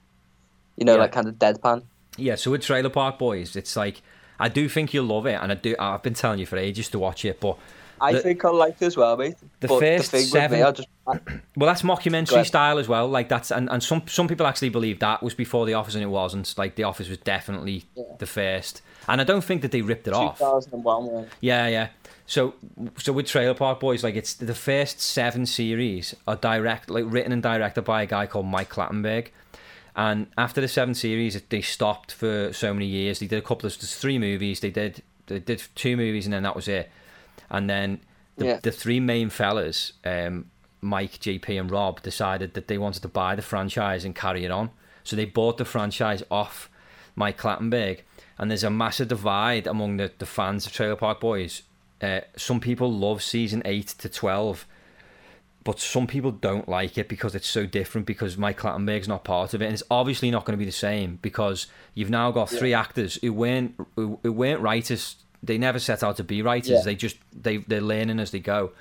you 0.76 0.84
know, 0.86 0.94
Yeah. 0.94 1.00
like 1.02 1.12
kind 1.12 1.28
of 1.28 1.34
deadpan. 1.34 1.82
Yeah, 2.16 2.36
so 2.36 2.50
with 2.52 2.62
Trailer 2.62 2.90
Park 2.90 3.18
Boys, 3.18 3.56
it's 3.56 3.76
like 3.76 4.02
I 4.42 4.48
do 4.48 4.68
think 4.68 4.92
you'll 4.92 5.06
love 5.06 5.26
it, 5.26 5.38
and 5.40 5.52
I 5.52 5.54
do. 5.54 5.74
I've 5.78 6.02
been 6.02 6.14
telling 6.14 6.38
you 6.40 6.46
for 6.46 6.56
ages 6.58 6.88
to 6.90 6.98
watch 6.98 7.24
it, 7.24 7.40
but 7.40 7.56
I 8.00 8.12
The- 8.12 8.20
think 8.20 8.44
I'll 8.44 8.54
like 8.54 8.76
it 8.82 8.86
as 8.86 8.96
well, 8.96 9.16
mate. 9.16 9.36
the 9.60 9.68
but 9.68 9.78
first 9.80 10.10
the 10.10 10.18
thing 10.18 10.26
seven- 10.26 10.58
me, 10.58 10.64
I 10.64 10.70
just 10.72 10.88
I, 11.06 11.18
Well, 11.56 11.68
that's 11.68 11.82
mockumentary 11.82 12.44
style 12.46 12.78
as 12.78 12.88
well. 12.88 13.06
Like 13.08 13.28
that's 13.28 13.50
and, 13.52 13.70
and 13.70 13.82
some 13.82 14.02
some 14.06 14.26
people 14.28 14.46
actually 14.46 14.70
believe 14.70 14.98
that 14.98 15.22
was 15.22 15.34
before 15.34 15.64
The 15.66 15.74
Office 15.74 15.94
and 15.94 16.02
it 16.02 16.08
wasn't. 16.08 16.52
Like 16.58 16.74
The 16.74 16.82
Office 16.84 17.08
was 17.08 17.18
definitely 17.18 17.84
Yeah. 17.94 18.04
the 18.18 18.26
first, 18.26 18.82
and 19.08 19.20
I 19.20 19.24
don't 19.24 19.44
think 19.44 19.62
that 19.62 19.70
they 19.70 19.82
ripped 19.82 20.08
it 20.08 20.14
off. 20.14 20.38
2001. 20.38 21.26
Yeah, 21.40 21.66
yeah. 21.68 21.88
So 22.26 22.54
so 22.98 23.12
with 23.12 23.26
Trailer 23.26 23.54
Park 23.54 23.78
Boys, 23.80 24.02
like 24.02 24.16
it's 24.16 24.34
the 24.34 24.54
first 24.54 25.00
seven 25.00 25.46
series 25.46 26.14
are 26.26 26.36
direct, 26.36 26.90
like 26.90 27.04
written 27.06 27.30
and 27.32 27.42
directed 27.42 27.82
by 27.82 28.02
a 28.02 28.06
guy 28.06 28.26
called 28.26 28.46
Mike 28.46 28.70
Clattenburg. 28.70 29.28
And 29.94 30.28
after 30.38 30.60
the 30.60 30.68
seven 30.68 30.94
series, 30.94 31.40
they 31.48 31.60
stopped 31.60 32.12
for 32.12 32.52
so 32.52 32.72
many 32.72 32.86
years. 32.86 33.18
They 33.18 33.26
did 33.26 33.38
a 33.38 33.42
couple 33.46 33.66
of 33.66 33.78
there's 33.78 33.94
three 33.94 34.18
movies. 34.18 34.60
They 34.60 34.70
did 34.70 35.02
they 35.26 35.38
did 35.38 35.62
two 35.74 35.96
movies 35.96 36.26
and 36.26 36.32
then 36.32 36.42
that 36.44 36.56
was 36.56 36.66
it. 36.68 36.90
And 37.50 37.68
then 37.68 38.00
the, 38.36 38.46
Yeah. 38.46 38.60
the 38.62 38.72
three 38.72 39.00
main 39.00 39.28
fellas, 39.30 39.92
um, 40.04 40.46
Mike, 40.80 41.20
JP, 41.20 41.60
and 41.60 41.70
Robb, 41.70 42.02
decided 42.02 42.54
that 42.54 42.66
they 42.68 42.78
wanted 42.78 43.02
to 43.02 43.08
buy 43.08 43.36
the 43.36 43.42
franchise 43.42 44.04
and 44.04 44.14
carry 44.14 44.44
it 44.44 44.50
on. 44.50 44.70
So 45.04 45.14
they 45.16 45.26
bought 45.26 45.58
the 45.58 45.64
franchise 45.64 46.22
off 46.30 46.70
Mike 47.14 47.38
Clattenburg. 47.38 48.00
And 48.38 48.50
there's 48.50 48.64
a 48.64 48.70
massive 48.70 49.08
divide 49.08 49.66
among 49.66 49.98
the, 49.98 50.10
the 50.18 50.26
fans 50.26 50.66
of 50.66 50.72
Trailer 50.72 50.96
Park 50.96 51.20
Boys. 51.20 51.62
Uh, 52.00 52.22
some 52.36 52.58
people 52.58 52.90
love 52.90 53.22
season 53.22 53.62
8 53.64 53.86
to 53.98 54.08
12, 54.08 54.66
but 55.64 55.78
some 55.78 56.06
people 56.06 56.30
don't 56.32 56.68
like 56.68 56.98
it 56.98 57.08
because 57.08 57.34
it's 57.34 57.46
so 57.48 57.66
different 57.66 58.06
because 58.06 58.36
Mike 58.36 58.58
Clattenburg's 58.58 59.06
not 59.08 59.22
part 59.24 59.54
of 59.54 59.62
it. 59.62 59.66
And 59.66 59.74
it's 59.74 59.82
obviously 59.90 60.30
not 60.30 60.44
going 60.44 60.54
to 60.54 60.58
be 60.58 60.64
the 60.64 60.72
same 60.72 61.18
because 61.22 61.66
you've 61.94 62.10
now 62.10 62.30
got 62.32 62.50
three 62.50 62.74
actors 62.74 63.16
who 63.22 63.32
weren't, 63.32 63.74
who, 63.96 64.18
who 64.22 64.32
weren't 64.32 64.60
writers. 64.60 65.16
They 65.42 65.58
never 65.58 65.78
set 65.78 66.02
out 66.02 66.16
to 66.16 66.24
be 66.24 66.42
writers. 66.42 66.70
Yeah. 66.70 66.82
They 66.84 66.94
just, 66.96 67.16
they, 67.32 67.58
they're 67.58 67.80
learning 67.80 68.18
as 68.18 68.30
they 68.32 68.40
go 68.40 68.72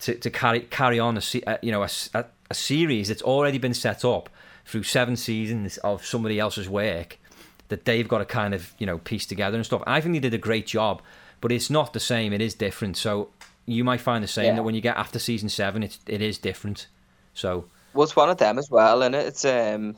to, 0.00 0.14
to 0.14 0.30
carry 0.30 0.60
carry 0.60 0.98
on 0.98 1.16
a, 1.18 1.22
uh, 1.46 1.58
you 1.62 1.70
know 1.70 1.82
a, 1.82 1.88
a- 2.14 2.24
a 2.50 2.54
series 2.54 3.08
that's 3.08 3.22
already 3.22 3.56
been 3.58 3.72
set 3.74 4.04
up 4.04 4.28
through 4.66 4.82
seven 4.82 5.16
seasons 5.16 5.78
of 5.78 6.04
somebody 6.04 6.38
else's 6.38 6.68
work 6.68 7.18
that 7.68 7.84
they've 7.86 8.08
got 8.08 8.18
to 8.18 8.24
kind 8.26 8.52
of 8.52 8.72
you 8.78 8.86
know 8.86 8.98
piece 8.98 9.26
together 9.26 9.56
and 9.56 9.64
stuff. 9.64 9.82
I 9.86 10.00
think 10.00 10.14
they 10.14 10.18
did 10.20 10.34
a 10.34 10.38
great 10.38 10.66
job, 10.66 11.00
but 11.40 11.50
it's 11.52 11.70
not 11.70 11.92
the 11.92 12.00
same. 12.00 12.32
It 12.32 12.40
is 12.40 12.54
different. 12.54 12.96
So 12.96 13.28
you 13.66 13.84
might 13.84 14.00
find 14.00 14.22
the 14.22 14.28
same 14.28 14.46
Yeah. 14.46 14.54
that 14.56 14.62
when 14.62 14.74
you 14.74 14.80
get 14.80 14.96
after 14.96 15.18
season 15.18 15.48
seven, 15.48 15.82
it's 15.82 15.98
it 16.06 16.22
is 16.22 16.38
different. 16.38 16.86
So 17.34 17.66
Well, 17.94 18.04
it's 18.04 18.16
one 18.16 18.30
of 18.30 18.38
them 18.38 18.58
as 18.58 18.70
well, 18.70 19.02
and 19.02 19.14
it? 19.14 19.26
it's 19.26 19.44
um, 19.44 19.96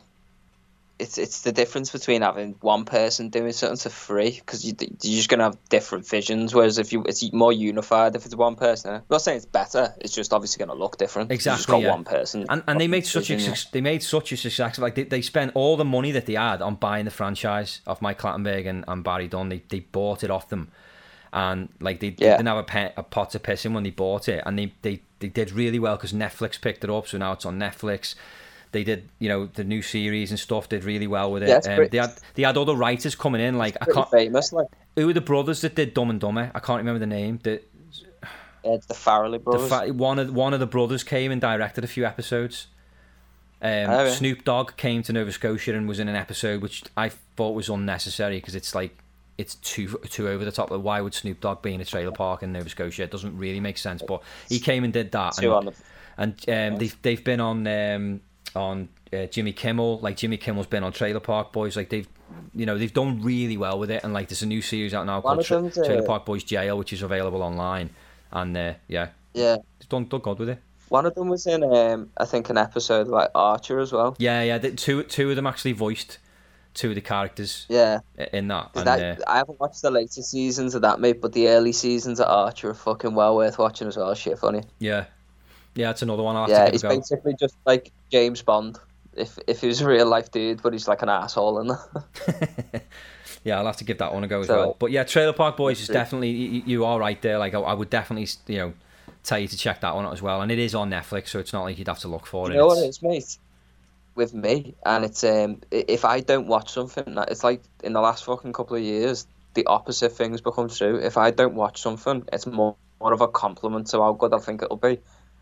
it's 0.98 1.18
it's 1.18 1.42
the 1.42 1.50
difference 1.50 1.90
between 1.90 2.22
having 2.22 2.54
one 2.60 2.84
person 2.84 3.28
doing 3.28 3.50
something 3.52 3.78
to 3.78 3.90
three 3.90 4.30
because 4.30 4.64
you 4.64 4.74
you're 4.78 5.16
just 5.16 5.28
gonna 5.28 5.44
have 5.44 5.58
different 5.68 6.06
visions. 6.06 6.54
Whereas 6.54 6.78
if 6.78 6.92
you 6.92 7.02
it's 7.04 7.32
more 7.32 7.52
unified 7.52 8.14
if 8.14 8.24
it's 8.24 8.36
one 8.36 8.54
person. 8.54 8.94
I'm 8.94 9.02
not 9.10 9.22
saying 9.22 9.38
it's 9.38 9.46
better. 9.46 9.92
It's 10.00 10.14
just 10.14 10.32
obviously 10.32 10.64
gonna 10.64 10.78
look 10.78 10.96
different. 10.96 11.32
Exactly, 11.32 11.72
got 11.72 11.82
yeah. 11.82 11.90
one 11.90 12.04
person, 12.04 12.46
and 12.48 12.62
and 12.68 12.80
they 12.80 12.86
made 12.86 13.06
such 13.06 13.30
a 13.30 13.34
yeah. 13.34 13.54
they 13.72 13.80
made 13.80 14.02
such 14.04 14.30
a 14.32 14.36
success. 14.36 14.78
Like 14.78 14.94
they, 14.94 15.04
they 15.04 15.22
spent 15.22 15.52
all 15.54 15.76
the 15.76 15.84
money 15.84 16.12
that 16.12 16.26
they 16.26 16.34
had 16.34 16.62
on 16.62 16.76
buying 16.76 17.06
the 17.06 17.10
franchise 17.10 17.80
of 17.86 18.00
Mike 18.00 18.20
Clattenburg 18.20 18.66
and, 18.66 18.84
and 18.86 19.02
Barrie 19.02 19.28
Dunn. 19.28 19.48
They 19.48 19.62
they 19.68 19.80
bought 19.80 20.22
it 20.22 20.30
off 20.30 20.48
them, 20.48 20.70
and 21.34 21.68
like 21.80 22.00
they, 22.00 22.10
they 22.10 22.26
didn't 22.26 22.46
have 22.46 22.66
a, 22.74 22.92
a 22.96 23.02
pot 23.02 23.30
to 23.32 23.38
piss 23.38 23.66
in 23.66 23.74
when 23.74 23.82
they 23.82 23.90
bought 23.90 24.28
it, 24.28 24.42
and 24.46 24.58
they 24.58 24.72
they, 24.80 25.00
they 25.18 25.28
did 25.28 25.52
really 25.52 25.78
well 25.78 25.96
because 25.96 26.12
Netflix 26.14 26.58
picked 26.60 26.82
it 26.84 26.88
up, 26.90 27.06
so 27.08 27.18
now 27.18 27.32
it's 27.32 27.44
on 27.44 27.58
Netflix. 27.58 28.14
They 28.72 28.82
did, 28.82 29.08
you 29.20 29.28
know, 29.28 29.46
the 29.46 29.62
new 29.62 29.82
series 29.82 30.30
and 30.30 30.40
stuff 30.40 30.68
did 30.68 30.82
really 30.82 31.06
well 31.06 31.30
with 31.30 31.42
it. 31.44 31.48
Yeah, 31.48 31.56
um, 31.56 31.76
pretty- 31.76 31.90
they 31.90 31.98
had 31.98 32.12
they 32.34 32.42
had 32.44 32.56
other 32.56 32.74
writers 32.74 33.14
coming 33.14 33.40
in. 33.40 33.58
Like 33.58 33.76
I 33.80 33.84
can't, 33.84 34.10
famous, 34.10 34.52
like 34.52 34.68
who 34.96 35.06
were 35.06 35.12
the 35.12 35.20
brothers 35.20 35.60
that 35.60 35.74
did 35.74 35.92
Dumb 35.94 36.10
and 36.10 36.20
Dumber? 36.20 36.50
I 36.54 36.60
can't 36.60 36.78
remember 36.78 36.98
the 37.00 37.06
name. 37.06 37.38
That 37.42 37.62
Uh, 38.64 38.78
the 38.88 38.94
Farrelly 38.94 39.32
The 39.32 39.38
brothers. 39.40 39.68
fa- 39.68 39.92
one 39.92 40.18
of 40.18 40.34
one 40.34 40.54
of 40.54 40.60
the 40.60 40.66
brothers 40.66 41.02
came 41.04 41.30
and 41.30 41.40
directed 41.40 41.84
a 41.84 41.86
few 41.88 42.04
episodes. 42.04 42.66
Um, 43.62 43.70
Oh, 43.90 44.04
yeah. 44.04 44.10
Snoop 44.10 44.44
Dogg 44.44 44.76
came 44.76 45.02
to 45.04 45.12
Nova 45.12 45.32
Scotia 45.32 45.74
and 45.74 45.88
was 45.88 45.98
in 45.98 46.08
an 46.08 46.16
episode 46.16 46.60
which 46.60 46.82
I 46.96 47.08
thought 47.36 47.52
was 47.54 47.68
unnecessary 47.68 48.36
because 48.38 48.54
it's 48.54 48.74
like 48.74 48.96
it's 49.38 49.56
too 49.56 49.88
too 50.08 50.28
over 50.28 50.44
the 50.44 50.52
top. 50.52 50.70
Like, 50.70 50.82
why 50.82 51.00
would 51.00 51.14
Snoop 51.14 51.40
Dogg 51.40 51.62
be 51.62 51.74
in 51.74 51.80
a 51.80 51.84
trailer 51.84 52.12
park 52.12 52.42
in 52.42 52.52
Nova 52.52 52.68
Scotia? 52.68 53.02
It 53.02 53.10
doesn't 53.10 53.36
really 53.36 53.60
make 53.60 53.78
sense. 53.78 54.02
But 54.06 54.22
he 54.48 54.60
came 54.60 54.84
and 54.84 54.92
did 54.92 55.12
that. 55.12 55.34
Two 55.34 55.54
and, 55.54 55.68
the 55.68 55.74
and 56.16 56.72
um, 56.74 56.78
they've 56.78 57.02
they've 57.02 57.24
been 57.24 57.40
on 57.40 57.66
um, 57.66 58.20
on 58.54 58.88
uh, 59.12 59.26
Jimmy 59.26 59.52
Kimmel. 59.52 59.98
Like 60.00 60.16
Jimmy 60.16 60.36
Kimmel's 60.36 60.66
been 60.66 60.84
on 60.84 60.92
Trailer 60.92 61.20
Park 61.20 61.52
Boys. 61.52 61.76
Like 61.76 61.88
they've 61.88 62.08
you 62.54 62.66
know 62.66 62.78
they've 62.78 62.94
done 62.94 63.22
really 63.22 63.56
well 63.56 63.78
with 63.78 63.90
it. 63.90 64.04
And 64.04 64.12
like 64.12 64.28
there's 64.28 64.42
a 64.42 64.46
new 64.46 64.62
series 64.62 64.94
out 64.94 65.06
now 65.06 65.20
One 65.20 65.42
called 65.42 65.72
Tra- 65.72 65.82
uh, 65.82 65.86
Trailer 65.86 66.06
Park 66.06 66.24
Boys 66.24 66.44
Jail, 66.44 66.78
which 66.78 66.92
is 66.92 67.02
available 67.02 67.42
online. 67.42 67.90
And 68.32 68.56
uh, 68.56 68.74
yeah, 68.88 69.08
yeah. 69.32 69.56
they've 69.78 69.88
done 69.88 70.06
done 70.06 70.20
good 70.20 70.38
with 70.38 70.48
it. 70.50 70.58
One 70.88 71.06
of 71.06 71.14
them 71.14 71.28
was 71.28 71.46
in, 71.46 71.64
um, 71.64 72.10
I 72.18 72.24
think, 72.26 72.50
an 72.50 72.58
episode 72.58 73.08
like 73.08 73.30
Archer 73.34 73.80
as 73.80 73.90
well. 73.90 74.14
Yeah, 74.18 74.42
yeah. 74.42 74.58
The, 74.58 74.72
two 74.72 75.02
two 75.04 75.30
of 75.30 75.36
them 75.36 75.46
actually 75.46 75.72
voiced 75.72 76.18
two 76.74 76.90
of 76.90 76.94
the 76.96 77.00
characters 77.00 77.66
Yeah, 77.68 78.00
in 78.32 78.48
that. 78.48 78.70
And, 78.74 78.86
that, 78.86 79.20
uh, 79.20 79.22
I 79.28 79.36
haven't 79.38 79.58
watched 79.60 79.80
the 79.82 79.90
later 79.90 80.22
seasons 80.22 80.74
of 80.74 80.82
that, 80.82 81.00
mate, 81.00 81.20
but 81.20 81.32
the 81.32 81.48
early 81.48 81.72
seasons 81.72 82.20
of 82.20 82.26
Archer 82.28 82.70
are 82.70 82.74
fucking 82.74 83.14
well 83.14 83.36
worth 83.36 83.58
watching 83.58 83.88
as 83.88 83.96
well. 83.96 84.14
Shit 84.14 84.38
funny. 84.38 84.62
yeah, 84.80 85.04
yeah. 85.74 85.90
It's 85.90 86.02
another 86.02 86.22
one. 86.22 86.36
I'll 86.36 86.48
yeah, 86.50 86.70
he's 86.70 86.82
give 86.82 86.90
a 86.90 86.94
go. 86.94 87.00
basically 87.00 87.34
just 87.38 87.56
like 87.64 87.92
James 88.10 88.42
Bond. 88.42 88.78
If 89.16 89.38
if 89.46 89.60
he 89.60 89.68
was 89.68 89.80
a 89.80 89.88
real 89.88 90.06
life 90.06 90.32
dude, 90.32 90.60
but 90.62 90.72
he's 90.72 90.88
like 90.88 91.02
an 91.02 91.08
asshole 91.08 91.58
that. 91.64 92.82
Yeah, 93.44 93.58
I'll 93.58 93.66
have 93.66 93.76
to 93.76 93.84
give 93.84 93.98
that 93.98 94.14
one 94.14 94.24
a 94.24 94.26
go 94.26 94.40
as 94.40 94.46
So- 94.46 94.56
well. 94.56 94.76
But 94.78 94.90
yeah, 94.90 95.04
Trailer 95.04 95.34
Park 95.34 95.56
Boys 95.58 95.78
is 95.80 95.88
definitely 95.88 96.30
you, 96.30 96.62
you 96.64 96.84
are 96.86 96.98
right 96.98 97.20
there. 97.20 97.38
Like 97.38 97.54
I, 97.54 97.60
I 97.60 97.74
would 97.74 97.90
definitely 97.90 98.26
you 98.46 98.58
know 98.58 98.72
tell 99.22 99.38
you 99.38 99.48
to 99.48 99.56
check 99.56 99.82
that 99.82 99.94
one 99.94 100.06
out 100.06 100.14
as 100.14 100.22
well. 100.22 100.40
And 100.40 100.50
it 100.50 100.58
is 100.58 100.74
on 100.74 100.90
Netflix, 100.90 101.28
so 101.28 101.38
it's 101.38 101.52
not 101.52 101.62
like 101.62 101.78
you'd 101.78 101.88
have 101.88 101.98
to 102.00 102.08
look 102.08 102.26
for 102.26 102.48
You 102.48 102.54
it. 102.54 102.56
know 102.56 102.66
what 102.68 102.78
It's- 102.78 102.86
it 102.86 102.88
is, 102.88 103.02
mate? 103.02 103.38
With 104.16 104.32
me, 104.32 104.76
and 104.86 105.04
it's 105.04 105.24
um, 105.24 105.60
if 105.72 106.04
I 106.04 106.20
don't 106.20 106.46
watch 106.46 106.70
something, 106.72 107.16
it's 107.28 107.42
like 107.42 107.62
in 107.82 107.94
the 107.94 108.00
last 108.00 108.24
fucking 108.24 108.52
couple 108.52 108.76
of 108.76 108.82
years, 108.82 109.26
the 109.54 109.66
opposite 109.66 110.12
things 110.12 110.40
become 110.40 110.68
true. 110.68 110.98
If 110.98 111.16
I 111.16 111.32
don't 111.32 111.56
watch 111.56 111.80
something, 111.80 112.22
it's 112.32 112.46
more 112.46 112.76
more 113.00 113.12
of 113.12 113.20
a 113.20 113.28
compliment 113.28 113.88
to 113.88 114.00
how 114.00 114.12
good 114.12 114.32
I 114.32 114.38
think 114.38 114.62
it'll 114.62 114.76
be, 114.76 114.98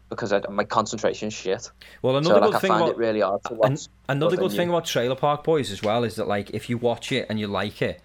because 0.08 0.32
I, 0.32 0.40
my 0.48 0.64
concentration 0.64 1.30
shit. 1.30 1.70
Well, 2.00 2.14
So 2.22 2.30
another 2.30 2.40
like 2.40 2.48
good 2.50 2.56
I 2.56 2.60
thing 2.60 2.68
find 2.70 2.82
about 2.82 2.92
it 2.92 2.96
really 2.96 3.20
hard 3.20 3.44
to 3.44 3.54
watch. 3.54 3.70
An- 3.70 3.78
another 4.08 4.36
good 4.36 4.52
thing 4.52 4.68
you. 4.68 4.74
about 4.74 4.86
Trailer 4.86 5.16
Park 5.16 5.44
Boys 5.44 5.70
as 5.70 5.82
well 5.82 6.02
is 6.04 6.14
that 6.16 6.26
like 6.26 6.50
if 6.50 6.70
you 6.70 6.78
watch 6.78 7.12
it 7.12 7.26
and 7.28 7.38
you 7.38 7.46
like 7.46 7.82
it, 7.82 8.00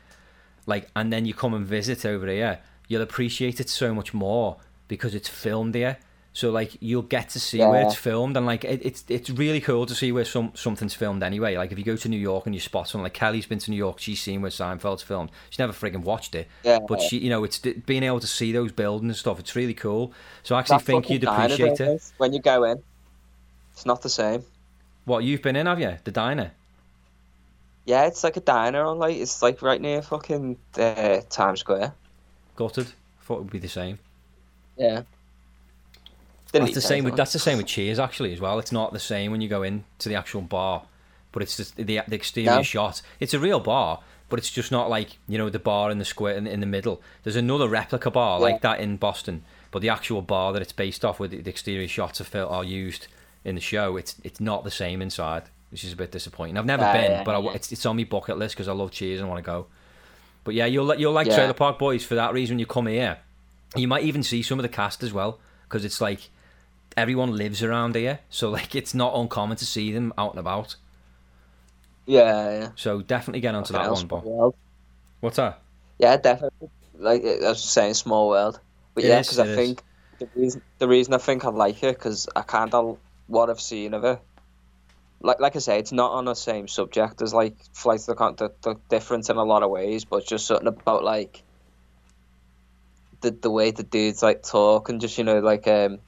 like 0.66 0.90
and 0.96 1.14
then 1.14 1.26
you 1.26 1.34
come 1.34 1.54
and 1.54 1.66
visit 1.66 2.06
over 2.06 2.28
here, 2.28 2.60
you'll 2.88 3.02
appreciate 3.02 3.60
it 3.60 3.70
so 3.70 3.94
much 3.94 4.14
more 4.14 4.58
because 4.88 5.16
it's 5.16 5.30
filmed 5.30 5.76
here. 5.76 5.98
So 6.38 6.52
like 6.52 6.78
you'll 6.82 7.02
get 7.02 7.30
to 7.30 7.40
see 7.40 7.58
where 7.58 7.82
it's 7.82 7.96
filmed 7.96 8.38
and 8.38 8.46
like 8.46 8.64
it, 8.64 8.80
it's 8.86 9.04
it's 9.08 9.32
really 9.32 9.60
cool 9.60 9.88
to 9.88 9.96
see 9.96 10.12
where 10.12 10.24
some 10.24 10.52
something's 10.54 10.94
filmed 10.94 11.24
anyway. 11.24 11.58
Like 11.58 11.72
if 11.72 11.80
you 11.80 11.84
go 11.84 11.96
to 11.96 12.08
New 12.08 12.20
York 12.20 12.46
and 12.46 12.54
you 12.54 12.62
spot 12.62 12.88
something 12.88 13.02
like 13.02 13.16
Kelly's 13.16 13.48
been 13.48 13.58
to 13.58 13.72
New 13.72 13.78
York, 13.78 13.98
she's 13.98 14.22
seen 14.22 14.44
where 14.44 14.52
Seinfeld's 14.52 15.02
filmed. 15.02 15.32
She's 15.50 15.58
never 15.58 15.74
frigging 15.74 16.04
watched 16.04 16.36
it, 16.36 16.48
Yeah. 16.64 16.78
but 16.88 17.02
she 17.02 17.18
you 17.18 17.32
know 17.32 17.44
it's 17.44 17.58
being 17.58 18.04
able 18.04 18.20
to 18.20 18.28
see 18.28 18.52
those 18.52 18.72
buildings 18.72 19.10
and 19.10 19.18
stuff. 19.18 19.40
It's 19.40 19.56
really 19.56 19.74
cool. 19.74 20.14
So 20.44 20.54
I 20.56 20.60
actually 20.60 20.78
think 20.82 21.10
you'd 21.10 21.24
appreciate 21.24 21.80
it. 21.80 22.12
when 22.20 22.34
you 22.34 22.40
go 22.40 22.66
in. 22.66 22.84
It's 23.74 23.88
not 23.88 24.04
the 24.04 24.10
same. 24.10 24.44
What 25.06 25.24
you've 25.24 25.42
been 25.42 25.56
in, 25.56 25.66
have 25.66 25.80
you? 25.80 25.98
The 26.04 26.12
diner. 26.12 26.52
Yeah, 27.86 28.06
it's 28.06 28.24
like 28.24 28.38
a 28.38 28.42
diner 28.42 28.84
on 28.86 29.00
like 29.00 29.18
it's 29.18 29.42
like 29.42 29.64
right 29.64 29.82
near 29.82 30.04
fucking 30.04 30.58
uh, 30.78 31.22
Times 31.32 31.62
Square. 31.62 31.96
Gutted. 32.56 32.90
Thought 33.22 33.38
it 33.38 33.40
would 33.40 33.50
be 33.50 33.58
the 33.58 33.68
same. 33.68 33.98
Yeah. 34.78 35.02
That's 36.60 36.76
the 36.76 36.82
same 36.82 37.04
with 37.04 37.16
that's 37.16 37.34
the 37.34 37.40
same 37.40 37.58
with 37.58 37.68
Cheers 37.68 38.00
actually 38.00 38.34
as 38.34 38.40
well. 38.40 38.60
It's 38.60 38.72
not 38.72 38.94
the 38.94 39.00
same 39.00 39.32
when 39.32 39.42
you 39.42 39.50
go 39.50 39.64
in 39.64 39.84
to 40.00 40.10
the 40.10 40.16
actual 40.16 40.42
bar, 40.42 40.84
but 41.32 41.42
it's 41.44 41.58
just 41.58 41.76
the 41.76 41.84
the 42.08 42.16
exterior 42.16 42.58
No. 42.58 42.62
shot. 42.64 43.02
It's 43.20 43.34
a 43.34 43.40
real 43.40 43.60
bar, 43.60 44.00
but 44.30 44.40
it's 44.40 44.50
just 44.52 44.72
not 44.72 44.90
like 44.90 45.18
you 45.28 45.38
know 45.38 45.50
the 45.50 45.60
bar 45.60 45.92
in 45.92 46.00
the 46.00 46.06
square 46.06 46.36
in, 46.36 46.48
in 46.48 46.60
the 46.60 46.66
middle. 46.66 47.02
There's 47.24 47.36
another 47.36 47.68
replica 47.68 48.12
bar 48.12 48.40
Yeah. 48.40 48.44
like 48.46 48.62
that 48.62 48.80
in 48.80 48.98
Boston, 48.98 49.44
but 49.72 49.82
the 49.82 49.90
actual 49.90 50.22
bar 50.22 50.54
that 50.54 50.62
it's 50.62 50.74
based 50.74 51.04
off 51.06 51.20
with 51.20 51.32
the, 51.32 51.42
the 51.42 51.50
exterior 51.50 51.88
shots 51.88 52.20
are 52.22 52.46
are 52.46 52.64
used 52.64 53.08
in 53.46 53.56
the 53.56 53.62
show. 53.62 53.98
It's 53.98 54.16
it's 54.24 54.40
not 54.40 54.64
the 54.64 54.72
same 54.72 55.02
inside, 55.02 55.44
which 55.72 55.84
is 55.84 55.94
a 55.94 55.96
bit 55.96 56.12
disappointing. 56.12 56.58
I've 56.58 56.66
never 56.66 56.84
Yeah, 56.84 56.94
been, 56.94 57.12
yeah, 57.12 57.24
but 57.24 57.36
I, 57.36 57.40
yeah. 57.40 57.52
it's 57.54 57.72
it's 57.72 57.86
on 57.86 57.96
my 57.98 58.04
bucket 58.04 58.38
list 58.38 58.56
because 58.56 58.68
I 58.68 58.74
love 58.74 58.92
Cheers 58.92 59.20
and 59.20 59.30
want 59.30 59.44
to 59.44 59.46
go. 59.46 59.68
But 60.44 60.56
yeah, 60.56 60.66
you'll 60.66 60.94
you'll 60.96 61.14
like. 61.14 61.28
Trailer 61.28 61.54
Park 61.54 61.78
Boys 61.78 62.06
for 62.06 62.16
that 62.16 62.34
reason. 62.34 62.58
You 62.60 62.66
come 62.66 62.88
here, 62.88 63.18
you 63.76 63.88
might 63.88 64.04
even 64.04 64.24
see 64.24 64.42
some 64.42 64.58
of 64.60 64.64
the 64.64 64.70
cast 64.70 65.04
as 65.04 65.12
well 65.12 65.40
because 65.68 65.84
it's 65.84 66.00
like 66.00 66.30
everyone 66.98 67.38
lives 67.38 67.64
around 67.64 67.96
here, 67.96 68.20
so 68.30 68.50
like 68.50 68.76
it's 68.76 68.94
not 68.94 69.16
uncommon 69.16 69.56
to 69.58 69.66
see 69.66 69.92
them 69.94 70.12
out 70.18 70.32
and 70.32 70.40
about. 70.40 70.76
Yeah, 72.06 72.60
yeah. 72.60 72.70
So 72.76 73.02
definitely 73.02 73.42
get 73.42 73.56
onto 73.56 73.74
that 73.74 73.92
one. 73.92 74.08
world. 74.08 74.56
what's 75.20 75.38
that? 75.38 75.62
Yeah, 76.00 76.18
definitely. 76.18 76.70
Like 76.98 77.24
I 77.24 77.50
was 77.50 77.62
just 77.62 77.74
saying, 77.74 77.94
small 77.94 78.30
world. 78.30 78.60
But 78.96 79.04
It 79.04 79.10
yeah, 79.10 79.22
because 79.22 79.40
I 79.40 79.46
is. 79.46 79.56
think 79.56 79.84
the 80.20 80.28
reason 80.36 80.62
the 80.80 80.88
reason 80.88 81.14
I 81.14 81.18
think 81.18 81.46
I 81.46 81.50
like 81.50 81.84
it 81.84 81.96
because 81.96 82.28
I 82.36 82.42
kind 82.42 82.74
of 82.74 82.98
what 83.28 83.50
I've 83.50 83.62
seen 83.62 83.94
of 83.94 84.04
it. 84.04 84.20
Like 85.22 85.40
like 85.40 85.56
I 85.56 85.60
say, 85.60 85.80
it's 85.80 85.92
not 85.92 86.12
on 86.12 86.26
the 86.26 86.34
same 86.34 86.68
subject 86.68 87.22
as 87.22 87.34
like 87.34 87.56
flights 87.74 88.06
to 88.06 88.12
the 88.12 88.16
Con. 88.16 88.36
They're, 88.38 88.52
they're 88.64 88.76
different 88.90 89.30
in 89.30 89.38
a 89.38 89.44
lot 89.44 89.64
of 89.64 89.70
ways, 89.70 90.06
but 90.06 90.26
just 90.26 90.48
something 90.48 90.68
about 90.68 91.04
like 91.04 91.44
the 93.22 93.32
the 93.32 93.52
way 93.52 93.72
the 93.72 93.84
dudes 93.84 94.24
like 94.24 94.44
talk 94.44 94.90
and 94.90 95.02
just 95.02 95.18
you 95.18 95.24
know 95.24 95.40
like 95.40 95.68
um 95.68 96.00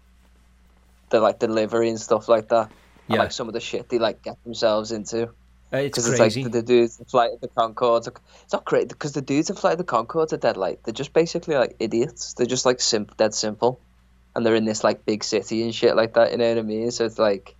the 1.09 1.19
like 1.19 1.39
delivery 1.39 1.89
and 1.89 1.99
stuff 1.99 2.27
like 2.27 2.49
that. 2.49 2.71
Yeah. 3.07 3.15
I 3.15 3.19
like 3.19 3.31
some 3.31 3.47
of 3.47 3.53
the 3.53 3.59
shit 3.59 3.89
they 3.89 3.99
like 3.99 4.21
get 4.21 4.41
themselves 4.43 4.91
into. 4.91 5.29
Uh, 5.71 5.77
it's 5.77 5.97
Because 5.97 6.07
it's 6.09 6.19
crazy. 6.19 6.43
like 6.43 6.51
the, 6.51 6.63
dudes 6.63 6.99
in 6.99 7.05
Flight 7.05 7.31
of 7.33 7.41
the 7.41 7.47
Conchords. 7.47 8.07
It's 8.43 8.53
not 8.53 8.65
great 8.65 8.89
because 8.89 9.11
the 9.13 9.21
dudes 9.21 9.49
in 9.49 9.55
Flight 9.55 9.73
of 9.73 9.77
the 9.77 9.83
Conchords 9.83 10.33
are 10.33 10.37
dead 10.37 10.57
like 10.57 10.83
they're 10.83 10.93
just 10.93 11.13
basically 11.13 11.55
like 11.55 11.75
idiots. 11.79 12.33
They're 12.33 12.47
just 12.47 12.65
like 12.65 12.81
simp, 12.81 13.15
dead 13.17 13.33
simple, 13.33 13.79
and 14.35 14.45
they're 14.45 14.55
in 14.55 14.65
this 14.65 14.83
like 14.83 15.05
big 15.05 15.23
city 15.23 15.63
and 15.63 15.73
shit 15.73 15.95
like 15.95 16.13
that. 16.15 16.31
You 16.31 16.37
know 16.37 16.49
what 16.49 16.57
I 16.57 16.61
mean? 16.63 16.91
So 16.91 17.05
it's 17.05 17.19
like, 17.19 17.55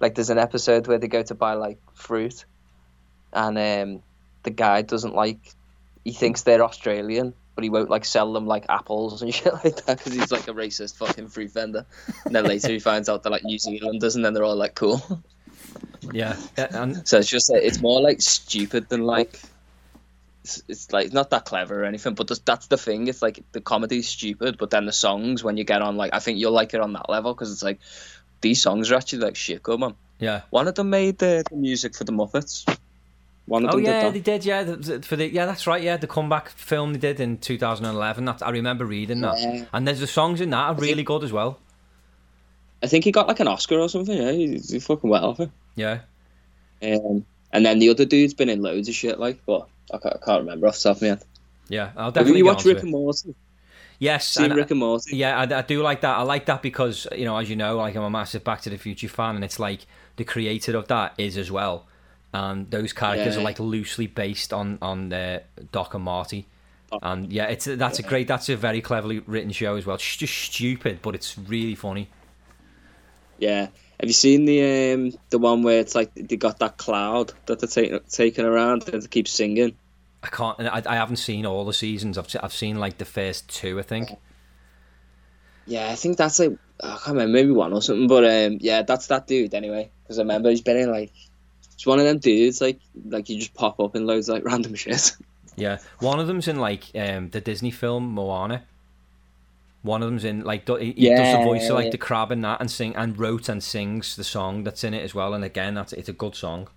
like 0.00 0.14
there's 0.14 0.30
an 0.30 0.38
episode 0.38 0.86
where 0.86 0.98
they 0.98 1.08
go 1.08 1.22
to 1.22 1.34
buy 1.34 1.54
like 1.54 1.78
fruit, 1.94 2.44
and 3.32 3.56
um, 3.56 4.02
the 4.42 4.50
guy 4.50 4.82
doesn't 4.82 5.14
like. 5.14 5.54
He 6.04 6.12
thinks 6.12 6.42
they're 6.42 6.64
Australian, 6.64 7.34
but 7.60 7.64
he 7.64 7.68
won't 7.70 7.90
like 7.90 8.06
sell 8.06 8.32
them 8.32 8.46
like 8.46 8.64
apples 8.70 9.20
and 9.20 9.34
shit 9.38 9.52
like 9.52 9.84
that 9.84 9.98
because 9.98 10.14
he's 10.14 10.32
like 10.32 10.48
a 10.48 10.52
racist 10.54 10.96
fucking 10.96 11.28
fruit 11.28 11.50
vendor. 11.52 11.84
And 12.24 12.34
then 12.34 12.44
later 12.46 12.68
he 12.68 12.78
finds 12.90 13.06
out 13.10 13.22
they're 13.22 13.30
like 13.30 13.44
New 13.44 13.58
Zealanders, 13.58 14.16
and 14.16 14.24
then 14.24 14.32
they're 14.32 14.44
all 14.44 14.56
like 14.56 14.74
cool. 14.74 15.02
yeah, 16.10 16.36
and 16.56 17.06
So 17.06 17.18
it's 17.18 17.28
just 17.28 17.50
like, 17.50 17.62
it's 17.62 17.82
more 17.82 18.00
like 18.00 18.22
stupid 18.22 18.88
than 18.88 19.02
like 19.04 19.38
it's, 20.42 20.62
it's 20.68 20.90
like 20.90 21.12
not 21.12 21.28
that 21.30 21.44
clever 21.44 21.82
or 21.82 21.84
anything, 21.84 22.14
but 22.14 22.26
that's- 22.28 22.40
that's 22.46 22.68
the 22.68 22.78
thing. 22.78 23.08
It's 23.08 23.20
like 23.20 23.42
the 23.52 23.60
comedy's 23.60 24.08
stupid, 24.08 24.56
but 24.56 24.70
then 24.70 24.86
the 24.86 24.92
songs 24.92 25.44
when 25.44 25.58
you 25.58 25.64
get 25.64 25.82
on 25.82 25.98
like 25.98 26.14
I 26.14 26.18
think 26.20 26.38
you'll 26.38 26.52
like 26.52 26.72
it 26.72 26.80
on 26.80 26.94
that 26.94 27.10
level 27.10 27.34
because 27.34 27.52
it's 27.52 27.62
like 27.62 27.78
these 28.40 28.62
songs 28.62 28.90
are 28.90 28.94
actually 28.94 29.18
like 29.18 29.36
shit 29.36 29.62
good 29.62 29.78
man. 29.78 29.94
yeah. 30.18 30.40
One 30.48 30.66
of 30.66 30.74
them 30.76 30.88
made 30.88 31.18
the, 31.18 31.44
the 31.50 31.56
music 31.56 31.94
for 31.94 32.04
the 32.04 32.12
Muppets. 32.12 32.64
One 33.46 33.64
of 33.64 33.70
Oh 33.74 33.76
them 33.78 33.84
yeah, 33.86 34.02
did 34.04 34.14
they 34.14 34.20
did. 34.20 34.44
Yeah, 34.44 34.64
for 35.02 35.16
the 35.16 35.28
yeah, 35.28 35.44
that's 35.46 35.66
right. 35.66 35.82
Yeah, 35.82 35.96
the 35.96 36.06
comeback 36.06 36.50
film 36.50 36.92
they 36.92 36.98
did 37.00 37.18
in 37.20 37.38
2011. 37.38 38.24
That 38.24 38.42
I 38.42 38.50
remember 38.50 38.84
reading 38.84 39.20
that. 39.22 39.40
Yeah. 39.40 39.64
And 39.72 39.88
there's 39.88 40.00
the 40.00 40.06
songs 40.06 40.40
in 40.40 40.50
that 40.50 40.56
are 40.58 40.74
think- 40.74 40.86
really 40.86 41.02
good 41.02 41.24
as 41.24 41.32
well. 41.32 41.58
I 42.82 42.86
think 42.86 43.04
he 43.04 43.12
got 43.12 43.28
like 43.28 43.40
an 43.40 43.48
Oscar 43.48 43.78
or 43.78 43.88
something. 43.88 44.16
Yeah, 44.16 44.32
he's, 44.32 44.70
he's 44.70 44.86
fucking 44.86 45.10
well 45.10 45.24
off 45.26 45.40
it. 45.40 45.50
Yeah. 45.76 46.00
Um, 46.82 47.26
and 47.52 47.66
then 47.66 47.78
the 47.78 47.90
other 47.90 48.04
dude's 48.06 48.32
been 48.34 48.48
in 48.48 48.62
loads 48.62 48.88
of 48.88 48.94
shit 48.94 49.18
like, 49.20 49.44
but 49.44 49.66
I 49.92 49.98
can't, 49.98 50.16
I 50.16 50.24
can't 50.24 50.40
remember 50.44 50.66
off 50.66 50.76
the 50.76 50.82
top 50.88 50.96
of 50.96 51.02
my 51.02 51.08
head. 51.08 51.22
Yeah, 51.68 51.90
I'll 51.96 52.06
Have 52.06 52.14
definitely 52.14 52.38
you 52.38 52.44
get 52.44 52.54
watched 52.54 52.64
Rick 52.66 52.76
it. 52.78 52.82
and 52.84 52.92
Morty? 52.92 53.34
Yes, 53.98 54.28
Seen 54.28 54.46
and- 54.46 54.54
Rick 54.56 54.70
and 54.70 54.80
Morty? 54.80 55.16
Yeah, 55.16 55.38
I, 55.38 55.42
I 55.58 55.62
do 55.62 55.82
like 55.82 56.00
that. 56.00 56.16
I 56.16 56.22
like 56.22 56.46
that 56.46 56.62
because 56.62 57.06
you 57.14 57.26
know, 57.26 57.36
as 57.36 57.50
you 57.50 57.56
know, 57.56 57.76
like 57.76 57.94
I'm 57.96 58.02
a 58.02 58.08
massive 58.10 58.44
Back 58.44 58.62
to 58.62 58.70
the 58.70 58.78
Future 58.78 59.08
fan, 59.08 59.34
and 59.34 59.44
it's 59.44 59.58
like 59.60 59.80
the 60.16 60.24
creator 60.24 60.76
of 60.76 60.88
that 60.88 61.12
is 61.18 61.36
as 61.36 61.50
well, 61.50 61.86
and 62.32 62.70
those 62.70 62.92
characters 62.92 63.34
Yeah. 63.34 63.40
are 63.40 63.44
like 63.44 63.58
loosely 63.60 64.06
based 64.06 64.52
on 64.52 64.78
on 64.82 65.12
uh, 65.12 65.40
Doc 65.72 65.94
and 65.94 66.04
Marty, 66.04 66.46
and 67.02 67.32
yeah, 67.32 67.46
it's 67.46 67.64
that's 67.66 67.98
a 67.98 68.02
great, 68.02 68.28
that's 68.28 68.48
a 68.48 68.56
very 68.56 68.80
cleverly 68.80 69.20
written 69.20 69.52
show 69.52 69.76
as 69.76 69.86
well. 69.86 69.96
It's 69.96 70.16
just 70.16 70.34
stupid, 70.34 71.00
but 71.02 71.14
it's 71.14 71.36
really 71.38 71.74
funny. 71.74 72.08
Yeah. 73.38 73.68
Have 74.00 74.08
you 74.08 74.12
seen 74.14 74.44
the 74.46 74.92
um 74.94 75.12
the 75.30 75.38
one 75.38 75.62
where 75.62 75.80
it's 75.80 75.94
like 75.94 76.12
they 76.14 76.36
got 76.36 76.58
that 76.60 76.78
cloud 76.78 77.32
that 77.46 77.58
they're 77.60 77.68
taking 77.68 78.00
taking 78.08 78.44
around 78.44 78.88
and 78.88 79.02
they 79.02 79.08
keep 79.08 79.28
singing? 79.28 79.76
I 80.22 80.28
can't, 80.28 80.60
I, 80.60 80.82
I 80.86 80.96
haven't 80.96 81.16
seen 81.16 81.46
all 81.46 81.64
the 81.64 81.72
seasons. 81.72 82.18
I've 82.18 82.28
I've 82.42 82.52
seen 82.52 82.78
like 82.78 82.98
the 82.98 83.04
first 83.04 83.48
two, 83.48 83.78
I 83.78 83.82
think. 83.82 84.10
Yeah, 85.66 85.90
I 85.90 85.94
think 85.94 86.16
that's 86.16 86.38
like 86.38 86.52
I 86.82 86.88
can't 86.88 87.08
remember, 87.08 87.32
maybe 87.32 87.50
one 87.50 87.72
or 87.72 87.82
something. 87.82 88.08
But 88.08 88.24
um, 88.24 88.58
yeah, 88.60 88.82
that's 88.82 89.06
that 89.08 89.26
dude 89.26 89.54
anyway. 89.54 89.90
Because 90.02 90.18
I 90.18 90.22
remember 90.22 90.50
he's 90.50 90.62
been 90.62 90.76
in 90.76 90.90
like 90.90 91.12
it's 91.80 91.86
one 91.86 91.98
of 91.98 92.04
them 92.04 92.18
dudes 92.18 92.60
like 92.60 92.78
like 93.06 93.28
you 93.30 93.38
just 93.38 93.54
pop 93.54 93.80
up 93.80 93.96
in 93.96 94.06
loads 94.06 94.28
of, 94.28 94.34
like 94.34 94.44
random 94.52 94.74
shit. 94.74 95.12
Yeah, 95.56 95.78
one 96.00 96.18
of 96.18 96.26
them's 96.26 96.48
in 96.48 96.56
like 96.56 96.90
um 96.96 97.30
the 97.30 97.40
Disney 97.40 97.70
film 97.70 98.12
Moana. 98.12 98.64
One 99.82 100.02
of 100.02 100.08
them's 100.08 100.24
in 100.24 100.42
like 100.42 100.64
do- 100.64 100.76
he, 100.76 100.92
he 100.92 101.10
does 101.10 101.32
the 101.32 101.36
Yeah, 101.36 101.38
voice 101.38 101.68
of 101.68 101.74
like 101.74 101.90
yeah. 101.90 101.90
the 101.90 101.98
crab 101.98 102.30
and 102.32 102.42
that, 102.44 102.60
and 102.60 102.70
sing 102.70 102.96
and 102.96 103.18
wrote 103.18 103.46
and 103.48 103.62
sings 103.62 104.16
the 104.16 104.24
song 104.24 104.64
that's 104.64 104.84
in 104.84 104.94
it 104.94 105.02
as 105.02 105.14
well. 105.14 105.34
And 105.34 105.44
again, 105.44 105.74
that's 105.74 105.92
it's 105.92 106.08
a 106.08 106.14
good 106.14 106.34
song. 106.34 106.68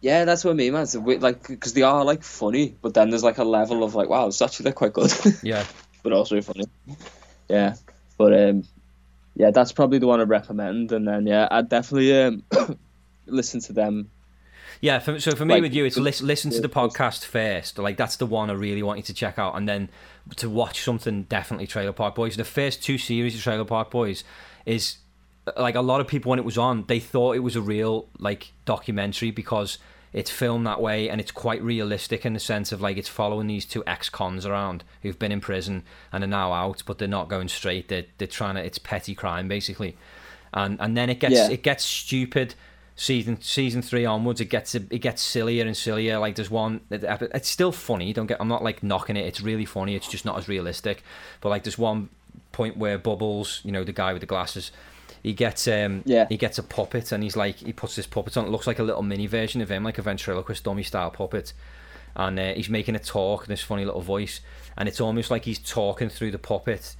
Yeah, 0.00 0.24
that's 0.26 0.44
what 0.44 0.50
I 0.52 0.54
mean, 0.54 0.72
man. 0.72 0.86
So 0.86 1.00
we, 1.00 1.18
like, 1.18 1.46
because 1.48 1.72
they 1.72 1.82
are 1.82 2.04
like 2.04 2.22
funny, 2.22 2.76
but 2.82 2.92
then 2.94 3.10
there's 3.10 3.24
like 3.24 3.38
a 3.38 3.44
level 3.44 3.82
of 3.82 3.94
like, 3.94 4.08
wow, 4.08 4.26
it's 4.26 4.42
actually 4.42 4.64
they're 4.64 4.72
quite 4.74 4.92
good, 4.92 5.10
Yeah, 5.42 5.66
but 6.02 6.12
also 6.12 6.40
funny. 6.42 6.64
Yeah, 7.48 7.76
but 8.18 8.34
um, 8.34 8.64
yeah, 9.36 9.50
that's 9.52 9.72
probably 9.72 9.98
the 9.98 10.06
one 10.08 10.20
I 10.20 10.24
recommend. 10.24 10.92
And 10.92 11.08
then 11.08 11.26
yeah, 11.26 11.48
I'd 11.50 11.68
definitely 11.70 12.14
um 12.22 12.44
listen 13.26 13.60
to 13.60 13.72
them. 13.72 14.10
yeah. 14.80 14.98
For, 14.98 15.18
so 15.20 15.32
for 15.34 15.44
me 15.44 15.54
Like, 15.54 15.62
with 15.62 15.74
you, 15.74 15.84
it's 15.84 15.96
the- 15.96 16.02
lis- 16.02 16.22
listen 16.22 16.50
to 16.50 16.60
the 16.60 16.68
the- 16.68 16.74
podcast 16.74 17.24
first. 17.24 17.78
Like 17.78 17.96
that's 17.96 18.16
the 18.16 18.26
one 18.26 18.50
I 18.50 18.54
really 18.54 18.82
want 18.82 18.98
you 18.98 19.02
to 19.04 19.14
check 19.14 19.38
out, 19.38 19.56
and 19.56 19.68
then 19.68 19.88
to 20.36 20.48
watch 20.50 20.82
something 20.82 21.24
definitely 21.24 21.66
Trailer 21.66 21.92
Park 21.92 22.14
Boys. 22.14 22.36
The 22.36 22.44
first 22.44 22.82
two 22.82 22.98
series 22.98 23.34
of 23.34 23.42
Trailer 23.42 23.64
Park 23.64 23.90
Boys 23.90 24.24
is 24.66 24.96
like 25.58 25.74
a 25.74 25.80
lot 25.82 26.00
of 26.00 26.08
people 26.08 26.30
when 26.30 26.38
it 26.38 26.44
was 26.44 26.56
on, 26.56 26.84
they 26.88 26.98
thought 26.98 27.36
it 27.36 27.40
was 27.40 27.54
a 27.56 27.60
real 27.60 28.08
like 28.18 28.52
documentary 28.64 29.30
because 29.30 29.76
it's 30.14 30.30
filmed 30.30 30.66
that 30.66 30.80
way 30.80 31.10
and 31.10 31.20
it's 31.20 31.32
quite 31.32 31.60
realistic 31.62 32.24
in 32.24 32.32
the 32.34 32.40
sense 32.40 32.72
of 32.72 32.80
like 32.80 32.96
it's 32.96 33.08
following 33.08 33.46
these 33.48 33.66
two 33.66 33.82
ex-cons 33.86 34.46
around 34.46 34.84
who've 35.02 35.18
been 35.18 35.32
in 35.32 35.40
prison 35.40 35.82
and 36.12 36.24
are 36.24 36.28
now 36.28 36.52
out, 36.52 36.82
but 36.86 36.96
they're 36.98 37.08
not 37.08 37.28
going 37.28 37.48
straight. 37.48 37.88
They're 37.88 38.06
they're 38.18 38.26
trying 38.28 38.54
to. 38.54 38.64
It's 38.64 38.78
petty 38.78 39.14
crime 39.14 39.46
basically, 39.48 39.96
and 40.54 40.80
and 40.80 40.96
then 40.96 41.10
it 41.10 41.20
gets 41.20 41.34
Yeah. 41.34 41.50
it 41.50 41.62
gets 41.62 41.84
stupid. 41.84 42.54
Season 42.96 43.40
season 43.42 43.82
three 43.82 44.04
onwards, 44.04 44.40
it 44.40 44.44
gets 44.46 44.74
it 44.76 44.88
gets 45.00 45.20
sillier 45.20 45.66
and 45.66 45.76
sillier. 45.76 46.18
Like 46.20 46.36
there's 46.36 46.50
one, 46.50 46.80
it's 46.90 47.48
still 47.48 47.72
funny. 47.72 48.12
Don't 48.12 48.26
get, 48.26 48.40
I'm 48.40 48.46
not 48.46 48.62
like 48.62 48.84
knocking 48.84 49.16
it. 49.16 49.26
It's 49.26 49.40
really 49.40 49.64
funny. 49.64 49.96
It's 49.96 50.08
just 50.08 50.24
not 50.24 50.38
as 50.38 50.46
realistic. 50.48 51.02
But 51.40 51.48
like 51.48 51.64
there's 51.64 51.76
one 51.76 52.08
point 52.52 52.76
where 52.76 52.96
Bubbles, 52.96 53.60
you 53.64 53.72
know, 53.72 53.82
the 53.82 53.92
guy 53.92 54.12
with 54.12 54.20
the 54.20 54.26
glasses, 54.26 54.70
he 55.24 55.32
gets 55.32 55.66
um 55.66 56.02
Yeah. 56.06 56.26
he 56.28 56.36
gets 56.36 56.56
a 56.58 56.62
puppet 56.62 57.10
and 57.10 57.24
he's 57.24 57.34
like 57.36 57.56
he 57.56 57.72
puts 57.72 57.96
this 57.96 58.06
puppet 58.06 58.36
on. 58.36 58.44
It 58.46 58.50
looks 58.50 58.68
like 58.68 58.78
a 58.78 58.84
little 58.84 59.02
mini 59.02 59.26
version 59.26 59.60
of 59.60 59.70
him, 59.70 59.82
like 59.82 59.98
a 59.98 60.02
ventriloquist 60.02 60.62
dummy 60.62 60.84
style 60.84 61.10
puppet. 61.10 61.52
And 62.14 62.38
uh, 62.38 62.54
he's 62.54 62.68
making 62.68 62.94
a 62.94 63.00
talk 63.00 63.42
in 63.42 63.48
this 63.48 63.60
funny 63.60 63.84
little 63.84 64.02
voice, 64.02 64.40
and 64.78 64.88
it's 64.88 65.00
almost 65.00 65.32
like 65.32 65.46
he's 65.46 65.58
talking 65.58 66.08
through 66.08 66.30
the 66.30 66.38
puppet 66.38 66.94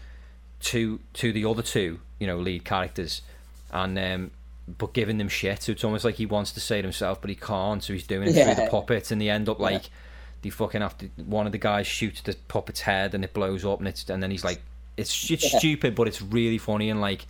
to 0.63 0.99
to 1.13 1.33
the 1.33 1.45
other 1.45 1.63
two, 1.63 2.01
you 2.19 2.27
know, 2.27 2.37
lead 2.37 2.65
characters, 2.65 3.23
and 3.71 3.97
um, 3.97 4.31
but 4.67 4.93
giving 4.95 5.19
them 5.19 5.29
shit. 5.29 5.63
So 5.63 5.73
it's 5.73 5.85
almost 5.85 6.05
like 6.05 6.15
he 6.17 6.27
wants 6.27 6.53
to 6.53 6.61
say 6.61 6.79
it 6.79 6.85
himself, 6.85 7.21
but 7.21 7.31
he 7.31 7.37
can't. 7.37 7.83
So 7.83 7.93
he's 7.93 8.07
doing 8.07 8.29
it 8.29 8.33
through 8.35 8.65
the 8.65 8.71
puppet, 8.71 9.11
and 9.11 9.21
they 9.21 9.29
end 9.31 9.49
up 9.49 9.59
like 9.61 9.91
they 10.43 10.51
fucking 10.51 10.81
have 10.81 10.97
to. 10.99 11.07
One 11.25 11.47
of 11.47 11.53
the 11.53 11.59
guys 11.59 11.87
shoots 11.87 12.21
the 12.21 12.35
puppet's 12.49 12.81
head, 12.81 13.15
and 13.15 13.25
it 13.25 13.33
blows 13.35 13.65
up, 13.65 13.79
and 13.79 13.89
it's 13.89 14.09
and 14.09 14.23
then 14.23 14.31
he's 14.31 14.45
like, 14.45 14.61
it's 14.97 15.31
it's 15.31 15.53
Yeah. 15.53 15.59
stupid, 15.59 15.95
but 15.95 16.09
it's 16.09 16.23
really 16.23 16.59
funny 16.59 16.91
and 16.91 17.01
like 17.01 17.27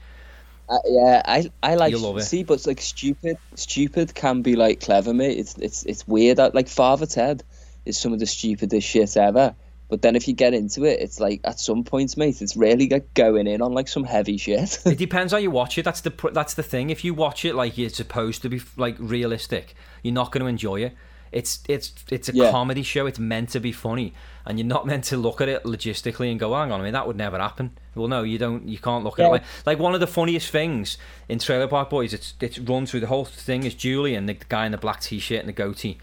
Uh, 0.68 0.78
yeah, 0.86 1.22
I 1.26 1.50
I 1.62 1.74
like 1.74 1.94
love 1.94 2.16
it. 2.18 2.22
see, 2.22 2.42
but 2.44 2.54
it's 2.54 2.66
like 2.66 2.80
stupid. 2.80 3.36
Stupid 3.54 4.14
can 4.14 4.42
be 4.42 4.56
like 4.56 4.80
clever, 4.80 5.12
mate. 5.12 5.38
It's 5.38 5.56
it's 5.58 5.82
it's 5.84 6.06
weird. 6.08 6.38
That 6.38 6.54
like 6.54 6.68
Father 6.68 7.06
Ted 7.06 7.42
is 7.84 7.98
some 7.98 8.12
of 8.14 8.18
the 8.18 8.26
stupidest 8.26 8.86
shit 8.88 9.16
ever. 9.16 9.54
But 9.94 10.02
then 10.02 10.16
if 10.16 10.26
you 10.26 10.34
get 10.34 10.54
into 10.54 10.82
it, 10.82 10.98
it's 10.98 11.20
like 11.20 11.40
at 11.44 11.60
some 11.60 11.84
points, 11.84 12.16
mate, 12.16 12.42
it's 12.42 12.56
really 12.56 12.88
like 12.88 13.14
going 13.14 13.46
in 13.46 13.62
on 13.62 13.72
like 13.74 13.86
some 13.86 14.02
heavy 14.02 14.36
shit. 14.36 14.80
it 14.84 14.98
depends 14.98 15.32
how 15.32 15.38
you 15.38 15.52
watch 15.52 15.78
it. 15.78 15.84
That's 15.84 16.00
the 16.00 16.12
that's 16.32 16.54
the 16.54 16.64
thing. 16.64 16.90
If 16.90 17.04
you 17.04 17.14
watch 17.14 17.44
it 17.44 17.54
like 17.54 17.78
it's 17.78 17.96
supposed 17.96 18.42
to 18.42 18.48
be 18.48 18.60
like 18.76 18.96
realistic, 18.98 19.76
you're 20.02 20.12
not 20.12 20.32
going 20.32 20.40
to 20.40 20.48
enjoy 20.48 20.80
it. 20.82 20.96
It's 21.30 21.60
it's 21.68 21.92
it's 22.10 22.28
a 22.28 22.34
Yeah. 22.34 22.50
comedy 22.50 22.82
show. 22.82 23.06
It's 23.06 23.20
meant 23.20 23.50
to 23.50 23.60
be 23.60 23.70
funny, 23.70 24.14
and 24.44 24.58
you're 24.58 24.66
not 24.66 24.84
meant 24.84 25.04
to 25.04 25.16
look 25.16 25.40
at 25.40 25.48
it 25.48 25.62
logistically 25.62 26.28
and 26.28 26.40
go, 26.40 26.52
"Hang 26.56 26.72
on, 26.72 26.80
I 26.80 26.82
mean 26.82 26.92
that 26.92 27.06
would 27.06 27.16
never 27.16 27.38
happen." 27.38 27.70
Well, 27.94 28.08
no, 28.08 28.24
you 28.24 28.36
don't. 28.36 28.66
You 28.68 28.78
can't 28.78 29.04
look 29.04 29.20
at 29.20 29.26
it 29.26 29.28
like 29.28 29.44
like 29.64 29.78
one 29.78 29.94
of 29.94 30.00
the 30.00 30.08
funniest 30.08 30.50
things 30.50 30.98
in 31.28 31.38
Trailer 31.38 31.68
Park 31.68 31.88
Boys. 31.88 32.12
It's 32.12 32.34
it's 32.40 32.58
run 32.58 32.84
through 32.86 32.98
the 33.00 33.06
whole 33.06 33.26
thing 33.26 33.62
is 33.62 33.74
Julian, 33.76 34.26
the 34.26 34.34
guy 34.48 34.66
in 34.66 34.72
the 34.72 34.78
black 34.78 35.00
t-shirt 35.02 35.38
and 35.38 35.48
the 35.48 35.52
goatee. 35.52 35.98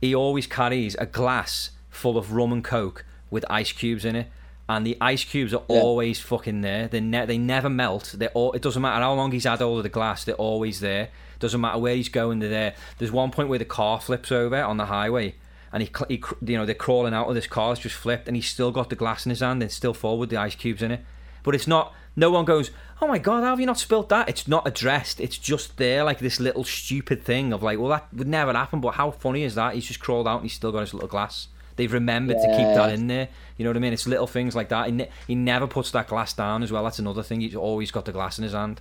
He 0.00 0.12
always 0.16 0.48
carries 0.48 0.96
a 0.96 1.06
glass 1.06 1.70
full 1.90 2.18
of 2.18 2.32
rum 2.32 2.52
and 2.52 2.64
coke 2.64 3.04
with 3.30 3.44
ice 3.50 3.72
cubes 3.72 4.04
in 4.04 4.16
it. 4.16 4.28
And 4.68 4.84
the 4.84 4.96
ice 5.00 5.22
cubes 5.24 5.54
are 5.54 5.62
Yeah. 5.68 5.76
always 5.80 6.18
fucking 6.20 6.60
there. 6.62 6.88
They 6.88 7.00
ne- 7.00 7.24
they 7.26 7.38
never 7.38 7.70
melt. 7.70 8.14
They 8.16 8.26
all. 8.28 8.52
It 8.52 8.62
doesn't 8.62 8.82
matter 8.82 9.00
how 9.02 9.14
long 9.14 9.30
he's 9.30 9.44
had 9.44 9.60
hold 9.60 9.78
of 9.78 9.82
the 9.84 9.88
glass. 9.88 10.24
They're 10.24 10.34
always 10.34 10.80
there. 10.80 11.08
Doesn't 11.38 11.60
matter 11.60 11.78
where 11.78 11.94
he's 11.94 12.08
going. 12.08 12.40
They're 12.40 12.48
there. 12.48 12.74
There's 12.98 13.12
one 13.12 13.30
point 13.30 13.48
where 13.48 13.58
the 13.60 13.64
car 13.64 14.00
flips 14.00 14.32
over 14.32 14.60
on 14.60 14.76
the 14.76 14.86
highway, 14.86 15.34
and 15.72 15.82
he, 15.84 15.90
he 16.08 16.22
you 16.44 16.56
know, 16.58 16.66
they're 16.66 16.74
crawling 16.74 17.14
out 17.14 17.28
of 17.28 17.34
this 17.36 17.46
car. 17.46 17.72
It's 17.72 17.82
just 17.82 17.94
flipped, 17.94 18.26
and 18.26 18.36
he's 18.36 18.48
still 18.48 18.72
got 18.72 18.90
the 18.90 18.96
glass 18.96 19.24
in 19.24 19.30
his 19.30 19.38
hand 19.40 19.62
and 19.62 19.70
still 19.70 19.94
full 19.94 20.18
with 20.18 20.30
the 20.30 20.36
ice 20.36 20.56
cubes 20.56 20.82
in 20.82 20.90
it. 20.90 21.04
But 21.44 21.54
it's 21.54 21.68
not. 21.68 21.94
No 22.16 22.30
one 22.30 22.44
goes. 22.44 22.70
Oh 23.00 23.06
my 23.06 23.18
god, 23.18 23.44
how 23.44 23.50
have 23.50 23.60
you 23.60 23.66
not 23.66 23.78
spilt 23.78 24.08
that? 24.08 24.28
It's 24.28 24.48
not 24.48 24.66
addressed. 24.66 25.20
It's 25.20 25.36
just 25.38 25.76
there, 25.76 26.02
like 26.02 26.18
this 26.18 26.40
little 26.40 26.64
stupid 26.64 27.22
thing 27.22 27.52
of 27.52 27.62
like, 27.62 27.78
well, 27.78 27.90
that 27.90 28.06
would 28.12 28.26
never 28.26 28.52
happen. 28.52 28.80
But 28.80 28.94
how 28.94 29.10
funny 29.12 29.42
is 29.44 29.54
that? 29.54 29.74
He's 29.74 29.84
just 29.84 30.00
crawled 30.00 30.26
out 30.26 30.36
and 30.36 30.44
he's 30.44 30.54
still 30.54 30.72
got 30.72 30.80
his 30.80 30.94
little 30.94 31.08
glass. 31.08 31.46
They've 31.76 31.92
remembered 31.92 32.36
to 32.38 32.46
keep 32.56 32.74
that 32.74 32.92
in 32.94 33.06
there. 33.06 33.28
You 33.56 33.64
know 33.64 33.70
what 33.70 33.76
I 33.76 33.80
mean? 33.80 33.92
It's 33.92 34.06
little 34.06 34.26
things 34.26 34.56
like 34.56 34.68
that. 34.70 34.86
He, 34.86 34.92
ne- 34.92 35.10
he 35.26 35.34
never 35.34 35.66
puts 35.66 35.90
that 35.92 36.08
glass 36.08 36.32
down 36.32 36.62
as 36.62 36.72
well. 36.72 36.84
That's 36.84 36.98
another 36.98 37.22
thing. 37.22 37.40
He's 37.42 37.54
always 37.54 37.90
got 37.90 38.04
the 38.06 38.12
glass 38.12 38.38
in 38.38 38.44
his 38.44 38.52
hand. 38.52 38.80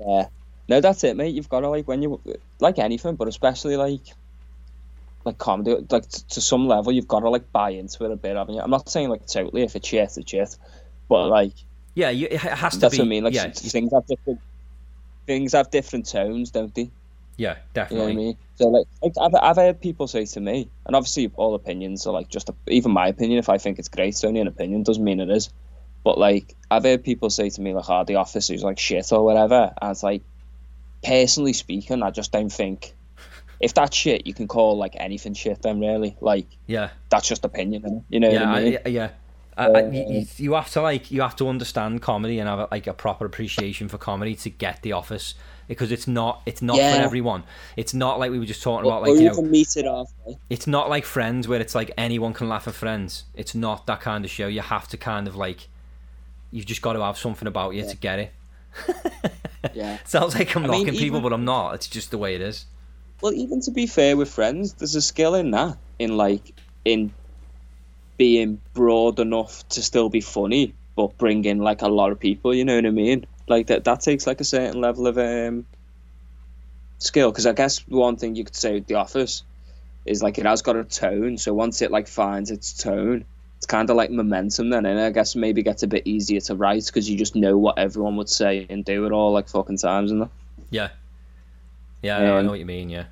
Yeah. 0.00 0.26
No, 0.68 0.80
that's 0.80 1.02
it, 1.04 1.16
mate. 1.16 1.34
You've 1.34 1.48
got 1.48 1.60
to 1.60 1.68
like 1.68 1.88
when 1.88 2.02
you 2.02 2.20
like 2.60 2.78
anything, 2.78 3.16
but 3.16 3.28
especially 3.28 3.76
like 3.76 4.00
like 5.24 5.38
comedy, 5.38 5.76
like 5.90 6.08
t- 6.08 6.22
to 6.30 6.40
some 6.40 6.66
level, 6.66 6.92
you've 6.92 7.08
got 7.08 7.20
to 7.20 7.30
like 7.30 7.50
buy 7.52 7.70
into 7.70 8.04
it 8.04 8.10
a 8.10 8.16
bit, 8.16 8.36
haven't 8.36 8.54
you? 8.54 8.60
I'm 8.60 8.70
not 8.70 8.88
saying 8.88 9.08
like 9.08 9.26
totally 9.26 9.62
if 9.62 9.76
it's 9.76 9.88
shit, 9.88 10.16
it's 10.16 10.30
shit, 10.30 10.56
but 11.08 11.28
like 11.28 11.52
Yeah, 11.94 12.10
you, 12.10 12.28
it 12.30 12.40
has 12.40 12.74
to 12.74 12.78
that's 12.80 12.92
be. 12.96 12.98
what 12.98 13.06
I 13.06 13.08
mean. 13.08 13.24
Like 13.24 13.34
yeah, 13.34 13.50
things 13.50 13.92
have 13.92 14.06
different 14.06 14.40
things 15.26 15.52
have 15.52 15.70
different 15.70 16.08
tones, 16.08 16.50
don't 16.50 16.74
they? 16.74 16.90
Yeah, 17.36 17.56
You 17.90 17.96
know 17.98 18.04
definitely. 18.04 18.04
what 18.04 18.10
I 18.10 18.14
mean? 18.14 18.36
So 18.56 18.68
like, 18.68 18.86
I've, 19.20 19.34
I've 19.34 19.56
heard 19.56 19.80
people 19.80 20.06
say 20.06 20.24
to 20.26 20.40
me, 20.40 20.68
and 20.86 20.94
obviously 20.94 21.30
all 21.36 21.54
opinions 21.54 22.06
are 22.06 22.12
like 22.12 22.28
just 22.28 22.48
a, 22.48 22.54
even 22.68 22.92
my 22.92 23.08
opinion. 23.08 23.38
If 23.38 23.48
I 23.48 23.58
think 23.58 23.78
it's 23.78 23.88
great, 23.88 24.08
it's 24.08 24.24
only 24.24 24.40
an 24.40 24.46
opinion. 24.46 24.82
Doesn't 24.82 25.02
mean 25.02 25.20
it 25.20 25.30
is. 25.30 25.50
But 26.04 26.18
like 26.18 26.54
I've 26.70 26.84
heard 26.84 27.04
people 27.04 27.30
say 27.30 27.48
to 27.50 27.60
me 27.60 27.74
like, 27.74 27.88
"Oh, 27.88 28.04
the 28.04 28.16
office 28.16 28.50
is 28.50 28.62
like 28.62 28.78
shit 28.78 29.12
or 29.12 29.24
whatever," 29.24 29.72
and 29.80 29.90
it's 29.90 30.02
like, 30.02 30.22
personally 31.02 31.52
speaking, 31.52 32.02
I 32.02 32.10
just 32.10 32.32
don't 32.32 32.52
think 32.52 32.94
if 33.60 33.74
that's 33.74 33.96
shit, 33.96 34.26
you 34.26 34.34
can 34.34 34.48
call 34.48 34.76
like 34.76 34.94
anything 34.96 35.34
shit. 35.34 35.62
Then 35.62 35.80
really, 35.80 36.16
like 36.20 36.46
Yeah, 36.66 36.90
that's 37.10 37.28
just 37.28 37.44
opinion. 37.44 38.04
You 38.08 38.20
know 38.20 38.30
yeah, 38.30 38.40
what 38.40 38.48
I 38.48 38.64
mean? 38.64 38.78
I, 38.84 38.88
yeah. 38.88 39.10
I, 39.56 39.80
you- 39.90 40.26
you 40.38 40.52
have 40.54 40.70
to 40.70 40.80
like 40.82 41.10
you 41.10 41.20
have 41.20 41.36
to 41.36 41.48
understand 41.48 42.00
comedy 42.02 42.38
and 42.38 42.48
have 42.48 42.68
like 42.70 42.86
a 42.86 42.94
proper 42.94 43.26
appreciation 43.26 43.88
for 43.88 43.98
comedy 43.98 44.34
to 44.36 44.50
get 44.50 44.82
The 44.82 44.92
Office 44.92 45.34
because 45.72 45.90
it's 45.92 46.06
not 46.06 46.42
it's 46.46 46.60
not 46.62 46.76
Yeah. 46.76 46.96
for 46.96 47.02
everyone. 47.02 47.42
It's 47.76 47.94
not 47.94 48.18
like 48.18 48.30
we 48.30 48.38
were 48.38 48.44
just 48.44 48.62
talking 48.62 48.84
or, 48.84 48.88
about 48.98 49.08
or 49.08 49.12
like 49.12 49.20
you 49.20 49.30
even 49.30 49.44
know 49.44 49.50
meet 49.50 49.76
it 49.76 49.86
off. 49.86 50.12
it's 50.50 50.66
not 50.66 50.88
like 50.90 51.04
Friends 51.04 51.48
where 51.48 51.60
it's 51.60 51.74
like 51.74 51.90
anyone 51.96 52.32
can 52.34 52.48
laugh 52.48 52.68
at 52.68 52.74
Friends. 52.74 53.24
It's 53.34 53.54
not 53.54 53.86
that 53.86 54.00
kind 54.00 54.24
of 54.24 54.30
show. 54.30 54.46
You 54.46 54.60
have 54.60 54.86
to 54.88 54.96
kind 54.96 55.26
of 55.26 55.34
like 55.36 55.68
you've 56.50 56.66
just 56.66 56.82
got 56.82 56.92
to 56.92 57.02
have 57.02 57.16
something 57.16 57.48
about 57.48 57.74
you 57.74 57.82
Yeah. 57.82 57.88
to 57.90 57.96
get 57.96 58.18
it. 58.18 58.32
Yeah. 59.74 59.98
Sounds 60.04 60.34
like 60.34 60.54
I'm 60.56 60.64
I 60.64 60.68
mean, 60.68 60.78
knocking 60.86 60.98
people, 60.98 61.18
even- 61.18 61.22
but 61.22 61.32
I'm 61.32 61.44
not. 61.44 61.74
It's 61.76 61.86
just 61.88 62.10
the 62.10 62.18
way 62.18 62.34
it 62.34 62.40
is. 62.40 62.66
Well, 63.20 63.32
even 63.32 63.60
to 63.62 63.70
be 63.70 63.86
fair 63.86 64.16
with 64.16 64.28
friends, 64.28 64.72
there's 64.74 64.96
a 64.96 65.00
skill 65.00 65.34
in 65.36 65.52
that, 65.52 65.78
in 66.00 66.16
like 66.16 66.52
in 66.84 67.12
being 68.18 68.60
broad 68.74 69.20
enough 69.20 69.66
to 69.70 69.82
still 69.82 70.08
be 70.08 70.20
funny, 70.20 70.74
but 70.96 71.16
bring 71.18 71.44
in 71.44 71.58
like 71.58 71.82
a 71.82 71.88
lot 71.88 72.10
of 72.10 72.18
people. 72.18 72.52
You 72.52 72.64
know 72.64 72.74
what 72.74 72.86
I 72.86 72.90
mean? 72.90 73.24
Like 73.52 73.66
that. 73.68 73.84
That 73.84 74.00
takes 74.00 74.26
like 74.26 74.40
a 74.40 74.44
certain 74.44 74.80
level 74.80 75.06
of 75.06 75.18
um 75.18 75.66
skill. 76.98 77.30
Because 77.30 77.46
I 77.46 77.52
guess 77.52 77.86
one 77.86 78.16
thing 78.16 78.34
you 78.34 78.44
could 78.44 78.56
say 78.56 78.74
with 78.74 78.86
The 78.86 78.94
Office 78.94 79.42
is 80.06 80.22
like 80.22 80.38
it 80.38 80.46
has 80.46 80.62
got 80.62 80.76
a 80.76 80.84
tone. 80.84 81.36
So 81.38 81.52
once 81.54 81.82
it 81.82 81.90
like 81.90 82.08
finds 82.08 82.50
its 82.50 82.72
tone, 82.72 83.24
it's 83.58 83.66
kind 83.66 83.90
of 83.90 83.96
like 83.96 84.10
momentum. 84.10 84.70
Then, 84.70 84.86
and 84.86 84.98
I 84.98 85.10
guess 85.10 85.36
maybe 85.36 85.62
gets 85.62 85.82
a 85.82 85.86
bit 85.86 86.06
easier 86.06 86.40
to 86.40 86.54
write 86.56 86.86
because 86.86 87.08
you 87.10 87.16
just 87.16 87.36
know 87.36 87.58
what 87.58 87.78
everyone 87.78 88.16
would 88.16 88.28
say 88.28 88.66
and 88.70 88.84
do 88.84 89.04
it 89.06 89.12
all 89.12 89.32
like 89.32 89.48
fucking 89.48 89.78
times 89.78 90.10
and 90.10 90.22
that. 90.22 90.30
Yeah. 90.70 90.88
Yeah, 92.02 92.18
no, 92.18 92.36
I 92.36 92.38
Um, 92.38 92.46
know 92.46 92.50
what 92.52 92.58
you 92.58 92.66
mean. 92.66 92.88
Yeah. 92.90 93.04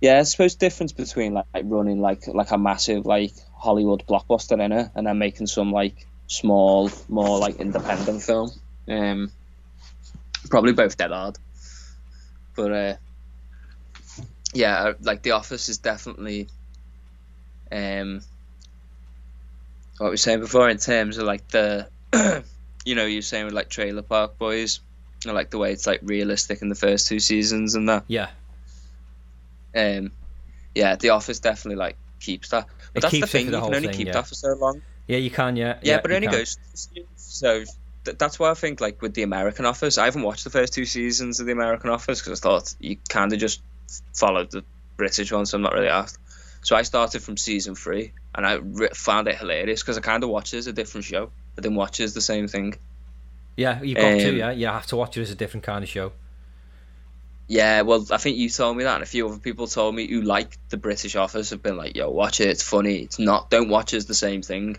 Yeah, 0.00 0.20
I 0.20 0.22
suppose 0.22 0.54
difference 0.54 0.92
between 0.92 1.34
like, 1.34 1.46
like 1.52 1.64
running 1.66 2.00
like 2.00 2.26
like 2.28 2.52
a 2.52 2.58
massive 2.58 3.04
like 3.04 3.32
Hollywood 3.52 4.04
blockbuster 4.06 4.64
in 4.64 4.70
it 4.70 4.92
and 4.94 5.06
then 5.06 5.18
making 5.18 5.48
some 5.48 5.72
like 5.72 6.06
small, 6.28 6.88
more 7.08 7.38
like 7.40 7.56
independent 7.56 8.22
film. 8.22 8.50
Um, 8.88 9.30
probably 10.50 10.72
both 10.72 10.96
dead 10.96 11.10
hard. 11.10 11.36
But 12.56 12.72
uh, 12.72 12.96
yeah, 14.54 14.78
uh, 14.78 14.94
like 15.00 15.22
The 15.22 15.32
Office 15.32 15.68
is 15.68 15.78
definitely 15.78 16.48
um 17.70 18.22
what 19.98 20.06
we 20.06 20.10
were 20.12 20.16
saying 20.16 20.40
before 20.40 20.70
in 20.70 20.78
terms 20.78 21.18
of 21.18 21.24
like 21.24 21.46
the 21.48 21.88
you 22.84 22.94
know 22.94 23.04
you're 23.04 23.20
saying 23.22 23.44
with 23.44 23.54
like 23.54 23.68
Trailer 23.68 24.02
Park 24.02 24.38
Boys. 24.38 24.80
I 25.26 25.32
like 25.32 25.50
the 25.50 25.58
way 25.58 25.72
it's 25.72 25.86
like 25.86 26.00
realistic 26.04 26.62
in 26.62 26.68
the 26.68 26.76
first 26.76 27.08
two 27.08 27.18
seasons 27.18 27.74
and 27.74 27.88
that 27.88 28.04
Yeah. 28.06 28.28
um, 29.74 30.12
yeah, 30.76 30.94
The 30.94 31.10
Office 31.10 31.40
definitely 31.40 31.76
like 31.76 31.96
keeps 32.20 32.50
that. 32.50 32.66
But 32.94 32.98
It 32.98 33.00
that's 33.02 33.20
the 33.20 33.26
thing, 33.26 33.46
the 33.50 33.58
you 33.58 33.64
can 33.64 33.74
only 33.74 33.88
thing, 33.88 33.96
keep 33.96 34.06
yeah. 34.06 34.12
that 34.14 34.26
for 34.28 34.34
so 34.34 34.54
long. 34.54 34.80
Yeah, 35.08 35.16
you 35.18 35.30
can. 35.30 35.56
Yeah. 35.56 35.78
Yeah, 35.82 36.00
but 36.00 36.12
it 36.12 36.14
only 36.14 36.28
can. 36.28 36.38
goes. 36.38 36.56
So 37.16 37.64
th- 38.08 38.18
that's 38.18 38.38
why 38.38 38.50
I 38.50 38.54
think 38.54 38.80
like 38.80 39.02
with 39.02 39.14
the 39.14 39.22
American 39.22 39.66
Office, 39.66 39.98
I 39.98 40.06
haven't 40.06 40.22
watched 40.22 40.44
the 40.44 40.50
first 40.50 40.72
two 40.72 40.84
seasons 40.86 41.40
of 41.40 41.46
the 41.46 41.52
American 41.52 41.90
Office 41.90 42.20
because 42.20 42.40
I 42.40 42.42
thought 42.42 42.74
you 42.80 42.96
kind 43.08 43.32
of 43.32 43.38
just 43.38 43.62
followed 44.14 44.50
the 44.50 44.64
British 44.96 45.30
one, 45.30 45.46
so 45.46 45.56
I'm 45.56 45.62
not 45.62 45.74
really 45.74 45.88
asked. 45.88 46.18
So 46.62 46.74
I 46.76 46.82
started 46.82 47.22
from 47.22 47.36
season 47.36 47.74
three, 47.74 48.12
and 48.34 48.46
I 48.46 48.54
re- 48.54 48.88
found 48.94 49.28
it 49.28 49.36
hilarious 49.36 49.82
because 49.82 49.96
I 49.96 50.00
kind 50.00 50.24
of 50.24 50.30
watched 50.30 50.54
it 50.54 50.58
as 50.58 50.66
a 50.66 50.72
different 50.72 51.04
show. 51.04 51.30
I 51.56 51.60
didn't 51.60 51.76
watch 51.76 52.00
it 52.00 52.04
as 52.04 52.14
the 52.14 52.20
same 52.20 52.48
thing. 52.48 52.76
Yeah, 53.56 53.82
you've 53.82 53.96
got 53.96 54.18
to. 54.18 54.28
Um, 54.28 54.36
Yeah, 54.36 54.50
you 54.50 54.66
have 54.66 54.86
to 54.86 54.96
watch 54.96 55.16
it 55.16 55.22
as 55.22 55.30
a 55.30 55.34
different 55.34 55.64
kind 55.64 55.82
of 55.84 55.88
show. 55.88 56.12
Yeah, 57.46 57.82
well, 57.82 58.06
I 58.10 58.18
think 58.18 58.36
you 58.36 58.50
told 58.50 58.76
me 58.76 58.84
that, 58.84 58.96
and 58.96 59.02
a 59.02 59.06
few 59.06 59.26
other 59.26 59.38
people 59.38 59.66
told 59.66 59.94
me 59.94 60.06
who 60.06 60.20
like 60.20 60.58
the 60.68 60.76
British 60.76 61.16
Office 61.16 61.50
have 61.50 61.62
been 61.62 61.76
like, 61.76 61.96
"Yo, 61.96 62.10
watch 62.10 62.40
it. 62.40 62.48
It's 62.48 62.62
funny. 62.62 62.98
It's 62.98 63.18
not. 63.18 63.50
Don't 63.50 63.68
watch 63.68 63.94
it 63.94 63.98
as 63.98 64.06
the 64.06 64.14
same 64.14 64.42
thing." 64.42 64.76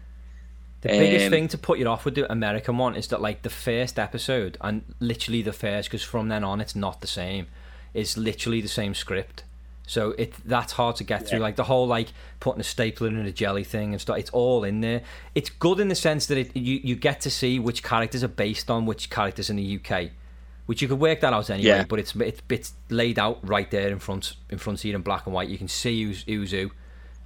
The 0.81 0.89
biggest 0.89 1.25
Um, 1.25 1.31
thing 1.31 1.47
to 1.49 1.57
put 1.57 1.77
you 1.79 1.87
off 1.87 2.05
with 2.05 2.15
the 2.15 2.31
American 2.31 2.77
one 2.77 2.95
is 2.95 3.07
that 3.07 3.21
like 3.21 3.41
the 3.41 3.49
first 3.49 3.99
episode 3.99 4.57
and 4.61 4.83
literally 4.99 5.41
the 5.41 5.51
first, 5.53 5.89
because 5.89 6.03
from 6.03 6.29
then 6.29 6.43
on 6.43 6.61
it's 6.61 6.75
not 6.75 7.01
the 7.01 7.07
same. 7.07 7.47
It's 7.93 8.15
literally 8.15 8.61
the 8.61 8.67
same 8.69 8.93
script, 8.93 9.43
so 9.87 10.11
it 10.11 10.33
that's 10.45 10.73
hard 10.73 10.95
to 10.97 11.03
get 11.03 11.27
through. 11.27 11.39
Yeah. 11.39 11.43
Like 11.43 11.55
the 11.57 11.63
whole 11.65 11.87
like 11.87 12.09
putting 12.39 12.61
a 12.61 12.63
stapler 12.63 13.07
in 13.09 13.17
a 13.17 13.31
jelly 13.31 13.63
thing 13.63 13.91
and 13.93 13.99
stuff. 13.99 14.17
It's 14.19 14.29
all 14.29 14.63
in 14.63 14.79
there. 14.81 15.01
It's 15.35 15.49
good 15.49 15.79
in 15.79 15.87
the 15.89 15.95
sense 15.95 16.27
that 16.27 16.37
it 16.37 16.55
you 16.55 16.79
you 16.83 16.95
get 16.95 17.19
to 17.21 17.29
see 17.31 17.59
which 17.59 17.83
characters 17.83 18.23
are 18.23 18.27
based 18.29 18.69
on 18.69 18.85
which 18.85 19.09
characters 19.09 19.49
in 19.49 19.55
the 19.57 19.79
UK, 19.83 20.11
which 20.67 20.81
you 20.81 20.87
could 20.87 20.99
work 20.99 21.19
that 21.21 21.33
out 21.33 21.49
anyway. 21.49 21.67
Yeah. 21.67 21.85
But 21.85 21.99
it's 21.99 22.15
it's 22.15 22.41
it's 22.47 22.73
laid 22.89 23.17
out 23.19 23.39
right 23.41 23.69
there 23.69 23.89
in 23.89 23.99
front 23.99 24.35
in 24.49 24.59
front 24.59 24.79
of 24.79 24.85
you 24.85 24.95
in 24.95 25.01
black 25.01 25.25
and 25.25 25.33
white. 25.33 25.49
You 25.49 25.57
can 25.57 25.67
see 25.67 26.03
who's 26.03 26.23
who's 26.23 26.51
who 26.51 26.71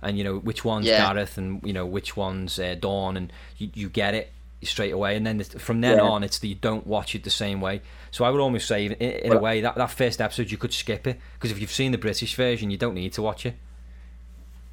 and 0.03 0.17
you 0.17 0.23
know 0.23 0.37
which 0.37 0.63
one's 0.65 0.85
Yeah. 0.85 1.13
Gareth 1.13 1.37
and 1.37 1.61
you 1.63 1.73
know 1.73 1.85
which 1.85 2.15
one's 2.15 2.59
uh, 2.59 2.75
Dawn, 2.79 3.17
and 3.17 3.31
you, 3.57 3.69
you 3.73 3.89
get 3.89 4.13
it 4.13 4.31
straight 4.61 4.91
away. 4.91 5.15
And 5.17 5.25
then 5.27 5.41
from 5.43 5.81
then 5.81 5.97
Yeah. 5.97 6.03
on, 6.03 6.23
it's 6.23 6.39
that 6.39 6.47
you 6.47 6.55
don't 6.55 6.85
watch 6.87 7.15
it 7.15 7.23
the 7.23 7.29
same 7.29 7.59
way. 7.61 7.81
So 8.11 8.23
I 8.25 8.29
would 8.29 8.39
almost 8.39 8.67
say, 8.67 8.85
in, 8.85 8.93
in 8.93 9.33
a 9.33 9.37
way, 9.39 9.61
that 9.61 9.75
that 9.75 9.91
first 9.91 10.21
episode 10.21 10.51
you 10.51 10.57
could 10.57 10.73
skip 10.73 11.05
it 11.07 11.19
because 11.33 11.51
if 11.51 11.59
you've 11.59 11.71
seen 11.71 11.91
the 11.91 11.97
British 11.97 12.35
version, 12.35 12.69
you 12.71 12.77
don't 12.77 12.93
need 12.95 13.13
to 13.13 13.21
watch 13.21 13.45
it. 13.45 13.55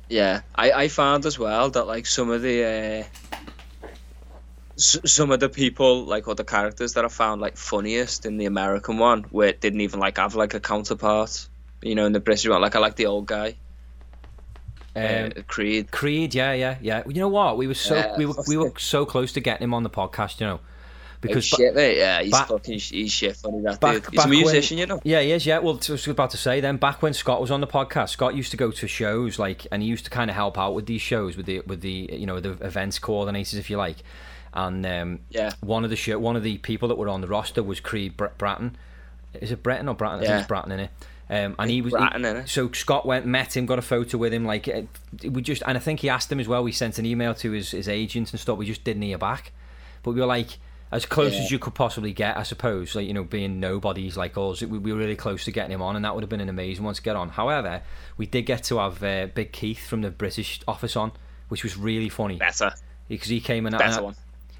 Yeah, 0.09 0.41
I, 0.55 0.73
I 0.73 0.89
found 0.89 1.25
as 1.27 1.39
well 1.39 1.71
that 1.71 1.87
like 1.87 2.05
some 2.07 2.31
of 2.31 2.43
the 2.43 2.65
uh, 2.65 3.05
s- 4.77 4.99
some 5.05 5.31
of 5.31 5.41
the 5.41 5.49
people 5.49 6.05
like 6.05 6.27
or 6.29 6.35
the 6.35 6.45
characters 6.45 6.95
that 6.95 7.05
I 7.05 7.09
found 7.09 7.41
like 7.41 7.57
funniest 7.57 8.27
in 8.27 8.37
the 8.37 8.47
American 8.47 8.99
one 8.99 9.23
where 9.31 9.49
it 9.49 9.61
didn't 9.61 9.81
even 9.83 10.01
like 10.01 10.19
have 10.19 10.35
like 10.35 10.55
a 10.55 10.61
counterpart. 10.61 11.49
You 11.83 11.95
know, 11.95 12.07
in 12.07 12.13
the 12.13 12.21
British 12.21 12.49
one, 12.49 12.61
like 12.61 12.77
I 12.77 12.79
like 12.79 12.97
the 12.97 13.07
old 13.07 13.27
guy, 13.27 13.57
Um, 14.97 15.05
uh, 15.37 15.43
Creed. 15.47 15.91
Creed, 15.91 16.35
yeah, 16.35 16.53
yeah, 16.53 16.77
yeah. 16.81 17.03
You 17.07 17.15
know 17.21 17.29
what? 17.29 17.57
We 17.57 17.67
were 17.67 17.75
so 17.75 17.97
Yeah, 17.97 18.17
we 18.17 18.27
were 18.27 18.35
we 18.49 18.57
were 18.57 18.73
so 18.79 19.07
close 19.07 19.33
to 19.35 19.41
getting 19.41 19.65
him 19.65 19.75
on 19.75 19.83
the 19.85 19.91
podcast, 19.91 20.41
you 20.41 20.47
know, 20.47 20.61
Because 21.21 21.49
ba- 21.49 21.57
shit, 21.57 21.75
mate. 21.75 21.97
Yeah, 21.99 22.23
he's 22.23 22.33
back- 22.33 22.49
fucking 22.49 22.79
he's 22.79 23.13
shit 23.13 23.37
funny. 23.37 23.61
That 23.63 23.79
back- 23.81 23.95
dude. 24.03 24.07
He's 24.11 24.21
a 24.25 24.29
when- 24.29 24.31
musician, 24.31 24.79
you 24.79 24.87
know. 24.87 25.01
Yeah, 25.05 25.21
he 25.21 25.31
is. 25.33 25.47
Yeah, 25.47 25.59
well, 25.59 25.75
I 25.89 25.93
was 25.93 26.07
about 26.09 26.31
to 26.31 26.37
say 26.37 26.61
then. 26.61 26.77
Back 26.77 27.03
when 27.03 27.13
Scott 27.15 27.41
was 27.41 27.51
on 27.53 27.61
the 27.61 27.67
podcast, 27.69 28.09
Scott 28.11 28.35
used 28.35 28.51
to 28.51 28.57
go 28.57 28.71
to 28.73 28.89
shows 28.89 29.39
like, 29.39 29.67
and 29.71 29.83
he 29.83 29.89
used 29.89 30.05
to 30.07 30.11
kind 30.11 30.29
of 30.29 30.35
help 30.35 30.59
out 30.59 30.75
with 30.75 30.87
these 30.87 31.03
shows 31.03 31.37
with 31.37 31.47
the 31.47 31.61
with 31.67 31.83
the 31.83 32.11
you 32.13 32.27
know 32.27 32.41
the 32.41 32.53
events 32.65 32.99
coordinators, 32.99 33.55
if 33.59 33.71
you 33.71 33.77
like. 33.77 33.99
And 34.53 34.85
um, 34.85 35.21
Yeah. 35.31 35.53
one 35.61 35.85
of 35.85 35.91
the 35.91 35.97
show, 35.97 36.19
one 36.19 36.35
of 36.35 36.43
the 36.43 36.59
people 36.59 36.89
that 36.89 36.97
were 36.99 37.09
on 37.09 37.21
the 37.21 37.29
roster 37.29 37.63
was 37.63 37.79
Creed 37.79 38.17
Br- 38.17 38.27
Bratton. 38.37 38.77
Is 39.35 39.53
it 39.53 39.63
Bretton 39.63 39.89
or 39.89 39.95
Bratton? 39.95 40.17
I 40.17 40.23
think 40.23 40.31
Yeah. 40.31 40.39
it's 40.41 40.49
Bratton 40.49 40.73
in 40.73 40.81
it. 40.81 40.91
Um, 41.31 41.55
and 41.61 41.71
he 41.71 41.81
was 41.81 41.95
he- 41.95 42.47
so 42.47 42.73
Scott 42.73 43.07
went 43.07 43.25
met 43.25 43.57
him, 43.57 43.65
got 43.65 43.79
a 43.79 43.83
photo 43.83 44.19
with 44.19 44.35
him. 44.35 44.45
Like 44.45 44.67
uh, 44.67 44.83
we 45.31 45.43
just, 45.43 45.63
and 45.65 45.77
I 45.79 45.81
think 45.81 46.01
he 46.01 46.09
asked 46.09 46.31
him 46.33 46.41
as 46.41 46.49
well. 46.49 46.65
We 46.65 46.73
sent 46.73 46.99
an 46.99 47.07
email 47.07 47.35
to 47.35 47.53
his 47.53 47.71
his 47.71 47.89
agent 47.89 48.33
and 48.33 48.41
stuff. 48.41 48.59
We 48.59 48.67
just 48.67 48.83
didn't 48.83 49.03
hear 49.03 49.17
back, 49.19 49.53
but 50.03 50.11
we 50.11 50.21
were 50.21 50.27
like 50.27 50.59
as 50.91 51.07
close 51.07 51.33
Yeah. 51.35 51.43
as 51.43 51.51
you 51.53 51.61
could 51.61 51.75
possibly 51.77 52.13
get, 52.13 52.37
I 52.37 52.43
suppose. 52.43 52.97
Like 52.97 53.07
you 53.07 53.15
know, 53.15 53.23
being 53.23 53.61
nobodies 53.61 54.17
like 54.17 54.37
us, 54.37 54.61
we, 54.63 54.79
we 54.79 54.93
were 54.93 54.99
really 54.99 55.15
close 55.15 55.45
to 55.45 55.53
getting 55.53 55.71
him 55.71 55.83
on, 55.83 55.95
and 55.95 56.05
that 56.05 56.17
would 56.17 56.25
have 56.25 56.29
been 56.31 56.41
an 56.41 56.49
amazing 56.49 56.85
one 56.85 56.95
to 56.95 57.03
get 57.03 57.15
on. 57.15 57.29
However, 57.29 57.81
we 58.17 58.27
did 58.27 58.43
get 58.43 58.65
to 58.65 58.79
have 58.79 59.01
uh, 59.05 59.27
Big 59.33 59.53
Keith 59.53 59.87
from 59.87 60.03
the 60.03 60.11
British 60.11 60.61
office 60.67 60.97
on, 60.97 61.13
which 61.49 61.63
was 61.63 61.77
really 61.77 62.09
funny 62.09 62.39
Better, 62.39 62.73
because 63.09 63.29
he 63.29 63.39
came 63.41 63.67
in. 63.69 63.73
better 63.73 63.85
and, 63.99 64.05
one. 64.05 64.15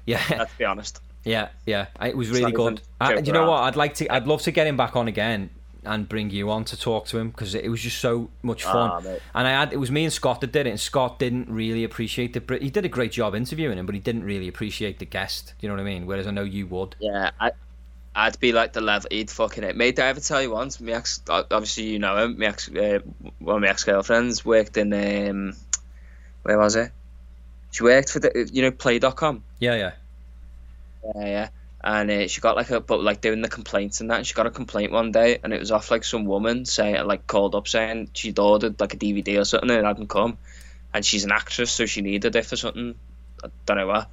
Yeah, 0.05 0.21
Let's 0.29 0.53
be 0.53 0.63
honest. 0.63 1.01
yeah, 1.25 1.49
yeah. 1.65 1.87
It 2.01 2.15
was 2.15 2.29
It's 2.29 2.39
really 2.39 2.53
good. 2.53 2.81
I, 3.01 3.15
do 3.19 3.23
you 3.27 3.33
know 3.33 3.41
around. 3.41 3.49
what? 3.49 3.63
I'd 3.63 3.75
like 3.75 3.95
to. 3.95 4.07
I'd 4.13 4.25
love 4.25 4.41
to 4.43 4.51
get 4.51 4.67
him 4.67 4.77
back 4.77 4.95
on 4.95 5.09
again 5.09 5.49
and 5.83 6.07
bring 6.07 6.29
you 6.29 6.51
on 6.51 6.63
to 6.65 6.79
talk 6.79 7.07
to 7.07 7.17
him 7.17 7.29
because 7.29 7.55
it 7.55 7.69
was 7.69 7.81
just 7.81 7.97
so 7.97 8.29
much 8.43 8.63
fun. 8.63 8.91
Ah, 8.93 9.15
and 9.33 9.47
I 9.47 9.51
had 9.51 9.73
it 9.73 9.77
was 9.77 9.89
me 9.89 10.03
and 10.03 10.13
Scott 10.13 10.41
that 10.41 10.51
did 10.51 10.67
it, 10.67 10.69
and 10.71 10.79
Scott 10.79 11.19
didn't 11.19 11.49
really 11.49 11.83
appreciate 11.83 12.33
the. 12.33 12.57
He 12.59 12.69
did 12.69 12.85
a 12.85 12.89
great 12.89 13.11
job 13.11 13.35
interviewing 13.35 13.77
him, 13.77 13.85
but 13.85 13.95
he 13.95 14.01
didn't 14.01 14.23
really 14.23 14.47
appreciate 14.47 14.99
the 14.99 15.05
guest. 15.05 15.53
Do 15.59 15.65
you 15.65 15.69
know 15.69 15.75
what 15.75 15.81
I 15.81 15.85
mean? 15.85 16.05
Whereas 16.05 16.27
I 16.27 16.31
know 16.31 16.43
you 16.43 16.67
would. 16.67 16.95
Yeah, 16.99 17.31
I, 17.39 17.51
I'd 18.15 18.39
be 18.39 18.51
like 18.51 18.73
the 18.73 18.81
level. 18.81 19.07
He'd 19.11 19.31
fucking 19.31 19.63
it. 19.63 19.75
Mate, 19.75 19.95
did 19.95 20.05
I 20.05 20.09
ever 20.09 20.19
tell 20.19 20.41
you 20.41 20.51
once? 20.51 20.79
My 20.79 20.91
ex, 20.93 21.21
obviously 21.29 21.85
you 21.85 21.99
know 21.99 22.17
him. 22.17 22.37
My 22.37 22.47
ex, 22.47 22.69
uh, 22.69 22.99
one 23.39 23.57
of 23.57 23.61
my 23.61 23.69
ex 23.69 23.83
girlfriends 23.83 24.45
worked 24.45 24.77
in 24.77 24.93
um, 24.93 25.55
where 26.43 26.57
was 26.57 26.75
it? 26.75 26.91
She 27.71 27.83
worked 27.83 28.09
for 28.09 28.19
the 28.19 28.49
you 28.51 28.61
know 28.61 28.71
Play.com. 28.71 29.43
Yeah, 29.59 29.75
yeah. 29.75 29.91
Yeah, 31.15 31.25
yeah. 31.25 31.49
And 31.83 32.11
uh, 32.11 32.27
she 32.27 32.41
got 32.41 32.55
like 32.55 32.69
a 32.69 32.79
but 32.79 33.01
like 33.01 33.21
doing 33.21 33.41
the 33.41 33.49
complaints 33.49 34.01
and 34.01 34.11
that. 34.11 34.17
And 34.17 34.27
she 34.27 34.33
got 34.33 34.45
a 34.45 34.51
complaint 34.51 34.91
one 34.91 35.11
day, 35.11 35.39
and 35.43 35.51
it 35.53 35.59
was 35.59 35.71
off 35.71 35.89
like 35.89 36.03
some 36.03 36.25
woman 36.25 36.65
saying 36.65 37.03
like 37.05 37.25
called 37.27 37.55
up 37.55 37.67
saying 37.67 38.09
she'd 38.13 38.37
ordered 38.37 38.79
like 38.79 38.93
a 38.93 38.97
DVD 38.97 39.39
or 39.39 39.45
something 39.45 39.69
and 39.69 39.79
it 39.79 39.85
hadn't 39.85 40.09
come, 40.09 40.37
and 40.93 41.03
she's 41.05 41.23
an 41.23 41.31
actress 41.31 41.71
so 41.71 41.85
she 41.85 42.01
needed 42.01 42.35
it 42.35 42.45
for 42.45 42.55
something. 42.55 42.95
I 43.43 43.47
don't 43.65 43.77
know 43.77 43.87
what. 43.87 44.09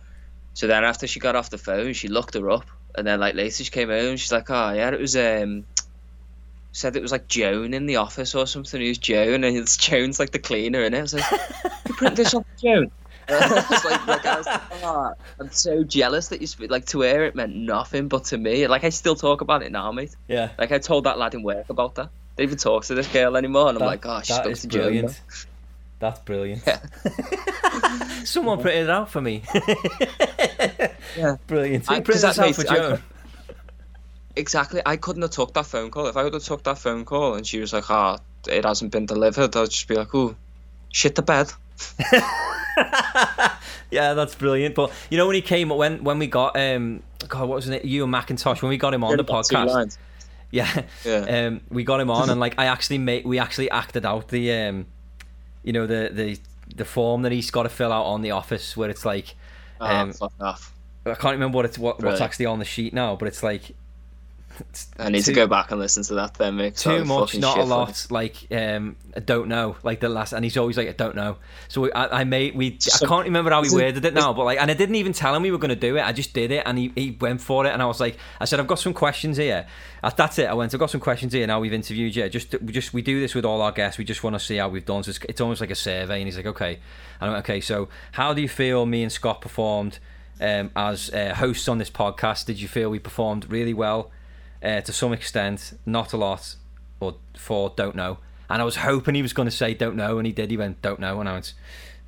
So 0.55 0.67
then 0.67 0.83
after 0.85 1.07
she 1.07 1.21
got 1.21 1.37
off 1.37 1.51
the 1.51 1.59
phone, 1.59 1.93
she 1.93 2.09
looked 2.09 2.35
her 2.35 2.51
up, 2.51 2.67
and 2.97 3.07
then 3.07 3.21
like 3.21 3.35
later 3.35 3.63
she 3.63 3.71
came 3.71 3.91
home. 3.91 4.17
She's 4.17 4.33
like, 4.33 4.51
oh 4.51 4.73
yeah, 4.73 4.91
it 4.91 5.01
was 5.01 5.17
um. 5.17 5.65
Said 6.71 6.97
it 6.97 7.03
was 7.03 7.13
like 7.13 7.29
Joan 7.29 7.75
in 7.75 7.87
the 7.87 7.97
office 7.97 8.35
or 8.35 8.47
something. 8.47 8.81
Who's 8.81 8.99
Joan? 8.99 9.43
And 9.43 9.57
it's 9.57 9.77
Joan's 9.77 10.21
like 10.21 10.31
the 10.31 10.39
cleaner 10.39 10.83
in 10.83 10.95
it. 10.95 11.01
Was 11.01 11.15
like, 11.15 11.25
you 11.89 11.95
print 11.95 12.15
this 12.15 12.35
off 12.35 12.45
Joan. 12.63 12.91
And 13.29 13.45
I 13.45 13.67
was 13.71 13.85
like, 13.85 14.07
like, 14.07 14.25
was 14.25 14.47
"Oh, 14.83 15.13
I'm 15.39 15.51
so 15.51 15.85
jealous 15.85 16.29
that 16.29 16.41
you 16.41 16.47
speak. 16.47 16.71
Like 16.71 16.87
to 16.87 17.03
her, 17.03 17.25
it 17.25 17.35
meant 17.35 17.55
nothing, 17.55 18.09
but 18.09 18.25
to 18.27 18.39
me, 18.39 18.67
like 18.69 18.85
I 18.85 18.89
still 18.89 19.15
talk 19.17 19.41
about 19.43 19.63
it 19.63 19.71
now, 19.73 19.93
mate. 19.93 20.17
Yeah. 20.29 20.51
Like 20.59 20.73
I 20.73 20.79
told 20.79 21.05
that 21.05 21.19
lad 21.19 21.35
in 21.35 21.43
work 21.43 21.69
about 21.69 21.95
that. 21.97 22.09
They 22.37 22.45
even 22.45 22.57
talk 22.59 22.85
to 22.87 22.95
this 22.95 23.07
girl 23.09 23.37
anymore, 23.37 23.69
and 23.69 23.77
I'm 23.79 23.81
That- 23.81 23.87
like, 23.87 24.07
oh, 24.07 24.19
that 24.19 24.27
spoke 24.27 24.55
to 24.55 24.67
Joan. 24.69 24.83
brilliant. 24.85 25.21
That's 25.99 26.21
brilliant. 26.21 26.63
Yeah. 26.67 26.79
Someone 28.25 28.61
printed 28.61 28.85
it 28.85 28.91
out 28.91 29.11
for 29.11 29.21
me. 29.21 29.43
Yeah. 31.17 31.37
Brilliant. 31.49 31.87
Who 31.89 31.95
I- 31.97 32.01
printed 32.01 32.23
that 32.23 32.39
out 32.39 32.55
for 32.55 32.63
Joan? 32.65 33.03
Exactly. 34.37 34.81
I 34.87 34.97
couldn't 34.97 35.23
have 35.23 35.33
took 35.33 35.53
that 35.55 35.67
phone 35.67 35.91
call. 35.91 36.07
If 36.07 36.17
I 36.17 36.23
would 36.23 36.35
have 36.35 36.45
took 36.45 36.63
that 36.65 36.79
phone 36.79 37.05
call 37.05 37.35
and 37.35 37.45
she 37.45 37.59
was 37.59 37.73
like, 37.73 37.91
oh, 37.91 38.19
it 38.47 38.65
hasn't 38.65 38.93
been 38.93 39.07
delivered, 39.07 39.57
I'd 39.57 39.71
just 39.71 39.89
be 39.89 39.97
like, 39.97 40.15
oh, 40.15 40.37
shit 40.93 41.17
the 41.17 41.23
bed. 41.23 41.51
yeah, 43.91 44.15
that's 44.15 44.35
brilliant. 44.35 44.75
But 44.75 44.93
you 45.11 45.19
know 45.19 45.27
when 45.27 45.35
he 45.35 45.43
came 45.43 45.69
when 45.69 46.05
when 46.05 46.19
we 46.19 46.27
got 46.27 46.57
um 46.59 47.03
God, 47.27 47.49
what 47.49 47.57
was 47.57 47.69
it? 47.69 47.85
Ewen 47.85 48.11
MacIntosh 48.11 48.63
when 48.63 48.71
we 48.71 48.77
got 48.77 48.95
him 48.95 49.05
on 49.05 49.17
the 49.17 49.25
podcast. 49.25 49.99
Yeah, 50.51 50.83
Yeah. 51.05 51.47
um, 51.47 51.61
we 51.69 51.85
got 51.85 52.01
him 52.01 52.11
on, 52.11 52.31
and 52.31 52.41
like 52.41 52.55
I 52.59 52.67
actually 52.75 52.99
made, 52.99 53.25
we 53.27 53.39
actually 53.39 53.71
acted 53.71 54.07
out 54.07 54.29
the, 54.29 54.53
um, 54.53 54.87
you 55.63 55.73
know, 55.73 55.87
the 55.87 56.11
the 56.13 56.39
the 56.75 56.85
form 56.85 57.23
that 57.23 57.33
he's 57.33 57.51
got 57.51 57.65
to 57.65 57.69
fill 57.69 57.93
out 57.93 58.05
on 58.05 58.23
the 58.23 58.31
office, 58.31 58.77
where 58.77 58.89
it's 58.89 59.05
like, 59.05 59.35
Oh, 59.81 59.87
um, 59.87 60.13
off. 60.41 60.73
I 61.07 61.15
can't 61.15 61.35
remember 61.35 61.57
what 61.57 61.65
it's 61.65 61.79
what, 61.79 62.03
what's 62.03 62.21
actually 62.21 62.47
on 62.47 62.59
the 62.59 62.65
sheet 62.65 62.93
now, 62.93 63.17
but 63.17 63.29
it's 63.29 63.43
like 63.43 63.75
I 64.99 65.11
need 65.11 65.21
too- 65.25 65.33
to 65.33 65.33
go 65.33 65.47
back 65.47 65.71
and 65.71 65.81
listen 65.81 66.03
to 66.05 66.15
that 66.15 66.35
then, 66.35 66.73
too 66.73 67.05
much, 67.05 67.37
not 67.39 67.59
a 67.59 67.65
lot. 67.65 68.07
Like 68.11 68.37
um, 68.51 68.97
I 69.17 69.21
don't 69.21 69.49
know, 69.49 69.77
like 69.83 70.01
the 70.01 70.09
last, 70.09 70.33
and 70.33 70.45
he's 70.45 70.57
always 70.57 70.77
like 70.77 70.89
I 70.89 70.93
don't 70.93 71.17
know. 71.17 71.37
So 71.69 71.83
we, 71.83 71.93
I, 71.93 72.21
I 72.21 72.25
made 72.25 72.55
we. 72.55 72.79
I 72.95 73.07
can't 73.07 73.25
remember 73.25 73.51
how 73.51 73.63
we 73.63 73.71
worded 73.71 74.05
it 74.05 74.15
now, 74.15 74.33
but 74.33 74.45
like, 74.45 74.61
and 74.61 74.71
I 74.71 74.75
didn't 74.75 74.95
even 74.95 75.13
tell 75.13 75.35
him 75.35 75.43
we 75.43 75.51
were 75.51 75.59
going 75.59 75.71
to 75.71 75.77
do 75.77 75.97
it. 75.97 76.03
I 76.03 76.13
just 76.13 76.33
did 76.33 76.51
it, 76.51 76.63
and 76.67 76.79
he, 76.79 76.93
he 76.95 77.17
went 77.21 77.41
for 77.41 77.67
it, 77.67 77.71
and 77.71 77.83
I 77.83 77.87
was 77.87 78.01
like, 78.01 78.17
I 78.41 78.45
said, 78.45 78.61
I've 78.61 78.67
got 78.67 78.79
some 78.79 78.95
questions 78.95 79.37
here. 79.37 79.67
Uh, 80.03 80.11
That's 80.11 80.39
it. 80.39 80.49
I 80.49 80.55
went. 80.55 80.73
I've 80.73 80.81
got 80.81 80.91
some 80.91 81.01
questions 81.01 81.33
here. 81.33 81.47
Now 81.47 81.61
we've 81.61 81.73
interviewed 81.73 82.15
you. 82.15 82.29
Just 82.29 82.61
we 82.61 82.73
just 82.73 82.93
we 82.93 83.03
do 83.03 83.21
this 83.21 83.35
with 83.35 83.45
all 83.45 83.63
our 83.63 83.73
guests. 83.73 83.99
We 83.99 84.05
just 84.05 84.23
want 84.23 84.35
to 84.35 84.41
see 84.41 84.57
how 84.57 84.69
we've 84.69 84.85
done. 84.85 85.03
So 85.03 85.11
it's, 85.11 85.19
it's 85.29 85.41
almost 85.41 85.61
like 85.61 85.71
a 85.71 85.75
survey, 85.75 86.19
and 86.19 86.27
he's 86.27 86.37
like, 86.37 86.47
okay. 86.47 86.79
And 87.21 87.31
I 87.31 87.33
went, 87.33 87.45
okay. 87.45 87.61
So 87.61 87.89
how 88.13 88.35
do 88.35 88.41
you 88.41 88.49
feel 88.49 88.87
me 88.87 89.03
and 89.03 89.13
Scott 89.13 89.41
performed? 89.41 89.99
Um, 90.41 90.71
as 90.77 91.11
uh, 91.13 91.35
hosts 91.35 91.67
on 91.67 91.79
this 91.79 91.91
podcast, 91.91 92.47
did 92.47 92.61
you 92.61 92.69
feel 92.69 92.91
we 92.91 93.01
performed 93.01 93.51
really 93.51 93.75
well? 93.75 94.13
Uh, 94.63 94.81
to 94.81 94.93
some 94.93 95.13
extent, 95.13 95.79
not 95.87 96.13
a 96.13 96.17
lot, 96.17 96.57
or 97.01 97.17
for 97.37 97.73
don't 97.77 97.97
know. 97.97 98.19
And 98.51 98.63
I 98.63 98.65
was 98.65 98.77
hoping 98.77 99.15
he 99.15 99.23
was 99.23 99.33
going 99.33 99.49
to 99.49 99.55
say 99.55 99.75
don't 99.75 99.97
know, 99.97 100.19
and 100.19 100.27
he 100.27 100.33
did. 100.33 100.51
He 100.51 100.57
went 100.57 100.81
don't 100.83 101.01
know, 101.01 101.21
and 101.21 101.29
I 101.29 101.35
went 101.35 101.55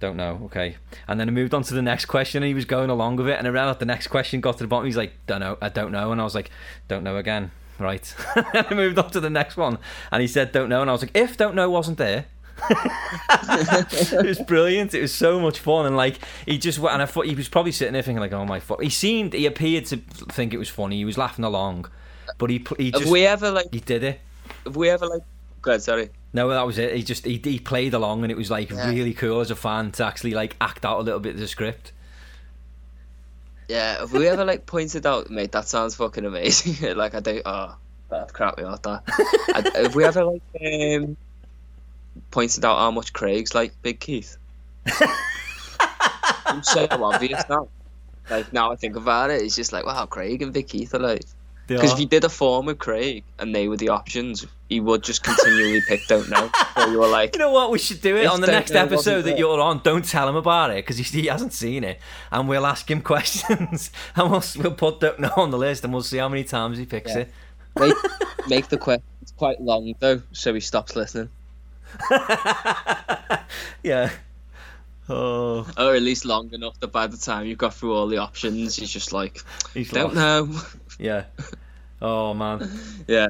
don't 0.00 0.16
know, 0.16 0.40
okay. 0.46 0.76
And 1.06 1.20
then 1.20 1.28
I 1.28 1.32
moved 1.32 1.54
on 1.54 1.62
to 1.64 1.74
the 1.74 1.82
next 1.82 2.06
question, 2.06 2.42
and 2.42 2.48
he 2.48 2.54
was 2.54 2.64
going 2.64 2.90
along 2.90 3.16
with 3.16 3.28
it. 3.28 3.38
And 3.38 3.46
around 3.46 3.78
the 3.78 3.84
next 3.84 4.08
question 4.08 4.40
got 4.40 4.56
to 4.56 4.64
the 4.64 4.68
bottom, 4.68 4.86
he's 4.86 4.96
like 4.96 5.12
don't 5.26 5.40
know, 5.40 5.58
I 5.60 5.68
don't 5.68 5.92
know, 5.92 6.10
and 6.10 6.20
I 6.20 6.24
was 6.24 6.34
like 6.34 6.50
don't 6.88 7.04
know 7.04 7.16
again, 7.16 7.52
right. 7.78 8.14
and 8.34 8.66
I 8.68 8.74
moved 8.74 8.98
on 8.98 9.10
to 9.10 9.20
the 9.20 9.30
next 9.30 9.56
one, 9.56 9.78
and 10.10 10.22
he 10.22 10.26
said 10.26 10.52
don't 10.52 10.68
know, 10.68 10.80
and 10.80 10.90
I 10.90 10.92
was 10.92 11.02
like 11.02 11.14
if 11.14 11.36
don't 11.36 11.54
know 11.54 11.70
wasn't 11.70 11.98
there. 11.98 12.26
it 12.70 14.26
was 14.26 14.38
brilliant. 14.40 14.92
It 14.92 15.00
was 15.00 15.14
so 15.14 15.40
much 15.40 15.58
fun, 15.58 15.86
and 15.86 15.96
like 15.96 16.18
he 16.46 16.58
just 16.58 16.78
went- 16.78 16.94
and 16.94 17.02
I 17.02 17.06
thought 17.06 17.26
he 17.26 17.34
was 17.34 17.48
probably 17.48 17.72
sitting 17.72 17.94
there 17.94 18.02
thinking 18.02 18.20
like, 18.20 18.34
"Oh 18.34 18.44
my 18.44 18.60
fuck." 18.60 18.82
He 18.82 18.90
seemed, 18.90 19.32
he 19.32 19.46
appeared 19.46 19.86
to 19.86 19.96
think 19.96 20.52
it 20.52 20.58
was 20.58 20.68
funny. 20.68 20.96
He 20.96 21.06
was 21.06 21.16
laughing 21.16 21.44
along, 21.44 21.86
but 22.40 22.50
he 22.50 22.58
pl- 22.58 22.76
he 22.78 22.90
Have 22.90 23.06
we 23.08 23.24
ever 23.26 23.52
like? 23.52 23.72
he 23.72 23.78
did 23.78 24.02
it. 24.02 24.20
Have 24.64 24.74
we 24.74 24.88
ever 24.90 25.06
like? 25.06 25.22
Good, 25.62 25.82
sorry. 25.82 26.08
No, 26.32 26.48
that 26.48 26.66
was 26.66 26.78
it. 26.78 26.96
He 26.96 27.02
just 27.04 27.24
he, 27.24 27.40
he 27.42 27.60
played 27.60 27.94
along, 27.94 28.22
and 28.22 28.32
it 28.32 28.36
was 28.36 28.50
like 28.50 28.70
Yeah. 28.70 28.88
really 28.88 29.12
cool 29.14 29.40
as 29.40 29.50
a 29.50 29.56
fan 29.56 29.92
to 29.92 30.04
actually 30.04 30.32
like 30.32 30.56
act 30.60 30.84
out 30.84 30.98
a 30.98 31.02
little 31.02 31.20
bit 31.20 31.34
of 31.34 31.40
the 31.40 31.46
script. 31.46 31.92
Yeah, 33.68 33.98
have 33.98 34.12
we 34.12 34.26
ever 34.26 34.44
like 34.44 34.66
pointed 34.66 35.06
out, 35.06 35.30
mate? 35.30 35.52
That 35.52 35.68
sounds 35.68 35.94
fucking 35.94 36.24
amazing. 36.24 36.96
like 36.96 37.14
I 37.14 37.20
do. 37.20 37.42
Oh, 37.44 37.76
that 38.08 38.32
crap 38.32 38.58
me 38.58 38.64
out 38.64 38.82
that. 38.82 39.02
I, 39.76 39.82
have 39.82 39.94
we 39.94 40.04
ever 40.04 40.24
like 40.24 40.42
um, 40.60 41.16
pointed 42.30 42.64
out 42.64 42.78
how 42.78 42.90
much 42.90 43.12
Craig's 43.12 43.54
like 43.54 43.72
Big 43.82 44.00
Keith? 44.00 44.36
it's 44.86 46.72
so 46.72 46.88
obvious 46.90 47.44
now. 47.48 47.68
Like 48.28 48.52
now 48.52 48.72
I 48.72 48.76
think 48.76 48.96
about 48.96 49.30
it, 49.30 49.42
it's 49.42 49.56
just 49.56 49.72
like 49.72 49.84
wow, 49.84 50.06
Craig 50.06 50.40
and 50.42 50.52
Big 50.52 50.68
Keith 50.68 50.94
are 50.94 50.98
like. 51.00 51.22
Because 51.76 51.92
if 51.92 52.00
you 52.00 52.06
did 52.06 52.24
a 52.24 52.28
form 52.28 52.66
with 52.66 52.78
Craig 52.78 53.22
and 53.38 53.54
they 53.54 53.68
were 53.68 53.76
the 53.76 53.88
options, 53.90 54.46
he 54.68 54.80
would 54.80 55.02
just 55.02 55.22
continually 55.22 55.80
pick 55.88 56.00
don't 56.08 56.28
know. 56.28 56.50
So 56.76 56.86
you 56.90 56.98
were 56.98 57.06
like, 57.18 57.34
You 57.34 57.38
know 57.38 57.52
what? 57.52 57.70
We 57.70 57.78
should 57.78 58.00
do 58.00 58.16
it 58.16 58.26
on 58.26 58.40
the 58.40 58.46
next 58.48 58.72
episode 58.72 59.22
that 59.22 59.38
you're 59.38 59.60
on. 59.60 59.80
Don't 59.84 60.04
tell 60.04 60.28
him 60.28 60.36
about 60.36 60.70
it 60.70 60.84
because 60.84 60.98
he, 60.98 61.04
he 61.22 61.26
hasn't 61.28 61.52
seen 61.52 61.84
it, 61.84 62.00
and 62.32 62.48
we'll 62.48 62.66
ask 62.66 62.90
him 62.90 63.00
questions, 63.12 63.90
and 64.16 64.30
we'll 64.30 64.42
we'll 64.58 64.72
put 64.74 65.00
don't 65.00 65.20
know 65.20 65.32
on 65.36 65.50
the 65.50 65.58
list, 65.58 65.84
and 65.84 65.92
we'll 65.92 66.02
see 66.02 66.18
how 66.18 66.28
many 66.28 66.44
times 66.44 66.78
he 66.78 66.86
picks 66.86 67.12
Yeah. 67.12 67.18
it. 67.20 67.32
make, 67.78 67.94
make 68.48 68.68
the 68.68 68.78
questions 68.78 69.32
quite 69.36 69.60
long 69.60 69.94
though, 70.00 70.22
so 70.32 70.52
he 70.54 70.60
stops 70.60 70.96
listening. 70.96 71.28
yeah. 73.82 74.10
Oh, 75.08 75.66
Or 75.76 75.94
at 75.96 76.02
least 76.02 76.24
long 76.24 76.52
enough 76.54 76.78
that 76.80 76.88
by 76.92 77.08
the 77.08 77.16
time 77.16 77.46
you've 77.46 77.58
got 77.58 77.74
through 77.74 77.94
all 77.94 78.06
the 78.06 78.18
options, 78.18 78.76
he's 78.76 78.90
just 78.90 79.12
like, 79.12 79.42
he's 79.74 79.90
don't 79.90 80.14
lost. 80.14 80.48
know. 80.50 80.60
Yeah. 81.00 81.24
Oh 82.02 82.34
man. 82.34 82.68
yeah. 83.08 83.28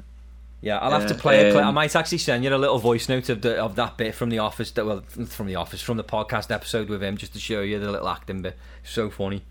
Yeah, 0.63 0.79
I'll 0.79 0.91
have 0.93 1.07
to 1.07 1.15
Yeah, 1.15 1.21
play 1.21 1.41
a 1.41 1.53
clip. 1.53 1.65
I 1.65 1.69
um, 1.69 1.75
might 1.75 1.97
actually 1.97 2.19
send 2.19 2.45
you 2.45 2.55
a 2.55 2.59
little 2.59 2.79
voice 2.79 3.09
note 3.09 3.31
of 3.31 3.41
the 3.41 3.57
of 3.57 3.77
that 3.77 3.97
bit 3.97 4.15
from 4.15 4.29
the 4.29 4.39
office. 4.41 4.71
That 4.73 4.85
well, 4.87 5.01
from 5.03 5.47
the 5.47 5.57
office, 5.57 5.81
from 5.81 5.97
the 5.97 6.05
podcast 6.05 6.51
episode 6.51 6.89
with 6.91 7.03
him, 7.03 7.17
just 7.17 7.33
to 7.33 7.39
show 7.41 7.63
you 7.63 7.79
the 7.79 7.91
little 7.91 8.09
acting 8.09 8.43
bit. 8.43 8.59
So 8.85 9.09
funny. 9.11 9.47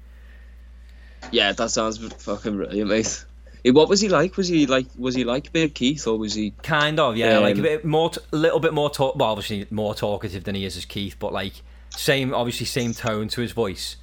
Yeah, 1.31 1.51
that 1.53 1.69
sounds 1.71 1.97
fucking 2.23 2.55
brilliant, 2.57 2.89
mate. 2.89 3.25
What 3.65 3.89
was 3.89 3.99
he 4.01 4.09
like? 4.09 4.37
Was 4.37 4.47
he 4.47 4.67
like 4.67 4.87
was 4.97 5.15
he 5.15 5.23
like 5.23 5.51
Big 5.51 5.75
Keith 5.75 6.07
or 6.07 6.17
was 6.17 6.33
he 6.33 6.53
Kind 6.63 6.99
of, 6.99 7.17
yeah, 7.17 7.39
like 7.39 7.57
a 7.57 7.61
Um, 7.61 7.63
bit 7.63 7.85
more, 7.85 8.11
a 8.31 8.35
little 8.35 8.59
bit 8.59 8.73
more 8.73 8.89
talk. 8.89 9.15
Well, 9.15 9.29
obviously 9.29 9.67
more 9.69 9.95
talkative 9.95 10.43
than 10.45 10.55
he 10.55 10.65
is 10.65 10.77
as 10.77 10.85
Keith, 10.85 11.15
but 11.19 11.33
like 11.33 11.61
same, 11.89 12.33
obviously 12.33 12.65
same 12.65 12.93
tone 12.93 13.27
to 13.29 13.41
his 13.41 13.51
voice, 13.51 13.97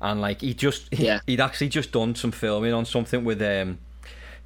and 0.00 0.20
like 0.20 0.40
he 0.40 0.54
just, 0.54 0.92
he, 0.92 1.06
Yeah. 1.06 1.20
would 1.28 1.40
actually 1.40 1.68
just 1.68 1.92
done 1.92 2.14
some 2.14 2.32
filming 2.32 2.72
on 2.72 2.84
something 2.84 3.24
with 3.24 3.40
um, 3.42 3.78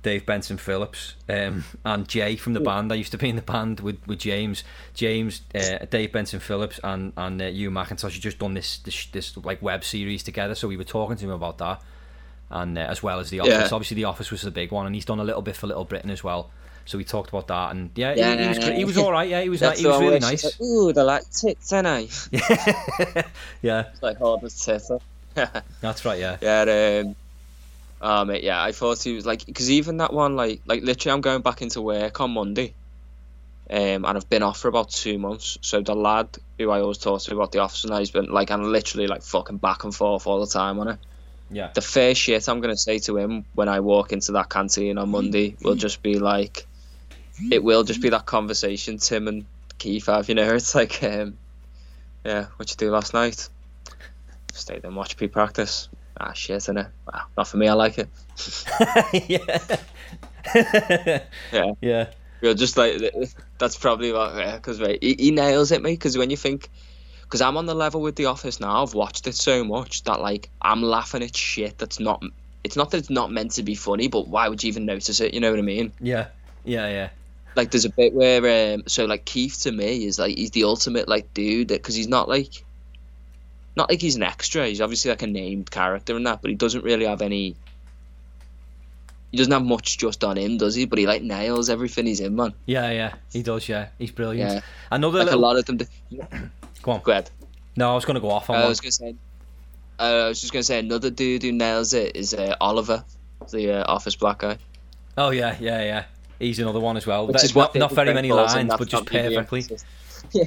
Dave 0.02 0.26
Benson 0.26 0.58
Phillips 0.58 1.14
um, 1.28 1.64
and 1.84 2.06
Jay 2.06 2.36
from 2.36 2.52
the 2.52 2.60
band. 2.60 2.92
I 2.92 2.96
used 2.96 3.12
to 3.12 3.18
be 3.18 3.28
in 3.30 3.36
the 3.36 3.42
band 3.42 3.80
with, 3.80 3.98
with 4.06 4.18
James, 4.18 4.62
James, 4.92 5.40
uh, 5.54 5.86
Dave 5.88 6.12
Benson 6.12 6.40
Phillips, 6.40 6.78
and 6.84 7.12
and 7.16 7.40
uh, 7.40 7.46
Ewen 7.46 7.74
MacIntosh. 7.74 8.12
had 8.12 8.20
just 8.22 8.38
done 8.38 8.54
this, 8.54 8.78
this 8.78 9.06
this 9.06 9.36
like 9.38 9.62
web 9.62 9.82
series 9.84 10.22
together, 10.22 10.54
so 10.54 10.68
we 10.68 10.76
were 10.76 10.84
talking 10.84 11.16
to 11.16 11.24
him 11.24 11.30
about 11.30 11.56
that, 11.58 11.80
and 12.50 12.76
uh, 12.76 12.82
as 12.82 13.02
well 13.02 13.18
as 13.18 13.30
the 13.30 13.40
Office. 13.40 13.52
Yeah. 13.52 13.68
Obviously, 13.72 13.94
the 13.94 14.04
Office 14.04 14.30
was 14.30 14.42
the 14.42 14.50
big 14.50 14.72
one, 14.72 14.84
and 14.86 14.94
he's 14.94 15.06
done 15.06 15.20
a 15.20 15.24
little 15.24 15.42
bit 15.42 15.56
for 15.56 15.66
Little 15.66 15.84
Britain 15.84 16.10
as 16.10 16.22
well. 16.22 16.50
So 16.86 16.98
we 16.98 17.04
talked 17.04 17.30
about 17.30 17.46
that, 17.48 17.70
and 17.74 17.90
yeah, 17.94 18.12
Yeah, 18.14 18.36
he, 18.36 18.42
he 18.42 18.48
was 18.48 18.58
yeah, 18.58 18.72
he 18.74 18.84
was 18.84 18.98
all 18.98 19.10
right. 19.10 19.26
Yeah, 19.26 19.40
he 19.40 19.48
was 19.48 19.60
That's 19.60 19.80
he 19.80 19.86
was 19.86 19.98
really 20.00 20.18
nice. 20.18 20.44
Like, 20.44 20.60
Ooh, 20.60 20.92
they're 20.92 21.02
like 21.02 21.22
tits, 21.30 21.72
ain't 21.72 21.86
I? 21.86 22.08
yeah, 23.62 23.84
It's 23.92 24.02
like 24.02 24.18
hard 24.18 24.44
as 24.44 24.60
tits. 24.60 24.90
that's 25.80 26.04
right. 26.04 26.18
Yeah, 26.18 26.38
Yeah, 26.40 27.02
um, 28.00 28.28
mate, 28.28 28.44
yeah. 28.44 28.62
I 28.62 28.72
thought 28.72 29.02
he 29.02 29.14
was 29.14 29.24
like, 29.24 29.46
because 29.46 29.70
even 29.70 29.96
that 29.98 30.12
one, 30.12 30.36
like, 30.36 30.60
like 30.66 30.82
literally, 30.82 31.14
I'm 31.14 31.20
going 31.20 31.40
back 31.42 31.62
into 31.62 31.80
work 31.80 32.20
on 32.20 32.32
Monday, 32.32 32.74
um, 33.70 34.04
and 34.04 34.06
I've 34.06 34.28
been 34.28 34.42
off 34.42 34.58
for 34.60 34.68
about 34.68 34.90
two 34.90 35.18
months. 35.18 35.56
So 35.62 35.80
the 35.80 35.94
lad 35.94 36.28
who 36.58 36.70
I 36.70 36.80
always 36.80 36.98
talk 36.98 37.22
to 37.22 37.34
about 37.34 37.52
the 37.52 37.60
office, 37.60 37.84
and 37.84 37.94
he's 37.98 38.10
been 38.10 38.26
like, 38.26 38.50
I'm 38.50 38.62
literally 38.62 39.06
like 39.06 39.22
fucking 39.22 39.56
back 39.56 39.84
and 39.84 39.94
forth 39.94 40.26
all 40.26 40.40
the 40.40 40.46
time 40.46 40.78
on 40.78 40.88
it. 40.88 40.98
yeah, 41.50 41.70
The 41.74 41.80
first 41.80 42.20
shit 42.20 42.46
I'm 42.48 42.60
gonna 42.60 42.76
say 42.76 42.98
to 43.00 43.16
him 43.16 43.46
when 43.54 43.68
I 43.68 43.80
walk 43.80 44.12
into 44.12 44.32
that 44.32 44.50
canteen 44.50 44.98
on 44.98 45.08
Monday 45.10 45.56
will 45.62 45.76
just 45.76 46.02
be 46.02 46.18
like, 46.18 46.66
it 47.50 47.64
will 47.64 47.84
just 47.84 48.02
be 48.02 48.10
that 48.10 48.26
conversation 48.26 48.98
Tim 48.98 49.28
and 49.28 49.46
Keith 49.78 50.06
have. 50.06 50.28
You 50.28 50.34
know, 50.34 50.50
it's 50.54 50.74
like, 50.74 51.02
um, 51.02 51.38
yeah, 52.24 52.46
what 52.56 52.70
you 52.70 52.76
do 52.76 52.90
last 52.90 53.14
night? 53.14 53.48
Stayed 54.54 54.84
and 54.84 54.94
watch 54.94 55.16
pre-practice. 55.16 55.88
Ah, 56.18 56.32
shit, 56.32 56.60
innit? 56.60 56.90
Wow, 57.12 57.22
not 57.36 57.48
for 57.48 57.56
me. 57.56 57.66
I 57.66 57.72
like 57.72 57.98
it. 57.98 58.08
yeah, 59.28 59.76
Yeah. 61.52 61.72
yeah, 61.80 62.10
You're 62.40 62.54
just 62.54 62.76
like 62.76 63.00
that's 63.58 63.76
probably 63.76 64.12
what 64.12 64.36
yeah, 64.36 64.56
because 64.56 64.80
right, 64.80 64.98
he, 65.02 65.16
he 65.18 65.30
nails 65.30 65.72
it, 65.72 65.82
mate. 65.82 65.98
Because 65.98 66.16
when 66.16 66.30
you 66.30 66.36
think, 66.36 66.68
because 67.22 67.40
I'm 67.40 67.56
on 67.56 67.66
the 67.66 67.74
level 67.74 68.00
with 68.00 68.16
The 68.16 68.26
Office 68.26 68.60
now, 68.60 68.82
I've 68.82 68.94
watched 68.94 69.26
it 69.26 69.34
so 69.34 69.64
much 69.64 70.04
that 70.04 70.20
like 70.20 70.50
I'm 70.62 70.82
laughing 70.82 71.22
at 71.22 71.36
shit 71.36 71.78
that's 71.78 71.98
not. 71.98 72.22
It's 72.62 72.76
not 72.76 72.92
that 72.92 72.98
it's 72.98 73.10
not 73.10 73.30
meant 73.32 73.52
to 73.52 73.62
be 73.62 73.74
funny, 73.74 74.08
but 74.08 74.28
why 74.28 74.48
would 74.48 74.62
you 74.62 74.68
even 74.68 74.86
notice 74.86 75.20
it? 75.20 75.34
You 75.34 75.40
know 75.40 75.50
what 75.50 75.58
I 75.58 75.62
mean? 75.62 75.92
yeah, 76.00 76.28
yeah, 76.64 76.88
yeah. 76.88 77.08
Like 77.56 77.70
there's 77.70 77.84
a 77.84 77.90
bit 77.90 78.12
where 78.14 78.74
um, 78.74 78.84
so 78.86 79.04
like 79.04 79.24
Keith 79.24 79.60
to 79.62 79.72
me 79.72 80.06
is 80.06 80.18
like 80.18 80.36
he's 80.36 80.50
the 80.52 80.64
ultimate 80.64 81.08
like 81.08 81.34
dude 81.34 81.68
because 81.68 81.94
he's 81.94 82.08
not 82.08 82.28
like. 82.28 82.63
Not 83.76 83.90
like 83.90 84.00
he's 84.00 84.16
an 84.16 84.22
extra. 84.22 84.66
He's 84.68 84.80
obviously 84.80 85.10
like 85.10 85.22
a 85.22 85.26
named 85.26 85.70
character 85.70 86.16
and 86.16 86.26
that, 86.26 86.40
but 86.42 86.50
he 86.50 86.54
doesn't 86.54 86.84
really 86.84 87.06
have 87.06 87.22
any. 87.22 87.56
He 89.32 89.38
doesn't 89.38 89.52
have 89.52 89.64
much 89.64 89.98
just 89.98 90.22
on 90.22 90.36
him, 90.38 90.58
does 90.58 90.76
he? 90.76 90.84
But 90.84 91.00
he 91.00 91.06
like 91.08 91.22
nails 91.22 91.68
everything 91.68 92.06
he's 92.06 92.20
in, 92.20 92.36
man. 92.36 92.54
Yeah, 92.66 92.90
yeah, 92.92 93.14
he 93.32 93.42
does. 93.42 93.68
Yeah, 93.68 93.88
he's 93.98 94.12
brilliant. 94.12 94.52
Yeah. 94.52 94.60
Another 94.92 95.24
Like 95.24 95.32
a 95.32 95.36
lot 95.36 95.56
of 95.56 95.64
them. 95.64 95.78
Do. 95.78 95.86
Go 96.82 96.92
on. 96.92 97.00
Go 97.02 97.10
ahead. 97.12 97.30
No, 97.76 97.90
I 97.90 97.94
was 97.94 98.04
going 98.04 98.14
to 98.14 98.20
go 98.20 98.30
off 98.30 98.48
on 98.48 98.56
I 98.56 98.60
one. 98.60 98.68
was 98.68 98.80
gonna 98.80 98.92
say. 98.92 99.16
Uh, 99.98 100.02
I 100.02 100.28
was 100.28 100.40
just 100.40 100.52
gonna 100.52 100.62
say 100.62 100.78
another 100.78 101.10
dude 101.10 101.42
who 101.42 101.50
nails 101.50 101.94
it 101.94 102.14
is 102.14 102.32
uh, 102.34 102.54
Oliver, 102.60 103.04
the 103.50 103.72
uh, 103.80 103.92
office 103.92 104.14
black 104.14 104.38
guy. 104.38 104.58
Oh 105.18 105.30
yeah, 105.30 105.56
yeah, 105.60 105.82
yeah. 105.82 106.04
He's 106.38 106.58
another 106.60 106.80
one 106.80 106.96
as 106.96 107.06
well. 107.06 107.26
Which 107.26 107.34
That- 107.34 107.44
is 107.44 107.54
what 107.54 107.74
not, 107.74 107.90
not 107.90 107.92
very 107.92 108.14
many 108.14 108.30
lines, 108.30 108.72
but 108.78 108.86
just 108.88 109.06
perfectly. 109.06 109.64
Yeah. 110.32 110.44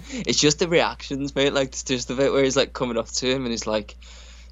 It's 0.26 0.38
just 0.40 0.58
the 0.58 0.68
reactions, 0.68 1.34
mate. 1.34 1.52
Like 1.52 1.68
it's 1.68 1.82
just 1.82 2.08
the 2.08 2.14
bit 2.14 2.32
where 2.32 2.44
he's 2.44 2.56
like 2.56 2.72
coming 2.72 2.96
up 2.98 3.08
to 3.08 3.26
him 3.30 3.42
and 3.44 3.50
he's 3.50 3.66
like 3.66 3.96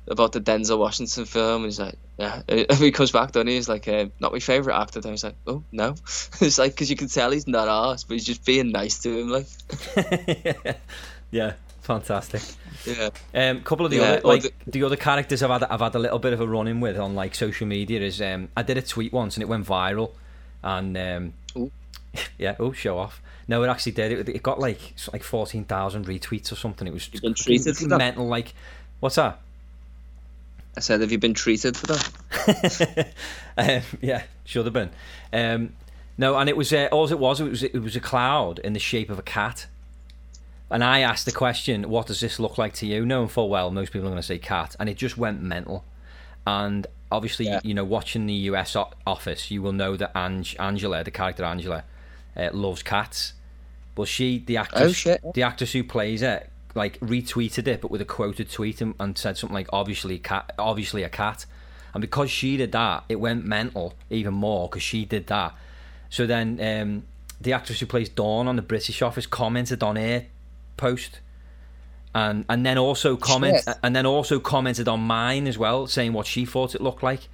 about 0.07 0.33
the 0.33 0.41
Denzel 0.41 0.79
Washington 0.79 1.25
film, 1.25 1.63
and 1.63 1.65
he's 1.65 1.81
like, 1.81 1.95
yeah. 2.19 2.43
If 2.49 2.79
he 2.79 2.91
comes 2.93 3.11
back, 3.11 3.33
then 3.33 3.47
he's 3.47 3.69
like, 3.69 3.89
uh, 3.89 4.07
not 4.21 4.33
my 4.33 4.39
favorite 4.39 4.77
actor. 4.77 5.01
Then 5.01 5.13
he's 5.13 5.25
like, 5.25 5.37
oh 5.47 5.63
no. 5.73 5.91
it's 6.41 6.59
like 6.59 6.73
because 6.73 6.91
you 6.91 6.97
can 6.97 7.09
tell 7.09 7.31
he's 7.31 7.47
not 7.49 7.69
arsed, 7.69 8.07
but 8.09 8.15
he's 8.15 8.27
just 8.27 8.45
being 8.45 8.71
nice 8.71 8.99
to 9.03 9.19
him. 9.19 9.29
Like, 9.31 9.47
yeah, 11.31 11.55
fantastic. 11.83 12.43
yeah. 12.87 13.11
Um, 13.35 13.63
couple 13.63 13.87
of 13.87 13.91
the 13.93 13.99
Yeah, 13.99 14.03
other 14.03 14.21
like 14.29 14.43
the- 14.43 14.53
the, 14.67 14.83
other 14.85 14.97
characters 14.97 15.43
I've 15.43 15.51
had 15.51 15.65
I've 15.65 15.81
had 15.81 15.95
a 15.95 15.99
little 15.99 16.19
bit 16.19 16.33
of 16.33 16.41
a 16.41 16.47
run 16.47 16.69
in 16.69 16.81
with 16.81 16.99
on 16.99 17.15
like 17.15 17.35
social 17.35 17.67
media 17.67 18.01
is 18.01 18.21
um 18.21 18.49
I 18.57 18.63
did 18.63 18.77
a 18.77 18.83
tweet 18.83 19.13
once 19.13 19.37
and 19.37 19.43
it 19.43 19.49
went 19.49 19.67
viral, 19.67 20.13
and 20.63 20.97
um 20.97 21.33
Ooh. 21.57 21.71
yeah 22.39 22.57
oh 22.61 22.73
show 22.73 22.99
off. 22.99 23.21
No, 23.47 23.63
it 23.63 23.69
actually 23.69 23.93
did. 23.93 24.13
It, 24.13 24.29
it 24.29 24.43
got 24.43 24.59
like 24.59 24.95
like 25.13 25.23
fourteen 25.23 25.65
thousand 25.65 26.07
retweets 26.07 26.51
or 26.53 26.57
something. 26.57 26.87
It 26.89 26.93
was 26.95 27.09
You've 27.13 27.23
been 27.23 27.35
treated 27.35 27.77
for 27.77 27.89
that? 27.89 27.99
mental. 27.99 28.27
Like, 28.27 28.55
what's 29.01 29.17
that? 29.17 29.41
I 30.77 30.81
said, 30.81 31.03
have 31.03 31.13
you 31.13 31.19
been 31.19 31.35
treated 31.35 31.77
for 31.77 31.87
that? 31.87 33.13
um, 33.57 33.83
yeah, 34.01 34.23
should 34.45 34.65
have 34.67 34.73
been. 34.73 34.91
Um, 35.33 35.73
no, 36.19 36.37
and 36.37 36.49
it 36.49 36.57
was 36.57 36.73
uh, 36.73 36.89
all 36.91 37.11
it 37.11 37.19
was. 37.19 37.41
It 37.41 37.45
was 37.49 37.63
it 37.63 37.79
was 37.79 37.97
a 37.97 38.01
cloud 38.01 38.59
in 38.61 38.73
the 38.73 38.81
shape 38.81 39.11
of 39.11 39.19
a 39.19 39.23
cat. 39.23 39.67
And 40.71 40.83
I 40.83 41.01
asked 41.01 41.27
the 41.27 41.33
question, 41.33 41.89
"What 41.91 42.07
does 42.07 42.21
this 42.21 42.41
look 42.41 42.59
like 42.59 42.73
to 42.75 42.87
you?" 42.87 43.05
Knowing 43.07 43.29
full 43.29 43.49
well 43.49 43.71
most 43.71 43.93
people 43.93 44.09
are 44.09 44.11
going 44.11 44.21
to 44.23 44.27
say 44.27 44.39
cat, 44.39 44.75
and 44.81 44.89
it 44.89 44.97
just 44.97 45.17
went 45.17 45.43
mental. 45.43 45.85
And 46.47 46.87
obviously, 47.13 47.47
Yeah. 47.47 47.61
you 47.63 47.75
know, 47.75 47.85
watching 47.85 48.27
the 48.27 48.35
US 48.51 48.75
office, 49.07 49.51
you 49.51 49.63
will 49.63 49.73
know 49.73 49.97
that 49.97 50.11
Ange, 50.17 50.57
Angela, 50.59 51.05
the 51.05 51.11
character 51.11 51.45
Angela, 51.45 51.85
uh, 52.37 52.51
loves 52.53 52.83
cats. 52.83 53.35
But 53.95 54.09
she, 54.09 54.39
the 54.39 54.57
actress, 54.57 55.07
Oh, 55.07 55.33
the 55.35 55.43
actress 55.43 55.73
who 55.73 55.85
plays 55.85 56.23
it, 56.23 56.51
like 56.75 56.99
retweeted 57.01 57.69
it, 57.69 57.81
but 57.81 57.91
with 57.91 58.01
a 58.01 58.05
quoted 58.05 58.51
tweet 58.51 58.81
and, 58.81 58.95
and 58.99 59.17
said 59.17 59.39
something 59.39 59.55
like, 59.55 59.69
"Obviously, 59.73 60.19
cat, 60.19 60.53
obviously 60.59 61.03
a 61.03 61.09
cat." 61.09 61.47
And 61.93 62.01
because 62.01 62.31
she 62.31 62.57
did 62.57 62.73
that, 62.73 63.05
it 63.09 63.17
went 63.17 63.45
mental 63.45 63.95
even 64.11 64.35
more 64.35 64.69
because 64.69 64.83
she 64.83 65.05
did 65.05 65.29
that. 65.29 65.55
So 66.11 66.27
then, 66.27 66.59
um, 66.61 67.05
the 67.41 67.53
actress 67.53 67.79
who 67.81 67.87
plays 67.87 68.09
Dawn 68.09 68.49
on 68.49 68.57
the 68.57 68.63
British 68.63 69.01
Office 69.01 69.27
commented 69.27 69.83
on 69.83 69.97
her 69.97 70.27
post, 70.77 71.21
and 72.15 72.45
and 72.49 72.67
then 72.67 72.79
also 72.79 73.17
comment 73.17 73.63
Shit. 73.65 73.77
and 73.83 73.95
then 73.95 74.07
also 74.07 74.41
commented 74.41 74.89
on 74.89 75.01
mine 75.01 75.47
as 75.47 75.57
well, 75.57 75.87
saying 75.87 76.13
what 76.13 76.27
she 76.27 76.45
thought 76.45 76.75
it 76.75 76.81
looked 76.81 77.03
like. 77.03 77.29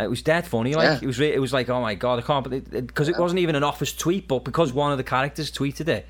Uh, 0.00 0.04
It 0.04 0.10
was 0.10 0.22
dead 0.22 0.46
funny. 0.46 0.74
Like 0.74 0.84
Yeah. 0.84 0.98
it 1.02 1.06
was, 1.06 1.18
re- 1.18 1.32
it 1.34 1.40
was 1.40 1.52
like, 1.52 1.68
oh 1.68 1.80
my 1.80 1.94
god, 1.94 2.18
I 2.18 2.22
can't 2.22 2.48
because 2.70 3.08
it, 3.08 3.16
it 3.16 3.18
wasn't 3.20 3.40
even 3.40 3.54
an 3.56 3.64
office 3.64 3.92
tweet, 3.94 4.26
but 4.28 4.44
because 4.44 4.72
one 4.72 4.92
of 4.92 4.98
the 4.98 5.04
characters 5.04 5.50
tweeted 5.50 5.88
it, 5.88 6.06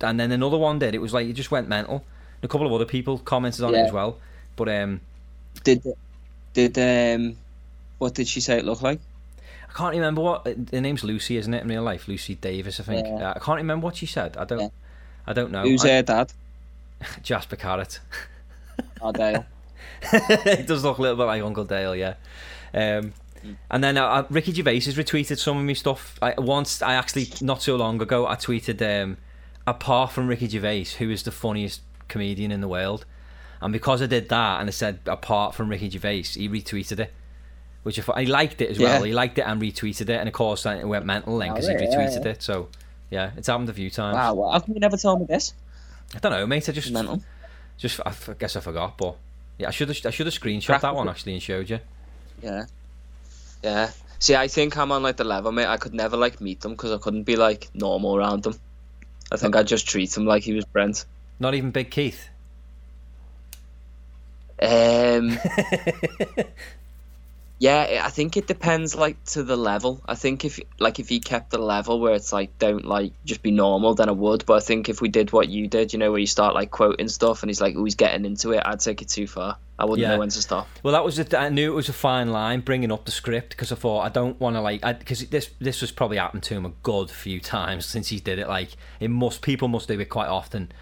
and 0.00 0.18
then 0.18 0.32
another 0.32 0.56
one 0.58 0.78
did. 0.78 0.94
It 0.94 1.00
was 1.00 1.12
like 1.12 1.26
it 1.28 1.34
just 1.34 1.50
went 1.50 1.68
mental. 1.68 2.04
A 2.42 2.48
couple 2.48 2.66
of 2.66 2.72
other 2.72 2.84
people 2.84 3.18
commented 3.18 3.64
on 3.64 3.74
it 3.74 3.78
as 3.78 3.92
well, 3.92 4.18
but 4.56 4.68
um, 4.68 5.00
Did 5.64 5.82
did 6.52 6.78
um, 6.78 7.36
what 7.98 8.14
did 8.14 8.28
she 8.28 8.40
say 8.40 8.58
it 8.58 8.64
looked 8.64 8.82
like? 8.82 9.00
I 9.68 9.72
can't 9.78 9.94
remember 9.94 10.20
what 10.22 10.46
her 10.46 10.80
name's 10.80 11.04
Lucy, 11.04 11.36
isn't 11.36 11.52
it? 11.52 11.62
In 11.62 11.68
real 11.68 11.82
life, 11.82 12.08
Lucy 12.08 12.34
Davis, 12.34 12.80
I 12.80 12.82
think. 12.84 13.06
Yeah. 13.06 13.30
Uh, 13.30 13.32
I 13.36 13.38
can't 13.40 13.56
remember 13.56 13.84
what 13.84 13.96
she 13.96 14.06
said. 14.06 14.36
I 14.36 14.44
don't. 14.44 14.60
Yeah. 14.60 14.68
I 15.26 15.32
don't 15.32 15.50
know. 15.50 15.62
Who's 15.62 15.84
I- 15.84 15.88
her 15.96 16.02
dad? 16.02 16.32
Jasper 17.22 17.56
Carrott. 17.56 17.98
Oh, 19.02 19.12
Dale. 19.12 19.44
it 20.12 20.66
does 20.66 20.84
look 20.84 20.98
a 20.98 21.02
little 21.02 21.16
bit 21.16 21.24
like 21.24 21.42
Uncle 21.42 21.64
Dale, 21.64 21.94
yeah. 21.96 22.14
Um, 22.72 23.12
and 23.70 23.84
then 23.84 23.96
uh, 23.96 24.04
uh, 24.04 24.26
Ricky 24.30 24.52
Gervais 24.52 24.80
has 24.80 24.96
retweeted 24.96 25.38
some 25.38 25.58
of 25.58 25.64
my 25.64 25.72
stuff. 25.74 26.18
I, 26.22 26.34
once, 26.38 26.82
I 26.82 26.94
actually 26.94 27.28
not 27.40 27.62
so 27.62 27.76
long 27.76 28.00
ago, 28.00 28.26
I 28.26 28.34
tweeted 28.36 28.80
um, 29.02 29.16
apart 29.66 30.12
from 30.12 30.28
Ricky 30.28 30.48
Gervais, 30.48 30.84
who 30.98 31.10
is 31.10 31.22
the 31.22 31.30
funniest 31.32 31.80
comedian 32.08 32.50
in 32.52 32.60
the 32.60 32.68
world, 32.68 33.04
and 33.60 33.72
because 33.72 34.02
I 34.02 34.06
did 34.06 34.28
that 34.28 34.60
and 34.60 34.68
I 34.68 34.72
said 34.72 35.00
apart 35.06 35.54
from 35.54 35.68
Ricky 35.68 35.90
Gervais, 35.90 36.22
he 36.34 36.48
retweeted 36.48 37.00
it. 37.00 37.12
Which 37.82 37.98
I, 38.00 38.02
thought- 38.02 38.18
he 38.18 38.26
liked 38.26 38.60
it 38.60 38.70
as 38.70 38.78
well. 38.80 39.00
Yeah. 39.00 39.06
He 39.06 39.12
liked 39.12 39.38
it 39.38 39.42
and 39.42 39.62
retweeted 39.62 40.02
it, 40.08 40.10
and 40.18 40.28
of 40.28 40.34
course 40.34 40.66
it 40.66 40.86
went 40.86 41.04
mental 41.06 41.38
then 41.38 41.52
because 41.52 41.68
he 41.68 41.74
Oh, 41.74 41.78
yeah, 41.78 41.86
retweeted 41.86 42.24
yeah. 42.24 42.30
it. 42.32 42.42
So 42.42 42.68
yeah, 43.10 43.30
it's 43.36 43.46
happened 43.46 43.68
a 43.68 43.72
few 43.72 43.90
times. 43.90 44.16
Wow, 44.16 44.34
well, 44.34 44.50
how 44.50 44.58
come 44.58 44.74
you 44.74 44.80
never 44.80 44.96
told 44.96 45.20
me 45.20 45.26
this? 45.26 45.54
I 46.14 46.18
don't 46.18 46.32
know, 46.32 46.46
mate. 46.48 46.68
I 46.68 46.72
just 46.72 46.90
mental. 46.90 47.22
just 47.76 48.00
I 48.04 48.12
guess 48.38 48.56
I 48.56 48.60
forgot, 48.60 48.98
but 48.98 49.16
yeah, 49.58 49.68
I 49.68 49.70
should 49.70 49.88
have 49.88 50.04
I 50.04 50.10
should 50.10 50.26
have 50.26 50.34
screenshot 50.34 50.80
that 50.80 50.94
one 50.96 51.08
actually 51.08 51.34
and 51.34 51.42
showed 51.42 51.70
you. 51.70 51.78
Yeah. 52.42 52.64
Yeah. 53.62 53.90
See, 54.18 54.34
I 54.34 54.48
think 54.48 54.76
I'm 54.76 54.92
on 54.92 55.02
like 55.02 55.16
the 55.16 55.24
level, 55.24 55.52
mate. 55.52 55.66
I 55.66 55.76
could 55.76 55.94
never 55.94 56.16
like 56.16 56.40
meet 56.40 56.60
them 56.60 56.72
because 56.72 56.92
I 56.92 56.98
couldn't 56.98 57.24
be 57.24 57.36
like 57.36 57.68
normal 57.74 58.16
around 58.16 58.42
them. 58.44 58.58
I 59.30 59.36
think 59.36 59.56
I'd 59.56 59.66
just 59.66 59.88
treat 59.88 60.16
him 60.16 60.24
like 60.24 60.42
he 60.42 60.52
was 60.52 60.64
Brent. 60.64 61.04
Not 61.38 61.54
even 61.54 61.70
Big 61.70 61.90
Keith. 61.90 62.28
Um, 64.60 65.38
yeah, 67.58 68.02
I 68.04 68.10
think 68.10 68.36
it 68.36 68.46
depends 68.46 68.94
like 68.94 69.22
to 69.26 69.42
the 69.42 69.56
level. 69.56 70.00
I 70.06 70.14
think 70.14 70.44
if 70.44 70.60
like 70.78 70.98
if 70.98 71.08
he 71.08 71.20
kept 71.20 71.50
the 71.50 71.58
level 71.58 72.00
where 72.00 72.14
it's 72.14 72.32
like 72.32 72.58
don't 72.58 72.84
like 72.84 73.12
just 73.24 73.42
be 73.42 73.50
normal, 73.50 73.94
then 73.94 74.08
I 74.08 74.12
would. 74.12 74.46
But 74.46 74.54
I 74.54 74.60
think 74.60 74.88
if 74.88 75.02
we 75.02 75.08
did 75.08 75.32
what 75.32 75.48
you 75.48 75.66
did, 75.68 75.92
you 75.92 75.98
know, 75.98 76.10
where 76.10 76.20
you 76.20 76.26
start 76.26 76.54
like 76.54 76.70
quoting 76.70 77.08
stuff 77.08 77.42
and 77.42 77.50
he's 77.50 77.60
like, 77.60 77.74
oh, 77.76 77.84
he's 77.84 77.96
getting 77.96 78.24
into 78.24 78.52
it, 78.52 78.62
I'd 78.64 78.80
take 78.80 79.02
it 79.02 79.08
too 79.08 79.26
far. 79.26 79.58
I 79.78 79.84
wouldn't 79.84 80.00
Yeah. 80.00 80.14
know 80.14 80.18
when 80.20 80.30
to 80.30 80.40
stop. 80.40 80.68
Well, 80.82 80.92
that 80.92 81.04
was 81.04 81.18
a, 81.18 81.38
I 81.38 81.50
knew 81.50 81.70
it 81.72 81.74
was 81.74 81.88
a 81.90 81.92
fine 81.92 82.30
line 82.32 82.60
bringing 82.60 82.90
up 82.90 83.04
the 83.04 83.10
script 83.10 83.50
because 83.50 83.70
I 83.72 83.74
thought 83.74 84.00
I 84.00 84.08
don't 84.08 84.40
want 84.40 84.56
to 84.56 84.60
like 84.60 84.80
because 84.98 85.26
this 85.26 85.50
this 85.60 85.80
was 85.82 85.90
probably 85.92 86.16
happened 86.16 86.44
to 86.44 86.54
him 86.54 86.64
a 86.64 86.72
good 86.82 87.10
few 87.10 87.40
times 87.40 87.84
since 87.84 88.08
he 88.08 88.18
did 88.18 88.38
it. 88.38 88.48
Like 88.48 88.70
it 89.00 89.08
must 89.10 89.42
people 89.42 89.68
must 89.68 89.88
do 89.88 90.00
it 90.00 90.06
quite 90.08 90.28
often. 90.28 90.72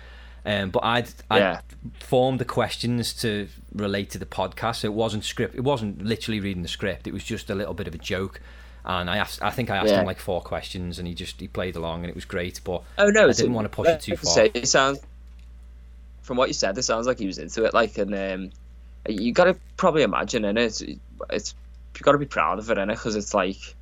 Um, 0.46 0.68
but 0.70 0.84
I'd, 0.84 1.08
I'd 1.30 1.38
Yeah. 1.38 1.60
formed 2.00 2.38
the 2.38 2.44
questions 2.44 3.14
to 3.14 3.48
relate 3.74 4.10
to 4.10 4.18
the 4.18 4.26
podcast. 4.26 4.76
So 4.76 4.88
it 4.88 4.92
wasn't 4.94 5.24
script. 5.24 5.54
It 5.54 5.62
wasn't 5.64 6.04
literally 6.04 6.38
reading 6.38 6.62
the 6.62 6.68
script. 6.68 7.06
It 7.06 7.14
was 7.14 7.24
just 7.24 7.48
a 7.48 7.54
little 7.54 7.72
bit 7.72 7.88
of 7.88 7.94
a 7.94 7.98
joke. 7.98 8.40
And 8.84 9.08
I 9.08 9.16
asked, 9.16 9.42
I 9.42 9.48
think 9.50 9.70
I 9.70 9.76
asked 9.78 9.88
Yeah. 9.88 10.00
him 10.00 10.06
like 10.06 10.18
four 10.20 10.42
questions, 10.42 10.98
and 10.98 11.08
he 11.08 11.14
just 11.14 11.40
he 11.40 11.48
played 11.48 11.74
along, 11.76 12.00
and 12.02 12.10
it 12.10 12.14
was 12.14 12.26
great. 12.26 12.60
But 12.62 12.82
Oh 12.98 13.08
no, 13.08 13.26
I 13.26 13.32
didn't 13.32 13.54
want 13.54 13.64
to 13.64 13.70
push 13.70 13.88
it 13.88 14.02
too 14.02 14.16
far. 14.18 14.34
Say, 14.34 14.50
it 14.52 14.68
sounds 14.68 15.00
from 16.20 16.36
what 16.36 16.48
you 16.48 16.54
said, 16.54 16.76
it 16.76 16.82
sounds 16.82 17.06
like 17.06 17.18
he 17.18 17.26
was 17.26 17.38
into 17.38 17.64
it. 17.64 17.72
Like, 17.72 17.96
and 17.98 18.14
um, 18.14 18.50
you 19.08 19.32
got 19.32 19.44
to 19.44 19.56
probably 19.76 20.02
imagine 20.02 20.44
in 20.44 20.56
it. 20.56 20.80
It's, 21.30 21.54
you 21.96 22.02
got 22.02 22.12
to 22.12 22.18
be 22.18 22.26
proud 22.26 22.58
of 22.58 22.70
it, 22.70 22.78
innit? 22.78 22.88
Because 22.88 23.16
it's 23.16 23.34
like 23.34 23.74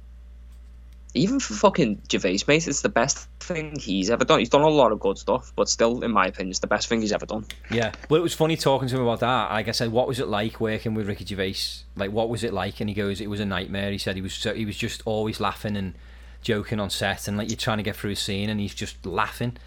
even 1.15 1.41
for 1.41 1.55
fucking 1.55 2.01
Gervais, 2.11 2.41
mate, 2.49 2.67
it's 2.67 2.81
the 2.81 2.89
best 2.89 3.29
thing 3.41 3.79
he's 3.79 4.09
ever 4.09 4.25
done. 4.25 4.39
He's 4.39 4.49
done 4.49 4.63
a 4.63 4.69
lot 4.69 4.93
of 4.93 5.01
good 5.01 5.19
stuff, 5.19 5.53
but 5.55 5.69
still, 5.69 6.03
in 6.03 6.11
my 6.11 6.27
opinion, 6.27 6.51
it's 6.51 6.61
the 6.61 6.67
best 6.67 6.89
thing 6.89 7.03
he's 7.03 7.13
ever 7.13 7.27
done. 7.27 7.45
Yeah, 7.71 7.93
well, 8.09 8.19
it 8.19 8.23
was 8.23 8.33
funny 8.33 8.57
talking 8.57 8.89
to 8.89 8.97
him 8.97 9.03
about 9.03 9.21
that. 9.21 9.51
Like 9.51 9.69
I 9.69 9.73
said, 9.73 9.93
what 9.93 10.09
was 10.09 10.21
it 10.21 10.29
like 10.29 10.59
working 10.59 10.95
with 10.95 11.07
Ricky 11.07 11.27
Gervais? 11.27 11.85
Like, 11.97 12.13
what 12.13 12.31
was 12.31 12.45
it 12.45 12.55
like? 12.55 12.81
And 12.81 12.89
he 12.89 12.95
goes, 12.95 13.21
it 13.21 13.29
was 13.29 13.41
a 13.41 13.45
nightmare. 13.45 13.91
He 13.91 13.99
said 13.99 14.17
he 14.17 14.23
was 14.23 14.33
so, 14.33 14.55
he 14.55 14.65
was 14.65 14.77
just 14.77 15.03
always 15.05 15.39
laughing 15.39 15.77
and 15.77 15.95
joking 16.41 16.81
on 16.81 16.89
set, 16.89 17.29
and 17.29 17.37
like 17.37 17.51
you're 17.51 17.57
trying 17.57 17.79
to 17.79 17.85
get 17.85 17.95
through 17.95 18.13
a 18.13 18.17
scene, 18.17 18.49
and 18.49 18.59
he's 18.59 18.75
just 18.75 19.05
laughing. 19.05 19.59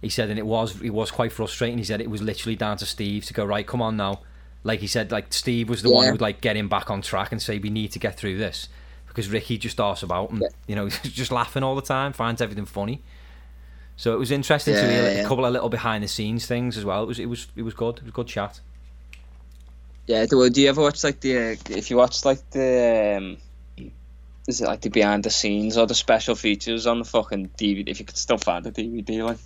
He 0.00 0.08
said, 0.08 0.30
and 0.30 0.38
it 0.38 0.46
was 0.46 0.80
it 0.80 0.90
was 0.90 1.10
quite 1.10 1.32
frustrating. 1.32 1.76
He 1.76 1.84
said 1.84 2.00
it 2.00 2.10
was 2.10 2.22
literally 2.22 2.56
down 2.56 2.78
to 2.78 2.86
Steve 2.86 3.26
to 3.26 3.34
go 3.34 3.44
right, 3.44 3.66
come 3.66 3.82
on 3.82 3.98
now. 3.98 4.20
Like 4.66 4.80
he 4.80 4.86
said, 4.86 5.12
like 5.12 5.32
Steve 5.32 5.68
was 5.68 5.82
the 5.82 5.90
one 5.90 6.06
who 6.06 6.12
would 6.12 6.20
like 6.20 6.40
get 6.40 6.56
him 6.56 6.68
back 6.68 6.90
on 6.90 7.00
track 7.02 7.30
and 7.32 7.40
say 7.40 7.58
we 7.58 7.70
need 7.70 7.92
to 7.92 7.98
get 7.98 8.16
through 8.16 8.36
this 8.38 8.68
because 9.06 9.28
Ricky 9.30 9.56
just 9.58 9.80
arse 9.80 10.02
about 10.02 10.30
and 10.30 10.40
Yeah. 10.42 10.48
you 10.66 10.74
know 10.76 10.88
just 11.02 11.30
laughing 11.32 11.62
all 11.62 11.74
the 11.76 11.82
time, 11.82 12.12
finds 12.12 12.40
everything 12.42 12.66
funny. 12.66 13.00
So 13.96 14.12
it 14.12 14.18
was 14.18 14.30
interesting 14.30 14.74
to 14.74 14.80
Yeah, 14.80 14.90
hear 14.90 15.02
yeah, 15.04 15.08
a 15.08 15.14
yeah. 15.22 15.28
couple 15.28 15.46
of 15.46 15.52
little 15.52 15.68
behind 15.70 16.04
the 16.04 16.08
scenes 16.08 16.46
things 16.46 16.76
as 16.76 16.84
well. 16.84 17.02
It 17.02 17.06
was 17.06 17.18
it 17.18 17.26
was 17.26 17.46
it 17.56 17.62
was 17.62 17.74
good. 17.74 17.98
It 17.98 18.02
was 18.04 18.12
good 18.12 18.26
chat. 18.26 18.60
Yeah. 20.06 20.26
Do, 20.26 20.48
do 20.50 20.60
you 20.60 20.68
ever 20.68 20.82
watch 20.82 21.02
like 21.04 21.20
the 21.20 21.36
uh, 21.52 21.56
if 21.70 21.90
you 21.90 21.96
watch 21.96 22.24
like 22.24 22.48
the 22.50 23.14
um, 23.18 23.36
is 24.48 24.60
it 24.60 24.66
like 24.66 24.80
the 24.82 24.90
behind 24.90 25.24
the 25.24 25.30
scenes 25.30 25.76
or 25.76 25.86
the 25.86 25.94
special 25.94 26.34
features 26.34 26.86
on 26.86 26.98
the 26.98 27.04
fucking 27.04 27.50
DVD? 27.58 27.88
If 27.88 27.98
you 28.00 28.04
could 28.04 28.16
still 28.18 28.38
find 28.38 28.64
the 28.64 28.72
DVD, 28.72 29.24
like 29.24 29.38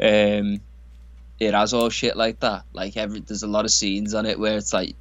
um, 0.00 0.60
it 1.40 1.54
has 1.54 1.72
all 1.72 1.88
shit 1.88 2.16
like 2.16 2.40
that. 2.40 2.64
Like 2.72 2.96
every 2.96 3.20
there's 3.20 3.42
a 3.42 3.48
lot 3.48 3.64
of 3.64 3.70
scenes 3.70 4.14
on 4.14 4.26
it 4.26 4.38
where 4.38 4.58
it's 4.58 4.72
like 4.74 4.94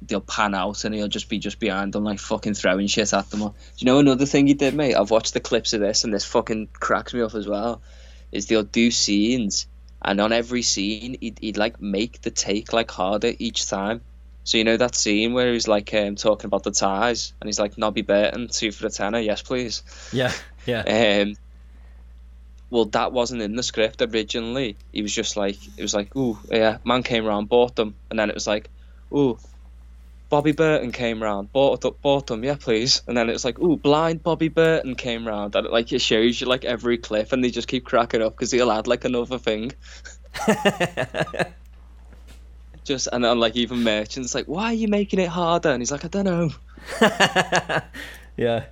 they'll 0.00 0.20
pan 0.20 0.54
out 0.54 0.84
and 0.84 0.94
he'll 0.94 1.08
just 1.08 1.28
be 1.28 1.38
just 1.38 1.58
behind 1.58 1.92
them 1.92 2.04
like 2.04 2.20
fucking 2.20 2.54
throwing 2.54 2.86
shit 2.86 3.12
at 3.12 3.28
them. 3.30 3.40
Do 3.40 3.52
you 3.78 3.86
know 3.86 3.98
another 3.98 4.26
thing 4.26 4.46
he 4.46 4.54
did, 4.54 4.74
mate? 4.74 4.94
I've 4.94 5.10
watched 5.10 5.34
the 5.34 5.40
clips 5.40 5.72
of 5.72 5.80
this 5.80 6.04
and 6.04 6.14
this 6.14 6.24
fucking 6.24 6.68
cracks 6.72 7.12
me 7.12 7.20
up 7.20 7.34
as 7.34 7.46
well. 7.46 7.82
Is 8.30 8.46
they'll 8.46 8.62
do 8.62 8.90
scenes 8.90 9.66
and 10.00 10.20
on 10.20 10.32
every 10.32 10.62
scene 10.62 11.16
he'd, 11.20 11.38
he'd 11.40 11.56
like 11.56 11.80
make 11.80 12.22
the 12.22 12.30
take 12.30 12.72
like 12.72 12.90
harder 12.90 13.32
each 13.38 13.68
time. 13.68 14.00
So 14.44 14.58
you 14.58 14.64
know 14.64 14.76
that 14.76 14.94
scene 14.94 15.34
where 15.34 15.52
he's 15.52 15.68
like 15.68 15.92
um, 15.94 16.16
talking 16.16 16.46
about 16.46 16.62
the 16.64 16.72
ties 16.72 17.32
and 17.40 17.48
he's 17.48 17.60
like 17.60 17.76
Nobby 17.76 18.02
Burton 18.02 18.48
two 18.48 18.72
for 18.72 18.84
the 18.84 18.90
tenner, 18.90 19.20
yes 19.20 19.42
please. 19.42 19.82
Yeah, 20.12 20.32
yeah, 20.64 21.22
Um, 21.22 21.36
well, 22.72 22.86
that 22.86 23.12
wasn't 23.12 23.42
in 23.42 23.54
the 23.54 23.62
script 23.62 24.00
originally. 24.00 24.78
He 24.92 25.02
was 25.02 25.14
just 25.14 25.36
like, 25.36 25.58
it 25.76 25.82
was 25.82 25.92
like, 25.92 26.16
ooh, 26.16 26.38
yeah, 26.50 26.78
man 26.86 27.02
came 27.02 27.26
round, 27.26 27.50
bought 27.50 27.76
them, 27.76 27.94
and 28.08 28.18
then 28.18 28.30
it 28.30 28.34
was 28.34 28.46
like, 28.46 28.70
ooh, 29.14 29.38
Bobby 30.30 30.52
Burton 30.52 30.90
came 30.90 31.22
round, 31.22 31.52
bought 31.52 31.82
th- 31.82 31.96
bought 32.00 32.28
them, 32.28 32.42
yeah, 32.42 32.56
please, 32.58 33.02
and 33.06 33.14
then 33.14 33.28
it 33.28 33.34
was 33.34 33.44
like, 33.44 33.58
ooh, 33.58 33.76
blind 33.76 34.22
Bobby 34.22 34.48
Burton 34.48 34.94
came 34.94 35.28
round, 35.28 35.54
and 35.54 35.66
it, 35.66 35.72
like 35.72 35.92
it 35.92 35.98
shows 35.98 36.40
you 36.40 36.46
like 36.46 36.64
every 36.64 36.96
clip, 36.96 37.32
and 37.32 37.44
they 37.44 37.50
just 37.50 37.68
keep 37.68 37.84
cracking 37.84 38.22
up 38.22 38.34
because 38.34 38.50
he'll 38.50 38.72
add 38.72 38.86
like 38.86 39.04
another 39.04 39.36
thing, 39.36 39.72
just 42.84 43.06
and 43.12 43.22
then 43.22 43.38
like 43.38 43.54
even 43.54 43.82
merchants 43.82 44.34
like, 44.34 44.46
why 44.46 44.64
are 44.68 44.72
you 44.72 44.88
making 44.88 45.20
it 45.20 45.28
harder? 45.28 45.68
And 45.68 45.82
he's 45.82 45.92
like, 45.92 46.06
I 46.06 46.08
don't 46.08 46.24
know. 46.24 46.50
yeah. 48.38 48.64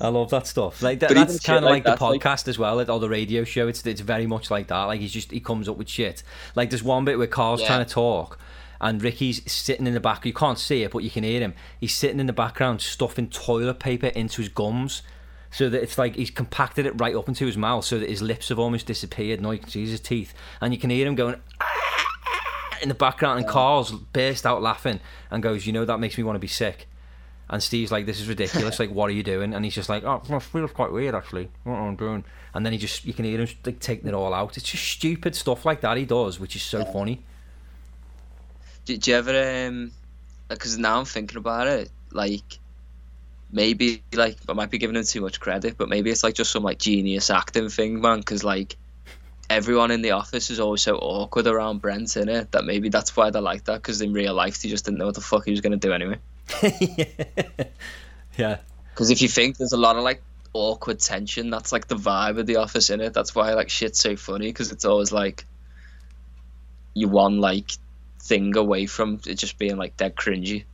I 0.00 0.08
love 0.08 0.30
that 0.30 0.46
stuff. 0.46 0.82
Like 0.82 1.00
that, 1.00 1.10
that's 1.14 1.40
kind 1.40 1.58
of 1.58 1.64
like 1.64 1.84
like, 1.84 1.84
the 1.84 1.90
that, 1.90 2.10
like- 2.10 2.20
podcast 2.22 2.48
as 2.48 2.58
well, 2.58 2.80
or 2.90 2.98
the 3.00 3.08
radio 3.08 3.44
show. 3.44 3.68
It's 3.68 3.84
it's 3.86 4.00
very 4.00 4.26
much 4.26 4.50
like 4.50 4.68
that. 4.68 4.84
Like 4.84 5.00
he's 5.00 5.12
just 5.12 5.30
he 5.30 5.40
comes 5.40 5.68
up 5.68 5.76
with 5.76 5.88
shit. 5.88 6.22
Like 6.54 6.70
there's 6.70 6.82
one 6.82 7.04
bit 7.04 7.18
where 7.18 7.26
Carl's 7.26 7.60
Yeah. 7.60 7.66
trying 7.68 7.84
to 7.84 7.90
talk, 7.90 8.38
and 8.80 9.02
Ricky's 9.02 9.50
sitting 9.50 9.86
in 9.86 9.94
the 9.94 10.00
back. 10.00 10.24
You 10.26 10.32
can't 10.32 10.58
see 10.58 10.82
it, 10.82 10.90
but 10.90 11.04
you 11.04 11.10
can 11.10 11.24
hear 11.24 11.40
him. 11.40 11.54
He's 11.78 11.94
sitting 11.94 12.20
in 12.20 12.26
the 12.26 12.32
background 12.32 12.80
stuffing 12.80 13.28
toilet 13.28 13.78
paper 13.78 14.08
into 14.08 14.42
his 14.42 14.48
gums, 14.48 15.02
so 15.50 15.68
that 15.68 15.82
it's 15.82 15.98
like 15.98 16.16
he's 16.16 16.30
compacted 16.30 16.86
it 16.86 17.00
right 17.00 17.14
up 17.14 17.28
into 17.28 17.46
his 17.46 17.56
mouth, 17.56 17.84
so 17.84 17.98
that 17.98 18.08
his 18.08 18.22
lips 18.22 18.48
have 18.50 18.58
almost 18.58 18.86
disappeared. 18.86 19.40
Now 19.40 19.50
you 19.52 19.58
can 19.58 19.68
see 19.70 19.86
his 19.86 20.00
teeth, 20.00 20.34
and 20.60 20.72
you 20.74 20.80
can 20.80 20.90
hear 20.90 21.06
him 21.06 21.14
going. 21.14 21.36
In 22.82 22.88
the 22.88 22.94
background, 22.94 23.38
and 23.40 23.46
Carl's 23.46 23.92
burst 23.92 24.46
out 24.46 24.62
laughing 24.62 25.00
and 25.30 25.42
goes, 25.42 25.66
"You 25.66 25.72
know 25.74 25.84
that 25.84 26.00
makes 26.00 26.16
me 26.16 26.24
want 26.24 26.36
to 26.36 26.40
be 26.40 26.46
sick." 26.48 26.88
And 27.50 27.62
Steve's 27.62 27.92
like, 27.92 28.06
"This 28.06 28.20
is 28.20 28.28
ridiculous. 28.28 28.78
like, 28.78 28.90
what 28.90 29.10
are 29.10 29.12
you 29.12 29.22
doing?" 29.22 29.52
And 29.52 29.64
he's 29.64 29.74
just 29.74 29.88
like, 29.88 30.04
"Oh, 30.04 30.22
it 30.28 30.40
feels 30.40 30.70
quite 30.70 30.92
weird 30.92 31.14
actually. 31.14 31.50
What 31.64 31.74
am 31.74 31.90
I 31.90 31.94
doing?" 31.94 32.24
And 32.54 32.64
then 32.64 32.72
he 32.72 32.78
just, 32.78 33.04
you 33.04 33.12
can 33.12 33.24
hear 33.24 33.40
him 33.40 33.48
like 33.66 33.80
taking 33.80 34.08
it 34.08 34.14
all 34.14 34.32
out. 34.32 34.56
It's 34.56 34.70
just 34.70 34.84
stupid 34.84 35.34
stuff 35.34 35.66
like 35.66 35.80
that 35.82 35.96
he 35.96 36.04
does, 36.04 36.40
which 36.40 36.56
is 36.56 36.62
so 36.62 36.84
funny. 36.84 37.22
Do, 38.84 38.96
do 38.96 39.10
you 39.10 39.16
ever 39.16 39.66
um 39.68 39.92
because 40.48 40.78
now 40.78 40.98
I'm 40.98 41.04
thinking 41.04 41.38
about 41.38 41.66
it 41.66 41.90
like 42.12 42.58
maybe 43.52 44.02
like 44.12 44.36
I 44.48 44.52
might 44.52 44.70
be 44.70 44.78
giving 44.78 44.96
him 44.96 45.04
too 45.04 45.20
much 45.20 45.40
credit 45.40 45.76
but 45.76 45.88
maybe 45.88 46.10
it's 46.10 46.24
like 46.24 46.34
just 46.34 46.50
some 46.50 46.62
like 46.62 46.78
genius 46.78 47.30
acting 47.30 47.68
thing 47.68 48.00
man 48.00 48.18
because 48.18 48.44
like 48.44 48.76
everyone 49.48 49.90
in 49.90 50.02
the 50.02 50.12
office 50.12 50.50
is 50.50 50.60
always 50.60 50.82
so 50.82 50.96
awkward 50.96 51.46
around 51.46 51.80
Brent 51.80 52.16
in 52.16 52.28
it 52.28 52.52
that 52.52 52.64
maybe 52.64 52.88
that's 52.88 53.16
why 53.16 53.30
they 53.30 53.40
like 53.40 53.64
that 53.64 53.76
because 53.76 54.00
in 54.00 54.12
real 54.12 54.34
life 54.34 54.60
they 54.62 54.68
just 54.68 54.84
didn't 54.84 54.98
know 54.98 55.06
what 55.06 55.14
the 55.14 55.20
fuck 55.20 55.44
he 55.44 55.50
was 55.50 55.60
going 55.60 55.78
to 55.78 55.78
do 55.78 55.92
anyway 55.92 56.16
yeah, 58.36 58.58
because 58.92 59.10
if 59.10 59.22
you 59.22 59.28
think 59.28 59.56
there's 59.56 59.72
a 59.72 59.76
lot 59.76 59.96
of 59.96 60.04
like 60.04 60.22
awkward 60.52 60.98
tension 60.98 61.50
that's 61.50 61.70
like 61.72 61.86
the 61.86 61.94
vibe 61.94 62.38
of 62.38 62.46
the 62.46 62.56
office 62.56 62.90
in 62.90 63.00
it 63.00 63.12
that's 63.12 63.34
why 63.36 63.54
like 63.54 63.70
shit's 63.70 64.00
so 64.00 64.16
funny 64.16 64.48
because 64.48 64.72
it's 64.72 64.84
always 64.84 65.12
like 65.12 65.46
you 66.94 67.08
one 67.08 67.38
like 67.38 67.70
thing 68.18 68.56
away 68.56 68.84
from 68.84 69.20
it 69.26 69.36
just 69.36 69.58
being 69.58 69.76
like 69.76 69.96
dead 69.96 70.14
cringy 70.16 70.64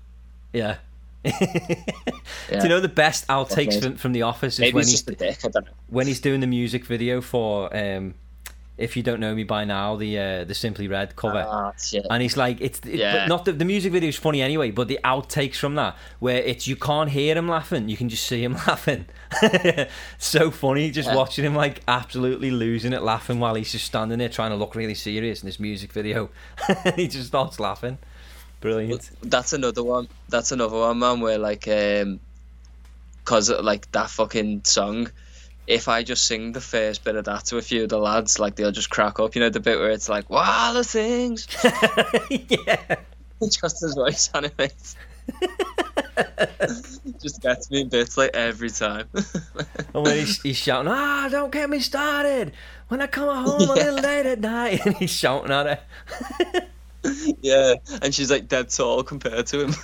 yeah. 0.53 0.77
Yeah. 1.25 1.39
Do 2.51 2.63
you 2.63 2.69
know 2.69 2.81
the 2.81 2.89
best 2.89 3.27
outtakes 3.27 3.83
from, 3.83 3.97
from 3.97 4.13
The 4.13 4.23
Office 4.23 4.55
is 4.55 4.61
maybe 4.61 4.75
when 4.75 4.85
he's 4.85 4.93
just 4.93 5.11
a 5.11 5.15
dick 5.15 5.45
I 5.45 5.49
don't 5.49 5.67
know 5.67 5.73
when 5.89 6.07
he's 6.07 6.21
doing 6.21 6.41
the 6.41 6.47
music 6.47 6.87
video 6.87 7.21
for 7.21 7.75
um 7.77 8.15
If 8.79 8.95
you 8.95 9.03
don't 9.03 9.21
know 9.21 9.35
me 9.35 9.45
by 9.45 9.65
now, 9.65 9.97
the 9.97 10.19
uh, 10.19 10.45
the 10.45 10.55
Simply 10.55 10.87
Red 10.87 11.17
cover. 11.17 11.73
Shit. 11.83 12.05
and 12.11 12.23
it's 12.23 12.37
like 12.37 12.61
it's 12.61 12.79
it, 12.81 12.97
Yeah. 12.97 13.25
not 13.27 13.47
the, 13.47 13.53
the 13.53 13.65
music 13.65 13.91
video 13.93 14.11
is 14.11 14.17
funny 14.17 14.43
anyway, 14.43 14.71
but 14.71 14.87
the 14.89 15.01
outtakes 15.03 15.57
from 15.57 15.77
that 15.77 15.97
where 16.19 16.43
it's 16.43 16.67
you 16.67 16.77
can't 16.77 17.09
hear 17.11 17.35
him 17.39 17.49
laughing, 17.49 17.89
you 17.89 17.97
can 17.97 18.11
just 18.11 18.27
see 18.27 18.45
him 18.45 18.53
laughing. 18.69 19.07
so 20.19 20.51
funny, 20.51 20.91
just 20.91 21.09
Yeah. 21.09 21.17
watching 21.17 21.45
him 21.45 21.55
like 21.55 21.81
absolutely 21.89 22.51
losing 22.51 22.93
it, 22.93 23.03
laughing 23.03 23.41
while 23.41 23.55
he's 23.55 23.73
just 23.73 23.87
standing 23.87 24.19
there 24.19 24.29
trying 24.29 24.51
to 24.51 24.57
look 24.57 24.75
really 24.75 24.95
serious 24.95 25.43
in 25.43 25.47
this 25.47 25.59
music 25.59 25.91
video. 25.93 26.29
he 26.97 27.09
just 27.09 27.29
starts 27.29 27.59
laughing. 27.59 27.97
Brilliant. 28.61 29.11
That's 29.23 29.53
another 29.55 29.85
one. 29.85 30.09
That's 30.29 30.53
another 30.53 30.79
one, 30.79 30.99
man. 30.99 31.21
Where 31.21 31.39
like, 31.39 31.67
um, 31.69 32.21
cause 33.25 33.51
like 33.51 33.91
that 33.93 34.11
fucking 34.11 34.65
song. 34.65 35.11
If 35.67 35.89
I 35.89 36.03
just 36.03 36.27
sing 36.27 36.53
the 36.53 36.61
first 36.61 37.03
bit 37.05 37.17
of 37.17 37.25
that 37.25 37.47
to 37.47 37.59
a 37.59 37.63
few 37.63 37.85
of 37.85 37.89
the 37.89 37.99
lads, 37.99 38.39
like 38.39 38.55
they'll 38.57 38.73
just 38.73 38.91
crack 38.91 39.19
up. 39.19 39.35
You 39.35 39.41
know 39.43 39.51
the 39.51 39.61
bit 39.61 39.79
where 39.79 39.91
it's 39.91 40.09
like, 40.09 40.31
"Wow, 40.31 40.73
the 40.73 40.85
things." 40.85 41.49
yeah. 42.31 42.97
just 43.43 43.81
his 43.81 43.95
voice 43.95 44.31
animates. 44.35 44.97
just 47.21 47.43
gets 47.43 47.71
me 47.71 47.83
in 47.83 47.89
bits 47.89 48.17
like 48.17 48.31
every 48.35 48.71
time. 48.71 49.09
And 49.95 50.05
when 50.05 50.19
he's, 50.19 50.43
he's 50.43 50.57
shouting, 50.59 50.93
ah, 50.93 51.29
don't 51.31 51.51
get 51.51 51.71
me 51.71 51.81
started. 51.81 52.53
When 52.89 53.01
I 53.01 53.07
come 53.07 53.35
home 53.35 53.63
a 53.63 53.73
little 53.73 53.95
late 53.95 54.27
at 54.27 54.41
night, 54.41 54.81
and 54.85 54.95
he's 54.97 55.11
shouting 55.11 55.51
at 55.51 55.67
her. 55.67 56.67
yeah, 57.41 57.75
and 58.03 58.15
she's 58.15 58.31
like 58.31 58.47
dead 58.47 58.69
tall 58.69 59.03
compared 59.03 59.47
to 59.47 59.65
him. 59.65 59.75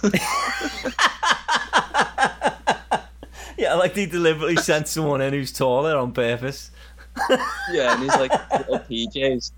Yeah, 3.62 3.74
like 3.74 3.94
he 3.94 4.06
deliberately 4.06 4.56
sent 4.56 4.89
someone 4.89 5.20
in 5.20 5.32
who's 5.32 5.52
taller 5.52 5.97
on 5.97 6.12
purpose. 6.12 6.70
yeah, 7.72 7.94
and 7.94 8.02
he's 8.02 8.16
like 8.16 8.32
little 8.59 8.78
PJs. 8.80 9.52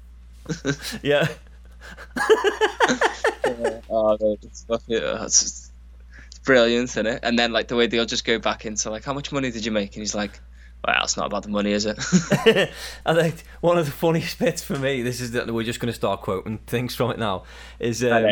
Yeah. 1.02 1.26
Yeah. 3.47 3.81
Oh, 3.90 4.16
no, 4.20 4.36
it's 4.43 4.64
fucking, 4.64 4.97
uh, 4.97 5.22
it's, 5.24 5.40
just- 5.43 5.72
it's 6.28 6.39
brilliant, 6.40 6.85
isn't 6.90 7.06
it? 7.06 7.20
And 7.22 7.39
then 7.39 7.52
like 7.52 7.68
the 7.68 7.76
way 7.76 7.86
they'll 7.86 8.06
just 8.06 8.24
go 8.24 8.39
back 8.39 8.64
into 8.66 8.90
like, 8.90 9.05
how 9.05 9.12
much 9.12 9.31
money 9.32 9.51
did 9.51 9.64
you 9.64 9.70
make? 9.72 9.94
And 9.94 10.02
he's 10.02 10.14
like, 10.14 10.40
well, 10.86 10.97
it's 11.05 11.16
not 11.16 11.26
about 11.26 11.43
the 11.44 11.51
money, 11.51 11.72
is 11.72 11.86
it? 11.86 11.97
I 13.06 13.14
think 13.14 13.44
one 13.60 13.78
of 13.78 13.86
the 13.86 13.93
funniest 13.93 14.39
bits 14.39 14.62
for 14.62 14.78
me, 14.78 15.02
this 15.02 15.20
is 15.20 15.32
that 15.32 15.51
we're 15.52 15.62
just 15.64 15.78
going 15.81 15.93
to 15.93 15.97
start 15.97 16.22
quoting 16.22 16.59
things 16.66 16.94
from 16.94 17.10
it 17.10 17.18
now, 17.18 17.44
is 17.78 18.02
um, 18.02 18.24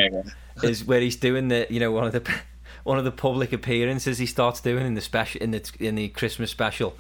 is 0.63 0.85
where 0.85 1.01
he's 1.01 1.17
doing 1.17 1.49
the 1.49 1.67
you 1.71 1.81
know 1.81 1.93
one 1.93 2.05
of 2.05 2.13
the 2.13 2.21
one 2.85 2.99
of 2.99 3.05
the 3.05 3.11
public 3.13 3.53
appearances 3.53 4.19
he 4.19 4.27
starts 4.27 4.61
doing 4.61 4.87
in 4.87 4.95
the 4.95 5.01
special 5.01 5.41
in 5.41 5.51
the 5.53 5.71
in 5.79 5.95
the 5.95 6.09
Christmas 6.09 6.51
special. 6.51 6.97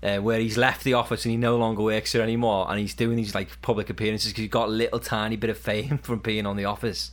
Uh, 0.00 0.18
where 0.18 0.38
he's 0.38 0.56
left 0.56 0.84
the 0.84 0.94
office 0.94 1.24
and 1.24 1.32
he 1.32 1.36
no 1.36 1.56
longer 1.56 1.82
works 1.82 2.12
there 2.12 2.22
anymore, 2.22 2.66
and 2.70 2.78
he's 2.78 2.94
doing 2.94 3.16
these 3.16 3.34
like 3.34 3.60
public 3.62 3.90
appearances 3.90 4.30
because 4.30 4.42
he's 4.42 4.50
got 4.50 4.68
a 4.68 4.70
little 4.70 5.00
tiny 5.00 5.34
bit 5.34 5.50
of 5.50 5.58
fame 5.58 5.98
from 6.02 6.20
being 6.20 6.46
on 6.46 6.56
the 6.56 6.64
office, 6.66 7.10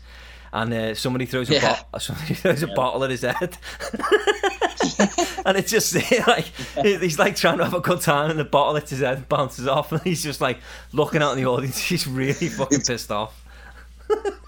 and 0.54 0.72
uh, 0.72 0.94
somebody 0.94 1.26
throws 1.26 1.50
a 1.50 1.54
Yeah. 1.56 1.62
bottle, 1.92 2.00
somebody 2.00 2.36
throws 2.36 2.62
a 2.62 2.68
bottle 2.68 3.04
at 3.04 3.10
his 3.10 3.24
head, 3.24 3.58
and 5.48 5.58
it's 5.58 5.72
just 5.72 5.96
like 6.28 6.46
he's 6.84 7.18
like 7.18 7.36
trying 7.36 7.58
to 7.58 7.64
have 7.64 7.74
a 7.74 7.80
good 7.82 8.02
time, 8.02 8.30
and 8.30 8.38
the 8.40 8.46
bottle 8.46 8.76
hits 8.76 8.92
his 8.92 9.00
head, 9.00 9.28
bounces 9.28 9.68
off, 9.68 9.92
and 9.92 10.02
he's 10.04 10.22
just 10.22 10.40
like 10.40 10.60
looking 10.92 11.24
out 11.24 11.32
in 11.32 11.44
the 11.44 11.50
audience. 11.50 11.80
He's 11.80 12.06
really 12.06 12.50
fucking 12.50 12.82
pissed 12.82 13.12
off. 13.12 13.44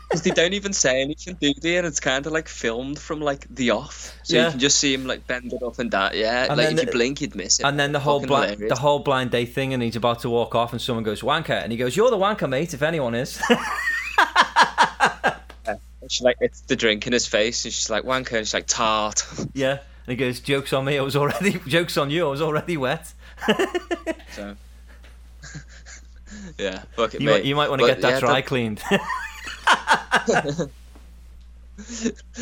Because 0.07 0.21
they 0.23 0.31
don't 0.31 0.53
even 0.53 0.71
say 0.71 1.01
anything, 1.01 1.35
do 1.41 1.53
they? 1.61 1.75
And 1.77 1.85
it's 1.85 1.99
kind 1.99 2.25
of 2.25 2.31
like 2.31 2.47
filmed 2.47 2.97
from 2.97 3.19
like 3.19 3.45
the 3.53 3.71
off, 3.71 4.17
so 4.23 4.35
Yeah. 4.35 4.45
you 4.45 4.51
can 4.51 4.59
just 4.59 4.79
see 4.79 4.93
him 4.93 5.05
like 5.05 5.27
bending 5.27 5.61
up 5.61 5.79
and 5.79 5.91
that. 5.91 6.15
Yeah, 6.15 6.45
And 6.49 6.57
like 6.57 6.69
then 6.69 6.79
if 6.79 6.85
you 6.85 6.91
blink, 6.91 7.19
you'd 7.19 7.35
miss 7.35 7.59
it. 7.59 7.65
And 7.65 7.77
then 7.77 7.91
the 7.91 7.99
whole 7.99 8.25
blind, 8.25 8.69
the 8.69 8.75
whole 8.75 8.99
blind 8.99 9.31
date 9.31 9.53
thing, 9.53 9.73
and 9.73 9.83
he's 9.83 9.97
about 9.97 10.19
to 10.21 10.29
walk 10.29 10.55
off, 10.55 10.71
and 10.71 10.81
someone 10.81 11.03
goes 11.03 11.21
wanker, 11.21 11.61
and 11.61 11.73
he 11.73 11.77
goes, 11.77 11.97
"You're 11.97 12.09
the 12.09 12.17
wanker, 12.17 12.47
mate. 12.47 12.73
If 12.73 12.81
anyone 12.81 13.15
is." 13.15 13.41
And 15.99 16.11
she's 16.13 16.21
like, 16.23 16.37
it's 16.39 16.61
the 16.61 16.75
drink 16.77 17.05
in 17.05 17.11
his 17.11 17.27
face, 17.27 17.65
and 17.65 17.73
she's 17.73 17.89
like, 17.89 18.03
wanker, 18.05 18.37
and 18.37 18.47
she's 18.47 18.53
like, 18.53 18.65
tart. 18.67 19.25
yeah, 19.53 19.71
and 19.71 19.79
he 20.07 20.15
goes, 20.15 20.39
"Jokes 20.39 20.71
on 20.71 20.85
me. 20.85 20.97
I 20.97 21.01
was 21.01 21.17
already 21.17 21.59
jokes 21.67 21.97
on 21.97 22.09
you. 22.09 22.25
I 22.25 22.29
was 22.29 22.41
already 22.41 22.77
wet." 22.77 23.13
so, 24.33 24.55
yeah, 26.57 26.83
fuck 26.95 27.13
it, 27.13 27.19
You 27.19 27.25
mate. 27.25 27.31
might, 27.33 27.45
you 27.45 27.55
might 27.57 27.69
want 27.69 27.81
to 27.81 27.87
get 27.87 27.99
that 28.01 28.09
yeah, 28.09 28.19
dry 28.21 28.41
cleaned. 28.41 28.81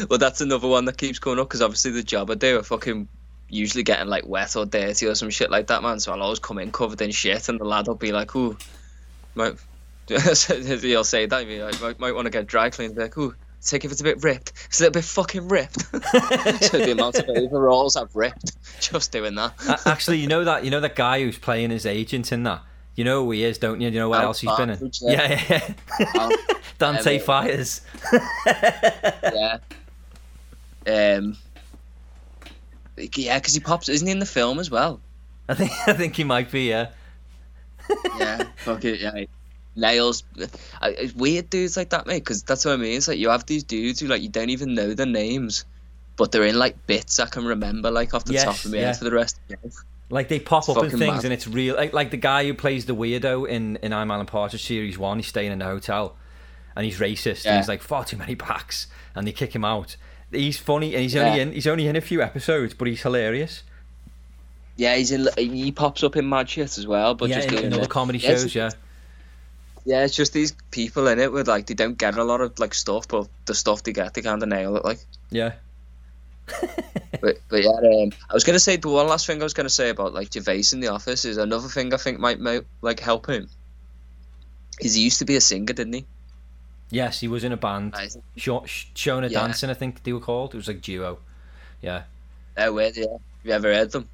well, 0.09 0.17
that's 0.17 0.41
another 0.41 0.67
one 0.67 0.85
that 0.85 0.97
keeps 0.97 1.19
coming 1.19 1.39
up 1.39 1.47
because 1.47 1.61
obviously 1.61 1.91
the 1.91 2.03
job 2.03 2.31
I 2.31 2.35
do, 2.35 2.59
are 2.59 2.63
fucking 2.63 3.07
usually 3.49 3.83
getting 3.83 4.07
like 4.07 4.27
wet 4.27 4.55
or 4.55 4.65
dirty 4.65 5.07
or 5.07 5.15
some 5.15 5.29
shit 5.29 5.51
like 5.51 5.67
that, 5.67 5.83
man. 5.83 5.99
So 5.99 6.11
I'll 6.11 6.21
always 6.21 6.39
come 6.39 6.57
in 6.57 6.71
covered 6.71 7.01
in 7.01 7.11
shit, 7.11 7.49
and 7.49 7.59
the 7.59 7.65
lad 7.65 7.87
will 7.87 7.95
be 7.95 8.11
like, 8.11 8.35
"Ooh, 8.35 8.57
might." 9.35 9.55
He'll 10.07 11.03
say 11.03 11.25
that. 11.25 11.47
He'll 11.47 11.65
like, 11.65 11.81
might, 11.81 11.99
might 11.99 12.15
want 12.15 12.25
to 12.25 12.29
get 12.29 12.47
dry 12.47 12.69
cleaned. 12.69 12.95
Like, 12.95 13.17
"Ooh, 13.17 13.33
take 13.61 13.85
if 13.85 13.91
it's 13.91 14.01
a 14.01 14.03
bit 14.03 14.23
ripped. 14.23 14.53
It's 14.67 14.79
a 14.79 14.83
little 14.83 14.93
bit 14.93 15.03
fucking 15.03 15.47
ripped." 15.47 15.81
so 15.81 16.77
the 16.77 16.91
amount 16.91 17.17
of 17.17 17.29
overalls 17.29 17.95
I've 17.95 18.15
ripped 18.15 18.53
just 18.79 19.11
doing 19.11 19.35
that. 19.35 19.53
Actually, 19.85 20.19
you 20.19 20.27
know 20.27 20.43
that 20.43 20.63
you 20.63 20.71
know 20.71 20.81
that 20.81 20.95
guy 20.95 21.21
who's 21.21 21.37
playing 21.37 21.71
his 21.71 21.85
agent 21.85 22.31
in 22.31 22.43
that. 22.43 22.61
You 22.95 23.03
know 23.03 23.23
who 23.25 23.31
he 23.31 23.43
is, 23.43 23.57
don't 23.57 23.81
you? 23.81 23.89
You 23.89 23.99
know 23.99 24.09
what 24.09 24.21
Al 24.21 24.27
else 24.27 24.39
he's 24.39 24.55
been 24.55 24.69
in? 24.69 24.91
Yeah, 25.01 25.41
yeah. 25.49 25.73
yeah. 25.99 26.29
Dante 26.77 27.19
Fires. 27.19 27.81
yeah. 29.23 29.57
Um. 30.87 31.37
Yeah, 32.97 33.37
because 33.39 33.53
he 33.53 33.59
pops, 33.59 33.89
isn't 33.89 34.07
he 34.07 34.11
in 34.11 34.19
the 34.19 34.25
film 34.25 34.59
as 34.59 34.71
well? 34.71 35.01
I 35.49 35.53
think 35.53 35.71
I 35.87 35.93
think 35.93 36.15
he 36.15 36.23
might 36.23 36.49
be. 36.51 36.69
Yeah. 36.69 36.89
yeah, 38.17 38.43
fuck 38.57 38.83
it, 38.85 38.99
yeah. 39.01 39.25
Nails, 39.75 40.23
it's 40.81 41.13
weird 41.13 41.49
dudes 41.49 41.75
like 41.75 41.89
that, 41.89 42.07
mate. 42.07 42.19
Because 42.23 42.43
that's 42.43 42.63
what 42.63 42.73
I 42.73 42.77
mean. 42.77 42.95
It's 42.95 43.07
like 43.09 43.19
you 43.19 43.29
have 43.29 43.45
these 43.45 43.63
dudes 43.63 43.99
who 43.99 44.07
like 44.07 44.21
you 44.21 44.29
don't 44.29 44.49
even 44.49 44.73
know 44.73 44.93
their 44.93 45.05
names, 45.05 45.65
but 46.15 46.31
they're 46.31 46.45
in 46.45 46.57
like 46.57 46.87
bits 46.87 47.19
I 47.19 47.25
can 47.27 47.45
remember 47.45 47.91
like 47.91 48.13
off 48.13 48.23
the 48.23 48.33
Yes, 48.33 48.45
top 48.45 48.63
of 48.63 48.71
my 48.71 48.77
yeah. 48.77 48.85
head 48.87 48.97
for 48.97 49.03
the 49.03 49.11
rest. 49.11 49.37
Of 49.49 49.57
my 49.57 49.57
life. 49.65 49.75
Like 50.09 50.27
they 50.27 50.39
pop 50.39 50.63
It's 50.67 50.77
up 50.77 50.83
in 50.83 50.89
things 50.91 51.01
mad. 51.15 51.23
and 51.25 51.33
it's 51.33 51.47
real. 51.47 51.75
Like, 51.75 51.91
like 51.93 52.11
the 52.11 52.17
guy 52.17 52.45
who 52.45 52.53
plays 52.53 52.85
the 52.85 52.95
weirdo 52.95 53.47
in 53.49 53.77
in 53.77 53.91
I'm 53.93 54.11
Alan 54.11 54.25
Partridge 54.27 54.63
series 54.63 54.97
one. 54.97 55.17
He's 55.17 55.27
staying 55.27 55.51
in 55.51 55.61
a 55.61 55.65
hotel, 55.65 56.15
and 56.75 56.85
he's 56.85 56.99
racist. 56.99 57.45
And 57.45 57.57
he's 57.57 57.67
like 57.67 57.81
far 57.81 58.05
too 58.05 58.17
many 58.17 58.35
backs, 58.35 58.87
and 59.15 59.25
they 59.27 59.31
kick 59.31 59.55
him 59.55 59.65
out. 59.65 59.95
He's 60.31 60.57
funny, 60.57 60.93
and 60.93 61.01
he's 61.03 61.15
only 61.15 61.39
in 61.39 61.51
he's 61.53 61.67
only 61.67 61.87
in 61.87 61.95
a 61.95 62.01
few 62.01 62.21
episodes, 62.21 62.73
but 62.75 62.87
he's 62.87 63.01
hilarious. 63.01 63.63
Yeah, 64.77 64.95
he's 64.95 65.11
in. 65.11 65.27
He 65.37 65.71
pops 65.71 66.03
up 66.03 66.15
in 66.17 66.27
mad 66.29 66.49
shit 66.49 66.77
as 66.77 66.85
well, 66.85 67.15
but 67.15 67.29
yeah, 67.29 67.41
just 67.41 67.51
in, 67.63 67.73
other 67.73 67.87
comedy 67.87 68.19
Yeah, 68.19 68.25
it's- 68.31 68.41
shows. 68.43 68.55
Yeah, 68.55 68.69
Yeah, 69.85 70.03
it's 70.03 70.15
just 70.15 70.33
these 70.33 70.53
people 70.71 71.07
in 71.07 71.17
it 71.19 71.31
with 71.31 71.47
like 71.47 71.65
they 71.67 71.73
don't 71.75 71.97
get 71.97 72.17
a 72.17 72.23
lot 72.23 72.41
of 72.41 72.59
like 72.59 72.73
stuff, 72.73 73.07
but 73.07 73.27
the 73.45 73.55
stuff 73.55 73.83
they 73.83 73.93
get, 73.93 74.13
they 74.13 74.21
kind 74.21 74.43
of 74.43 74.49
nail 74.49 74.75
it. 74.75 74.83
Like, 74.83 74.99
yeah. 75.31 75.53
but 77.21 77.39
but 77.49 77.63
yeah, 77.63 77.69
um, 77.69 78.11
I 78.29 78.33
was 78.33 78.43
gonna 78.43 78.59
say 78.59 78.75
the 78.75 78.89
one 78.89 79.07
last 79.07 79.25
thing 79.27 79.41
I 79.41 79.43
was 79.43 79.53
gonna 79.53 79.69
say 79.69 79.89
about 79.89 80.13
like 80.13 80.31
Gervais 80.33 80.63
in 80.73 80.79
the 80.79 80.89
office 80.89 81.25
is 81.25 81.37
another 81.37 81.67
thing 81.67 81.93
I 81.93 81.97
think 81.97 82.19
might, 82.19 82.39
might 82.39 82.65
like 82.81 82.99
help 82.99 83.27
him. 83.27 83.49
Is 84.79 84.95
he 84.95 85.01
used 85.03 85.19
to 85.19 85.25
be 85.25 85.35
a 85.35 85.41
singer, 85.41 85.73
didn't 85.73 85.93
he? 85.93 86.05
Yes, 86.91 87.19
he 87.19 87.27
was 87.27 87.43
in 87.43 87.51
a 87.51 87.57
band. 87.57 87.95
Sh- 88.35 88.49
Seona 88.95 89.29
Yeah. 89.29 89.41
Dancing, 89.41 89.69
I 89.69 89.73
think 89.73 90.03
they 90.03 90.13
were 90.13 90.19
called. 90.19 90.53
It 90.53 90.57
was 90.57 90.67
like 90.67 90.81
duo. 90.81 91.19
Yeah. 91.81 92.03
Oh, 92.57 92.73
weird, 92.73 92.95
yeah. 92.95 93.05
Have 93.05 93.19
you 93.43 93.51
ever 93.51 93.73
heard 93.73 93.91
them? 93.91 94.07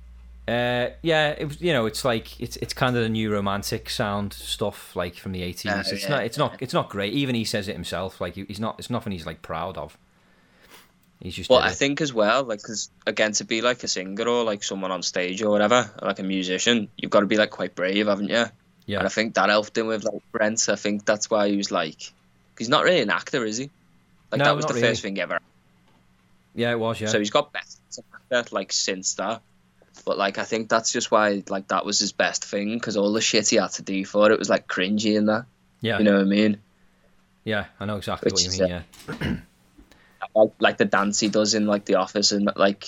Uh, 0.47 0.89
yeah, 1.01 1.29
it 1.37 1.47
was. 1.47 1.61
You 1.61 1.71
know, 1.73 1.85
it's 1.85 2.03
like 2.03 2.39
it's 2.41 2.57
it's 2.57 2.73
kind 2.73 2.95
of 2.95 3.03
the 3.03 3.09
new 3.09 3.31
romantic 3.31 3.89
sound 3.89 4.33
stuff, 4.33 4.95
like 4.95 5.15
from 5.15 5.31
the 5.33 5.43
eighties. 5.43 5.71
Oh, 5.71 5.79
it's 5.79 6.03
yeah, 6.03 6.09
not. 6.09 6.23
It's 6.25 6.37
not. 6.37 6.57
It's 6.59 6.73
not 6.73 6.89
great. 6.89 7.13
Even 7.13 7.35
he 7.35 7.45
says 7.45 7.67
it 7.67 7.73
himself. 7.73 8.19
Like 8.19 8.35
he's 8.35 8.59
not. 8.59 8.75
It's 8.79 8.89
nothing 8.89 9.13
he's 9.13 9.25
like 9.25 9.41
proud 9.41 9.77
of. 9.77 9.97
He's 11.21 11.35
just. 11.35 11.49
But 11.49 11.63
I 11.63 11.69
it. 11.69 11.75
think 11.75 12.01
as 12.01 12.13
well, 12.13 12.43
like, 12.43 12.59
because 12.61 12.89
again, 13.05 13.33
to 13.33 13.43
be 13.45 13.61
like 13.61 13.83
a 13.83 13.87
singer 13.87 14.27
or 14.27 14.43
like 14.43 14.63
someone 14.63 14.91
on 14.91 15.03
stage 15.03 15.41
or 15.43 15.51
whatever, 15.51 15.89
like 16.01 16.19
a 16.19 16.23
musician, 16.23 16.87
you've 16.97 17.11
got 17.11 17.19
to 17.19 17.27
be 17.27 17.37
like 17.37 17.51
quite 17.51 17.75
brave, 17.75 18.07
haven't 18.07 18.29
you? 18.29 18.45
Yeah. 18.87 18.97
And 18.99 19.05
I 19.05 19.09
think 19.09 19.35
that 19.35 19.49
helped 19.49 19.77
him 19.77 19.87
with 19.87 20.03
like 20.03 20.21
Brent. 20.31 20.67
I 20.67 20.75
think 20.75 21.05
that's 21.05 21.29
why 21.29 21.49
he 21.49 21.57
was 21.57 21.71
like, 21.71 22.11
he's 22.57 22.69
not 22.69 22.83
really 22.83 23.01
an 23.01 23.11
actor, 23.11 23.45
is 23.45 23.57
he? 23.57 23.69
Like 24.31 24.39
No, 24.39 24.45
that 24.45 24.55
was 24.55 24.65
the 24.65 24.73
really. 24.73 24.87
first 24.87 25.01
thing 25.03 25.19
ever. 25.19 25.39
Yeah, 26.55 26.71
it 26.71 26.79
was. 26.79 26.99
Yeah. 26.99 27.07
So 27.07 27.19
he's 27.19 27.29
got 27.29 27.53
better 27.53 27.65
actor, 28.31 28.55
like 28.55 28.73
since 28.73 29.13
that. 29.15 29.41
But 30.03 30.17
like 30.17 30.39
I 30.39 30.43
think 30.43 30.69
that's 30.69 30.91
just 30.91 31.11
why 31.11 31.43
like 31.49 31.67
that 31.67 31.85
was 31.85 31.99
his 31.99 32.11
best 32.11 32.43
thing 32.43 32.73
because 32.73 32.97
all 32.97 33.13
the 33.13 33.21
shit 33.21 33.49
he 33.49 33.57
had 33.57 33.71
to 33.73 33.83
do 33.83 34.03
for 34.05 34.31
it 34.31 34.39
was 34.39 34.49
like 34.49 34.67
cringy 34.67 35.17
and 35.17 35.29
that. 35.29 35.45
yeah. 35.81 35.99
You 35.99 36.03
know 36.03 36.13
what 36.13 36.21
I 36.21 36.25
mean? 36.25 36.57
Yeah. 37.43 37.65
I 37.79 37.85
know 37.85 37.97
exactly 37.97 38.31
Which 38.31 38.43
what 38.45 38.55
you 38.55 38.63
mean. 38.63 38.83
Yeah. 39.21 39.35
Like, 40.33 40.51
like 40.59 40.77
the 40.77 40.85
dance 40.85 41.19
he 41.19 41.29
does 41.29 41.53
in 41.53 41.65
like 41.65 41.85
the 41.85 41.95
office 41.95 42.31
and 42.31 42.49
like 42.55 42.85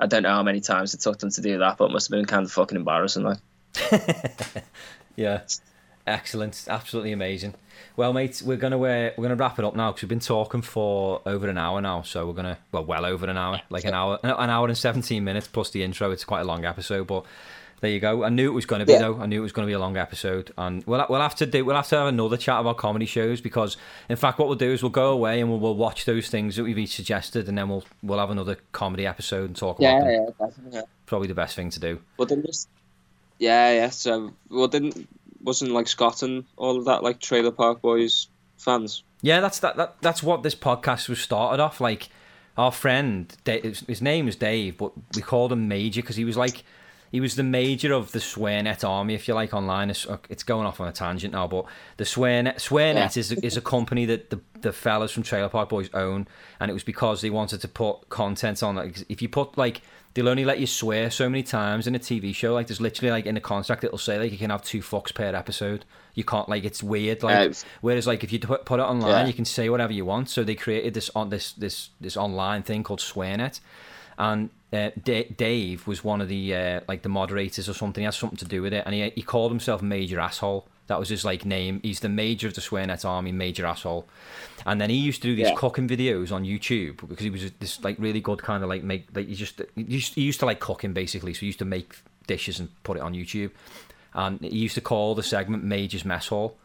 I 0.00 0.06
don't 0.06 0.22
know 0.22 0.30
how 0.30 0.42
many 0.42 0.60
times 0.60 0.94
it 0.94 1.00
took 1.00 1.18
them 1.18 1.30
to 1.30 1.40
do 1.40 1.58
that, 1.58 1.76
but 1.76 1.86
it 1.86 1.92
must 1.92 2.08
have 2.08 2.16
been 2.16 2.24
kind 2.24 2.44
of 2.44 2.52
fucking 2.52 2.76
embarrassing. 2.76 3.24
Like. 3.24 3.38
Yeah. 5.18 5.42
Excellent. 6.06 6.64
Absolutely 6.68 7.10
amazing. 7.10 7.54
Well, 7.96 8.12
mate, 8.12 8.40
we're 8.44 8.56
gonna 8.56 8.76
uh, 8.76 9.10
we're 9.16 9.22
gonna 9.22 9.34
wrap 9.34 9.58
it 9.58 9.64
up 9.64 9.74
now 9.74 9.90
because 9.90 10.02
we've 10.02 10.08
been 10.08 10.20
talking 10.20 10.62
for 10.62 11.20
over 11.26 11.48
an 11.48 11.58
hour 11.58 11.80
now. 11.80 12.02
So 12.02 12.24
we're 12.24 12.34
gonna 12.34 12.56
well, 12.70 12.84
well 12.84 13.04
over 13.04 13.28
an 13.28 13.36
hour, 13.36 13.60
like 13.68 13.84
an 13.84 13.94
hour, 13.94 14.20
an 14.22 14.48
hour 14.48 14.68
and 14.68 14.78
seventeen 14.78 15.24
minutes 15.24 15.48
plus 15.48 15.70
the 15.70 15.82
intro. 15.82 16.12
It's 16.12 16.24
quite 16.24 16.42
a 16.42 16.44
long 16.44 16.64
episode, 16.64 17.08
but 17.08 17.24
There 17.80 17.90
you 17.90 18.00
go. 18.00 18.24
I 18.24 18.28
knew 18.28 18.50
it 18.50 18.54
was 18.54 18.66
going 18.66 18.80
to 18.80 18.86
be 18.86 18.92
Yeah. 18.92 18.98
though. 19.00 19.20
I 19.20 19.26
knew 19.26 19.38
it 19.38 19.42
was 19.42 19.52
going 19.52 19.66
to 19.66 19.70
be 19.70 19.74
a 19.74 19.78
long 19.78 19.96
episode, 19.96 20.52
and 20.58 20.82
we'll 20.84 21.04
we'll 21.08 21.20
have 21.20 21.36
to 21.36 21.46
do 21.46 21.64
we'll 21.64 21.76
have 21.76 21.88
to 21.88 21.96
have 21.96 22.06
another 22.08 22.36
chat 22.36 22.60
about 22.60 22.76
comedy 22.76 23.06
shows 23.06 23.40
because, 23.40 23.76
in 24.08 24.16
fact, 24.16 24.38
what 24.38 24.48
we'll 24.48 24.56
do 24.58 24.72
is 24.72 24.82
we'll 24.82 24.90
go 24.90 25.10
away 25.12 25.40
and 25.40 25.48
we'll, 25.48 25.60
we'll 25.60 25.76
watch 25.76 26.04
those 26.04 26.28
things 26.28 26.56
that 26.56 26.64
we've 26.64 26.78
each 26.78 26.94
suggested, 26.96 27.48
and 27.48 27.56
then 27.56 27.68
we'll 27.68 27.84
we'll 28.02 28.18
have 28.18 28.30
another 28.30 28.56
comedy 28.72 29.06
episode 29.06 29.44
and 29.44 29.56
talk 29.56 29.78
about 29.78 30.00
them. 30.00 30.10
yeah, 30.10 30.46
definitely. 30.46 30.80
Probably 31.06 31.28
the 31.28 31.34
best 31.34 31.54
thing 31.54 31.70
to 31.70 31.78
do. 31.80 32.00
Well, 32.16 32.26
then 32.26 32.42
just 32.44 32.68
yeah, 33.38 33.72
yeah. 33.72 33.90
So, 33.90 34.32
well, 34.50 34.66
didn't 34.68 35.08
wasn't 35.42 35.70
like 35.70 35.86
Scott 35.86 36.22
and 36.22 36.44
all 36.56 36.76
of 36.78 36.86
that 36.86 37.02
like 37.04 37.20
Trailer 37.20 37.52
Park 37.52 37.80
Boys 37.80 38.26
fans? 38.56 39.04
Yeah, 39.22 39.40
that's 39.40 39.60
that, 39.60 39.76
that 39.76 39.96
that's 40.00 40.22
what 40.22 40.42
this 40.42 40.54
podcast 40.56 41.08
was 41.08 41.20
started 41.20 41.60
off 41.62 41.80
like. 41.80 42.08
Our 42.56 42.72
friend, 42.72 43.32
his 43.44 43.84
his 43.86 44.02
name 44.02 44.26
was 44.26 44.34
Dave, 44.34 44.78
but 44.78 44.90
we 45.14 45.22
called 45.22 45.52
him 45.52 45.68
Major 45.68 46.00
because 46.00 46.16
he 46.16 46.24
was 46.24 46.36
like, 46.36 46.64
he 47.10 47.20
was 47.20 47.36
the 47.36 47.42
major 47.42 47.92
of 47.92 48.12
the 48.12 48.18
SwearNet 48.18 48.86
army, 48.88 49.14
if 49.14 49.26
you 49.28 49.34
like, 49.34 49.54
online. 49.54 49.90
It's, 49.90 50.06
it's 50.28 50.42
going 50.42 50.66
off 50.66 50.80
on 50.80 50.88
a 50.88 50.92
tangent 50.92 51.32
now, 51.32 51.46
but 51.46 51.64
the 51.96 52.04
SwearNet, 52.04 52.56
SwearNet 52.56 52.94
Yeah. 53.16 53.20
is, 53.20 53.32
is 53.32 53.56
a 53.56 53.60
company 53.62 54.04
that 54.06 54.30
the, 54.30 54.40
the 54.60 54.72
fellas 54.72 55.12
from 55.12 55.22
Trailer 55.22 55.48
Park 55.48 55.68
Boys 55.70 55.88
own, 55.94 56.28
and 56.60 56.70
it 56.70 56.74
was 56.74 56.84
because 56.84 57.20
they 57.20 57.30
wanted 57.30 57.60
to 57.62 57.68
put 57.68 58.08
content 58.10 58.62
on. 58.62 58.76
Like, 58.76 58.98
if 59.08 59.22
you 59.22 59.28
put 59.28 59.56
like, 59.56 59.80
they'll 60.14 60.28
only 60.28 60.44
let 60.44 60.58
you 60.58 60.66
swear 60.66 61.10
so 61.10 61.28
many 61.28 61.42
times 61.42 61.86
in 61.86 61.94
a 61.94 61.98
TV 61.98 62.34
show. 62.34 62.52
Like, 62.54 62.66
there's 62.66 62.80
literally 62.80 63.10
like 63.12 63.26
in 63.26 63.34
the 63.36 63.40
contract 63.40 63.84
it'll 63.84 63.98
say 63.98 64.18
like 64.18 64.32
you 64.32 64.38
can 64.38 64.50
have 64.50 64.62
two 64.62 64.80
fucks 64.80 65.14
per 65.14 65.34
episode. 65.34 65.84
You 66.14 66.24
can't 66.24 66.48
like 66.48 66.64
it's 66.64 66.82
weird. 66.82 67.22
Like, 67.22 67.50
Uh, 67.50 67.54
whereas 67.80 68.06
like 68.06 68.24
if 68.24 68.32
you 68.32 68.40
put 68.40 68.64
put 68.64 68.80
it 68.80 68.82
online, 68.82 69.10
Yeah. 69.10 69.26
you 69.26 69.32
can 69.32 69.44
say 69.44 69.68
whatever 69.70 69.92
you 69.92 70.04
want. 70.04 70.28
So 70.28 70.42
they 70.44 70.56
created 70.56 70.92
this 70.94 71.10
on 71.14 71.28
this 71.30 71.52
this 71.52 71.90
this 72.00 72.16
online 72.16 72.62
thing 72.64 72.82
called 72.82 72.98
SwearNet, 73.00 73.60
and 74.18 74.50
uh, 74.72 74.90
D- 75.02 75.34
Dave 75.36 75.86
was 75.86 76.04
one 76.04 76.20
of 76.20 76.28
the 76.28 76.54
uh, 76.54 76.80
like 76.88 77.02
the 77.02 77.08
moderators 77.08 77.68
or 77.68 77.74
something. 77.74 78.02
He 78.02 78.06
has 78.06 78.16
something 78.16 78.38
to 78.38 78.44
do 78.44 78.62
with 78.62 78.72
it, 78.72 78.82
and 78.86 78.94
he 78.94 79.10
he 79.14 79.22
called 79.22 79.50
himself 79.50 79.80
Major 79.82 80.20
Asshole. 80.20 80.66
That 80.88 80.98
was 80.98 81.08
his 81.10 81.24
like 81.24 81.44
name. 81.44 81.80
He's 81.82 82.00
the 82.00 82.08
major 82.08 82.48
of 82.48 82.54
the 82.54 82.60
SwearNet 82.62 83.04
army, 83.04 83.30
Major 83.32 83.66
Asshole. 83.66 84.06
And 84.64 84.80
then 84.80 84.88
he 84.90 84.96
used 84.96 85.20
to 85.22 85.28
do 85.28 85.36
these 85.36 85.48
Yeah. 85.48 85.54
cooking 85.54 85.86
videos 85.86 86.32
on 86.32 86.44
YouTube 86.44 87.06
because 87.08 87.24
he 87.24 87.30
was 87.30 87.50
this 87.60 87.82
like 87.84 87.96
really 87.98 88.20
good 88.20 88.42
kind 88.42 88.62
of 88.62 88.70
like 88.70 88.82
make 88.82 89.06
like 89.14 89.28
he 89.28 89.34
just 89.34 89.60
he 89.74 89.82
used, 89.82 90.14
he 90.14 90.22
used 90.22 90.40
to 90.40 90.46
like 90.46 90.60
cooking 90.60 90.94
basically. 90.94 91.34
So 91.34 91.40
he 91.40 91.46
used 91.46 91.58
to 91.58 91.66
make 91.66 91.94
dishes 92.26 92.58
and 92.58 92.68
put 92.84 92.96
it 92.96 93.02
on 93.02 93.12
YouTube. 93.14 93.50
And 94.14 94.40
he 94.40 94.56
used 94.58 94.74
to 94.76 94.80
call 94.80 95.14
the 95.14 95.22
segment 95.22 95.62
Major's 95.64 96.04
Mess 96.06 96.28
Hall 96.28 96.56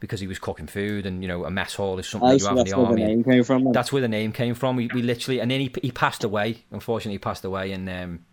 because 0.00 0.18
he 0.20 0.26
was 0.26 0.38
cooking 0.38 0.66
food, 0.66 1.06
and 1.06 1.22
you 1.22 1.28
know 1.28 1.44
a 1.44 1.50
mess 1.50 1.74
hall 1.74 1.98
is 1.98 2.08
something 2.08 2.28
Oh, 2.28 2.32
you 2.32 2.38
so 2.40 2.46
have 2.48 2.52
in 2.52 2.56
that's 2.64 2.70
the 2.72 2.76
where 2.78 2.86
the 2.86 3.02
army. 3.02 3.04
name 3.04 3.24
came 3.24 3.44
from. 3.44 3.64
then? 3.64 3.72
That's 3.72 3.92
where 3.92 4.02
the 4.02 4.08
name 4.08 4.32
came 4.32 4.54
from. 4.54 4.76
We, 4.76 4.88
we 4.94 5.02
literally, 5.02 5.40
and 5.40 5.50
then 5.50 5.60
he, 5.60 5.72
he 5.82 5.92
passed 5.92 6.24
away. 6.24 6.64
Unfortunately, 6.70 7.12
he 7.14 7.18
passed 7.18 7.44
away. 7.44 7.72
And 7.72 7.88
um, 7.88 8.24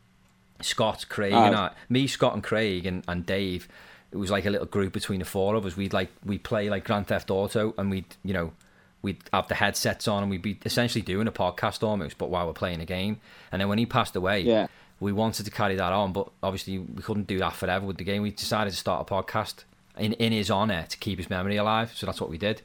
Scott, 0.62 1.06
Craig, 1.10 1.34
Oh. 1.34 1.44
and 1.44 1.56
I, 1.56 1.72
me, 1.90 2.08
Scott, 2.08 2.34
and 2.34 2.44
Craig, 2.44 2.86
and, 2.86 3.04
and 3.08 3.26
Dave. 3.26 3.68
It 4.12 4.18
was 4.18 4.32
like 4.32 4.46
a 4.46 4.50
little 4.50 4.66
group 4.66 4.94
between 4.94 5.20
the 5.20 5.26
four 5.26 5.56
of 5.56 5.66
us. 5.66 5.76
We'd 5.76 5.94
like 5.94 6.10
we 6.26 6.38
play 6.38 6.70
like 6.70 6.86
Grand 6.86 7.08
Theft 7.08 7.30
Auto, 7.30 7.74
and 7.78 7.92
we'd 7.92 8.06
you 8.24 8.34
know 8.34 8.54
we'd 9.02 9.18
have 9.34 9.48
the 9.50 9.56
headsets 9.56 10.08
on, 10.08 10.24
and 10.24 10.30
we'd 10.30 10.42
be 10.42 10.58
essentially 10.66 11.02
doing 11.02 11.28
a 11.28 11.32
podcast 11.32 11.84
almost, 11.84 12.18
but 12.18 12.30
while 12.30 12.48
we're 12.48 12.54
playing 12.54 12.82
a 12.82 12.86
game. 12.86 13.20
And 13.52 13.62
then 13.62 13.68
when 13.70 13.78
he 13.78 13.86
passed 13.86 14.16
away, 14.16 14.40
Yeah. 14.42 14.68
we 15.00 15.12
wanted 15.12 15.44
to 15.46 15.52
carry 15.52 15.76
that 15.76 15.94
on, 15.94 16.14
but 16.14 16.30
obviously 16.42 16.80
we 16.80 17.04
couldn't 17.04 17.28
do 17.28 17.38
that 17.40 17.54
forever 17.54 17.86
with 17.86 17.98
the 17.98 18.04
game. 18.04 18.22
We 18.24 18.32
decided 18.32 18.72
to 18.72 18.76
start 18.78 19.08
a 19.10 19.14
podcast 19.14 19.66
in 20.00 20.14
in 20.14 20.32
his 20.32 20.50
honor 20.52 20.86
to 20.90 20.98
keep 20.98 21.18
his 21.18 21.30
memory 21.30 21.58
alive. 21.58 21.92
So 21.96 22.06
that's 22.06 22.20
what 22.22 22.30
we 22.30 22.38
did. 22.38 22.62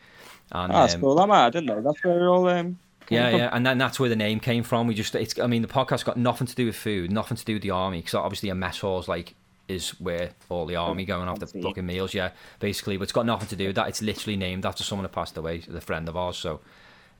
And 0.51 0.73
Oh, 0.73 0.77
that's 0.77 0.95
um, 0.95 1.01
cool. 1.01 1.19
I'm, 1.19 1.31
I 1.31 1.51
didn't 1.51 1.67
know 1.67 1.81
that's 1.81 2.03
where 2.05 2.21
it 2.21 2.27
all 2.29 2.49
um. 2.49 2.79
Yeah, 3.09 3.31
from. 3.31 3.41
yeah, 3.41 3.51
and 3.53 3.67
then 3.67 3.79
that's 3.79 3.99
where 4.01 4.09
the 4.09 4.17
name 4.17 4.41
came 4.41 4.63
from. 4.63 4.87
We 4.87 4.95
just, 4.95 5.15
it's, 5.15 5.39
I 5.39 5.47
mean, 5.47 5.61
the 5.61 5.69
podcast 5.69 6.05
got 6.05 6.17
nothing 6.17 6.47
to 6.47 6.55
do 6.55 6.67
with 6.67 6.77
food, 6.77 7.11
nothing 7.11 7.37
to 7.37 7.45
do 7.45 7.55
with 7.55 7.63
the 7.63 7.71
army, 7.71 7.99
because 7.99 8.15
obviously 8.15 8.49
a 8.49 8.55
mess 8.55 8.79
hall's 8.81 9.09
like 9.09 9.35
is 9.69 9.91
where 10.01 10.31
all 10.49 10.67
the 10.67 10.77
army 10.77 11.05
going 11.05 11.29
off 11.29 11.39
the 11.41 11.47
fucking 11.47 11.85
meals, 11.85 12.15
yeah, 12.15 12.31
basically. 12.61 12.97
But 12.97 13.05
it's 13.05 13.13
got 13.13 13.27
nothing 13.27 13.49
to 13.49 13.57
do 13.57 13.67
with 13.67 13.77
that. 13.77 13.89
It's 13.89 14.03
literally 14.03 14.37
named 14.37 14.65
after 14.65 14.83
someone 14.85 15.05
who 15.05 15.09
passed 15.09 15.37
away, 15.37 15.59
the 15.59 15.81
friend 15.81 16.09
of 16.09 16.17
ours. 16.17 16.37
So, 16.39 16.61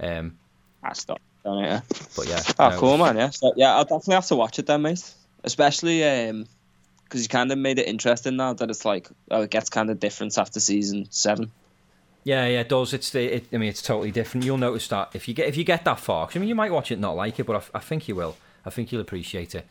um, 0.01 0.39
That's 0.83 1.07
not 1.09 1.21
done 1.45 1.59
it. 1.59 1.67
Yeah. 1.69 1.81
but 2.17 2.29
yeah, 2.29 2.43
Oh, 2.59 2.69
no, 2.71 2.79
cool, 2.79 2.99
man. 2.99 3.17
Yeah, 3.17 3.31
so, 3.31 3.53
yeah. 3.57 3.75
I'll 3.75 3.85
definitely 3.85 4.15
have 4.15 4.27
to 4.27 4.37
watch 4.37 4.59
it 4.59 4.67
then, 4.67 4.83
mate. 4.83 5.13
Especially 5.45 6.05
um, 6.05 6.47
because 7.13 7.23
you 7.25 7.29
kind 7.29 7.53
of 7.53 7.59
made 7.59 7.79
it 7.79 7.87
interesting 7.87 8.37
now 8.37 8.55
that 8.55 8.71
it's 8.71 8.87
like 8.87 9.09
oh, 9.31 9.43
it 9.43 9.51
gets 9.51 9.69
kind 9.69 9.91
of 9.91 10.01
different 10.01 10.39
after 10.39 10.59
season 10.61 11.07
seven. 11.11 11.51
Yeah, 12.25 12.47
yeah, 12.47 12.61
it 12.61 12.69
does. 12.69 12.95
It's 12.95 13.11
the, 13.11 13.37
it, 13.37 13.47
I 13.53 13.57
mean, 13.59 13.69
it's 13.69 13.83
totally 13.83 14.13
different. 14.13 14.47
You'll 14.47 14.57
notice 14.57 14.89
that 14.89 15.11
if 15.13 15.29
you 15.29 15.35
get 15.35 15.49
if 15.49 15.57
you 15.57 15.65
get 15.65 15.85
that 15.85 16.01
far. 16.01 16.27
'cause, 16.27 16.37
I 16.37 16.39
mean, 16.39 16.49
you 16.49 16.55
might 16.55 16.73
watch 16.73 16.91
it 16.91 16.95
and 16.95 17.03
not 17.03 17.17
like 17.17 17.39
it, 17.39 17.45
but 17.45 17.57
I, 17.75 17.79
I 17.79 17.81
think 17.81 18.09
you 18.09 18.15
will. 18.15 18.37
I 18.65 18.71
think 18.71 18.93
you'll 18.93 19.03
appreciate 19.03 19.55
it. 19.55 19.67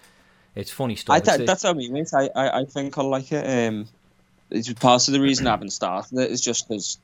It's 0.53 0.69
funny 0.69 0.95
stuff. 0.97 1.15
I 1.15 1.19
th- 1.22 1.47
that's 1.47 1.63
what 1.63 1.69
I 1.72 1.73
mean, 1.73 1.93
mate. 1.93 2.13
I, 2.13 2.30
I, 2.35 2.59
I 2.59 2.65
think 2.65 2.97
I 2.97 3.01
like 3.03 3.31
it. 3.31 3.69
Um, 3.69 3.88
it's 4.49 4.72
part 4.73 5.07
of 5.07 5.13
the 5.13 5.22
reason 5.22 5.47
I 5.47 5.51
haven't 5.51 5.69
started 5.72 6.19
it 6.19 6.30
is 6.30 6.41
just 6.41 6.68
because 6.68 6.97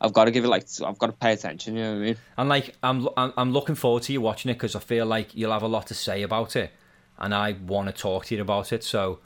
I've 0.00 0.12
got 0.12 0.26
to 0.26 0.30
give 0.30 0.44
it 0.44 0.48
like 0.48 0.66
I've 0.84 0.98
got 0.98 1.06
to 1.08 1.12
pay 1.12 1.32
attention. 1.32 1.74
You 1.76 1.82
know 1.82 1.90
what 1.90 1.96
I 1.96 2.00
mean? 2.04 2.16
And 2.36 2.48
like 2.48 2.76
I'm, 2.84 3.08
I'm, 3.16 3.32
I'm 3.36 3.52
looking 3.52 3.74
forward 3.74 4.04
to 4.04 4.12
you 4.12 4.20
watching 4.20 4.50
it 4.52 4.54
because 4.54 4.76
I 4.76 4.80
feel 4.80 5.06
like 5.06 5.34
you'll 5.34 5.50
have 5.52 5.62
a 5.64 5.68
lot 5.68 5.88
to 5.88 5.94
say 5.94 6.22
about 6.22 6.54
it, 6.54 6.70
and 7.18 7.34
I 7.34 7.56
want 7.66 7.88
to 7.88 7.92
talk 7.92 8.26
to 8.26 8.36
you 8.36 8.42
about 8.42 8.72
it. 8.72 8.84
So, 8.84 9.18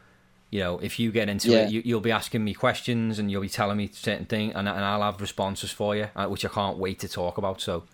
you 0.50 0.60
know, 0.60 0.78
if 0.78 0.98
you 0.98 1.10
get 1.12 1.28
into 1.28 1.50
Yeah. 1.50 1.58
it, 1.66 1.70
you, 1.72 1.82
you'll 1.84 2.00
be 2.00 2.10
asking 2.12 2.42
me 2.44 2.54
questions 2.54 3.18
and 3.18 3.30
you'll 3.30 3.42
be 3.42 3.48
telling 3.48 3.76
me 3.76 3.90
certain 3.92 4.24
things, 4.26 4.52
and, 4.56 4.68
and 4.68 4.84
I'll 4.84 5.02
have 5.02 5.20
responses 5.20 5.70
for 5.70 5.94
you, 5.96 6.08
uh, 6.16 6.26
which 6.26 6.44
I 6.44 6.48
can't 6.48 6.78
wait 6.78 7.00
to 7.00 7.08
talk 7.08 7.36
about. 7.38 7.60
So, 7.60 7.84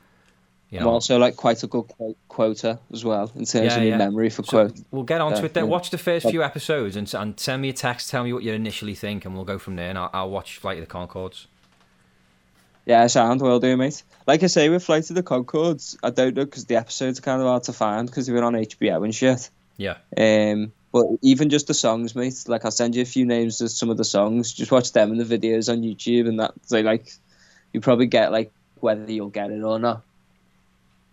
you 0.71 0.79
I'm 0.79 0.85
know, 0.85 0.91
also 0.93 1.19
like 1.19 1.37
quite 1.37 1.63
a 1.63 1.67
good 1.67 1.83
quote- 1.89 2.17
quota 2.29 2.79
as 2.93 3.05
well 3.05 3.31
in 3.35 3.45
terms 3.45 3.55
Yeah, 3.73 3.77
of 3.77 3.85
yeah. 3.85 3.97
memory 3.97 4.31
for 4.31 4.43
so 4.45 4.51
quote. 4.69 4.79
we'll 4.91 5.03
get 5.03 5.21
onto 5.21 5.41
Yeah, 5.41 5.45
it 5.47 5.55
then. 5.55 5.65
yeah. 5.65 5.71
Watch 5.71 5.91
the 5.91 5.99
first 5.99 6.29
few 6.31 6.43
episodes 6.45 6.97
and, 6.97 7.13
and 7.15 7.39
send 7.39 7.61
me 7.63 7.69
a 7.71 7.73
text. 7.73 8.11
Tell 8.11 8.23
me 8.25 8.33
what 8.33 8.43
you 8.45 8.53
initially 8.53 8.95
think, 8.95 9.25
and 9.25 9.35
we'll 9.35 9.45
go 9.45 9.59
from 9.59 9.77
there. 9.77 9.91
And 9.91 9.99
I'll, 9.99 10.11
I'll 10.13 10.31
watch 10.31 10.59
Flight 10.59 10.79
of 10.81 10.87
the 10.89 10.93
Conchords. 10.93 11.47
Yeah, 12.87 13.07
sound 13.07 13.41
well 13.41 13.61
do, 13.61 13.77
mate. 13.77 14.03
Like 14.27 14.43
I 14.43 14.47
say, 14.47 14.69
with 14.69 14.85
Flight 14.85 15.09
of 15.11 15.17
the 15.17 15.23
Conchords, 15.23 15.97
I 16.03 16.11
don't 16.11 16.35
know 16.37 16.45
because 16.45 16.67
the 16.67 16.77
episodes 16.77 17.19
are 17.19 17.23
kind 17.23 17.41
of 17.41 17.47
hard 17.49 17.63
to 17.65 17.73
find 17.73 18.07
because 18.07 18.27
they 18.27 18.33
were 18.33 18.45
on 18.45 18.53
HBO 18.55 19.03
and 19.05 19.15
shit. 19.15 19.49
Yeah, 19.77 19.97
Um, 20.17 20.73
but 20.95 21.07
even 21.23 21.51
just 21.51 21.67
the 21.67 21.75
songs, 21.75 22.15
mate. 22.15 22.45
Like 22.47 22.65
I'll 22.65 22.71
send 22.71 22.95
you 22.95 23.03
a 23.03 23.05
few 23.05 23.27
names 23.27 23.61
of 23.61 23.73
some 23.73 23.91
of 23.91 23.97
the 23.97 24.05
songs. 24.05 24.53
Just 24.53 24.71
watch 24.71 24.93
them 24.93 25.11
in 25.11 25.19
the 25.19 25.25
videos 25.25 25.69
on 25.69 25.83
YouTube, 25.83 26.29
and 26.29 26.39
that 26.39 26.53
so 26.63 26.81
like 26.83 27.13
you 27.73 27.81
probably 27.81 28.07
get 28.07 28.31
like 28.31 28.53
whether 28.79 29.11
you'll 29.11 29.29
get 29.29 29.51
it 29.51 29.65
or 29.65 29.81
not. 29.81 30.03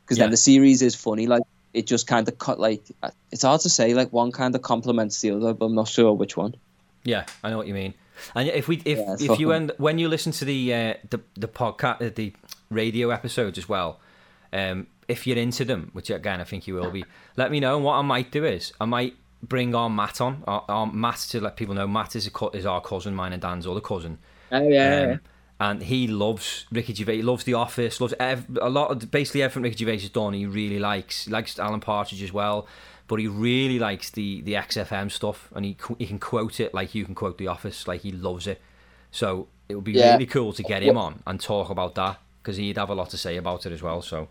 Because 0.05 0.19
Yeah. 0.19 0.25
then 0.25 0.31
the 0.31 0.37
series 0.37 0.83
is 0.83 0.93
funny. 0.93 1.25
Like 1.25 1.41
it 1.73 1.87
just 1.87 2.05
kind 2.05 2.27
of 2.27 2.37
cut. 2.37 2.59
Like 2.59 2.83
it's 3.31 3.41
hard 3.41 3.61
to 3.61 3.69
say. 3.69 3.95
Like 3.95 4.13
one 4.13 4.31
kind 4.31 4.53
of 4.53 4.61
complements 4.61 5.19
the 5.19 5.31
other, 5.31 5.55
but 5.55 5.65
I'm 5.65 5.75
not 5.75 5.87
sure 5.87 6.13
which 6.13 6.37
one. 6.37 6.53
Yeah, 7.03 7.25
I 7.43 7.49
know 7.49 7.57
what 7.57 7.65
you 7.65 7.73
mean. 7.73 7.95
And 8.35 8.49
if 8.49 8.67
we 8.67 8.83
if 8.85 8.99
Yeah, 8.99 9.15
if 9.19 9.39
you 9.39 9.51
end 9.51 9.71
when 9.79 9.97
you 9.97 10.09
listen 10.09 10.31
to 10.33 10.45
the 10.45 10.73
uh, 10.75 10.93
the 11.09 11.21
the 11.33 11.47
podcast 11.47 12.05
uh, 12.05 12.11
the 12.13 12.33
radio 12.69 13.09
episodes 13.09 13.57
as 13.57 13.67
well, 13.67 13.99
um, 14.53 14.85
if 15.07 15.25
you're 15.25 15.37
into 15.39 15.65
them, 15.65 15.89
which 15.93 16.11
again 16.11 16.39
I 16.39 16.43
think 16.43 16.67
you 16.67 16.75
will 16.75 16.91
be, 16.91 17.03
let 17.35 17.49
me 17.49 17.59
know. 17.59 17.77
And 17.77 17.83
what 17.83 17.95
I 17.95 18.03
might 18.03 18.29
do 18.31 18.45
is 18.45 18.73
I 18.79 18.85
might 18.85 19.15
bring 19.43 19.73
our 19.75 19.89
Matt 19.89 20.21
on. 20.21 20.43
Our, 20.47 20.63
our 20.69 20.85
Matt 20.87 21.17
to 21.31 21.41
let 21.41 21.55
people 21.55 21.73
know 21.75 21.87
Matt 21.87 22.15
is 22.15 22.27
a, 22.27 22.31
co- 22.31 22.49
is 22.49 22.65
our 22.65 22.81
cousin, 22.81 23.13
mine 23.15 23.33
and 23.33 23.41
Dan's 23.41 23.65
other 23.67 23.81
cousin. 23.81 24.17
Oh 24.51 24.67
yeah. 24.67 25.11
Um, 25.13 25.19
and 25.59 25.83
he 25.83 26.07
loves 26.07 26.65
Ricky 26.71 26.93
Gervais. 26.93 27.17
He 27.17 27.21
loves 27.21 27.43
The 27.43 27.53
Office. 27.53 28.01
Loves 28.01 28.15
ev- 28.19 28.57
a 28.61 28.69
lot 28.69 28.89
of 28.91 29.11
basically 29.11 29.43
everything 29.43 29.63
Ricky 29.63 29.77
Gervais 29.85 29.99
has 29.99 30.09
done. 30.09 30.33
He 30.33 30.45
really 30.47 30.79
likes. 30.79 31.25
He 31.25 31.31
likes 31.31 31.59
Alan 31.59 31.79
Partridge 31.79 32.23
as 32.23 32.33
well, 32.33 32.67
but 33.07 33.19
he 33.19 33.27
really 33.27 33.77
likes 33.77 34.09
the 34.09 34.41
the 34.41 34.53
XFM 34.53 35.11
stuff, 35.11 35.49
and 35.55 35.63
he 35.65 35.77
he 35.99 36.07
can 36.07 36.17
quote 36.19 36.59
it 36.59 36.73
like 36.73 36.95
you 36.95 37.05
can 37.05 37.13
quote 37.13 37.37
The 37.37 37.47
Office. 37.47 37.87
Like 37.87 38.01
he 38.01 38.11
loves 38.11 38.47
it. 38.47 38.59
So 39.11 39.47
it 39.69 39.75
would 39.75 39.83
be 39.83 39.91
Yeah. 39.93 40.13
really 40.13 40.25
cool 40.25 40.51
to 40.53 40.63
get 40.63 40.81
him 40.81 40.97
on 40.97 41.21
and 41.27 41.39
talk 41.39 41.69
about 41.69 41.93
that 41.95 42.19
because 42.41 42.57
he'd 42.57 42.77
have 42.77 42.89
a 42.89 42.95
lot 42.95 43.09
to 43.11 43.17
say 43.17 43.37
about 43.37 43.65
it 43.67 43.71
as 43.71 43.83
well. 43.83 44.01
So 44.01 44.29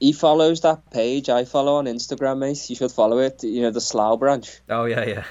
he 0.00 0.12
follows 0.12 0.62
that 0.62 0.90
page 0.90 1.28
I 1.28 1.44
follow 1.44 1.74
on 1.76 1.84
Instagram, 1.84 2.38
mate. 2.38 2.68
You 2.70 2.74
should 2.76 2.90
follow 2.92 3.18
it. 3.18 3.44
You 3.44 3.62
know 3.62 3.70
the 3.70 3.80
Slough 3.80 4.18
branch. 4.18 4.58
oh 4.68 4.86
yeah 4.86 5.04
yeah 5.04 5.24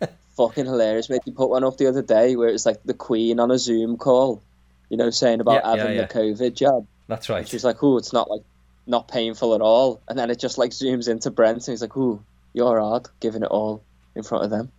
fucking 0.36 0.64
hilarious, 0.64 1.08
mate. 1.10 1.20
You 1.26 1.32
put 1.32 1.50
one 1.50 1.62
up 1.64 1.76
the 1.76 1.86
other 1.86 2.02
day 2.02 2.34
where 2.36 2.48
it's 2.48 2.66
like 2.66 2.82
the 2.84 2.94
Queen 2.94 3.38
on 3.38 3.50
a 3.50 3.58
Zoom 3.58 3.96
call, 3.98 4.42
you 4.88 4.96
know, 4.96 5.10
saying 5.10 5.40
about 5.40 5.62
Yeah, 5.64 5.74
yeah, 5.74 5.80
having 5.82 5.96
yeah. 5.96 6.06
the 6.06 6.14
COVID 6.14 6.54
jab. 6.54 6.86
that's 7.06 7.28
right. 7.28 7.46
she's 7.46 7.64
like, 7.64 7.82
"Oh, 7.84 7.98
it's 7.98 8.12
not 8.12 8.30
like 8.30 8.42
not 8.86 9.06
painful 9.08 9.54
at 9.54 9.60
all." 9.60 10.00
And 10.08 10.18
then 10.18 10.30
it 10.30 10.38
just 10.40 10.58
like 10.58 10.70
zooms 10.70 11.08
into 11.08 11.30
Brent, 11.30 11.58
and 11.68 11.72
he's 11.72 11.82
like, 11.82 11.96
"Oh, 11.96 12.20
you're 12.52 12.80
hard, 12.80 13.06
giving 13.20 13.42
it 13.42 13.50
all 13.50 13.82
in 14.16 14.22
front 14.22 14.44
of 14.44 14.50
them." 14.50 14.72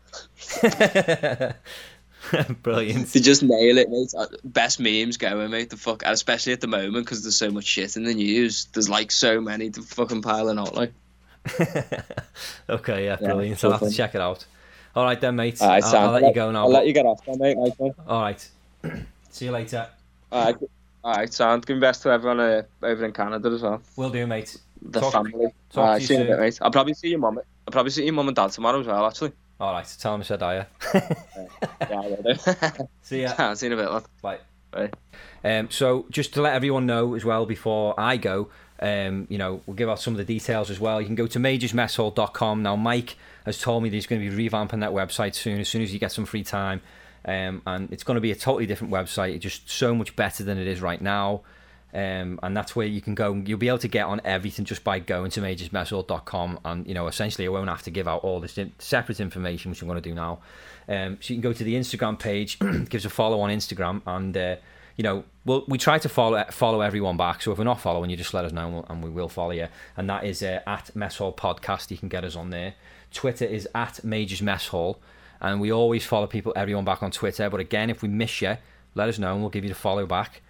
Brilliant. 2.64 3.08
They 3.14 3.20
just 3.20 3.44
nail 3.44 3.78
it, 3.78 3.90
mate. 3.90 4.14
Uh, 4.18 4.26
Best 4.44 4.80
memes 4.80 5.18
going, 5.18 5.52
mate. 5.52 5.70
The 5.70 5.78
fuck, 5.78 6.04
especially 6.06 6.54
at 6.54 6.62
the 6.62 6.68
moment 6.68 7.06
because 7.06 7.24
there's 7.24 7.36
so 7.38 7.52
much 7.52 7.66
shit 7.66 7.96
in 7.98 8.04
the 8.04 8.14
news. 8.14 8.66
There's 8.74 8.90
like 8.90 9.12
so 9.12 9.40
many 9.42 9.70
to 9.72 9.82
fucking 9.82 10.22
piling 10.22 10.58
out. 10.60 10.76
Like, 10.76 10.92
okay, 12.70 13.06
yeah, 13.06 13.18
Yeah, 13.22 13.28
brilliant. 13.28 13.60
So 13.60 13.72
I'll 13.72 13.78
have 13.78 13.88
to 13.90 13.94
check 13.96 14.16
it 14.16 14.22
out. 14.22 14.46
All 14.96 15.04
right 15.04 15.20
then, 15.20 15.36
mate. 15.36 15.62
All 15.62 15.68
right, 15.68 15.84
I'll, 15.84 15.96
I'll 16.08 16.12
let 16.12 16.24
you 16.24 16.34
go 16.34 16.52
now. 16.52 16.64
I'll 16.64 16.70
let 16.72 16.88
you 16.88 16.94
get 16.94 17.06
off, 17.06 17.26
then, 17.26 17.38
mate. 17.40 17.58
All 18.08 18.22
right. 18.22 18.50
See 19.30 19.46
you 19.46 19.52
later. 19.52 19.88
All 20.32 20.46
right, 20.46 20.56
all 21.04 21.14
right, 21.14 21.34
sound. 21.34 21.66
Give 21.66 21.78
me 21.78 21.82
best 21.82 22.02
to 22.04 22.10
everyone 22.10 22.40
uh, 22.40 22.64
over 22.82 23.06
in 23.06 23.12
Canada 23.12 23.50
as 23.50 23.62
well. 23.62 23.82
Will 23.98 24.10
do, 24.10 24.26
mate. 24.26 24.58
The 24.82 25.02
Talk- 25.02 25.14
family. 25.14 25.48
talk 25.72 25.84
Alright, 25.84 26.02
to 26.04 26.14
you 26.14 26.20
you 26.20 26.24
a 26.24 26.28
soon. 26.28 26.36
bit, 26.36 26.40
mate. 26.40 26.60
I'll 26.62 26.72
probably 26.72 26.94
see 26.94 27.10
your 27.10 27.20
mum. 27.20 27.40
I'll 27.68 27.72
probably 27.72 27.92
see 27.92 28.06
your 28.06 28.14
mum 28.14 28.28
and 28.28 28.36
dad 28.36 28.52
tomorrow 28.52 28.80
as 28.80 28.88
well, 28.88 29.06
actually. 29.06 29.32
All 29.60 29.72
right, 29.74 29.88
so 29.88 29.98
tell 30.02 30.16
him 30.16 30.22
I 30.22 30.24
said 30.24 30.44
I. 30.44 30.66
yeah, 30.94 31.06
I 31.90 31.96
will 31.96 32.24
do. 32.24 32.34
See 33.02 33.22
ya. 33.22 33.54
See 33.54 33.68
you 33.68 33.74
in 33.74 33.80
a 33.80 33.82
bit, 33.82 33.92
lad. 33.92 34.04
Bye. 34.22 34.40
Bye. 34.72 34.90
Um, 35.44 35.70
so 35.72 36.06
just 36.10 36.34
to 36.34 36.42
let 36.42 36.54
everyone 36.54 36.86
know 36.86 37.14
as 37.16 37.24
well 37.24 37.46
before 37.46 37.98
I 37.98 38.18
go, 38.18 38.50
um, 38.82 39.28
you 39.30 39.38
know, 39.38 39.62
we'll 39.66 39.76
give 39.76 39.90
out 39.90 40.02
some 40.02 40.14
of 40.14 40.18
the 40.18 40.26
details 40.26 40.70
as 40.70 40.80
well. 40.80 41.00
You 41.00 41.06
can 41.08 41.16
go 41.16 41.28
to 41.28 41.40
majorsmesshall.com. 41.40 42.62
Now, 42.62 42.76
Mike 42.76 43.16
has 43.46 43.60
told 43.62 43.84
me 43.84 43.90
that 43.90 43.96
he's 43.96 44.08
going 44.08 44.22
to 44.22 44.36
be 44.36 44.50
revamping 44.50 44.82
that 44.82 44.92
website 44.92 45.36
soon, 45.36 45.62
as 45.62 45.70
soon 45.70 45.82
as 45.82 45.92
he 45.92 46.00
gets 46.00 46.16
some 46.16 46.26
free 46.26 46.44
time. 46.44 46.82
Um, 47.24 47.62
and 47.66 47.92
it's 47.92 48.04
going 48.04 48.16
to 48.16 48.22
be 48.22 48.32
a 48.32 48.36
totally 48.36 48.66
different 48.66 48.94
website, 48.94 49.34
It's 49.34 49.44
just 49.44 49.70
so 49.70 49.96
much 49.96 50.16
better 50.16 50.44
than 50.44 50.58
it 50.58 50.68
is 50.68 50.82
right 50.82 51.02
now. 51.02 51.42
Um, 51.96 52.42
and 52.44 52.58
that's 52.58 52.76
where 52.76 52.86
you 52.86 53.00
can 53.00 53.16
go. 53.16 53.34
You'll 53.34 53.58
be 53.58 53.70
able 53.70 53.78
to 53.78 53.88
get 53.88 54.06
on 54.06 54.20
everything 54.26 54.66
just 54.66 54.84
by 54.84 55.00
going 55.00 55.32
to 55.32 55.40
majorsmesshall.com. 55.40 56.60
And, 56.66 56.86
you 56.86 56.94
know, 56.94 57.08
essentially, 57.08 57.48
I 57.48 57.50
won't 57.50 57.70
have 57.70 57.84
to 57.84 57.92
give 57.92 58.06
out 58.06 58.22
all 58.26 58.42
this 58.42 58.60
separate 58.80 59.22
information, 59.22 59.72
which 59.72 59.82
I'm 59.82 59.88
going 59.88 60.02
to 60.02 60.10
do 60.10 60.14
now. 60.14 60.40
Um, 60.90 61.18
so 61.22 61.34
you 61.34 61.40
can 61.40 61.50
go 61.50 61.54
to 61.54 61.64
the 61.64 61.74
Instagram 61.74 62.20
page, 62.20 62.60
give 62.60 62.96
us 62.96 63.06
a 63.06 63.10
follow 63.10 63.40
on 63.40 63.50
Instagram, 63.50 64.02
and, 64.06 64.36
uh, 64.36 64.58
you 64.98 65.04
know, 65.04 65.24
we'll, 65.46 65.64
we 65.70 65.78
try 65.78 65.98
to 65.98 66.10
follow 66.10 66.44
follow 66.52 66.82
everyone 66.82 67.16
back. 67.16 67.42
So 67.42 67.54
if 67.54 67.58
we're 67.58 67.64
not 67.64 67.80
following 67.80 68.10
you, 68.10 68.18
just 68.18 68.34
let 68.34 68.44
us 68.44 68.52
know 68.52 68.66
and, 68.66 68.74
we'll, 68.74 68.86
and 68.90 69.04
we 69.04 69.10
will 69.10 69.30
follow 69.30 69.52
you. 69.52 69.70
And 69.96 70.10
that 70.10 70.26
is 70.26 70.44
uh, 70.44 70.62
at 70.68 70.94
Mess 70.96 71.18
Hall 71.18 71.32
Podcast. 71.32 71.92
You 71.92 71.98
can 71.98 72.10
get 72.10 72.26
us 72.26 72.36
on 72.36 72.50
there. 72.50 72.74
Twitter 73.14 73.46
is 73.46 73.70
at 73.74 74.04
Majors 74.04 74.42
Mess 74.42 74.68
Hall. 74.68 75.00
And 75.40 75.62
we 75.62 75.72
always 75.72 76.06
follow 76.06 76.28
people, 76.28 76.52
everyone 76.56 76.86
back 76.86 77.04
on 77.04 77.12
Twitter. 77.12 77.50
But 77.50 77.60
again, 77.60 77.90
if 77.90 78.02
we 78.02 78.10
miss 78.10 78.42
you, 78.42 78.58
let 78.96 79.08
us 79.10 79.20
know 79.20 79.34
and 79.34 79.42
we'll 79.42 79.50
give 79.50 79.64
you 79.64 79.70
the 79.70 79.76
follow 79.76 80.06
back. 80.06 80.42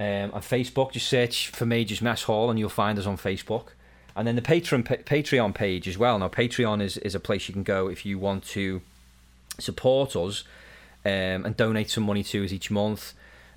Um, 0.00 0.32
on 0.32 0.40
Facebook, 0.40 0.92
just 0.92 1.08
search 1.08 1.48
for 1.48 1.66
Majors 1.66 2.00
Mess 2.00 2.22
Hall 2.22 2.48
and 2.48 2.58
you'll 2.58 2.70
find 2.70 2.98
us 2.98 3.04
on 3.04 3.18
Facebook. 3.18 3.66
And 4.16 4.26
then 4.26 4.34
the 4.34 4.42
Patreon 4.42 5.04
Patreon 5.04 5.54
page 5.54 5.86
as 5.86 5.98
well. 5.98 6.18
Now, 6.18 6.28
Patreon 6.28 6.80
is, 6.82 6.96
is 6.96 7.14
a 7.14 7.20
place 7.20 7.48
you 7.48 7.52
can 7.52 7.64
go 7.64 7.88
if 7.88 8.06
you 8.06 8.18
want 8.18 8.44
to 8.44 8.80
support 9.58 10.16
us 10.16 10.44
um, 11.04 11.44
and 11.44 11.54
donate 11.54 11.90
some 11.90 12.04
money 12.04 12.22
to 12.24 12.42
us 12.42 12.50
each 12.50 12.70
month. 12.70 13.12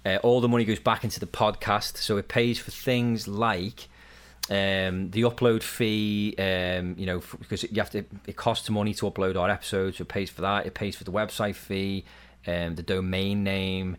Uh, 0.06 0.18
all 0.22 0.42
the 0.42 0.50
money 0.50 0.66
goes 0.66 0.80
back 0.80 1.06
into 1.06 1.18
the 1.18 1.26
podcast, 1.26 1.96
so 1.96 2.18
it 2.18 2.28
pays 2.28 2.60
for 2.60 2.72
things 2.72 3.26
like 3.26 3.88
um, 4.50 5.12
the 5.12 5.22
upload 5.22 5.64
fee. 5.64 6.36
Um, 6.38 6.96
you 6.98 7.06
know, 7.06 7.22
because 7.40 7.64
you 7.64 7.78
have 7.78 7.92
to, 7.92 8.04
it 8.28 8.36
costs 8.36 8.70
money 8.70 8.94
to 8.96 9.10
upload 9.10 9.38
our 9.38 9.50
episodes. 9.50 9.98
So 9.98 10.02
it 10.02 10.10
pays 10.10 10.30
for 10.30 10.42
that. 10.42 10.66
It 10.66 10.74
pays 10.74 10.98
for 10.98 11.06
the 11.06 11.12
website 11.12 11.56
fee, 11.56 12.04
um, 12.46 12.76
the 12.76 12.84
domain 12.84 13.46
name. 13.46 13.96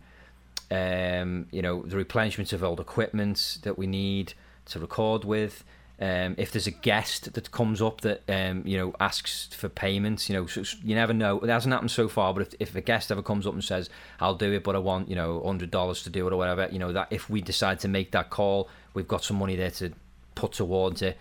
Um, 0.70 1.46
you 1.50 1.62
know, 1.62 1.82
the 1.82 1.96
replenishment 1.96 2.52
of 2.52 2.64
old 2.64 2.80
equipment 2.80 3.58
that 3.62 3.78
we 3.78 3.86
need 3.86 4.34
to 4.66 4.80
record 4.80 5.24
with. 5.24 5.64
Um, 6.00 6.34
if 6.38 6.50
there's 6.50 6.66
a 6.66 6.72
guest 6.72 7.34
that 7.34 7.52
comes 7.52 7.80
up 7.80 8.00
that 8.00 8.22
um, 8.28 8.66
you 8.66 8.76
know 8.76 8.94
asks 8.98 9.48
for 9.54 9.68
payments, 9.68 10.28
you 10.28 10.34
know, 10.34 10.46
so 10.46 10.64
you 10.82 10.94
never 10.94 11.12
know. 11.12 11.38
It 11.38 11.48
hasn't 11.48 11.72
happened 11.72 11.92
so 11.92 12.08
far, 12.08 12.34
but 12.34 12.42
if, 12.42 12.54
if 12.58 12.76
a 12.76 12.80
guest 12.80 13.12
ever 13.12 13.22
comes 13.22 13.46
up 13.46 13.54
and 13.54 13.62
says, 13.62 13.88
"I'll 14.18 14.34
do 14.34 14.52
it, 14.52 14.64
but 14.64 14.74
I 14.74 14.80
want 14.80 15.08
you 15.08 15.14
know 15.14 15.40
hundred 15.44 15.70
dollars 15.70 16.02
to 16.02 16.10
do 16.10 16.26
it 16.26 16.32
or 16.32 16.36
whatever," 16.36 16.68
you 16.72 16.80
know 16.80 16.92
that 16.92 17.08
if 17.10 17.30
we 17.30 17.40
decide 17.40 17.78
to 17.80 17.88
make 17.88 18.10
that 18.10 18.30
call, 18.30 18.68
we've 18.92 19.06
got 19.06 19.22
some 19.22 19.38
money 19.38 19.54
there 19.54 19.70
to 19.70 19.92
put 20.34 20.52
towards 20.52 21.00
it. 21.00 21.16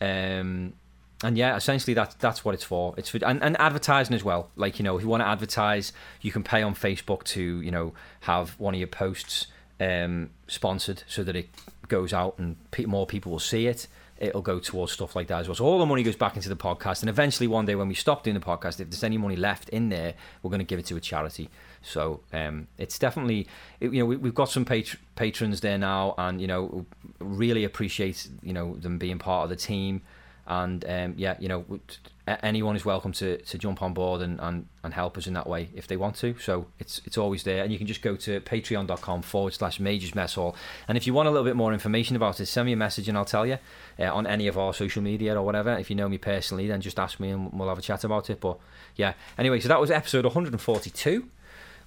Um, 0.00 0.74
and 1.24 1.38
yeah, 1.38 1.56
essentially 1.56 1.94
that's 1.94 2.14
that's 2.16 2.44
what 2.44 2.54
it's 2.54 2.64
for. 2.64 2.94
It's 2.96 3.08
for 3.08 3.18
and, 3.24 3.42
and 3.42 3.58
advertising 3.58 4.14
as 4.14 4.22
well. 4.22 4.50
Like 4.56 4.78
you 4.78 4.82
know, 4.82 4.96
if 4.96 5.02
you 5.02 5.08
want 5.08 5.22
to 5.22 5.28
advertise, 5.28 5.92
you 6.20 6.30
can 6.30 6.42
pay 6.42 6.62
on 6.62 6.74
Facebook 6.74 7.24
to 7.24 7.60
you 7.60 7.70
know 7.70 7.94
have 8.20 8.50
one 8.58 8.74
of 8.74 8.78
your 8.78 8.88
posts 8.88 9.46
um, 9.80 10.30
sponsored 10.46 11.04
so 11.06 11.24
that 11.24 11.34
it 11.34 11.48
goes 11.88 12.12
out 12.12 12.38
and 12.38 12.56
pe- 12.70 12.84
more 12.84 13.06
people 13.06 13.32
will 13.32 13.38
see 13.38 13.66
it. 13.66 13.86
It'll 14.18 14.42
go 14.42 14.58
towards 14.58 14.92
stuff 14.92 15.14
like 15.14 15.28
that 15.28 15.40
as 15.40 15.48
well. 15.48 15.54
So 15.54 15.66
all 15.66 15.78
the 15.78 15.84
money 15.84 16.02
goes 16.02 16.16
back 16.16 16.36
into 16.36 16.48
the 16.48 16.56
podcast, 16.56 17.00
and 17.00 17.08
eventually 17.10 17.46
one 17.46 17.66
day 17.66 17.74
when 17.74 17.88
we 17.88 17.94
stop 17.94 18.22
doing 18.22 18.34
the 18.34 18.44
podcast, 18.44 18.80
if 18.80 18.90
there's 18.90 19.04
any 19.04 19.18
money 19.18 19.36
left 19.36 19.68
in 19.70 19.90
there, 19.90 20.14
we're 20.42 20.50
going 20.50 20.58
to 20.58 20.64
give 20.64 20.78
it 20.78 20.86
to 20.86 20.96
a 20.96 21.00
charity. 21.00 21.50
So 21.82 22.20
um, 22.32 22.66
it's 22.78 22.98
definitely 22.98 23.46
it, 23.80 23.92
you 23.92 24.00
know 24.00 24.06
we, 24.06 24.16
we've 24.16 24.34
got 24.34 24.50
some 24.50 24.66
pat- 24.66 24.96
patrons 25.14 25.60
there 25.60 25.78
now, 25.78 26.14
and 26.18 26.42
you 26.42 26.46
know 26.46 26.84
really 27.20 27.64
appreciate 27.64 28.28
you 28.42 28.52
know 28.52 28.74
them 28.76 28.98
being 28.98 29.18
part 29.18 29.44
of 29.44 29.50
the 29.50 29.56
team 29.56 30.02
and 30.46 30.84
um, 30.88 31.14
yeah, 31.16 31.36
you 31.38 31.48
know, 31.48 31.64
anyone 32.42 32.76
is 32.76 32.84
welcome 32.84 33.12
to, 33.12 33.38
to 33.38 33.58
jump 33.58 33.82
on 33.82 33.94
board 33.94 34.20
and, 34.20 34.40
and, 34.40 34.66
and 34.82 34.94
help 34.94 35.16
us 35.16 35.26
in 35.26 35.34
that 35.34 35.46
way 35.46 35.68
if 35.74 35.86
they 35.86 35.96
want 35.96 36.16
to. 36.16 36.36
So 36.38 36.66
it's 36.78 37.00
it's 37.04 37.18
always 37.18 37.42
there, 37.44 37.62
and 37.62 37.72
you 37.72 37.78
can 37.78 37.86
just 37.86 38.02
go 38.02 38.16
to 38.16 38.40
patreon.com 38.40 39.22
forward 39.22 39.54
slash 39.54 39.80
Majors 39.80 40.14
Mess 40.14 40.34
Hall. 40.34 40.56
And 40.88 40.96
if 40.96 41.06
you 41.06 41.14
want 41.14 41.28
a 41.28 41.30
little 41.30 41.44
bit 41.44 41.56
more 41.56 41.72
information 41.72 42.16
about 42.16 42.40
it, 42.40 42.46
send 42.46 42.66
me 42.66 42.72
a 42.72 42.76
message 42.76 43.08
and 43.08 43.16
I'll 43.16 43.24
tell 43.24 43.46
you 43.46 43.58
uh, 43.98 44.12
on 44.12 44.26
any 44.26 44.48
of 44.48 44.58
our 44.58 44.72
social 44.74 45.02
media 45.02 45.36
or 45.36 45.42
whatever. 45.42 45.76
If 45.76 45.90
you 45.90 45.96
know 45.96 46.08
me 46.08 46.18
personally, 46.18 46.66
then 46.66 46.80
just 46.80 46.98
ask 46.98 47.20
me 47.20 47.30
and 47.30 47.52
we'll 47.52 47.68
have 47.68 47.78
a 47.78 47.82
chat 47.82 48.04
about 48.04 48.30
it. 48.30 48.40
But 48.40 48.58
yeah, 48.96 49.14
anyway, 49.38 49.60
so 49.60 49.68
that 49.68 49.80
was 49.80 49.90
episode 49.90 50.24
142. 50.24 51.28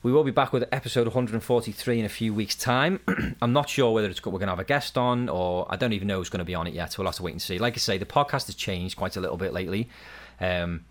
We 0.02 0.14
will 0.14 0.24
be 0.24 0.32
back 0.32 0.54
with 0.54 0.64
episode 0.72 1.08
143 1.08 2.00
in 2.00 2.06
a 2.06 2.10
few 2.10 2.34
weeks' 2.34 2.56
time. 2.56 3.02
I'm 3.42 3.52
not 3.52 3.68
sure 3.68 3.92
whether 3.92 4.08
it's, 4.08 4.26
we're 4.26 4.32
going 4.32 4.44
to 4.44 4.54
have 4.54 4.60
a 4.60 4.64
guest 4.64 4.98
on, 4.98 5.28
or 5.28 5.68
I 5.70 5.76
don't 5.76 5.92
even 5.92 6.08
know 6.08 6.20
who's 6.20 6.30
going 6.30 6.40
to 6.40 6.46
be 6.46 6.56
on 6.56 6.68
it 6.68 6.74
yet. 6.74 6.98
We'll 6.98 7.06
have 7.06 7.16
to 7.16 7.24
wait 7.24 7.34
and 7.34 7.42
see. 7.42 7.60
Like 7.60 7.74
I 7.74 7.80
say, 7.80 7.98
the 7.98 8.06
podcast 8.06 8.46
has 8.46 8.56
changed 8.56 8.96
quite 8.96 9.18
a 9.18 9.20
little 9.20 9.36
bit 9.36 9.52
lately. 9.52 9.90
Um, 10.40 10.86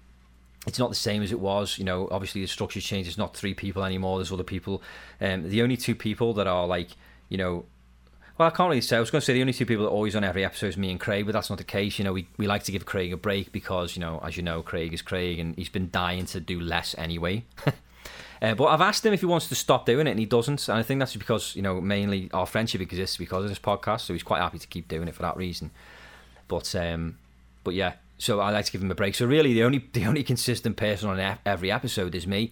it's 0.67 0.79
not 0.79 0.91
the 0.91 0.95
same 0.95 1.23
as 1.23 1.33
it 1.33 1.41
was. 1.41 1.79
You 1.79 1.87
know, 1.87 2.07
obviously 2.11 2.43
the 2.43 2.49
structure's 2.49 2.85
changed. 2.85 3.09
It's 3.09 3.17
not 3.17 3.35
three 3.35 3.55
people 3.55 3.83
anymore. 3.83 4.19
There's 4.19 4.31
other 4.31 4.43
people. 4.43 4.83
Um, 5.23 5.49
the 5.49 5.63
only 5.63 5.79
two 5.79 5.95
people 5.95 6.35
that 6.35 6.47
are 6.47 6.67
like, 6.67 6.89
you 7.31 7.39
know, 7.39 7.65
well, 8.37 8.49
I 8.49 8.51
can't 8.51 8.69
really 8.69 8.83
say. 8.83 8.99
I 8.99 9.01
was 9.01 9.11
going 9.11 9.21
to 9.21 9.25
say 9.25 9.33
the 9.33 9.41
only 9.41 9.55
two 9.55 9.65
people 9.65 9.85
that 9.85 9.91
are 9.91 9.95
always 9.95 10.17
on 10.17 10.23
every 10.23 10.45
episode 10.45 10.67
is 10.67 10.77
me 10.77 10.91
and 10.91 11.01
Craig, 11.01 11.25
but 11.25 11.33
that's 11.33 11.49
not 11.49 11.57
the 11.57 11.65
case. 11.65 11.99
You 11.99 12.05
know, 12.05 12.13
we, 12.13 12.29
we 12.37 12.47
like 12.47 12.65
to 12.65 12.73
give 12.73 12.85
Craig 12.85 13.11
a 13.15 13.17
break 13.17 13.53
because, 13.53 13.97
you 13.97 14.01
know, 14.01 14.21
as 14.23 14.37
you 14.37 14.43
know, 14.43 14.61
Craig 14.61 14.93
is 14.93 15.01
Craig 15.01 15.39
and 15.39 15.57
he's 15.57 15.71
been 15.71 15.89
dying 15.91 16.27
to 16.27 16.41
do 16.41 16.61
less 16.61 16.95
anyway. 16.99 17.47
Uh, 18.41 18.55
but 18.55 18.67
I've 18.67 18.81
asked 18.81 19.05
him 19.05 19.13
if 19.13 19.21
he 19.21 19.27
wants 19.27 19.49
to 19.49 19.55
stop 19.55 19.87
doing 19.87 20.07
it, 20.07 20.11
and 20.11 20.21
he 20.21 20.27
doesn't. 20.27 20.69
And 20.69 20.79
I 20.79 20.83
think 20.83 21.01
that's 21.01 21.17
because 21.17 21.57
you 21.57 21.63
know 21.63 21.81
mainly 21.81 22.31
our 22.33 22.47
friendship 22.47 22.81
exists 22.81 23.17
because 23.17 23.45
of 23.45 23.51
this 23.51 23.59
podcast, 23.59 24.03
so 24.03 24.13
he's 24.13 24.23
quite 24.23 24.41
happy 24.41 24.59
to 24.59 24.67
keep 24.67 24.89
doing 24.89 25.09
it 25.09 25.15
for 25.15 25.23
that 25.23 25.37
reason. 25.37 25.71
But 26.47 26.75
um, 26.75 27.19
but 27.65 27.75
yeah, 27.75 27.95
so 28.19 28.41
I 28.41 28.51
like 28.51 28.67
to 28.67 28.73
give 28.73 28.83
him 28.83 28.91
a 28.91 28.95
break. 28.95 29.15
So 29.15 29.27
really, 29.27 29.55
the 29.55 29.65
only 29.65 29.85
the 29.93 30.07
only 30.07 30.23
consistent 30.23 30.77
person 30.77 31.09
on 31.09 31.39
every 31.45 31.71
episode 31.71 32.15
is 32.15 32.27
me. 32.27 32.51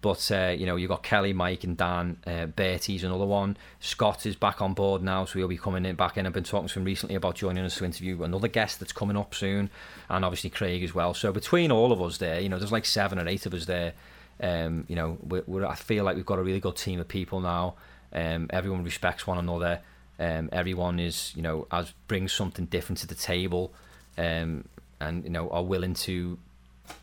But 0.00 0.30
uh, 0.30 0.54
you 0.56 0.64
know, 0.64 0.76
you 0.76 0.86
got 0.86 1.02
Kelly, 1.02 1.32
Mike, 1.32 1.64
and 1.64 1.76
Dan. 1.76 2.18
Uh, 2.24 2.46
Bertie's 2.46 3.02
another 3.02 3.26
one. 3.26 3.56
Scott 3.80 4.26
is 4.26 4.36
back 4.36 4.62
on 4.62 4.72
board 4.72 5.02
now, 5.02 5.24
so 5.24 5.38
he'll 5.38 5.48
be 5.48 5.58
coming 5.58 5.84
in 5.84 5.96
back 5.96 6.16
in. 6.16 6.24
I've 6.24 6.32
been 6.32 6.44
talking 6.44 6.68
to 6.68 6.78
him 6.78 6.84
recently 6.84 7.16
about 7.16 7.34
joining 7.34 7.64
us 7.64 7.76
to 7.78 7.84
interview 7.84 8.22
another 8.22 8.46
guest 8.46 8.78
that's 8.78 8.92
coming 8.92 9.16
up 9.16 9.34
soon, 9.34 9.70
and 10.08 10.24
obviously 10.24 10.50
Craig 10.50 10.84
as 10.84 10.94
well. 10.94 11.14
So 11.14 11.32
between 11.32 11.72
all 11.72 11.90
of 11.90 12.00
us 12.00 12.18
there, 12.18 12.40
you 12.40 12.48
know, 12.48 12.58
there's 12.58 12.70
like 12.70 12.84
seven 12.84 13.18
or 13.18 13.26
eight 13.26 13.44
of 13.44 13.54
us 13.54 13.66
there. 13.66 13.94
Um, 14.40 14.84
you 14.88 14.96
know, 14.96 15.18
we're, 15.22 15.44
we're, 15.46 15.66
I 15.66 15.74
feel 15.74 16.04
like 16.04 16.16
we've 16.16 16.26
got 16.26 16.38
a 16.38 16.42
really 16.42 16.60
good 16.60 16.76
team 16.76 17.00
of 17.00 17.08
people 17.08 17.40
now. 17.40 17.74
Um, 18.12 18.48
everyone 18.50 18.84
respects 18.84 19.26
one 19.26 19.38
another. 19.38 19.80
Um, 20.18 20.48
everyone 20.52 20.98
is, 20.98 21.32
you 21.36 21.42
know, 21.42 21.66
as 21.70 21.92
brings 22.08 22.32
something 22.32 22.66
different 22.66 22.98
to 22.98 23.06
the 23.06 23.14
table, 23.14 23.72
um, 24.16 24.64
and 25.00 25.22
you 25.24 25.30
know, 25.30 25.48
are 25.50 25.62
willing 25.62 25.94
to 25.94 26.38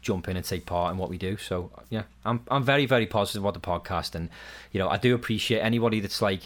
jump 0.02 0.28
in 0.28 0.36
and 0.36 0.46
take 0.46 0.66
part 0.66 0.92
in 0.92 0.98
what 0.98 1.10
we 1.10 1.18
do. 1.18 1.38
So 1.38 1.72
yeah, 1.90 2.04
I'm 2.26 2.42
I'm 2.50 2.64
very 2.64 2.86
very 2.86 3.06
positive 3.06 3.44
about 3.44 3.54
the 3.54 3.60
podcast, 3.62 4.16
and 4.16 4.30
you 4.72 4.80
know, 4.80 4.90
I 4.90 4.98
do 4.98 5.16
appreciate 5.16 5.60
anybody 5.60 6.00
that's 6.00 6.22
like. 6.22 6.42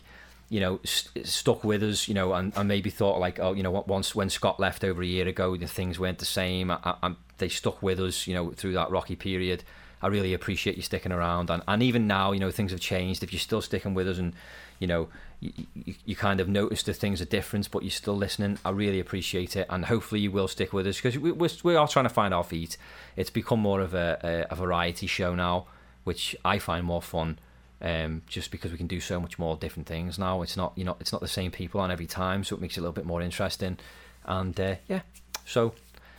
You 0.52 0.60
know, 0.60 0.80
st- 0.84 1.28
stuck 1.28 1.64
with 1.64 1.84
us. 1.84 2.08
You 2.08 2.16
know, 2.16 2.34
and, 2.34 2.52
and 2.56 2.68
maybe 2.68 2.90
thought 2.90 3.20
like, 3.20 3.38
oh, 3.38 3.54
you 3.54 3.62
know, 3.62 3.70
once 3.86 4.16
when 4.16 4.32
Scott 4.32 4.60
left 4.60 4.84
over 4.84 5.04
a 5.04 5.06
year 5.06 5.28
ago, 5.28 5.56
the 5.56 5.68
things 5.68 6.00
weren't 6.00 6.18
the 6.18 6.26
same. 6.26 6.72
I, 6.72 6.80
I, 7.04 7.14
they 7.38 7.50
stuck 7.50 7.84
with 7.84 8.00
us. 8.00 8.26
You 8.26 8.34
know, 8.34 8.50
through 8.50 8.74
that 8.74 8.90
rocky 8.90 9.16
period. 9.16 9.64
I 10.02 10.08
really 10.08 10.34
appreciate 10.34 10.78
you 10.78 10.82
sticking 10.82 11.12
around. 11.12 11.50
And, 11.50 11.64
and 11.68 11.84
even 11.84 12.08
now, 12.08 12.32
you 12.32 12.40
know, 12.40 12.52
things 12.52 12.72
have 12.72 12.80
changed. 12.80 13.24
If 13.24 13.34
you're 13.34 13.40
still 13.40 13.62
sticking 13.62 13.94
with 13.94 14.08
us 14.08 14.18
and, 14.18 14.34
you 14.80 14.88
know, 14.88 15.10
you, 15.40 15.52
you, 15.74 15.96
you 16.06 16.16
kind 16.16 16.40
of 16.40 16.48
notice 16.48 16.84
that 16.84 16.96
things 16.96 17.22
are 17.22 17.26
different, 17.26 17.70
but 17.72 17.84
you're 17.84 17.92
still 17.92 18.16
listening, 18.16 18.60
I 18.64 18.72
really 18.72 19.00
appreciate 19.00 19.56
it. 19.56 19.68
And 19.70 19.86
hopefully 19.86 20.22
you 20.22 20.32
will 20.32 20.48
stick 20.48 20.74
with 20.74 20.88
us 20.88 20.98
because 20.98 21.18
we, 21.18 21.32
we're, 21.32 21.50
we 21.64 21.76
are 21.76 21.88
trying 21.88 22.06
to 22.06 22.10
find 22.10 22.34
our 22.34 22.44
feet. 22.44 22.78
It's 23.16 23.30
become 23.30 23.60
more 23.60 23.82
of 23.82 23.94
a, 23.94 24.48
a, 24.50 24.54
a 24.54 24.56
variety 24.56 25.08
show 25.08 25.36
now, 25.36 25.68
which 26.04 26.36
I 26.46 26.60
find 26.60 26.86
more 26.86 27.02
fun. 27.02 27.40
Um, 27.82 28.24
just 28.28 28.52
because 28.52 28.74
we 28.74 28.78
can 28.78 28.88
do 28.88 29.00
so 29.00 29.22
much 29.22 29.40
more 29.40 29.56
different 29.56 29.88
things 29.88 30.20
now, 30.20 30.42
it's 30.42 30.58
not 30.58 30.74
you 30.76 30.84
know 30.84 30.98
it's 31.00 31.14
not 31.14 31.22
the 31.22 31.30
same 31.30 31.50
people 31.50 31.80
on 31.80 31.92
every 31.92 32.08
time, 32.08 32.44
so 32.44 32.58
it 32.58 32.62
makes 32.62 32.76
it 32.76 32.82
a 32.82 32.84
little 32.84 32.92
bit 32.92 33.06
more 33.06 33.22
interesting. 33.22 33.78
And 34.26 34.60
uh, 34.60 34.76
yeah, 34.90 35.00
so 35.46 35.74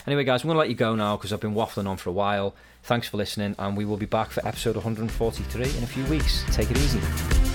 Anyway, 0.07 0.25
guys, 0.25 0.43
I'm 0.43 0.51
to 0.51 0.57
let 0.57 0.69
you 0.69 0.75
go 0.75 0.95
now 0.95 1.17
because 1.17 1.33
I've 1.33 1.41
been 1.41 1.55
waffling 1.55 1.87
on 1.87 1.97
for 1.97 2.11
a 2.11 2.13
while. 2.13 2.55
Thanks 2.83 3.09
for 3.09 3.17
listening, 3.19 3.55
and 3.59 3.77
we 3.77 3.85
will 3.85 3.97
be 3.97 4.07
back 4.07 4.31
for 4.31 4.47
episode 4.47 4.75
143 4.77 5.63
in 5.63 5.85
a 5.85 5.87
few 5.87 6.05
weeks. 6.07 6.45
Take 6.55 6.71
it 6.71 6.79
easy. 6.79 7.50